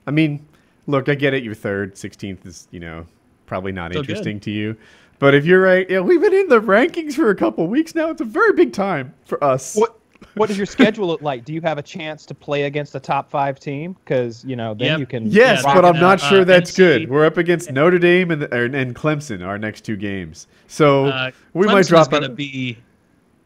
I 0.06 0.10
mean, 0.10 0.44
look, 0.86 1.08
I 1.08 1.14
get 1.14 1.34
it. 1.34 1.42
You're 1.42 1.54
third. 1.54 1.94
16th 1.94 2.46
is, 2.46 2.68
you 2.70 2.80
know, 2.80 3.06
probably 3.46 3.72
not 3.72 3.90
Still 3.92 4.02
good. 4.02 4.10
interesting 4.10 4.40
to 4.40 4.50
you. 4.50 4.76
But 5.18 5.34
if 5.34 5.46
you're 5.46 5.62
right, 5.62 5.88
yeah, 5.88 6.00
we've 6.00 6.20
been 6.20 6.34
in 6.34 6.48
the 6.48 6.60
rankings 6.60 7.14
for 7.14 7.30
a 7.30 7.34
couple 7.36 7.66
weeks 7.68 7.94
now. 7.94 8.10
It's 8.10 8.20
a 8.20 8.24
very 8.24 8.52
big 8.52 8.72
time 8.72 9.14
for 9.24 9.42
us. 9.42 9.74
What 9.76 9.98
what 10.34 10.48
does 10.48 10.56
your 10.56 10.66
schedule 10.66 11.06
look 11.06 11.22
like? 11.22 11.44
Do 11.44 11.52
you 11.52 11.60
have 11.62 11.78
a 11.78 11.82
chance 11.82 12.26
to 12.26 12.34
play 12.34 12.62
against 12.64 12.94
a 12.94 13.00
top 13.00 13.30
five 13.30 13.60
team? 13.60 13.92
Because 14.04 14.44
you 14.44 14.56
know 14.56 14.74
then 14.74 14.88
Yep. 14.88 14.98
you 15.00 15.06
can. 15.06 15.26
Yes, 15.26 15.62
but 15.62 15.84
I'm 15.84 15.96
not 16.00 16.22
out, 16.22 16.28
sure 16.28 16.40
uh, 16.40 16.44
that's 16.44 16.70
NC 16.72 16.76
good. 16.76 17.10
We're 17.10 17.24
up 17.26 17.36
against 17.36 17.70
Notre 17.70 17.98
Dame 17.98 18.30
and, 18.30 18.42
or, 18.44 18.64
and 18.64 18.94
Clemson, 18.94 19.46
our 19.46 19.58
next 19.58 19.82
two 19.82 19.96
games. 19.96 20.46
So 20.66 21.06
Uh, 21.06 21.30
we 21.52 21.66
Clemson's 21.66 21.72
might 21.72 21.86
drop 21.86 22.10
going 22.10 22.24
out. 22.24 22.26
to 22.28 22.32
be. 22.34 22.78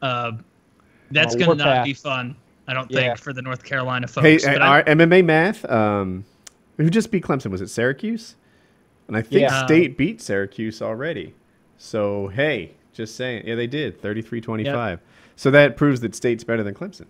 Uh, 0.02 0.32
that's 1.10 1.34
Oh, 1.34 1.38
going 1.38 1.50
to 1.58 1.64
not 1.64 1.66
Warpath. 1.66 1.84
be 1.84 1.94
fun. 1.94 2.36
I 2.66 2.74
don't 2.74 2.90
Yeah. 2.90 3.00
think 3.00 3.18
for 3.18 3.32
the 3.32 3.42
North 3.42 3.64
Carolina 3.64 4.06
folks. 4.06 4.24
Hey, 4.26 4.38
but 4.44 4.60
uh, 4.60 4.64
I- 4.64 4.68
our 4.68 4.82
MMA 4.84 5.22
math. 5.24 5.64
Um, 5.70 6.24
who 6.76 6.88
just 6.90 7.10
beat 7.10 7.24
Clemson? 7.24 7.50
Was 7.50 7.60
it 7.60 7.68
Syracuse? 7.70 8.36
And 9.08 9.16
I 9.16 9.22
think 9.22 9.40
Yeah. 9.42 9.64
State 9.64 9.96
beat 9.96 10.20
Syracuse 10.20 10.80
already. 10.82 11.34
So 11.78 12.28
hey, 12.28 12.72
just 12.92 13.16
saying. 13.16 13.44
Yeah, 13.46 13.54
they 13.54 13.66
did. 13.66 14.00
33-25. 14.02 14.98
So 15.38 15.52
that 15.52 15.76
proves 15.76 16.00
that 16.00 16.14
State's 16.16 16.42
better 16.42 16.64
than 16.64 16.74
Clemson. 16.74 17.06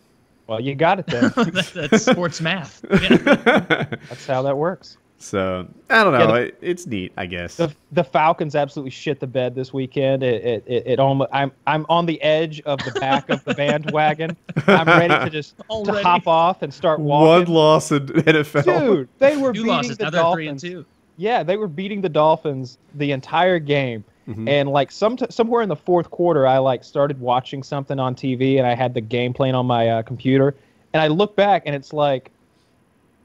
Well, 0.46 0.60
you 0.60 0.74
got 0.74 0.98
it 0.98 1.06
then. 1.06 1.22
that- 1.34 1.72
that's 1.90 2.04
sports 2.04 2.40
math. 2.42 2.84
Yeah. 2.90 3.16
That's 4.08 4.26
how 4.26 4.42
that 4.42 4.56
works. 4.56 4.98
So 5.18 5.66
I 5.90 6.04
don't 6.04 6.12
know. 6.12 6.18
Yeah, 6.20 6.26
the- 6.26 6.34
it, 6.48 6.58
it's 6.60 6.86
neat, 6.86 7.12
I 7.16 7.26
guess. 7.26 7.56
The, 7.56 7.74
the 7.92 8.04
Falcons 8.04 8.54
absolutely 8.54 8.90
shit 8.90 9.18
the 9.18 9.26
bed 9.26 9.54
this 9.54 9.72
weekend. 9.72 10.22
It 10.22 10.44
it, 10.44 10.64
it, 10.66 10.82
it 10.86 10.98
almost 11.00 11.30
I'm 11.32 11.52
I'm 11.66 11.84
on 11.88 12.04
the 12.06 12.20
edge 12.22 12.60
of 12.62 12.78
the 12.84 12.92
back 13.00 13.28
of 13.30 13.42
the 13.44 13.54
bandwagon. 13.54 14.36
I'm 14.66 14.86
ready 14.86 15.08
to 15.24 15.28
just 15.30 15.56
to 15.70 16.00
hop 16.02 16.28
off 16.28 16.62
and 16.62 16.72
start 16.72 17.00
walking. 17.00 17.26
One 17.28 17.38
walking. 17.40 17.54
loss 17.54 17.92
in 17.92 18.06
NFL. 18.06 18.64
Dude, 18.64 19.08
they 19.18 19.36
were 19.38 19.52
Two 19.52 19.62
beating 19.62 19.66
losses. 19.74 19.96
the 19.98 20.10
Now 20.10 20.32
three 20.34 20.48
and 20.48 20.60
Dolphins. 20.60 20.62
two. 20.62 20.86
Yeah, 21.16 21.42
they 21.42 21.56
were 21.56 21.66
beating 21.68 22.00
the 22.00 22.08
Dolphins 22.08 22.78
the 22.94 23.10
entire 23.10 23.58
game. 23.58 24.04
Mhm. 24.28 24.48
And 24.48 24.68
like 24.68 24.90
some 24.92 25.16
somewhere 25.30 25.62
in 25.62 25.68
the 25.70 25.76
fourth 25.76 26.10
quarter, 26.10 26.46
I 26.46 26.58
like 26.58 26.84
started 26.84 27.18
watching 27.18 27.62
something 27.62 27.98
on 27.98 28.14
TV, 28.14 28.58
and 28.58 28.66
I 28.66 28.74
had 28.74 28.92
the 28.92 29.00
game 29.00 29.32
playing 29.32 29.54
on 29.54 29.64
my 29.66 29.88
uh, 29.88 30.02
computer, 30.02 30.54
and 30.92 31.00
I 31.02 31.06
look 31.06 31.34
back, 31.34 31.62
and 31.64 31.74
it's 31.74 31.92
like, 31.94 32.30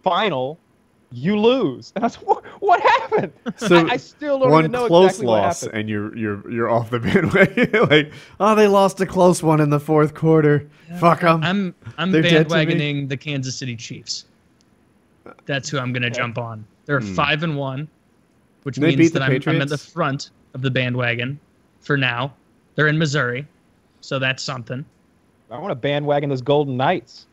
final, 0.04 0.60
you 1.12 1.38
lose, 1.38 1.92
and 1.96 2.04
I 2.04 2.08
was 2.08 2.16
what, 2.16 2.44
what 2.62 2.80
happened? 2.82 3.34
So, 3.58 3.86
I, 3.86 3.92
I 3.94 3.98
still 3.98 4.40
don't 4.40 4.50
one 4.50 4.62
even 4.62 4.72
know 4.72 4.88
close 4.88 5.08
exactly 5.12 5.28
loss, 5.28 5.62
happened. 5.62 5.80
and 5.80 5.90
you're 5.90 6.18
you're 6.18 6.50
you're 6.52 6.70
off 6.70 6.90
the 6.90 7.00
bandwagon. 7.02 7.90
like, 7.90 8.14
oh, 8.40 8.56
they 8.56 8.68
lost 8.68 9.02
a 9.02 9.06
close 9.06 9.44
one 9.44 9.60
in 9.60 9.70
the 9.70 9.80
fourth 9.82 10.14
quarter. 10.14 10.70
Fuck 11.00 11.20
them. 11.22 11.44
I'm 11.44 11.76
I'm 11.98 12.12
They're 12.14 12.22
dead 12.22 12.48
to 12.50 12.56
me. 12.66 12.66
bandwagoning 12.76 13.10
the 13.10 13.18
Kansas 13.18 13.58
City 13.58 13.76
Chiefs. 13.76 14.26
That's 15.46 15.70
who 15.70 15.80
I'm 15.80 15.92
gonna 15.92 16.08
Okay. 16.08 16.16
jump 16.16 16.38
on. 16.38 16.66
They're 16.86 17.02
Hmm. 17.02 17.14
five 17.14 17.44
and 17.44 17.58
one, 17.58 17.90
which 18.64 18.78
They 18.78 18.88
means 18.88 18.98
beat 18.98 19.14
that 19.14 19.20
the 19.20 19.26
I'm, 19.50 19.56
I'm 19.56 19.62
at 19.62 19.70
the 19.70 19.78
front 19.78 20.32
of 20.54 20.62
the 20.62 20.72
bandwagon 20.72 21.40
for 21.82 21.98
now. 21.98 22.34
They're 22.76 22.88
in 22.88 22.98
Missouri, 22.98 23.48
so 24.02 24.20
that's 24.20 24.44
something. 24.44 24.84
I 25.52 25.58
want 25.60 25.72
to 25.72 25.76
bandwagon 25.76 26.30
those 26.30 26.42
Golden 26.42 26.76
Knights. 26.78 27.28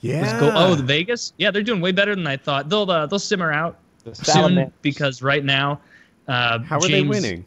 yeah. 0.00 0.38
Go. 0.38 0.52
Oh, 0.54 0.74
the 0.74 0.82
Vegas. 0.82 1.32
Yeah, 1.38 1.50
they're 1.50 1.62
doing 1.62 1.80
way 1.80 1.92
better 1.92 2.14
than 2.14 2.26
I 2.26 2.36
thought. 2.36 2.68
They'll 2.68 2.90
uh, 2.90 3.06
they'll 3.06 3.18
simmer 3.18 3.52
out 3.52 3.78
The 4.04 4.14
soon 4.14 4.72
because 4.82 5.22
right 5.22 5.44
now, 5.44 5.80
uh, 6.28 6.58
How 6.60 6.76
are 6.76 6.80
James, 6.80 6.90
they 6.90 7.02
winning? 7.02 7.44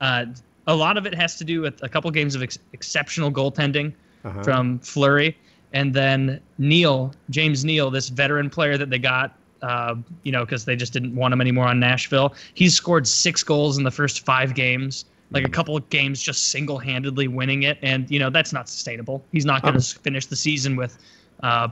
Uh, 0.00 0.26
a 0.68 0.74
lot 0.74 0.96
of 0.96 1.06
it 1.06 1.14
has 1.14 1.36
to 1.36 1.44
do 1.44 1.60
with 1.62 1.82
a 1.82 1.88
couple 1.88 2.10
games 2.10 2.34
of 2.34 2.42
ex- 2.42 2.58
exceptional 2.72 3.32
goaltending 3.32 3.92
Uh-huh. 4.24 4.42
from 4.44 4.78
Fleury, 4.80 5.36
and 5.72 5.92
then 5.94 6.40
Neil 6.58 7.12
James 7.30 7.64
Neal, 7.64 7.90
this 7.90 8.08
veteran 8.08 8.50
player 8.50 8.76
that 8.78 8.90
they 8.90 8.98
got, 8.98 9.36
uh, 9.62 9.94
you 10.22 10.32
know, 10.32 10.44
because 10.44 10.64
they 10.64 10.76
just 10.76 10.92
didn't 10.92 11.14
want 11.14 11.32
him 11.34 11.40
anymore 11.40 11.66
on 11.66 11.80
Nashville. 11.80 12.34
He's 12.54 12.74
scored 12.74 13.06
six 13.06 13.42
goals 13.42 13.78
in 13.78 13.84
the 13.84 13.90
first 13.90 14.24
five 14.24 14.54
games. 14.54 15.04
Like 15.30 15.44
a 15.44 15.50
couple 15.50 15.76
of 15.76 15.86
games, 15.90 16.22
just 16.22 16.48
single-handedly 16.48 17.28
winning 17.28 17.64
it, 17.64 17.76
and 17.82 18.10
you 18.10 18.18
know 18.18 18.30
that's 18.30 18.50
not 18.54 18.66
sustainable. 18.66 19.22
He's 19.30 19.44
not 19.44 19.60
going 19.62 19.74
Um, 19.74 19.80
to 19.82 19.98
finish 19.98 20.24
the 20.24 20.36
season 20.36 20.74
with 20.74 20.96
uh, 21.42 21.68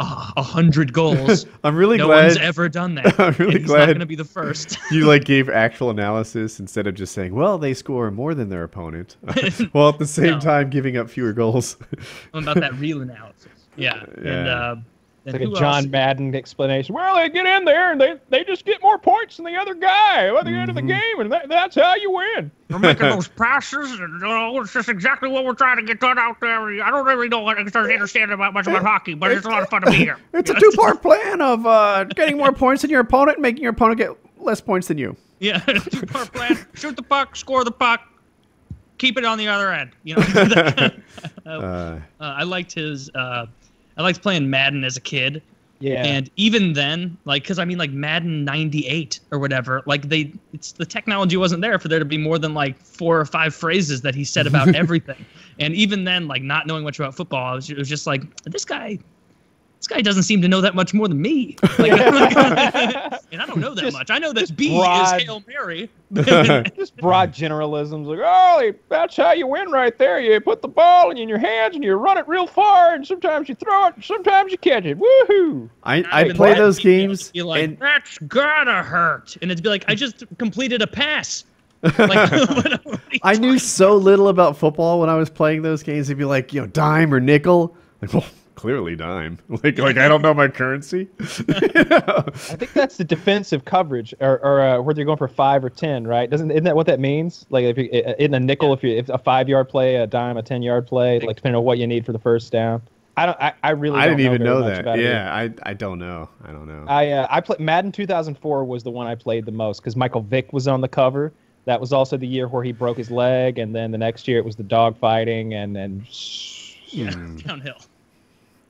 a 0.00 0.42
hundred 0.42 0.94
goals. 0.94 1.44
I'm 1.64 1.76
really 1.76 1.98
no 1.98 2.06
glad 2.06 2.28
one's 2.28 2.38
ever 2.38 2.66
done 2.70 2.94
that. 2.94 3.14
I'm 3.20 3.34
really 3.34 3.58
he's 3.60 3.68
not 3.68 3.74
glad- 3.76 3.86
going 3.88 3.98
to 4.00 4.06
be 4.06 4.16
the 4.16 4.24
first. 4.24 4.78
you 4.90 5.04
like 5.04 5.24
gave 5.24 5.50
actual 5.50 5.90
analysis 5.90 6.58
instead 6.60 6.86
of 6.86 6.94
just 6.94 7.12
saying, 7.12 7.34
"Well, 7.34 7.58
they 7.58 7.74
score 7.74 8.10
more 8.10 8.34
than 8.34 8.48
their 8.48 8.64
opponent," 8.64 9.18
while 9.72 9.90
at 9.90 9.98
the 9.98 10.06
same 10.06 10.30
No. 10.30 10.40
time 10.40 10.70
giving 10.70 10.96
up 10.96 11.10
fewer 11.10 11.34
goals. 11.34 11.76
about 12.32 12.56
that 12.60 12.72
real 12.76 13.02
analysis. 13.02 13.48
Yeah, 13.76 14.02
and 14.16 14.24
Yeah. 14.24 14.30
uh, 14.32 14.72
and 14.72 14.84
It's 15.26 15.32
like 15.32 15.42
a 15.42 15.46
John 15.58 15.74
else? 15.76 15.86
Madden 15.86 16.34
explanation. 16.34 16.94
Well, 16.94 17.16
they 17.16 17.30
get 17.30 17.46
in 17.46 17.64
there 17.64 17.92
and 17.92 18.00
they, 18.00 18.16
they 18.28 18.44
just 18.44 18.66
get 18.66 18.82
more 18.82 18.98
points 18.98 19.36
than 19.38 19.46
the 19.46 19.56
other 19.56 19.72
guy 19.74 20.26
at 20.36 20.44
the 20.44 20.50
end 20.50 20.68
of 20.68 20.74
the 20.76 20.82
Mhm. 20.82 20.88
game, 20.88 21.20
and 21.20 21.32
that, 21.32 21.48
that's 21.48 21.76
how 21.76 21.94
you 21.94 22.10
win. 22.10 22.50
We're 22.68 22.78
making 22.78 23.08
those 23.08 23.28
passes, 23.28 23.92
and 23.98 24.20
you 24.20 24.26
know, 24.28 24.60
it's 24.60 24.72
just 24.74 24.90
exactly 24.90 25.30
what 25.30 25.46
we're 25.46 25.54
trying 25.54 25.78
to 25.78 25.82
get 25.82 25.98
done 25.98 26.18
out 26.18 26.40
there. 26.40 26.60
I 26.82 26.90
don't 26.90 27.06
really 27.06 27.28
know 27.28 27.40
what 27.40 27.56
I 27.56 27.60
understand 27.60 28.32
about 28.32 28.52
much 28.52 28.66
about 28.66 28.82
hockey, 28.82 29.14
but 29.14 29.30
it's 29.30 29.46
a 29.46 29.48
lot 29.48 29.62
of 29.62 29.70
fun 29.70 29.80
to 29.82 29.90
be 29.90 29.96
here. 29.96 30.18
it's 30.34 30.50
a 30.50 30.54
two-part 30.60 31.00
plan 31.00 31.40
of 31.40 31.64
uh, 31.66 32.04
getting 32.04 32.36
more 32.36 32.52
points 32.52 32.82
than 32.82 32.90
your 32.90 33.00
opponent, 33.00 33.38
making 33.40 33.62
your 33.62 33.72
opponent 33.72 33.98
get 33.98 34.10
less 34.38 34.60
points 34.60 34.88
than 34.88 34.98
you. 34.98 35.16
Yeah, 35.40 35.58
Two-part 35.90 36.32
plan: 36.34 36.58
shoot 36.74 36.96
the 36.96 37.02
puck, 37.02 37.34
score 37.36 37.64
the 37.64 37.70
puck, 37.72 38.02
keep 38.98 39.16
it 39.16 39.24
on 39.24 39.38
the 39.38 39.48
other 39.48 39.72
end. 39.72 39.92
you 40.02 40.16
know. 40.16 40.22
that 40.22 40.76
kind 40.76 40.80
of- 40.80 41.00
Uh, 41.46 41.48
uh, 41.48 42.00
I 42.20 42.42
liked 42.42 42.74
his. 42.74 43.10
I 43.96 44.02
liked 44.02 44.22
playing 44.22 44.50
Madden 44.50 44.84
as 44.84 44.96
a 44.96 45.00
kid, 45.00 45.42
Yeah. 45.80 46.04
and 46.04 46.30
even 46.36 46.72
then, 46.72 47.16
like, 47.24 47.42
because 47.42 47.58
I 47.58 47.64
mean, 47.64 47.78
like 47.78 47.90
Madden 47.90 48.44
'98 48.44 49.20
or 49.30 49.38
whatever, 49.38 49.82
like 49.86 50.08
they, 50.08 50.32
it's 50.52 50.72
the 50.72 50.86
technology 50.86 51.36
wasn't 51.36 51.62
there 51.62 51.78
for 51.78 51.88
there 51.88 51.98
to 51.98 52.04
be 52.04 52.18
more 52.18 52.38
than 52.38 52.54
like 52.54 52.78
four 52.78 53.20
or 53.20 53.24
five 53.24 53.54
phrases 53.54 54.02
that 54.02 54.14
he 54.14 54.24
said 54.24 54.46
about 54.46 54.74
everything, 54.74 55.24
and 55.58 55.74
even 55.74 56.04
then, 56.04 56.26
like 56.28 56.42
not 56.42 56.66
knowing 56.66 56.84
much 56.84 56.98
about 56.98 57.14
football, 57.14 57.52
I 57.52 57.54
was, 57.54 57.70
it 57.70 57.78
was 57.78 57.88
just 57.88 58.06
like 58.06 58.22
this 58.44 58.64
guy. 58.64 58.98
This 59.84 59.96
guy 59.98 60.00
doesn't 60.00 60.22
seem 60.22 60.40
to 60.40 60.48
know 60.48 60.62
that 60.62 60.74
much 60.74 60.94
more 60.94 61.08
than 61.08 61.20
me. 61.20 61.56
Like, 61.78 61.92
and 61.92 63.42
I 63.42 63.46
don't 63.46 63.58
know 63.58 63.74
that 63.74 63.82
Just- 63.82 63.94
much. 63.94 64.10
I 64.10 64.18
know 64.18 64.32
that 64.32 64.56
B 64.56 64.78
broad- 64.78 65.20
is 65.20 65.22
Hail 65.24 65.42
Mary. 65.46 65.90
just 66.14 66.96
broad 66.96 67.34
generalisms 67.34 68.06
like, 68.06 68.20
oh, 68.24 68.72
that's 68.88 69.14
how 69.14 69.32
you 69.32 69.46
win 69.46 69.70
right 69.70 69.98
there. 69.98 70.18
You 70.20 70.40
put 70.40 70.62
the 70.62 70.68
ball 70.68 71.10
in 71.10 71.28
your 71.28 71.36
hands 71.36 71.74
and 71.74 71.84
you 71.84 71.96
run 71.96 72.16
it 72.16 72.26
real 72.26 72.46
far, 72.46 72.94
and 72.94 73.06
sometimes 73.06 73.46
you 73.46 73.56
throw 73.56 73.88
it, 73.88 73.96
and 73.96 74.02
sometimes 74.02 74.52
you 74.52 74.56
catch 74.56 74.86
it. 74.86 74.98
Woohoo! 74.98 75.68
I 75.82 76.00
Not 76.00 76.14
I 76.14 76.32
play 76.32 76.54
those 76.54 76.82
You'd 76.82 76.84
be 76.90 77.02
able 77.02 77.16
to 77.16 77.18
games, 77.18 77.30
be 77.32 77.42
like, 77.42 77.64
and 77.64 77.78
that's 77.78 78.16
gotta 78.20 78.82
hurt, 78.82 79.36
and 79.42 79.50
it'd 79.50 79.62
be 79.62 79.68
like, 79.68 79.84
I 79.86 79.94
just 79.94 80.24
completed 80.38 80.80
a 80.80 80.86
pass. 80.86 81.44
Like, 81.82 81.98
what 81.98 82.72
are 82.72 82.98
you 83.12 83.18
I 83.22 83.34
knew 83.34 83.58
so 83.58 83.96
little 83.96 84.28
about 84.28 84.56
football 84.56 85.00
when 85.00 85.10
I 85.10 85.16
was 85.16 85.28
playing 85.28 85.60
those 85.60 85.82
games. 85.82 86.08
It'd 86.08 86.16
be 86.16 86.24
like, 86.24 86.54
you 86.54 86.62
know, 86.62 86.68
dime 86.68 87.12
or 87.12 87.20
nickel. 87.20 87.76
Like, 88.00 88.14
well, 88.14 88.24
clearly 88.54 88.96
dime. 88.96 89.38
Like, 89.62 89.78
like 89.78 89.96
I 89.96 90.08
don't 90.08 90.22
know 90.22 90.34
my 90.34 90.48
currency. 90.48 91.08
You 91.18 91.84
know? 91.84 92.24
I 92.26 92.56
think 92.56 92.72
that's 92.72 92.96
the 92.96 93.04
defensive 93.04 93.64
coverage, 93.64 94.14
or, 94.20 94.38
or 94.40 94.60
uh, 94.60 94.80
where 94.80 94.94
they're 94.94 95.04
going 95.04 95.18
for 95.18 95.28
five 95.28 95.64
or 95.64 95.70
ten, 95.70 96.06
right? 96.06 96.28
Doesn't 96.28 96.50
isn't 96.50 96.64
that 96.64 96.76
what 96.76 96.86
that 96.86 97.00
means? 97.00 97.46
Like, 97.50 97.64
if 97.64 97.78
you, 97.78 97.84
in 98.18 98.34
a 98.34 98.40
nickel, 98.40 98.72
if 98.72 98.82
you 98.82 98.90
if 98.96 99.08
a 99.08 99.18
five 99.18 99.48
yard 99.48 99.68
play, 99.68 99.96
a 99.96 100.06
dime, 100.06 100.36
a 100.36 100.42
ten 100.42 100.62
yard 100.62 100.86
play, 100.86 101.20
like 101.20 101.36
depending 101.36 101.56
on 101.58 101.64
what 101.64 101.78
you 101.78 101.86
need 101.86 102.04
for 102.06 102.12
the 102.12 102.18
first 102.18 102.52
down. 102.52 102.82
I 103.16 103.26
don't. 103.26 103.40
I, 103.40 103.52
I 103.62 103.70
really. 103.70 103.98
I 104.00 104.06
don't 104.08 104.16
didn't 104.16 104.34
even 104.34 104.44
know 104.44 104.62
that. 104.64 104.80
about 104.80 104.98
it. 104.98 105.04
Yeah, 105.04 105.32
I 105.32 105.52
I 105.62 105.72
don't 105.74 106.00
know. 106.00 106.28
I 106.44 106.50
don't 106.50 106.66
know. 106.66 106.84
I 106.88 107.10
uh, 107.12 107.26
I 107.30 107.40
played 107.40 107.60
Madden 107.60 107.92
2004 107.92 108.64
was 108.64 108.82
the 108.82 108.90
one 108.90 109.06
I 109.06 109.14
played 109.14 109.46
the 109.46 109.52
most 109.52 109.80
because 109.80 109.94
Michael 109.94 110.22
Vick 110.22 110.52
was 110.52 110.66
on 110.66 110.80
the 110.80 110.88
cover. 110.88 111.32
That 111.66 111.80
was 111.80 111.92
also 111.92 112.16
the 112.16 112.26
year 112.26 112.48
where 112.48 112.64
he 112.64 112.72
broke 112.72 112.96
his 112.96 113.10
leg, 113.12 113.58
and 113.58 113.72
then 113.74 113.92
the 113.92 113.98
next 113.98 114.26
year 114.26 114.38
it 114.38 114.44
was 114.44 114.56
the 114.56 114.64
dog 114.64 114.98
fighting, 114.98 115.54
and 115.54 115.74
then 115.76 116.04
Yeah, 116.88 117.10
Mm. 117.10 117.42
downhill. 117.44 117.76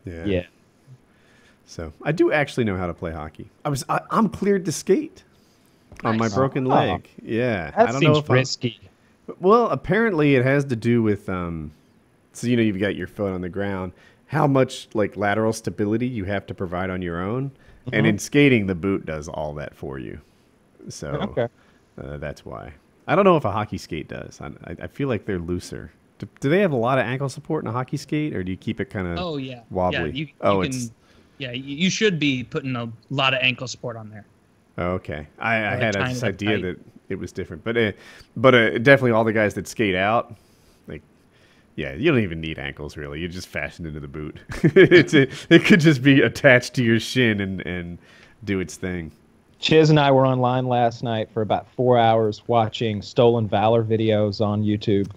Yeah. 0.04 0.24
yeah. 0.24 0.46
So 1.66 1.92
I 2.02 2.12
do 2.12 2.30
actually 2.32 2.64
know 2.64 2.76
how 2.76 2.86
to 2.86 2.94
play 2.94 3.12
hockey. 3.12 3.50
I 3.64 3.68
was 3.70 3.84
I, 3.88 4.00
I'm 4.10 4.28
cleared 4.28 4.64
to 4.66 4.72
skate 4.72 5.24
on 6.04 6.18
my 6.18 6.26
Nice. 6.26 6.34
broken 6.34 6.66
Oh. 6.66 6.70
leg. 6.74 7.08
Yeah, 7.22 7.70
I 7.74 7.84
That 7.86 7.92
don't 7.92 8.02
know 8.02 8.14
seems 8.14 8.18
if 8.24 8.30
I'm- 8.30 8.38
risky. 8.38 8.80
Well, 9.40 9.68
apparently 9.70 10.34
it 10.34 10.44
has 10.44 10.66
to 10.66 10.76
do 10.76 11.02
with 11.02 11.28
um, 11.30 11.72
so 12.32 12.46
you 12.46 12.56
know 12.56 12.62
you've 12.62 12.78
got 12.80 12.94
your 12.96 13.06
foot 13.06 13.32
on 13.32 13.40
the 13.40 13.48
ground, 13.48 13.92
how 14.26 14.46
much 14.46 14.88
like 14.92 15.16
lateral 15.16 15.52
stability 15.54 16.06
you 16.06 16.24
have 16.24 16.44
to 16.46 16.54
provide 16.54 16.90
on 16.90 17.00
your 17.00 17.20
own, 17.22 17.50
and 17.92 18.04
Mhm. 18.04 18.08
in 18.10 18.18
skating 18.18 18.66
the 18.66 18.74
boot 18.74 19.06
does 19.06 19.28
all 19.28 19.54
that 19.54 19.74
for 19.74 19.98
you. 19.98 20.20
So 20.90 21.08
Okay. 21.08 21.48
uh, 21.96 22.18
that's 22.18 22.44
why. 22.44 22.74
I 23.06 23.14
don't 23.14 23.24
know 23.24 23.36
if 23.38 23.44
a 23.46 23.52
hockey 23.52 23.78
skate 23.78 24.08
does. 24.08 24.38
I, 24.42 24.48
I, 24.64 24.76
I 24.82 24.86
feel 24.88 25.08
like 25.08 25.24
they're 25.24 25.38
looser. 25.38 25.90
Do, 26.18 26.28
do 26.40 26.48
they 26.48 26.60
have 26.60 26.72
a 26.72 26.76
lot 26.76 26.98
of 26.98 27.04
ankle 27.06 27.28
support 27.28 27.64
in 27.64 27.68
a 27.68 27.72
hockey 27.72 27.96
skate, 27.96 28.34
or 28.36 28.44
do 28.44 28.50
you 28.52 28.56
keep 28.56 28.80
it 28.80 28.86
kind 28.86 29.06
of? 29.08 29.18
Oh 29.18 29.36
yeah, 29.36 29.62
Wobbly. 29.70 29.98
Yeah, 29.98 30.06
you, 30.06 30.28
Oh, 30.40 30.60
you 30.62 30.68
it's- 30.68 30.90
yeah, 31.38 31.50
you 31.50 31.76
you 31.76 31.90
should 31.90 32.18
be 32.20 32.44
putting 32.44 32.76
a 32.76 32.88
lot 33.10 33.34
of 33.34 33.40
ankle 33.42 33.66
support 33.66 33.96
on 33.96 34.08
there. 34.10 34.24
Oh, 34.78 34.92
okay. 34.92 35.26
I, 35.38 35.54
I 35.56 35.76
had 35.76 35.94
this 35.94 36.22
idea 36.22 36.50
tight. 36.56 36.62
that 36.62 36.80
it 37.08 37.16
was 37.16 37.32
different, 37.32 37.64
but 37.64 37.76
uh, 37.76 37.92
but 38.36 38.54
uh, 38.54 38.78
definitely 38.78 39.10
all 39.12 39.24
the 39.24 39.32
guys 39.32 39.54
that 39.54 39.66
skate 39.68 39.94
out, 39.96 40.34
like, 40.88 41.02
yeah, 41.76 41.92
you 41.94 42.10
don't 42.10 42.20
even 42.22 42.40
need 42.40 42.58
ankles 42.58 42.96
really. 42.96 43.20
You 43.20 43.28
just 43.28 43.48
fasten 43.48 43.84
into 43.86 44.00
the 44.00 44.08
boot. 44.08 44.38
it's 44.62 45.14
it, 45.14 45.30
it 45.50 45.64
could 45.64 45.80
just 45.80 46.02
be 46.02 46.22
attached 46.22 46.74
to 46.74 46.84
your 46.84 47.00
shin 47.00 47.40
and 47.40 47.60
and 47.66 47.98
do 48.44 48.60
its 48.60 48.76
thing. 48.76 49.10
Chiz 49.58 49.90
and 49.90 49.98
I 49.98 50.10
were 50.10 50.26
online 50.26 50.66
last 50.66 51.02
night 51.02 51.30
for 51.32 51.40
about 51.42 51.66
four 51.72 51.98
hours 51.98 52.42
watching 52.48 53.00
stolen 53.02 53.48
valor 53.48 53.82
videos 53.82 54.44
on 54.44 54.62
YouTube. 54.62 55.10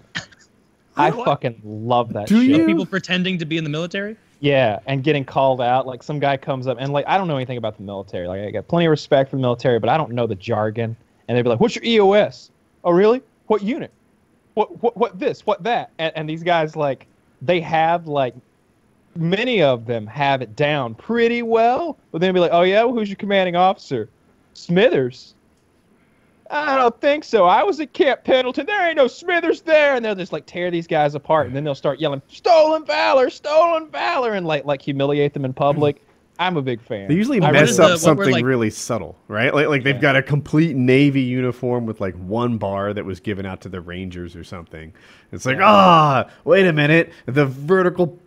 I 0.98 1.10
What? 1.10 1.24
fucking 1.26 1.60
love 1.64 2.12
that 2.14 2.26
Do 2.28 2.40
shit. 2.44 2.56
you? 2.56 2.66
People 2.66 2.86
pretending 2.86 3.38
to 3.38 3.44
be 3.46 3.56
in 3.56 3.64
the 3.64 3.70
military. 3.70 4.16
Yeah, 4.40 4.78
and 4.86 5.02
getting 5.02 5.24
called 5.24 5.60
out. 5.60 5.86
Like 5.86 6.02
some 6.02 6.18
guy 6.18 6.36
comes 6.36 6.66
up 6.66 6.76
and 6.80 6.92
like 6.92 7.04
I 7.08 7.16
don't 7.18 7.26
know 7.28 7.36
anything 7.36 7.56
about 7.58 7.76
the 7.76 7.82
military. 7.82 8.28
Like 8.28 8.40
I 8.42 8.50
got 8.50 8.68
plenty 8.68 8.86
of 8.86 8.90
respect 8.90 9.30
for 9.30 9.36
the 9.36 9.42
military, 9.42 9.78
but 9.78 9.88
I 9.88 9.96
don't 9.96 10.12
know 10.12 10.26
the 10.26 10.34
jargon. 10.36 10.96
And 11.26 11.36
they'd 11.36 11.42
be 11.42 11.48
like, 11.48 11.60
"What's 11.60 11.76
your 11.76 12.04
MOS? 12.04 12.50
Oh, 12.84 12.90
really? 12.92 13.20
What 13.48 13.62
unit? 13.62 13.90
What 14.54 14.82
what 14.82 14.96
what 14.96 15.18
this? 15.18 15.44
What 15.46 15.62
that?" 15.64 15.90
And, 15.98 16.12
and 16.16 16.28
these 16.28 16.42
guys 16.42 16.76
like 16.76 17.06
they 17.42 17.60
have 17.60 18.06
like 18.06 18.34
many 19.16 19.60
of 19.62 19.86
them 19.86 20.06
have 20.06 20.40
it 20.42 20.54
down 20.54 20.94
pretty 20.94 21.42
well, 21.42 21.98
but 22.12 22.20
then 22.20 22.32
be 22.32 22.40
like, 22.40 22.52
"Oh 22.52 22.62
yeah, 22.62 22.84
well, 22.84 22.94
who's 22.94 23.08
your 23.08 23.16
commanding 23.16 23.56
officer? 23.56 24.08
Smithers." 24.54 25.34
I 26.50 26.76
don't 26.76 26.98
think 27.00 27.24
so. 27.24 27.44
I 27.44 27.62
was 27.62 27.78
at 27.80 27.92
Camp 27.92 28.24
Pendleton. 28.24 28.66
There 28.66 28.86
ain't 28.86 28.96
no 28.96 29.06
Smithers 29.06 29.60
there, 29.62 29.94
and 29.96 30.04
they'll 30.04 30.14
just 30.14 30.32
like 30.32 30.46
tear 30.46 30.70
these 30.70 30.86
guys 30.86 31.14
apart, 31.14 31.46
and 31.48 31.54
then 31.56 31.64
they'll 31.64 31.74
start 31.74 32.00
yelling, 32.00 32.22
"Stolen 32.28 32.84
valor! 32.86 33.28
Stolen 33.30 33.88
valor!" 33.90 34.32
and 34.34 34.46
like 34.46 34.64
like 34.64 34.80
humiliate 34.82 35.34
them 35.34 35.44
in 35.44 35.52
public. 35.52 36.02
I'm 36.40 36.56
a 36.56 36.62
big 36.62 36.80
fan. 36.80 37.08
They 37.08 37.14
usually 37.14 37.40
I 37.40 37.46
what 37.46 37.54
mess 37.54 37.78
up 37.80 37.90
the- 37.90 37.96
something 37.98 38.30
like- 38.30 38.44
really 38.44 38.70
subtle, 38.70 39.16
right? 39.26 39.52
Like 39.52 39.66
like 39.68 39.82
they've 39.82 39.96
Yeah. 39.96 40.00
got 40.00 40.16
a 40.16 40.22
complete 40.22 40.76
navy 40.76 41.20
uniform 41.22 41.84
with 41.84 42.00
like 42.00 42.14
one 42.14 42.58
bar 42.58 42.92
that 42.94 43.04
was 43.04 43.18
given 43.20 43.44
out 43.44 43.60
to 43.62 43.68
the 43.68 43.80
Rangers 43.80 44.36
or 44.36 44.44
something. 44.44 44.92
It's 45.32 45.44
like, 45.44 45.58
ah, 45.60 46.26
wait 46.44 46.66
a 46.66 46.72
minute. 46.72 47.12
The 47.26 47.44
vertical 47.44 48.18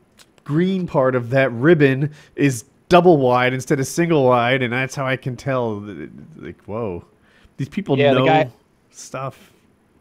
green 0.44 0.86
part 0.88 1.16
of 1.16 1.30
that 1.30 1.52
ribbon 1.54 2.12
is 2.36 2.66
double 2.90 3.18
wide 3.18 3.54
instead 3.54 3.80
of 3.80 3.88
single 3.88 4.26
wide, 4.26 4.62
and 4.62 4.74
that's 4.74 4.94
how 4.94 5.06
I 5.08 5.16
can 5.16 5.38
tell. 5.38 5.82
Like, 6.36 6.62
whoa, 6.66 7.06
these 7.62 7.70
people 7.70 7.96
Yeah, 7.98 8.14
the 8.14 8.20
know 8.22 8.26
guy- 8.26 8.50
stuff. 8.90 9.52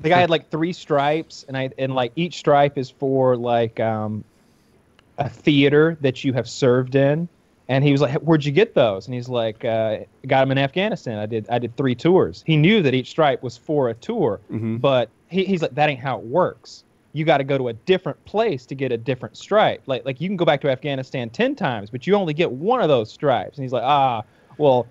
the 0.01 0.09
guy 0.09 0.19
had 0.19 0.31
like 0.37 0.51
three 0.51 0.73
stripes, 0.73 1.45
and 1.47 1.57
I 1.57 1.69
and 1.79 1.95
like 1.95 2.13
each 2.17 2.37
stripe 2.39 2.79
is 2.79 2.89
for 2.91 3.37
like 3.37 3.79
um, 3.81 4.25
a 5.19 5.29
theater 5.29 5.99
that 6.01 6.25
you 6.25 6.33
have 6.33 6.49
served 6.49 6.95
in. 6.95 7.29
And 7.69 7.85
he 7.85 7.93
was 7.93 8.01
like, 8.01 8.15
"Where'd 8.23 8.45
you 8.45 8.51
get 8.51 8.75
those?" 8.75 9.07
And 9.07 9.15
he's 9.15 9.29
like, 9.29 9.65
uh, 9.65 9.99
"Got 10.27 10.41
them 10.41 10.51
in 10.53 10.59
Afghanistan. 10.59 11.19
I 11.19 11.27
did. 11.27 11.47
I 11.51 11.59
did 11.59 11.77
three 11.77 11.95
tours." 11.95 12.43
He 12.47 12.57
knew 12.57 12.83
that 12.83 12.95
each 12.95 13.11
stripe 13.11 13.43
was 13.43 13.57
for 13.59 13.91
a 13.91 13.95
tour, 13.95 14.41
Mhm. 14.51 14.81
but 14.81 15.09
he, 15.29 15.45
he's 15.45 15.61
like, 15.63 15.75
"That 15.75 15.89
ain't 15.91 16.01
how 16.01 16.19
it 16.19 16.25
works. 16.25 16.83
You 17.13 17.25
got 17.25 17.39
to 17.39 17.45
go 17.45 17.59
to 17.59 17.69
a 17.69 17.73
different 17.75 18.25
place 18.25 18.65
to 18.67 18.75
get 18.75 18.91
a 18.91 18.97
different 18.97 19.37
stripe. 19.37 19.83
Like 19.87 20.05
like 20.05 20.21
you 20.21 20.29
can 20.29 20.37
go 20.37 20.45
back 20.47 20.61
to 20.63 20.69
Afghanistan 20.71 21.29
ten 21.31 21.55
times, 21.55 21.91
but 21.91 22.07
you 22.07 22.15
only 22.15 22.33
get 22.35 22.51
one 22.51 22.81
of 22.81 22.89
those 22.89 23.13
stripes." 23.13 23.57
And 23.59 23.65
he's 23.65 23.73
like, 23.73 23.85
"Ah, 23.85 24.23
well." 24.59 24.87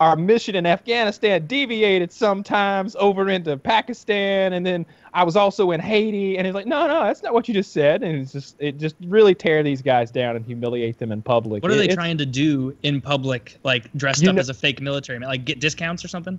Our 0.00 0.14
mission 0.14 0.54
in 0.54 0.64
Afghanistan 0.64 1.46
deviated 1.46 2.12
sometimes 2.12 2.94
over 3.00 3.28
into 3.28 3.56
Pakistan, 3.56 4.52
and 4.52 4.64
then 4.64 4.86
I 5.12 5.24
was 5.24 5.34
also 5.34 5.72
in 5.72 5.80
Haiti. 5.80 6.38
And 6.38 6.46
he's 6.46 6.54
like, 6.54 6.66
"No, 6.66 6.86
no, 6.86 7.04
that's 7.04 7.22
not 7.22 7.34
what 7.34 7.48
you 7.48 7.54
just 7.54 7.72
said." 7.72 8.02
And 8.02 8.20
it's 8.20 8.32
just 8.32 8.56
it 8.60 8.78
just 8.78 8.94
really 9.06 9.34
tear 9.34 9.62
these 9.62 9.82
guys 9.82 10.10
down 10.10 10.36
and 10.36 10.44
humiliate 10.44 10.98
them 10.98 11.10
in 11.10 11.20
public. 11.20 11.62
What 11.62 11.72
are 11.72 11.76
they 11.76 11.86
it's 11.86 11.94
trying 11.94 12.18
to 12.18 12.26
do 12.26 12.76
in 12.82 13.00
public, 13.00 13.58
like 13.64 13.92
dressed 13.94 14.24
up 14.26 14.36
know- 14.36 14.40
as 14.40 14.48
a 14.48 14.54
fake 14.54 14.80
military 14.80 15.18
man? 15.18 15.28
Like 15.28 15.44
get 15.44 15.60
discounts 15.60 16.04
or 16.04 16.08
something? 16.08 16.38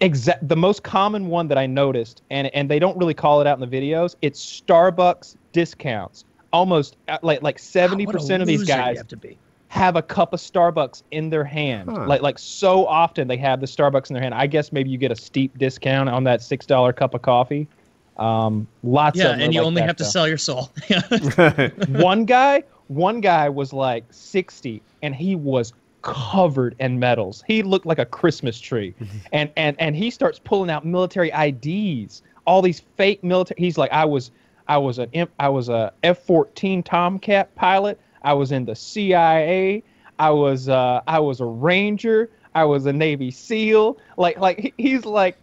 Exact. 0.00 0.46
The 0.46 0.56
most 0.56 0.82
common 0.82 1.28
one 1.28 1.48
that 1.48 1.58
I 1.58 1.66
noticed, 1.66 2.22
and 2.30 2.48
and 2.54 2.70
they 2.70 2.78
don't 2.78 2.96
really 2.98 3.14
call 3.14 3.40
it 3.40 3.46
out 3.46 3.60
in 3.60 3.68
the 3.68 3.76
videos. 3.80 4.16
It's 4.20 4.60
Starbucks 4.60 5.36
discounts. 5.52 6.24
Almost 6.52 6.96
uh, 7.08 7.18
like 7.22 7.42
like 7.42 7.58
seventy 7.58 8.06
percent 8.06 8.42
of 8.42 8.46
these 8.46 8.64
guys 8.64 8.98
have 8.98 9.08
to 9.08 9.16
be. 9.16 9.38
Have 9.68 9.96
a 9.96 10.02
cup 10.02 10.32
of 10.32 10.40
Starbucks 10.40 11.02
in 11.10 11.28
their 11.30 11.44
hand. 11.44 11.90
Huh. 11.90 12.06
Like 12.06 12.22
like 12.22 12.38
so 12.38 12.86
often 12.86 13.28
they 13.28 13.36
have 13.36 13.60
the 13.60 13.66
Starbucks 13.66 14.10
in 14.10 14.14
their 14.14 14.22
hand. 14.22 14.34
I 14.34 14.46
guess 14.46 14.72
maybe 14.72 14.90
you 14.90 14.98
get 14.98 15.12
a 15.12 15.16
steep 15.16 15.56
discount 15.58 16.08
on 16.08 16.24
that 16.24 16.42
six 16.42 16.66
dollar 16.66 16.92
cup 16.92 17.14
of 17.14 17.22
coffee. 17.22 17.68
Um, 18.16 18.66
lots 18.82 19.16
Yeah, 19.16 19.26
of 19.26 19.30
them 19.32 19.40
and 19.42 19.54
you 19.54 19.60
like 19.60 19.66
only 19.66 19.80
that 19.82 19.86
have 19.86 19.96
to 19.96 20.04
sell 20.04 20.26
your 20.26 20.38
soul. 20.38 20.70
Yeah. 20.88 21.68
one 22.00 22.24
guy, 22.24 22.64
one 22.88 23.20
guy 23.20 23.48
was 23.48 23.72
like 23.72 24.04
sixty, 24.10 24.82
and 25.02 25.14
he 25.14 25.34
was 25.36 25.72
covered 26.02 26.74
in 26.78 26.98
medals. 26.98 27.44
He 27.46 27.62
looked 27.62 27.86
like 27.86 27.98
a 27.98 28.06
Christmas 28.06 28.58
tree, 28.58 28.94
and 29.32 29.50
and 29.56 29.76
and 29.78 29.94
he 29.94 30.10
starts 30.10 30.38
pulling 30.38 30.70
out 30.70 30.84
military 30.86 31.30
IDs, 31.30 32.22
all 32.46 32.62
these 32.62 32.80
fake 32.96 33.22
military. 33.22 33.60
He's 33.60 33.76
like, 33.78 33.92
I 33.92 34.04
was, 34.04 34.30
I 34.66 34.78
was 34.78 34.98
an 34.98 35.10
imp- 35.12 35.32
I 35.38 35.48
was 35.50 35.68
a 35.68 35.92
F 36.02 36.18
fourteen 36.20 36.82
Tomcat 36.82 37.54
pilot. 37.54 38.00
I 38.22 38.34
was 38.34 38.52
in 38.52 38.64
the 38.64 38.74
CIA. 38.74 39.82
I 40.18 40.30
was 40.30 40.68
uh, 40.68 41.02
I 41.06 41.18
was 41.18 41.40
a 41.40 41.46
Ranger. 41.46 42.30
I 42.54 42.64
was 42.64 42.86
a 42.86 42.92
Navy 42.92 43.30
SEAL. 43.30 43.98
Like 44.16 44.38
like 44.38 44.74
he's 44.76 45.04
like 45.04 45.38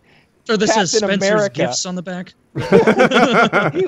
or 0.50 0.58
this 0.58 0.70
Captain 0.70 0.88
Spencer's 0.88 1.30
America. 1.30 1.56
gifts 1.56 1.86
on 1.86 1.96
the 1.96 2.02
back. 2.02 2.34
he, 3.74 3.88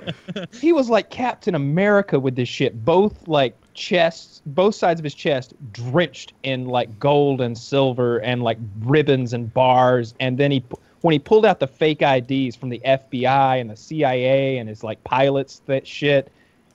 he 0.60 0.74
was 0.74 0.90
like 0.90 1.10
Captain 1.10 1.56
America 1.56 2.20
with 2.20 2.36
this 2.36 2.50
shit. 2.50 2.84
Both 2.84 3.28
like 3.28 3.56
chests, 3.74 4.42
both 4.46 4.76
sides 4.76 5.00
of 5.00 5.04
his 5.04 5.14
chest 5.14 5.54
drenched 5.72 6.34
in 6.44 6.66
like 6.66 7.00
gold 7.00 7.42
and 7.42 7.58
silver 7.58 8.18
and 8.20 8.44
like 8.44 8.58
ribbons 8.80 9.34
and 9.34 9.54
bars. 9.54 10.14
And 10.20 10.38
then 10.38 10.52
he, 10.52 10.64
when 11.02 11.14
he 11.14 11.20
pulled 11.20 11.46
out 11.46 11.60
the 11.60 11.68
fake 11.68 12.02
IDs 12.02 12.56
from 12.56 12.70
the 12.70 12.82
FBI 12.84 13.62
and 13.62 13.70
the 13.70 13.78
CIA 13.78 14.58
and 14.58 14.68
his 14.68 14.84
like 14.84 15.02
pilots 15.04 15.62
that 15.68 15.88
shit, 15.88 16.32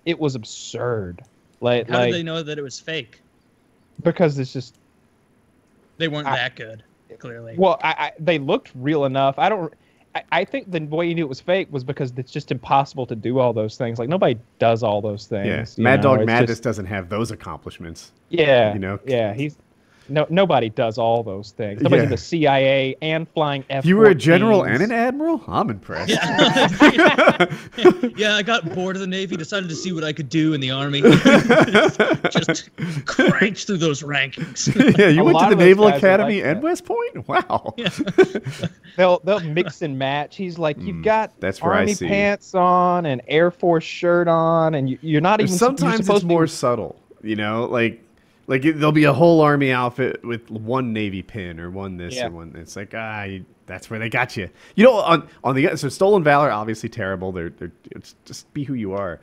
it 0.07 0.19
was 0.19 0.35
absurd. 0.35 1.23
Like, 1.63 1.89
How 1.89 1.99
like 2.01 2.11
did 2.13 2.19
they 2.19 2.23
know 2.25 2.43
that 2.43 2.59
it 2.59 2.63
was 2.63 2.79
fake? 2.81 3.21
because 4.03 4.39
it's 4.39 4.53
just 4.53 4.77
They 5.99 6.09
weren't 6.09 6.27
I- 6.27 6.37
that 6.37 6.57
good, 6.57 6.83
clearly. 7.19 7.55
Well, 7.57 7.79
I, 7.83 7.91
I 7.99 8.13
they 8.19 8.39
looked 8.39 8.73
real 8.75 9.05
enough. 9.05 9.39
I 9.39 9.49
don't. 9.49 9.73
I, 10.15 10.23
I 10.33 10.45
think 10.45 10.71
the 10.71 10.81
way 10.81 11.09
you 11.09 11.15
knew 11.15 11.25
it 11.25 11.29
was 11.29 11.41
fake 11.41 11.69
was 11.71 11.85
because 11.85 12.13
it's 12.19 12.33
just 12.33 12.51
impossible 12.51 13.07
to 13.07 13.15
do 13.17 13.39
all 13.39 13.53
those 13.53 13.77
things. 13.79 13.99
Like 13.99 14.09
nobody 14.11 14.39
does 14.59 14.83
all 14.83 15.01
those 15.01 15.27
things. 15.27 15.79
yeah, 15.79 15.83
Mad 15.83 15.97
know? 16.03 16.11
Dog 16.11 16.21
It's 16.21 16.27
Madness 16.27 16.51
just- 16.51 16.63
doesn't 16.65 16.87
have 16.87 17.09
those 17.09 17.31
accomplishments. 17.31 18.13
yeah, 18.29 18.73
you 18.75 18.79
know? 18.81 18.99
Yeah, 19.07 19.33
he's 19.33 19.57
no 20.09 20.27
nobody 20.31 20.69
does 20.69 20.99
all 20.99 21.23
those 21.23 21.51
things. 21.53 21.81
Nobody's 21.83 22.01
Yeah. 22.03 22.05
in 22.05 22.11
the 22.11 22.17
CIA 22.17 22.97
and 23.03 23.29
flying 23.29 23.65
F. 23.71 23.85
You 23.85 23.97
were 23.97 24.07
a 24.07 24.15
general 24.15 24.65
and 24.65 24.83
an 24.83 24.93
admiral. 24.93 25.43
I'm 25.47 25.71
impressed. 25.71 26.11
Yeah. 26.11 27.47
yeah, 28.17 28.35
I 28.37 28.43
got 28.43 28.73
bored 28.75 28.97
of 28.97 29.01
the 29.01 29.07
Navy, 29.07 29.37
decided 29.37 29.69
to 29.69 29.75
see 29.75 29.93
what 29.93 30.05
I 30.05 30.13
could 30.13 30.29
do 30.29 30.55
in 30.55 30.61
the 30.61 30.71
Army. 30.71 31.01
Just 32.31 32.71
cranked 33.07 33.67
through 33.67 33.79
those 33.79 34.03
rankings. 34.03 34.69
yeah, 34.99 35.09
you 35.09 35.21
A 35.23 35.25
went 35.25 35.39
to 35.39 35.49
the 35.51 35.57
Naval 35.57 35.87
Academy 35.89 36.37
like 36.43 36.45
and 36.51 36.59
that. 36.59 36.63
West 36.63 36.85
Point. 36.85 37.29
Wow. 37.29 37.75
They'll 38.97 39.21
they'll 39.25 39.41
mix 39.41 39.81
and 39.81 39.99
match. 39.99 40.37
He's 40.37 40.59
like, 40.59 40.79
you've 40.79 41.03
got 41.03 41.31
Mm, 41.31 41.41
that's 41.41 41.61
army 41.61 41.95
pants 41.95 42.55
on 42.55 43.07
and 43.07 43.23
Air 43.27 43.51
Force 43.51 43.85
shirt 43.85 44.29
on, 44.29 44.75
and 44.75 44.91
you, 44.91 44.99
you're 45.01 45.21
not 45.23 45.41
even. 45.41 45.49
you're 45.51 45.59
Sometimes 45.59 46.01
it's 46.01 46.07
supposed 46.07 46.23
to 46.23 46.29
be- 46.29 46.35
more 46.35 46.47
subtle. 46.47 46.97
You 47.23 47.37
know, 47.37 47.65
like 47.65 48.03
like 48.53 48.67
it, 48.67 48.75
there'll 48.75 48.93
be 48.93 49.05
a 49.05 49.13
whole 49.15 49.41
army 49.41 49.73
outfit 49.73 50.23
with 50.23 50.51
one 50.51 50.93
navy 50.93 51.23
pin 51.23 51.59
or 51.59 51.71
one 51.71 51.97
this 51.97 52.17
Yeah. 52.17 52.27
or 52.27 52.33
one. 52.33 52.55
It's 52.55 52.77
like 52.77 52.93
ah, 52.95 53.23
you, 53.23 53.47
that's 53.65 53.89
where 53.89 53.99
they 53.99 54.11
got 54.11 54.37
you. 54.37 54.51
You 54.77 54.85
know, 54.85 54.97
on 54.97 55.27
on 55.43 55.55
the 55.55 55.75
so 55.77 55.89
stolen 55.89 56.23
valor, 56.23 56.51
obviously 56.51 56.91
terrible. 56.91 57.33
They're 57.33 57.49
they're 57.49 57.73
it's 57.93 58.15
just 58.27 58.53
be 58.53 58.63
who 58.65 58.75
you 58.75 58.93
are. 58.93 59.21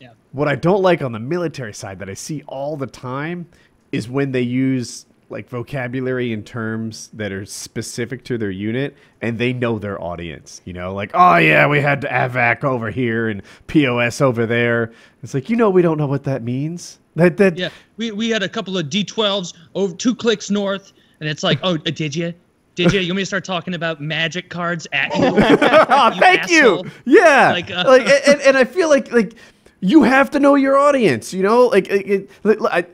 Yeah. 0.00 0.10
What 0.32 0.48
I 0.48 0.56
don't 0.56 0.82
like 0.82 1.02
on 1.02 1.12
the 1.12 1.20
military 1.20 1.72
side 1.72 2.00
that 2.00 2.10
I 2.10 2.14
see 2.14 2.42
all 2.48 2.76
the 2.76 2.88
time 2.88 3.46
is 3.92 4.08
when 4.08 4.32
they 4.32 4.40
use 4.42 5.06
like 5.34 5.48
vocabulary 5.48 6.32
and 6.32 6.46
terms 6.46 7.10
that 7.12 7.32
are 7.32 7.44
specific 7.44 8.22
to 8.22 8.38
their 8.38 8.52
unit 8.52 8.96
and 9.20 9.36
they 9.36 9.52
know 9.52 9.80
their 9.80 10.00
audience. 10.00 10.62
You 10.64 10.72
know, 10.74 10.94
like, 10.94 11.10
oh 11.12 11.36
yeah, 11.38 11.66
we 11.66 11.80
had 11.80 12.02
AVAC 12.02 12.62
over 12.62 12.88
here 12.88 13.28
and 13.28 13.42
POS 13.66 14.20
over 14.20 14.46
there. 14.46 14.92
It's 15.24 15.34
like, 15.34 15.50
you 15.50 15.56
know, 15.56 15.70
we 15.70 15.82
don't 15.82 15.98
know 15.98 16.06
what 16.06 16.22
that 16.24 16.44
means. 16.44 17.00
That 17.16 17.36
that 17.38 17.58
Yeah, 17.58 17.70
we, 17.96 18.12
we 18.12 18.30
had 18.30 18.44
a 18.44 18.48
couple 18.48 18.78
of 18.78 18.86
D12s 18.86 19.54
over 19.74 19.92
two 19.96 20.14
clicks 20.14 20.50
north, 20.50 20.92
and 21.18 21.28
it's 21.28 21.42
like, 21.42 21.58
oh, 21.64 21.76
did 21.78 22.14
you? 22.14 22.32
Did 22.76 22.92
you? 22.92 23.00
You 23.00 23.10
want 23.12 23.16
me 23.16 23.22
to 23.22 23.26
start 23.26 23.44
talking 23.44 23.74
about 23.74 24.00
magic 24.00 24.50
cards 24.50 24.86
at 24.92 25.12
you? 25.16 25.24
you 25.24 25.32
thank 26.20 26.42
asshole. 26.44 26.86
you. 26.86 26.90
Yeah. 27.06 27.50
Like, 27.50 27.70
Like, 27.70 28.06
uh, 28.06 28.20
and, 28.28 28.40
and 28.40 28.56
I 28.56 28.64
feel 28.64 28.88
like 28.88 29.10
like 29.10 29.34
you 29.80 30.04
have 30.04 30.30
to 30.30 30.40
know 30.40 30.54
your 30.54 30.78
audience. 30.78 31.34
You 31.34 31.42
know, 31.42 31.66
like 31.66 31.88
it, 31.88 32.30
it, 32.44 32.58
I, 32.70 32.86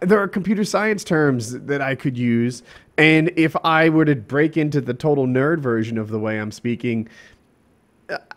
there 0.00 0.18
are 0.20 0.28
computer 0.28 0.64
science 0.64 1.04
terms 1.04 1.58
that 1.60 1.80
I 1.80 1.94
could 1.94 2.16
use, 2.18 2.62
and 2.96 3.30
if 3.36 3.54
I 3.64 3.88
were 3.88 4.04
to 4.04 4.14
break 4.16 4.56
into 4.56 4.80
the 4.80 4.94
total 4.94 5.26
nerd 5.26 5.58
version 5.60 5.98
of 5.98 6.08
the 6.08 6.18
way 6.18 6.38
I'm 6.40 6.52
speaking. 6.52 7.08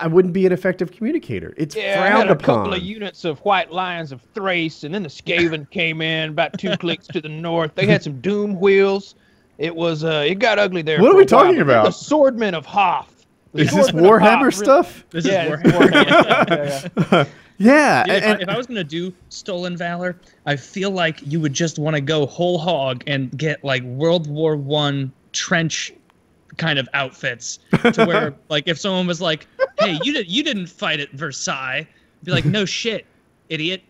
I 0.00 0.06
wouldn't 0.06 0.34
be 0.34 0.44
an 0.44 0.52
effective 0.52 0.92
communicator. 0.92 1.54
It's 1.56 1.74
Yeah, 1.74 1.92
I 2.04 2.10
frowned 2.10 2.28
had 2.28 2.36
a 2.36 2.38
couple 2.38 2.74
of 2.74 2.82
units 2.82 3.24
of 3.24 3.38
white 3.38 3.72
lions 3.72 4.12
of 4.12 4.20
Thrace, 4.34 4.84
and 4.84 4.94
then 4.94 5.02
the 5.02 5.08
Skaven 5.08 5.70
came 5.70 6.02
in 6.02 6.28
about 6.28 6.58
two 6.58 6.76
clicks 6.76 7.06
to 7.06 7.22
the 7.22 7.30
north. 7.30 7.74
They 7.74 7.86
had 7.86 8.02
some 8.02 8.20
doom 8.20 8.60
wheels. 8.60 9.14
It 9.56 9.74
was 9.74 10.04
uh, 10.04 10.24
it 10.28 10.34
got 10.40 10.58
ugly 10.58 10.82
there. 10.82 11.00
What 11.00 11.12
are 11.12 11.16
we 11.16 11.22
a 11.22 11.24
while, 11.24 11.44
talking 11.44 11.62
about? 11.62 11.84
The 11.84 11.90
swordmen 11.90 12.52
of 12.52 12.66
Hoeth. 12.66 13.24
The 13.54 13.62
Is 13.62 13.70
this 13.70 13.90
Swordmen 13.90 13.98
of 14.00 14.04
Warhammer 14.04 14.20
Hoeth 14.20 14.42
really- 14.42 14.52
stuff? 14.52 15.04
This 15.08 15.24
Yeah, 15.24 15.44
is 15.54 15.60
Warhammer. 15.62 15.90
Warhammer. 15.90 17.10
yeah, 17.10 17.16
yeah. 17.18 17.24
Yeah. 17.58 18.04
Dude, 18.04 18.14
if, 18.14 18.22
and- 18.24 18.38
I, 18.38 18.42
if 18.42 18.48
I 18.48 18.56
was 18.56 18.66
gonna 18.66 18.84
do 18.84 19.12
Stolen 19.28 19.76
Valor, 19.76 20.16
I 20.46 20.56
feel 20.56 20.90
like 20.90 21.20
you 21.24 21.40
would 21.40 21.52
just 21.52 21.78
want 21.78 21.96
to 21.96 22.00
go 22.00 22.26
whole 22.26 22.58
hog 22.58 23.04
and 23.06 23.36
get 23.36 23.62
like 23.64 23.82
World 23.82 24.28
War 24.28 24.56
One 24.56 25.12
trench 25.32 25.92
kind 26.58 26.78
of 26.78 26.88
outfits 26.92 27.58
to 27.92 28.04
where 28.06 28.34
like 28.48 28.68
if 28.68 28.78
someone 28.78 29.06
was 29.06 29.20
like, 29.20 29.46
"Hey, 29.78 29.98
you 30.02 30.12
did 30.12 30.30
you 30.30 30.42
didn't 30.42 30.66
fight 30.66 31.00
at 31.00 31.10
Versailles," 31.12 31.86
be 32.24 32.32
like, 32.32 32.44
"No 32.44 32.64
shit, 32.66 33.06
idiot! 33.48 33.82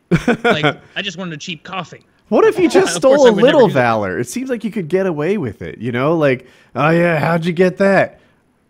Like 0.44 0.76
I 0.96 1.02
just 1.02 1.16
wanted 1.16 1.34
a 1.34 1.38
cheap 1.38 1.62
coffee." 1.64 2.04
What 2.28 2.44
if 2.44 2.58
you 2.58 2.68
just 2.70 2.94
stole 2.96 3.28
a 3.28 3.30
little 3.30 3.68
valor? 3.68 4.18
It 4.18 4.26
seems 4.28 4.48
like 4.48 4.64
you 4.64 4.70
could 4.70 4.88
get 4.88 5.06
away 5.06 5.36
with 5.36 5.60
it. 5.60 5.78
You 5.78 5.92
know, 5.92 6.16
like, 6.16 6.46
oh 6.74 6.90
yeah, 6.90 7.18
how'd 7.18 7.44
you 7.44 7.52
get 7.52 7.76
that? 7.78 8.20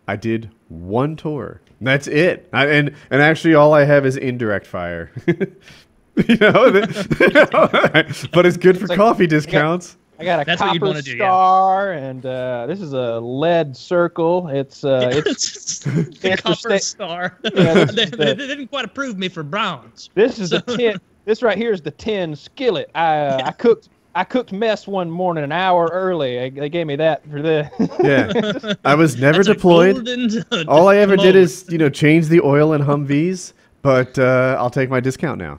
I 0.08 0.16
did 0.16 0.50
one 0.68 1.14
tour. 1.16 1.60
That's 1.82 2.06
it. 2.06 2.48
I, 2.52 2.66
and 2.66 2.94
and 3.10 3.20
actually, 3.22 3.54
all 3.54 3.74
I 3.74 3.84
have 3.84 4.06
is 4.06 4.16
indirect 4.16 4.66
fire. 4.66 5.10
you 5.26 6.36
know, 6.36 6.70
but 8.32 8.46
it's 8.46 8.56
good 8.56 8.78
for 8.78 8.86
like- 8.86 8.96
coffee 8.98 9.26
discounts. 9.26 9.96
I 10.18 10.24
got 10.24 10.40
a 10.40 10.44
That's 10.44 10.60
copper 10.60 10.86
wanna 10.86 11.02
do, 11.02 11.16
yeah. 11.16 11.24
star, 11.24 11.92
and 11.92 12.24
uh, 12.24 12.66
this 12.66 12.80
is 12.80 12.92
a 12.92 13.18
lead 13.18 13.76
circle. 13.76 14.46
It's 14.48 14.84
uh, 14.84 15.10
it's 15.12 15.80
the 15.80 16.08
it's 16.22 16.42
copper 16.42 16.54
sta- 16.54 16.78
star. 16.78 17.38
Yeah, 17.42 17.84
they, 17.86 18.04
the- 18.04 18.16
they 18.16 18.34
didn't 18.34 18.68
quite 18.68 18.84
approve 18.84 19.18
me 19.18 19.28
for 19.28 19.42
bronze. 19.42 20.10
This 20.14 20.38
is 20.38 20.50
the 20.50 20.60
tin. 20.60 21.00
This 21.24 21.42
right 21.42 21.58
here 21.58 21.72
is 21.72 21.80
the 21.82 21.90
tin 21.90 22.36
skillet. 22.36 22.88
I 22.94 23.16
uh, 23.18 23.42
I 23.46 23.50
cooked 23.52 23.88
I 24.14 24.24
cooked 24.24 24.52
mess 24.52 24.86
one 24.86 25.10
morning 25.10 25.42
an 25.44 25.52
hour 25.52 25.88
early. 25.92 26.36
They- 26.38 26.50
They 26.50 26.68
gave 26.68 26.86
me 26.86 26.96
that 26.96 27.24
for 27.30 27.40
this. 27.42 27.68
Yeah, 28.02 28.74
I 28.84 28.94
was 28.94 29.16
never 29.20 29.38
That's 29.42 29.48
deployed. 29.56 30.06
All 30.68 30.88
I 30.88 30.96
ever 30.96 31.16
did 31.16 31.34
is 31.36 31.64
you 31.70 31.78
know 31.78 31.88
change 31.88 32.28
the 32.28 32.40
oil 32.42 32.72
in 32.74 32.82
Humvees, 32.82 33.52
but 33.82 34.18
uh, 34.18 34.56
I'll 34.58 34.70
take 34.70 34.90
my 34.90 35.00
discount 35.00 35.38
now. 35.38 35.58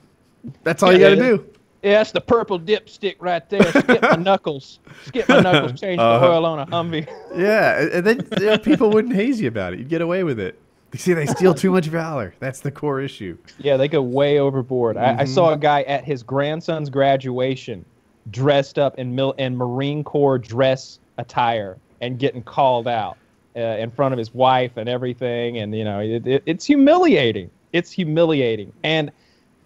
That's 0.64 0.84
all 0.84 0.92
you 0.92 1.00
got 1.00 1.10
to 1.10 1.16
yeah. 1.16 1.22
do. 1.22 1.50
Yeah, 1.84 1.98
that's 1.98 2.12
the 2.12 2.22
purple 2.22 2.60
dipstick 2.60 3.16
right 3.20 3.50
there. 3.50 3.64
Skip 3.72 4.02
my 4.02 4.16
knuckles. 4.20 4.80
Skip 5.06 5.28
my 5.28 5.40
knuckles. 5.42 5.80
Change 5.80 5.98
the 6.00 6.04
Uh-huh. 6.04 6.32
oil 6.32 6.46
on 6.46 6.60
a 6.60 6.66
Humvee. 6.68 7.08
Yeah, 7.36 7.82
and- 7.82 7.92
and 7.92 8.06
then 8.08 8.28
you 8.40 8.46
know, 8.48 8.58
people 8.58 8.90
wouldn't 8.92 9.14
haze 9.16 9.42
you 9.42 9.48
about 9.48 9.74
it. 9.74 9.80
You'd 9.80 9.90
get 9.90 10.02
away 10.02 10.24
with 10.24 10.40
it. 10.40 10.60
You 10.94 11.00
see, 11.00 11.14
they 11.14 11.26
steal 11.26 11.54
too 11.56 11.72
much 11.72 11.88
valor. 11.88 12.36
That's 12.40 12.60
the 12.60 12.72
core 12.72 13.02
issue. 13.02 13.38
Yeah, 13.58 13.78
they 13.78 13.88
go 13.88 14.02
way 14.02 14.38
overboard. 14.40 14.96
I, 14.96 15.12
I 15.12 15.14
Mm-hmm. 15.24 15.34
saw 15.34 15.52
a 15.54 15.58
guy 15.58 15.82
at 15.84 16.04
his 16.06 16.22
grandson's 16.24 16.90
graduation 16.90 17.84
dressed 18.32 18.80
up 18.80 18.98
in 19.00 19.16
mil- 19.16 19.34
in 19.34 19.56
Marine 19.56 20.04
Corps 20.04 20.38
dress 20.38 21.00
attire 21.18 21.78
and 22.02 22.20
getting 22.20 22.42
called 22.44 22.88
out 22.88 23.18
uh, 23.56 23.60
in 23.60 23.90
front 23.92 24.14
of 24.14 24.18
his 24.18 24.34
wife 24.34 24.78
and 24.78 24.90
everything. 24.90 25.58
And, 25.60 25.76
you 25.76 25.84
know, 25.84 26.00
it, 26.00 26.26
it, 26.26 26.44
it's 26.46 26.66
humiliating. 26.66 27.50
It's 27.72 27.92
humiliating. 27.92 28.72
And 28.84 29.12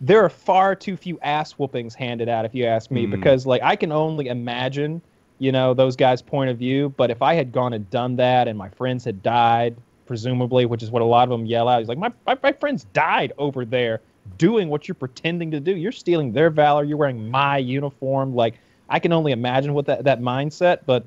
there 0.02 0.24
are 0.24 0.30
far 0.30 0.76
too 0.76 0.96
few 0.96 1.20
ass 1.22 1.54
whoopings 1.54 1.96
handed 1.96 2.30
out, 2.30 2.46
if 2.46 2.54
you 2.54 2.66
ask 2.66 2.92
me, 2.92 3.08
Mm. 3.08 3.12
because, 3.12 3.46
like, 3.46 3.62
I 3.64 3.76
can 3.76 3.92
only 3.92 4.28
imagine, 4.28 5.02
you 5.40 5.52
know, 5.52 5.74
those 5.74 5.96
guys' 5.96 6.22
point 6.22 6.50
of 6.50 6.58
view. 6.58 6.94
But 6.98 7.10
if 7.10 7.22
I 7.22 7.34
had 7.34 7.52
gone 7.52 7.74
and 7.74 7.90
done 7.90 8.16
that 8.18 8.48
and 8.48 8.58
my 8.58 8.70
friends 8.70 9.04
had 9.06 9.24
died, 9.24 9.76
presumably, 10.06 10.66
which 10.66 10.84
is 10.84 10.92
what 10.92 11.02
a 11.02 11.06
lot 11.06 11.24
of 11.24 11.30
them 11.30 11.46
yell 11.46 11.68
out. 11.68 11.80
He's 11.80 11.90
like, 11.90 11.98
my, 11.98 12.12
my, 12.26 12.38
my 12.42 12.52
friends 12.54 12.86
died 12.94 13.34
over 13.38 13.66
there 13.66 14.00
doing 14.38 14.70
what 14.70 14.88
you're 14.88 14.96
pretending 14.96 15.52
to 15.52 15.60
do. 15.60 15.76
You're 15.76 15.92
stealing 15.92 16.32
their 16.32 16.50
valor. 16.50 16.84
You're 16.84 16.98
wearing 16.98 17.30
my 17.30 17.58
uniform. 17.58 18.36
Like, 18.36 18.56
I 18.90 19.00
can 19.00 19.12
only 19.12 19.32
imagine 19.32 19.74
what 19.74 19.86
that, 19.88 20.04
that 20.06 20.22
mindset, 20.22 20.80
but 20.86 21.06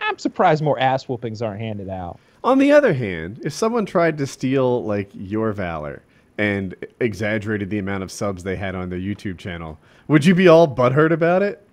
I'm 0.00 0.18
surprised 0.18 0.62
more 0.62 0.78
ass 0.78 1.08
whoopings 1.08 1.42
aren't 1.42 1.60
handed 1.60 1.88
out. 1.88 2.18
On 2.44 2.58
the 2.58 2.70
other 2.72 2.92
hand, 2.92 3.40
if 3.44 3.52
someone 3.52 3.84
tried 3.84 4.16
to 4.18 4.26
steal 4.26 4.84
like 4.84 5.10
your 5.12 5.52
valor 5.52 6.02
and 6.38 6.74
exaggerated 7.00 7.68
the 7.68 7.78
amount 7.78 8.04
of 8.04 8.12
subs 8.12 8.44
they 8.44 8.54
had 8.54 8.74
on 8.76 8.90
their 8.90 8.98
YouTube 9.00 9.38
channel, 9.38 9.76
would 10.06 10.24
you 10.24 10.34
be 10.34 10.46
all 10.46 10.68
butthurt 10.68 11.10
about 11.10 11.42
it? 11.42 11.66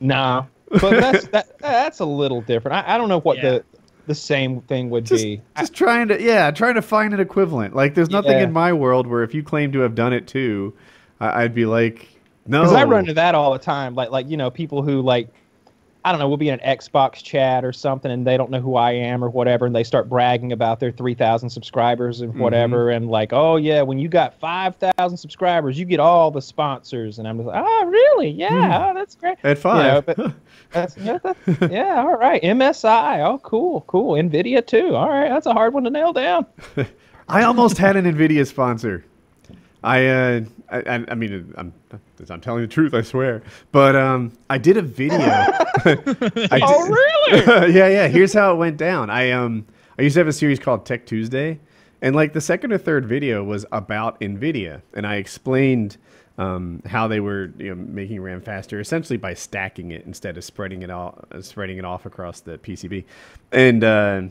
Nah, 0.00 0.46
but 0.70 1.00
that's 1.00 1.28
that, 1.28 1.58
that's 1.58 2.00
a 2.00 2.04
little 2.04 2.40
different. 2.40 2.76
I, 2.86 2.94
I 2.94 2.98
don't 2.98 3.08
know 3.08 3.20
what 3.20 3.36
Yeah. 3.36 3.50
the 3.50 3.64
the 4.06 4.14
same 4.14 4.60
thing 4.62 4.90
would 4.90 5.04
Just, 5.04 5.24
be. 5.24 5.40
just 5.58 5.74
trying 5.74 6.08
to, 6.08 6.22
yeah, 6.22 6.50
trying 6.50 6.74
to 6.74 6.82
find 6.82 7.12
an 7.14 7.20
equivalent. 7.20 7.74
Like, 7.74 7.94
there's 7.94 8.10
nothing 8.10 8.32
Yeah. 8.32 8.44
in 8.44 8.52
my 8.52 8.72
world 8.72 9.06
where 9.06 9.22
if 9.22 9.34
you 9.34 9.42
claim 9.42 9.72
to 9.72 9.80
have 9.80 9.94
done 9.94 10.12
it 10.12 10.26
too, 10.26 10.74
I, 11.20 11.42
I'd 11.42 11.54
be 11.54 11.66
like, 11.66 12.08
no. 12.46 12.62
Because 12.62 12.74
I 12.76 12.84
run 12.84 13.00
into 13.00 13.14
that 13.14 13.34
all 13.34 13.52
the 13.52 13.58
time. 13.58 13.94
Like 13.94 14.10
like 14.10 14.28
you 14.28 14.36
know 14.36 14.50
people 14.50 14.82
who 14.82 15.02
like 15.02 15.28
I 16.06 16.12
don't 16.12 16.20
know, 16.20 16.28
we'll 16.28 16.36
be 16.36 16.50
in 16.50 16.60
an 16.60 16.78
Xbox 16.78 17.14
chat 17.20 17.64
or 17.64 17.72
something, 17.72 18.12
and 18.12 18.24
they 18.24 18.36
don't 18.36 18.48
know 18.48 18.60
who 18.60 18.76
I 18.76 18.92
am 18.92 19.24
or 19.24 19.28
whatever, 19.28 19.66
and 19.66 19.74
they 19.74 19.82
start 19.82 20.08
bragging 20.08 20.52
about 20.52 20.78
their 20.78 20.92
3,000 20.92 21.50
subscribers 21.50 22.20
and 22.20 22.30
mm-hmm. 22.30 22.42
whatever, 22.42 22.90
and 22.90 23.10
like, 23.10 23.32
oh 23.32 23.56
yeah, 23.56 23.82
when 23.82 23.98
you 23.98 24.06
got 24.06 24.38
5,000 24.38 25.16
subscribers, 25.16 25.76
you 25.76 25.84
get 25.84 25.98
all 25.98 26.30
the 26.30 26.40
sponsors, 26.40 27.18
and 27.18 27.26
I'm 27.26 27.38
just 27.38 27.48
like, 27.48 27.60
oh 27.66 27.86
really? 27.86 28.30
Yeah, 28.30 28.50
mm. 28.50 28.90
oh, 28.90 28.94
that's 28.94 29.16
great. 29.16 29.36
At 29.42 29.56
You 29.56 29.62
five. 29.62 30.16
know, 30.16 30.32
that's, 30.70 30.96
yeah, 30.96 31.18
that's- 31.18 31.72
yeah, 31.72 31.96
all 31.96 32.16
right. 32.16 32.40
MSI, 32.40 33.26
oh 33.26 33.38
cool, 33.38 33.80
cool. 33.88 34.12
Nvidia 34.12 34.64
too. 34.64 34.94
All 34.94 35.08
right, 35.08 35.28
that's 35.28 35.46
a 35.46 35.52
hard 35.52 35.74
one 35.74 35.82
to 35.82 35.90
nail 35.90 36.12
down. 36.12 36.46
I 37.28 37.42
almost 37.42 37.78
had 37.78 37.96
an 37.96 38.04
Nvidia 38.04 38.46
sponsor. 38.46 39.04
I, 39.82 40.06
uh, 40.06 40.40
I, 40.70 41.04
I 41.08 41.14
mean, 41.14 41.54
I'm, 41.56 41.72
I'm 42.28 42.40
telling 42.40 42.62
the 42.62 42.68
truth, 42.68 42.94
I 42.94 43.02
swear. 43.02 43.42
But 43.72 43.94
um, 43.94 44.32
I 44.50 44.58
did 44.58 44.76
a 44.76 44.82
video. 44.82 45.18
I 45.86 46.60
Oh 46.62 46.88
really? 46.88 47.72
yeah, 47.74 47.88
yeah. 47.88 48.08
Here's 48.08 48.32
how 48.32 48.52
it 48.52 48.56
went 48.56 48.76
down. 48.76 49.10
I 49.10 49.32
um, 49.32 49.66
I 49.98 50.02
used 50.02 50.14
to 50.14 50.20
have 50.20 50.28
a 50.28 50.32
series 50.32 50.58
called 50.58 50.86
Tech 50.86 51.06
Tuesday, 51.06 51.60
and 52.02 52.16
like 52.16 52.32
the 52.32 52.40
second 52.40 52.72
or 52.72 52.78
third 52.78 53.06
video 53.06 53.44
was 53.44 53.66
about 53.72 54.18
Nvidia, 54.20 54.82
and 54.94 55.06
I 55.06 55.16
explained 55.16 55.96
um, 56.38 56.82
how 56.86 57.08
they 57.08 57.20
were 57.20 57.52
you 57.58 57.74
know, 57.74 57.74
making 57.74 58.20
RAM 58.20 58.40
faster, 58.40 58.80
essentially 58.80 59.16
by 59.16 59.34
stacking 59.34 59.90
it 59.90 60.04
instead 60.06 60.36
of 60.36 60.44
spreading 60.44 60.82
it 60.82 60.90
all, 60.90 61.22
uh, 61.30 61.40
spreading 61.40 61.78
it 61.78 61.84
off 61.84 62.06
across 62.06 62.40
the 62.40 62.58
PCB, 62.58 63.04
and. 63.52 63.84
Uh, 63.84 64.22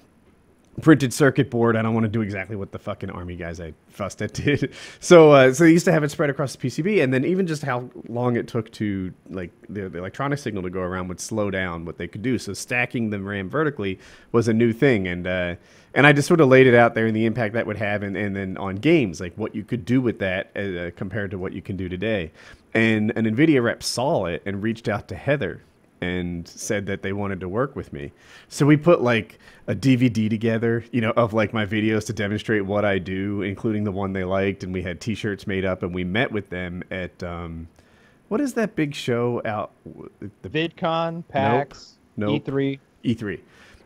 printed 0.81 1.13
circuit 1.13 1.49
board. 1.49 1.75
I 1.75 1.81
don't 1.81 1.93
want 1.93 2.03
to 2.03 2.09
do 2.09 2.21
exactly 2.21 2.55
what 2.55 2.71
the 2.71 2.79
fucking 2.79 3.09
army 3.09 3.35
guys 3.35 3.59
I 3.59 3.73
fussed 3.87 4.21
at 4.21 4.33
did. 4.45 4.73
So, 4.99 5.31
uh, 5.31 5.53
so 5.53 5.63
they 5.63 5.71
used 5.71 5.85
to 5.85 5.91
have 5.91 6.03
it 6.03 6.11
spread 6.11 6.29
across 6.29 6.55
the 6.55 6.67
PCB, 6.67 7.03
and 7.03 7.13
then 7.13 7.25
even 7.25 7.47
just 7.47 7.63
how 7.63 7.89
long 8.07 8.35
it 8.35 8.47
took 8.47 8.71
to 8.73 9.13
like 9.29 9.51
the, 9.69 9.89
the 9.89 9.99
electronic 9.99 10.39
signal 10.39 10.63
to 10.63 10.69
go 10.69 10.81
around 10.81 11.07
would 11.07 11.19
slow 11.19 11.49
down 11.49 11.85
what 11.85 11.97
they 11.97 12.07
could 12.07 12.21
do. 12.21 12.37
So 12.37 12.53
stacking 12.53 13.09
the 13.09 13.19
RAM 13.19 13.49
vertically 13.49 13.99
was 14.31 14.47
a 14.47 14.53
new 14.53 14.73
thing, 14.73 15.07
and 15.07 15.25
uh, 15.25 15.55
and 15.93 16.05
I 16.05 16.11
just 16.11 16.27
sort 16.27 16.41
of 16.41 16.49
laid 16.49 16.67
it 16.67 16.75
out 16.75 16.93
there 16.93 17.07
and 17.07 17.15
the 17.15 17.25
impact 17.25 17.53
that 17.53 17.65
would 17.65 17.77
have, 17.77 18.03
and, 18.03 18.17
and 18.17 18.35
then 18.35 18.57
on 18.57 18.75
games 18.75 19.21
like 19.21 19.33
what 19.37 19.55
you 19.55 19.63
could 19.63 19.85
do 19.85 20.01
with 20.01 20.19
that 20.19 20.55
uh, 20.57 20.91
compared 20.97 21.31
to 21.31 21.37
what 21.37 21.53
you 21.53 21.61
can 21.61 21.77
do 21.77 21.87
today. 21.87 22.31
And 22.73 23.13
an 23.15 23.25
Nvidia 23.25 23.63
rep 23.63 23.81
saw 23.81 24.25
it 24.25 24.43
and 24.45 24.61
reached 24.61 24.89
out 24.89 25.07
to 25.07 25.15
Heather 25.15 25.61
and 26.01 26.47
said 26.47 26.85
that 26.87 27.01
they 27.01 27.13
wanted 27.13 27.39
to 27.39 27.49
work 27.49 27.75
with 27.75 27.93
me. 27.93 28.11
So 28.47 28.65
we 28.65 28.77
put 28.77 29.01
like 29.01 29.39
a 29.67 29.75
DVD 29.75 30.29
together, 30.29 30.83
you 30.91 31.01
know, 31.01 31.11
of 31.11 31.33
like 31.33 31.53
my 31.53 31.65
videos 31.65 32.05
to 32.07 32.13
demonstrate 32.13 32.65
what 32.65 32.85
I 32.85 32.99
do, 32.99 33.41
including 33.41 33.83
the 33.83 33.91
one 33.91 34.13
they 34.13 34.23
liked, 34.23 34.63
and 34.63 34.73
we 34.73 34.81
had 34.81 35.01
T-shirts 35.01 35.47
made 35.47 35.65
up, 35.65 35.83
and 35.83 35.93
we 35.93 36.03
met 36.03 36.31
with 36.31 36.49
them 36.49 36.83
at 36.91 37.23
um, 37.23 37.67
what 38.27 38.41
is 38.41 38.53
that 38.53 38.75
big 38.75 38.93
show 38.93 39.41
out? 39.45 39.71
The 40.41 40.49
VidCon, 40.49 41.23
PAX, 41.27 41.97
Nope. 42.17 42.45
E3. 42.45 42.79
E3. 43.03 43.39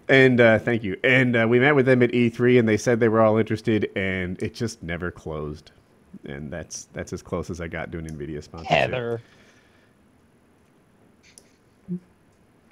And 0.07 0.41
uh, 0.41 0.60
thank 0.60 0.84
you. 0.84 0.98
And 1.03 1.36
uh, 1.36 1.48
we 1.48 1.60
met 1.60 1.76
with 1.76 1.86
them 1.86 2.02
at 2.02 2.11
E3, 2.11 2.60
and 2.60 2.68
they 2.68 2.77
said 2.77 2.99
they 2.99 3.10
were 3.10 3.22
all 3.22 3.38
interested, 3.38 3.91
and 3.95 4.41
it 4.41 4.53
just 4.56 4.81
never 4.81 5.11
closed. 5.11 5.72
And 6.26 6.52
that's 6.52 6.88
that's 6.94 7.14
as 7.14 7.22
close 7.22 7.52
as 7.52 7.61
I 7.61 7.68
got 7.68 7.91
to 7.91 7.99
an 7.99 8.07
Nvidia 8.10 8.44
sponsorship. 8.44 8.76
Heather. 8.76 9.22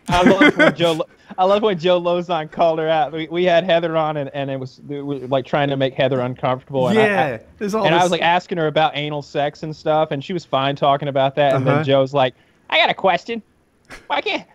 I 0.09 0.21
love 0.23 0.55
when 0.57 0.75
Joe. 0.75 1.05
I 1.37 1.43
love 1.43 1.61
when 1.61 1.77
Joe 1.77 2.01
Lauzon 2.01 2.49
called 2.51 2.79
her 2.79 2.87
out. 2.87 3.11
We, 3.11 3.27
we 3.27 3.43
had 3.43 3.63
Heather 3.63 3.95
on, 3.97 4.17
and, 4.17 4.29
and 4.33 4.49
it 4.49 4.59
was 4.59 4.79
we 4.87 5.01
were, 5.01 5.15
like 5.27 5.45
trying 5.45 5.69
to 5.69 5.77
make 5.77 5.93
Heather 5.93 6.19
uncomfortable. 6.21 6.87
And 6.87 6.97
I- 6.97 7.01
I, 7.01 7.05
yeah, 7.05 7.37
there's 7.59 7.75
all 7.75 7.85
and 7.85 7.93
I 7.93 8.01
was 8.01 8.11
like 8.11 8.21
asking 8.21 8.57
her 8.57 8.67
about 8.67 8.93
anal 8.95 9.21
sex 9.21 9.63
and 9.63 9.75
stuff, 9.75 10.11
and 10.11 10.23
she 10.23 10.33
was 10.33 10.45
fine 10.45 10.75
talking 10.75 11.07
about 11.09 11.35
that. 11.35 11.55
And 11.55 11.67
Uh-huh. 11.67 11.77
then 11.77 11.85
Joe's 11.85 12.13
like, 12.13 12.33
"I 12.69 12.77
got 12.77 12.89
a 12.89 12.93
question. 12.93 13.41
Why 14.07 14.21
can't 14.21 14.45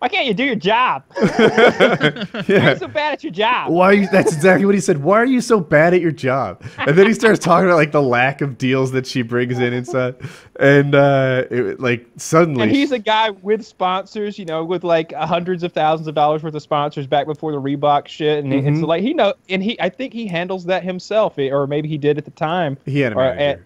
why 0.00 0.08
can't 0.08 0.26
you 0.26 0.34
do 0.34 0.44
your 0.44 0.54
job? 0.56 1.04
Why 1.14 2.36
are 2.48 2.70
you 2.72 2.76
so 2.78 2.88
bad 2.88 3.12
at 3.12 3.22
your 3.22 3.32
job?" 3.32 3.70
Why? 3.70 3.86
Are 3.86 3.92
you, 3.94 4.08
that's 4.10 4.32
exactly 4.32 4.64
what 4.66 4.74
he 4.74 4.80
said. 4.80 5.02
Why 5.02 5.18
are 5.20 5.24
you 5.26 5.40
so 5.40 5.60
bad 5.60 5.94
at 5.94 6.00
your 6.00 6.10
job? 6.10 6.62
And 6.78 6.96
then 6.96 7.06
he 7.06 7.12
starts 7.14 7.38
talking 7.44 7.66
about 7.66 7.76
like 7.76 7.92
the 7.92 8.02
lack 8.02 8.40
of 8.40 8.56
deals 8.58 8.92
that 8.92 9.06
she 9.06 9.22
brings 9.22 9.58
in 9.58 9.72
and 9.72 9.86
stuff. 9.86 10.48
And 10.58 10.94
uh, 10.94 11.44
it, 11.50 11.80
like 11.80 12.06
suddenly, 12.16 12.62
And 12.62 12.70
he's 12.72 12.92
a 12.92 12.98
guy 12.98 13.30
with 13.30 13.64
sponsors, 13.64 14.38
you 14.38 14.44
know, 14.46 14.64
with 14.64 14.84
like 14.84 15.12
hundreds 15.12 15.62
of 15.62 15.72
thousands 15.72 16.08
of 16.08 16.14
dollars 16.14 16.42
worth 16.42 16.54
of 16.54 16.62
sponsors 16.62 17.06
back 17.06 17.26
before 17.26 17.52
the 17.52 17.60
Reebok 17.60 18.08
shit, 18.08 18.42
and 18.44 18.52
it's 18.52 18.66
Mhm. 18.78 18.86
like 18.86 19.02
he 19.02 19.12
know, 19.14 19.34
and 19.48 19.62
he, 19.62 19.78
I 19.80 19.88
think 19.90 20.12
he 20.12 20.26
handles 20.26 20.64
that 20.64 20.82
himself, 20.82 21.38
eh, 21.38 21.50
or 21.50 21.66
maybe 21.66 21.88
he 21.88 21.98
did 21.98 22.16
at 22.18 22.24
the 22.24 22.30
time. 22.30 22.78
he 22.86 23.00
had 23.00 23.12
a 23.12 23.16
manager. 23.16 23.62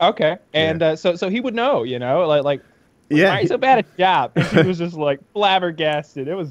eh, 0.00 0.06
okay, 0.06 0.36
and 0.54 0.82
uh, 0.82 0.96
so 0.96 1.16
so 1.16 1.28
he 1.28 1.40
would 1.40 1.54
know, 1.54 1.82
you 1.82 1.98
know, 1.98 2.26
like 2.26 2.44
like 2.44 2.62
why 3.12 3.18
yeah, 3.18 3.36
are 3.36 3.42
you 3.42 3.48
so 3.48 3.58
bad 3.58 3.78
at 3.78 3.96
job? 3.96 4.32
And 4.36 4.46
he 4.46 4.66
was 4.66 4.78
just 4.78 4.96
like 4.96 5.20
flabbergasted. 5.32 6.28
It 6.28 6.34
was, 6.34 6.50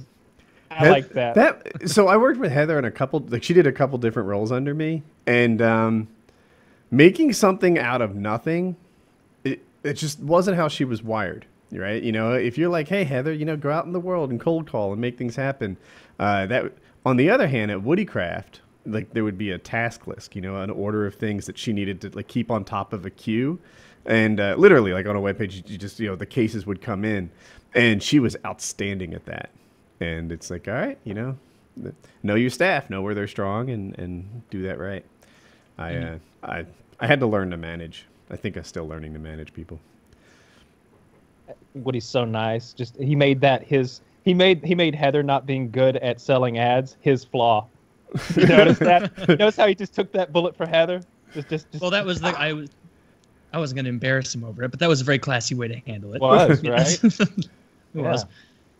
I 0.69 0.89
like 0.89 1.09
that. 1.09 1.35
That 1.35 1.89
so 1.89 2.07
I 2.07 2.17
worked 2.17 2.39
with 2.39 2.51
Heather 2.51 2.79
in 2.79 2.85
a 2.85 2.91
couple 2.91 3.19
like 3.27 3.43
she 3.43 3.53
did 3.53 3.67
a 3.67 3.71
couple 3.71 3.97
different 3.97 4.29
roles 4.29 4.51
under 4.51 4.73
me 4.73 5.03
and 5.27 5.61
um 5.61 6.07
making 6.89 7.33
something 7.33 7.77
out 7.77 8.01
of 8.01 8.15
nothing 8.15 8.75
it 9.43 9.63
it 9.83 9.93
just 9.93 10.19
wasn't 10.19 10.55
how 10.55 10.67
she 10.67 10.85
was 10.85 11.03
wired, 11.03 11.45
right? 11.71 12.01
You 12.01 12.11
know, 12.11 12.33
if 12.33 12.57
you're 12.57 12.69
like, 12.69 12.87
"Hey 12.87 13.03
Heather, 13.03 13.33
you 13.33 13.45
know, 13.45 13.57
go 13.57 13.71
out 13.71 13.85
in 13.85 13.91
the 13.91 13.99
world 13.99 14.29
and 14.29 14.39
cold 14.39 14.67
call 14.69 14.91
and 14.91 15.01
make 15.01 15.17
things 15.17 15.35
happen." 15.35 15.77
Uh 16.19 16.45
that 16.47 16.71
on 17.05 17.17
the 17.17 17.29
other 17.29 17.47
hand 17.47 17.71
at 17.71 17.79
Woodycraft, 17.79 18.59
like 18.85 19.13
there 19.13 19.23
would 19.23 19.37
be 19.37 19.51
a 19.51 19.57
task 19.57 20.07
list, 20.07 20.35
you 20.35 20.41
know, 20.41 20.61
an 20.61 20.69
order 20.69 21.05
of 21.05 21.15
things 21.15 21.45
that 21.45 21.57
she 21.57 21.73
needed 21.73 22.01
to 22.01 22.09
like 22.09 22.27
keep 22.27 22.51
on 22.51 22.63
top 22.63 22.93
of 22.93 23.05
a 23.05 23.09
queue. 23.09 23.59
And 24.05 24.39
uh, 24.39 24.55
literally, 24.57 24.93
like 24.93 25.05
on 25.05 25.15
a 25.15 25.21
webpage, 25.21 25.55
you- 25.57 25.63
you 25.67 25.77
just 25.77 25.99
you 25.99 26.07
know 26.09 26.15
the 26.15 26.25
cases 26.25 26.65
would 26.65 26.81
come 26.81 27.05
in, 27.05 27.29
and 27.73 28.01
she 28.01 28.19
was 28.19 28.35
outstanding 28.45 29.13
at 29.13 29.25
that 29.25 29.49
and 30.01 30.31
it's 30.31 30.49
like 30.49 30.67
all 30.67 30.73
right 30.73 30.97
you 31.03 31.13
know 31.13 31.37
know 32.23 32.33
your 32.35 32.49
staff 32.49 32.89
know 32.89 33.03
where 33.03 33.13
they're 33.13 33.27
strong 33.27 33.69
and 33.69 33.97
and 33.99 34.41
do 34.49 34.63
that 34.63 34.79
right 34.79 35.05
i 35.77 35.95
uh, 35.95 36.17
i 36.43 36.65
i 36.99 37.05
had 37.05 37.19
to 37.19 37.27
learn 37.27 37.51
to 37.51 37.55
manage 37.57 38.07
i 38.31 38.35
think 38.35 38.57
i'm 38.57 38.63
still 38.63 38.87
learning 38.87 39.13
to 39.13 39.19
manage 39.19 39.53
people 39.53 39.79
Woody's 41.73 42.05
so 42.05 42.25
nice. 42.25 42.73
Just 42.73 42.97
he 42.97 43.15
made 43.15 43.39
that 43.41 43.63
his. 43.63 44.01
He 44.25 44.33
made 44.33 44.63
he 44.63 44.75
made 44.75 44.93
Heather 44.95 45.23
not 45.23 45.45
being 45.45 45.71
good 45.71 45.97
at 45.97 46.19
selling 46.19 46.57
ads 46.57 46.97
his 47.01 47.23
flaw. 47.23 47.67
You 48.35 48.45
notice 48.47 48.79
that? 48.79 49.11
notice 49.29 49.55
how 49.55 49.67
he 49.67 49.75
just 49.75 49.93
took 49.93 50.11
that 50.11 50.33
bullet 50.33 50.55
for 50.55 50.65
Heather. 50.65 51.01
Just 51.33 51.49
just, 51.49 51.71
just 51.71 51.81
Well, 51.81 51.91
that 51.91 52.05
was 52.05 52.19
the 52.19 52.27
I 52.37 52.53
was. 52.53 52.69
I 53.53 53.59
wasn't 53.59 53.77
going 53.77 53.85
to 53.85 53.89
embarrass 53.89 54.33
him 54.33 54.43
over 54.43 54.63
it, 54.63 54.69
but 54.71 54.79
that 54.79 54.87
was 54.89 55.01
a 55.01 55.03
very 55.03 55.19
classy 55.19 55.55
way 55.55 55.67
to 55.67 55.75
handle 55.87 56.13
it. 56.13 56.21
Was, 56.21 56.63
right? 56.63 57.03
It 57.03 57.49
Yeah. 57.93 58.01
was. 58.03 58.25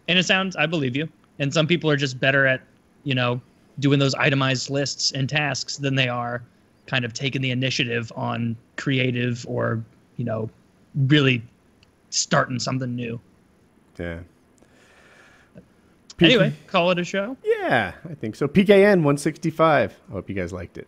And 0.08 0.18
it 0.18 0.24
sounds, 0.24 0.56
I 0.56 0.66
believe 0.66 0.96
you. 0.96 1.10
And 1.40 1.54
some 1.54 1.68
people 1.68 1.90
are 1.90 1.98
just 1.98 2.20
better 2.20 2.46
at, 2.48 2.62
you 3.04 3.14
know, 3.16 3.42
doing 3.80 4.00
those 4.00 4.16
itemized 4.16 4.70
lists 4.70 5.12
and 5.12 5.28
tasks 5.28 5.78
than 5.78 5.96
they 5.96 6.08
are 6.08 6.42
kind 6.88 7.04
of 7.04 7.14
taking 7.14 7.42
the 7.42 7.52
initiative 7.52 8.12
on 8.16 8.56
creative 8.78 9.46
or, 9.50 9.84
you 10.18 10.24
know, 10.26 10.50
really 11.08 11.42
starting 12.10 12.60
something 12.60 12.96
new. 12.96 13.20
Yeah. 14.00 14.20
Anyway, 16.22 16.54
call 16.68 16.92
it 16.92 17.00
a 17.00 17.04
show. 17.04 17.36
Yeah, 17.44 17.94
I 18.10 18.14
think 18.14 18.36
so. 18.36 18.48
PKN 18.48 18.98
165. 19.04 20.00
I 20.10 20.12
hope 20.12 20.30
you 20.30 20.36
guys 20.36 20.54
liked 20.54 20.78
it. 20.78 20.88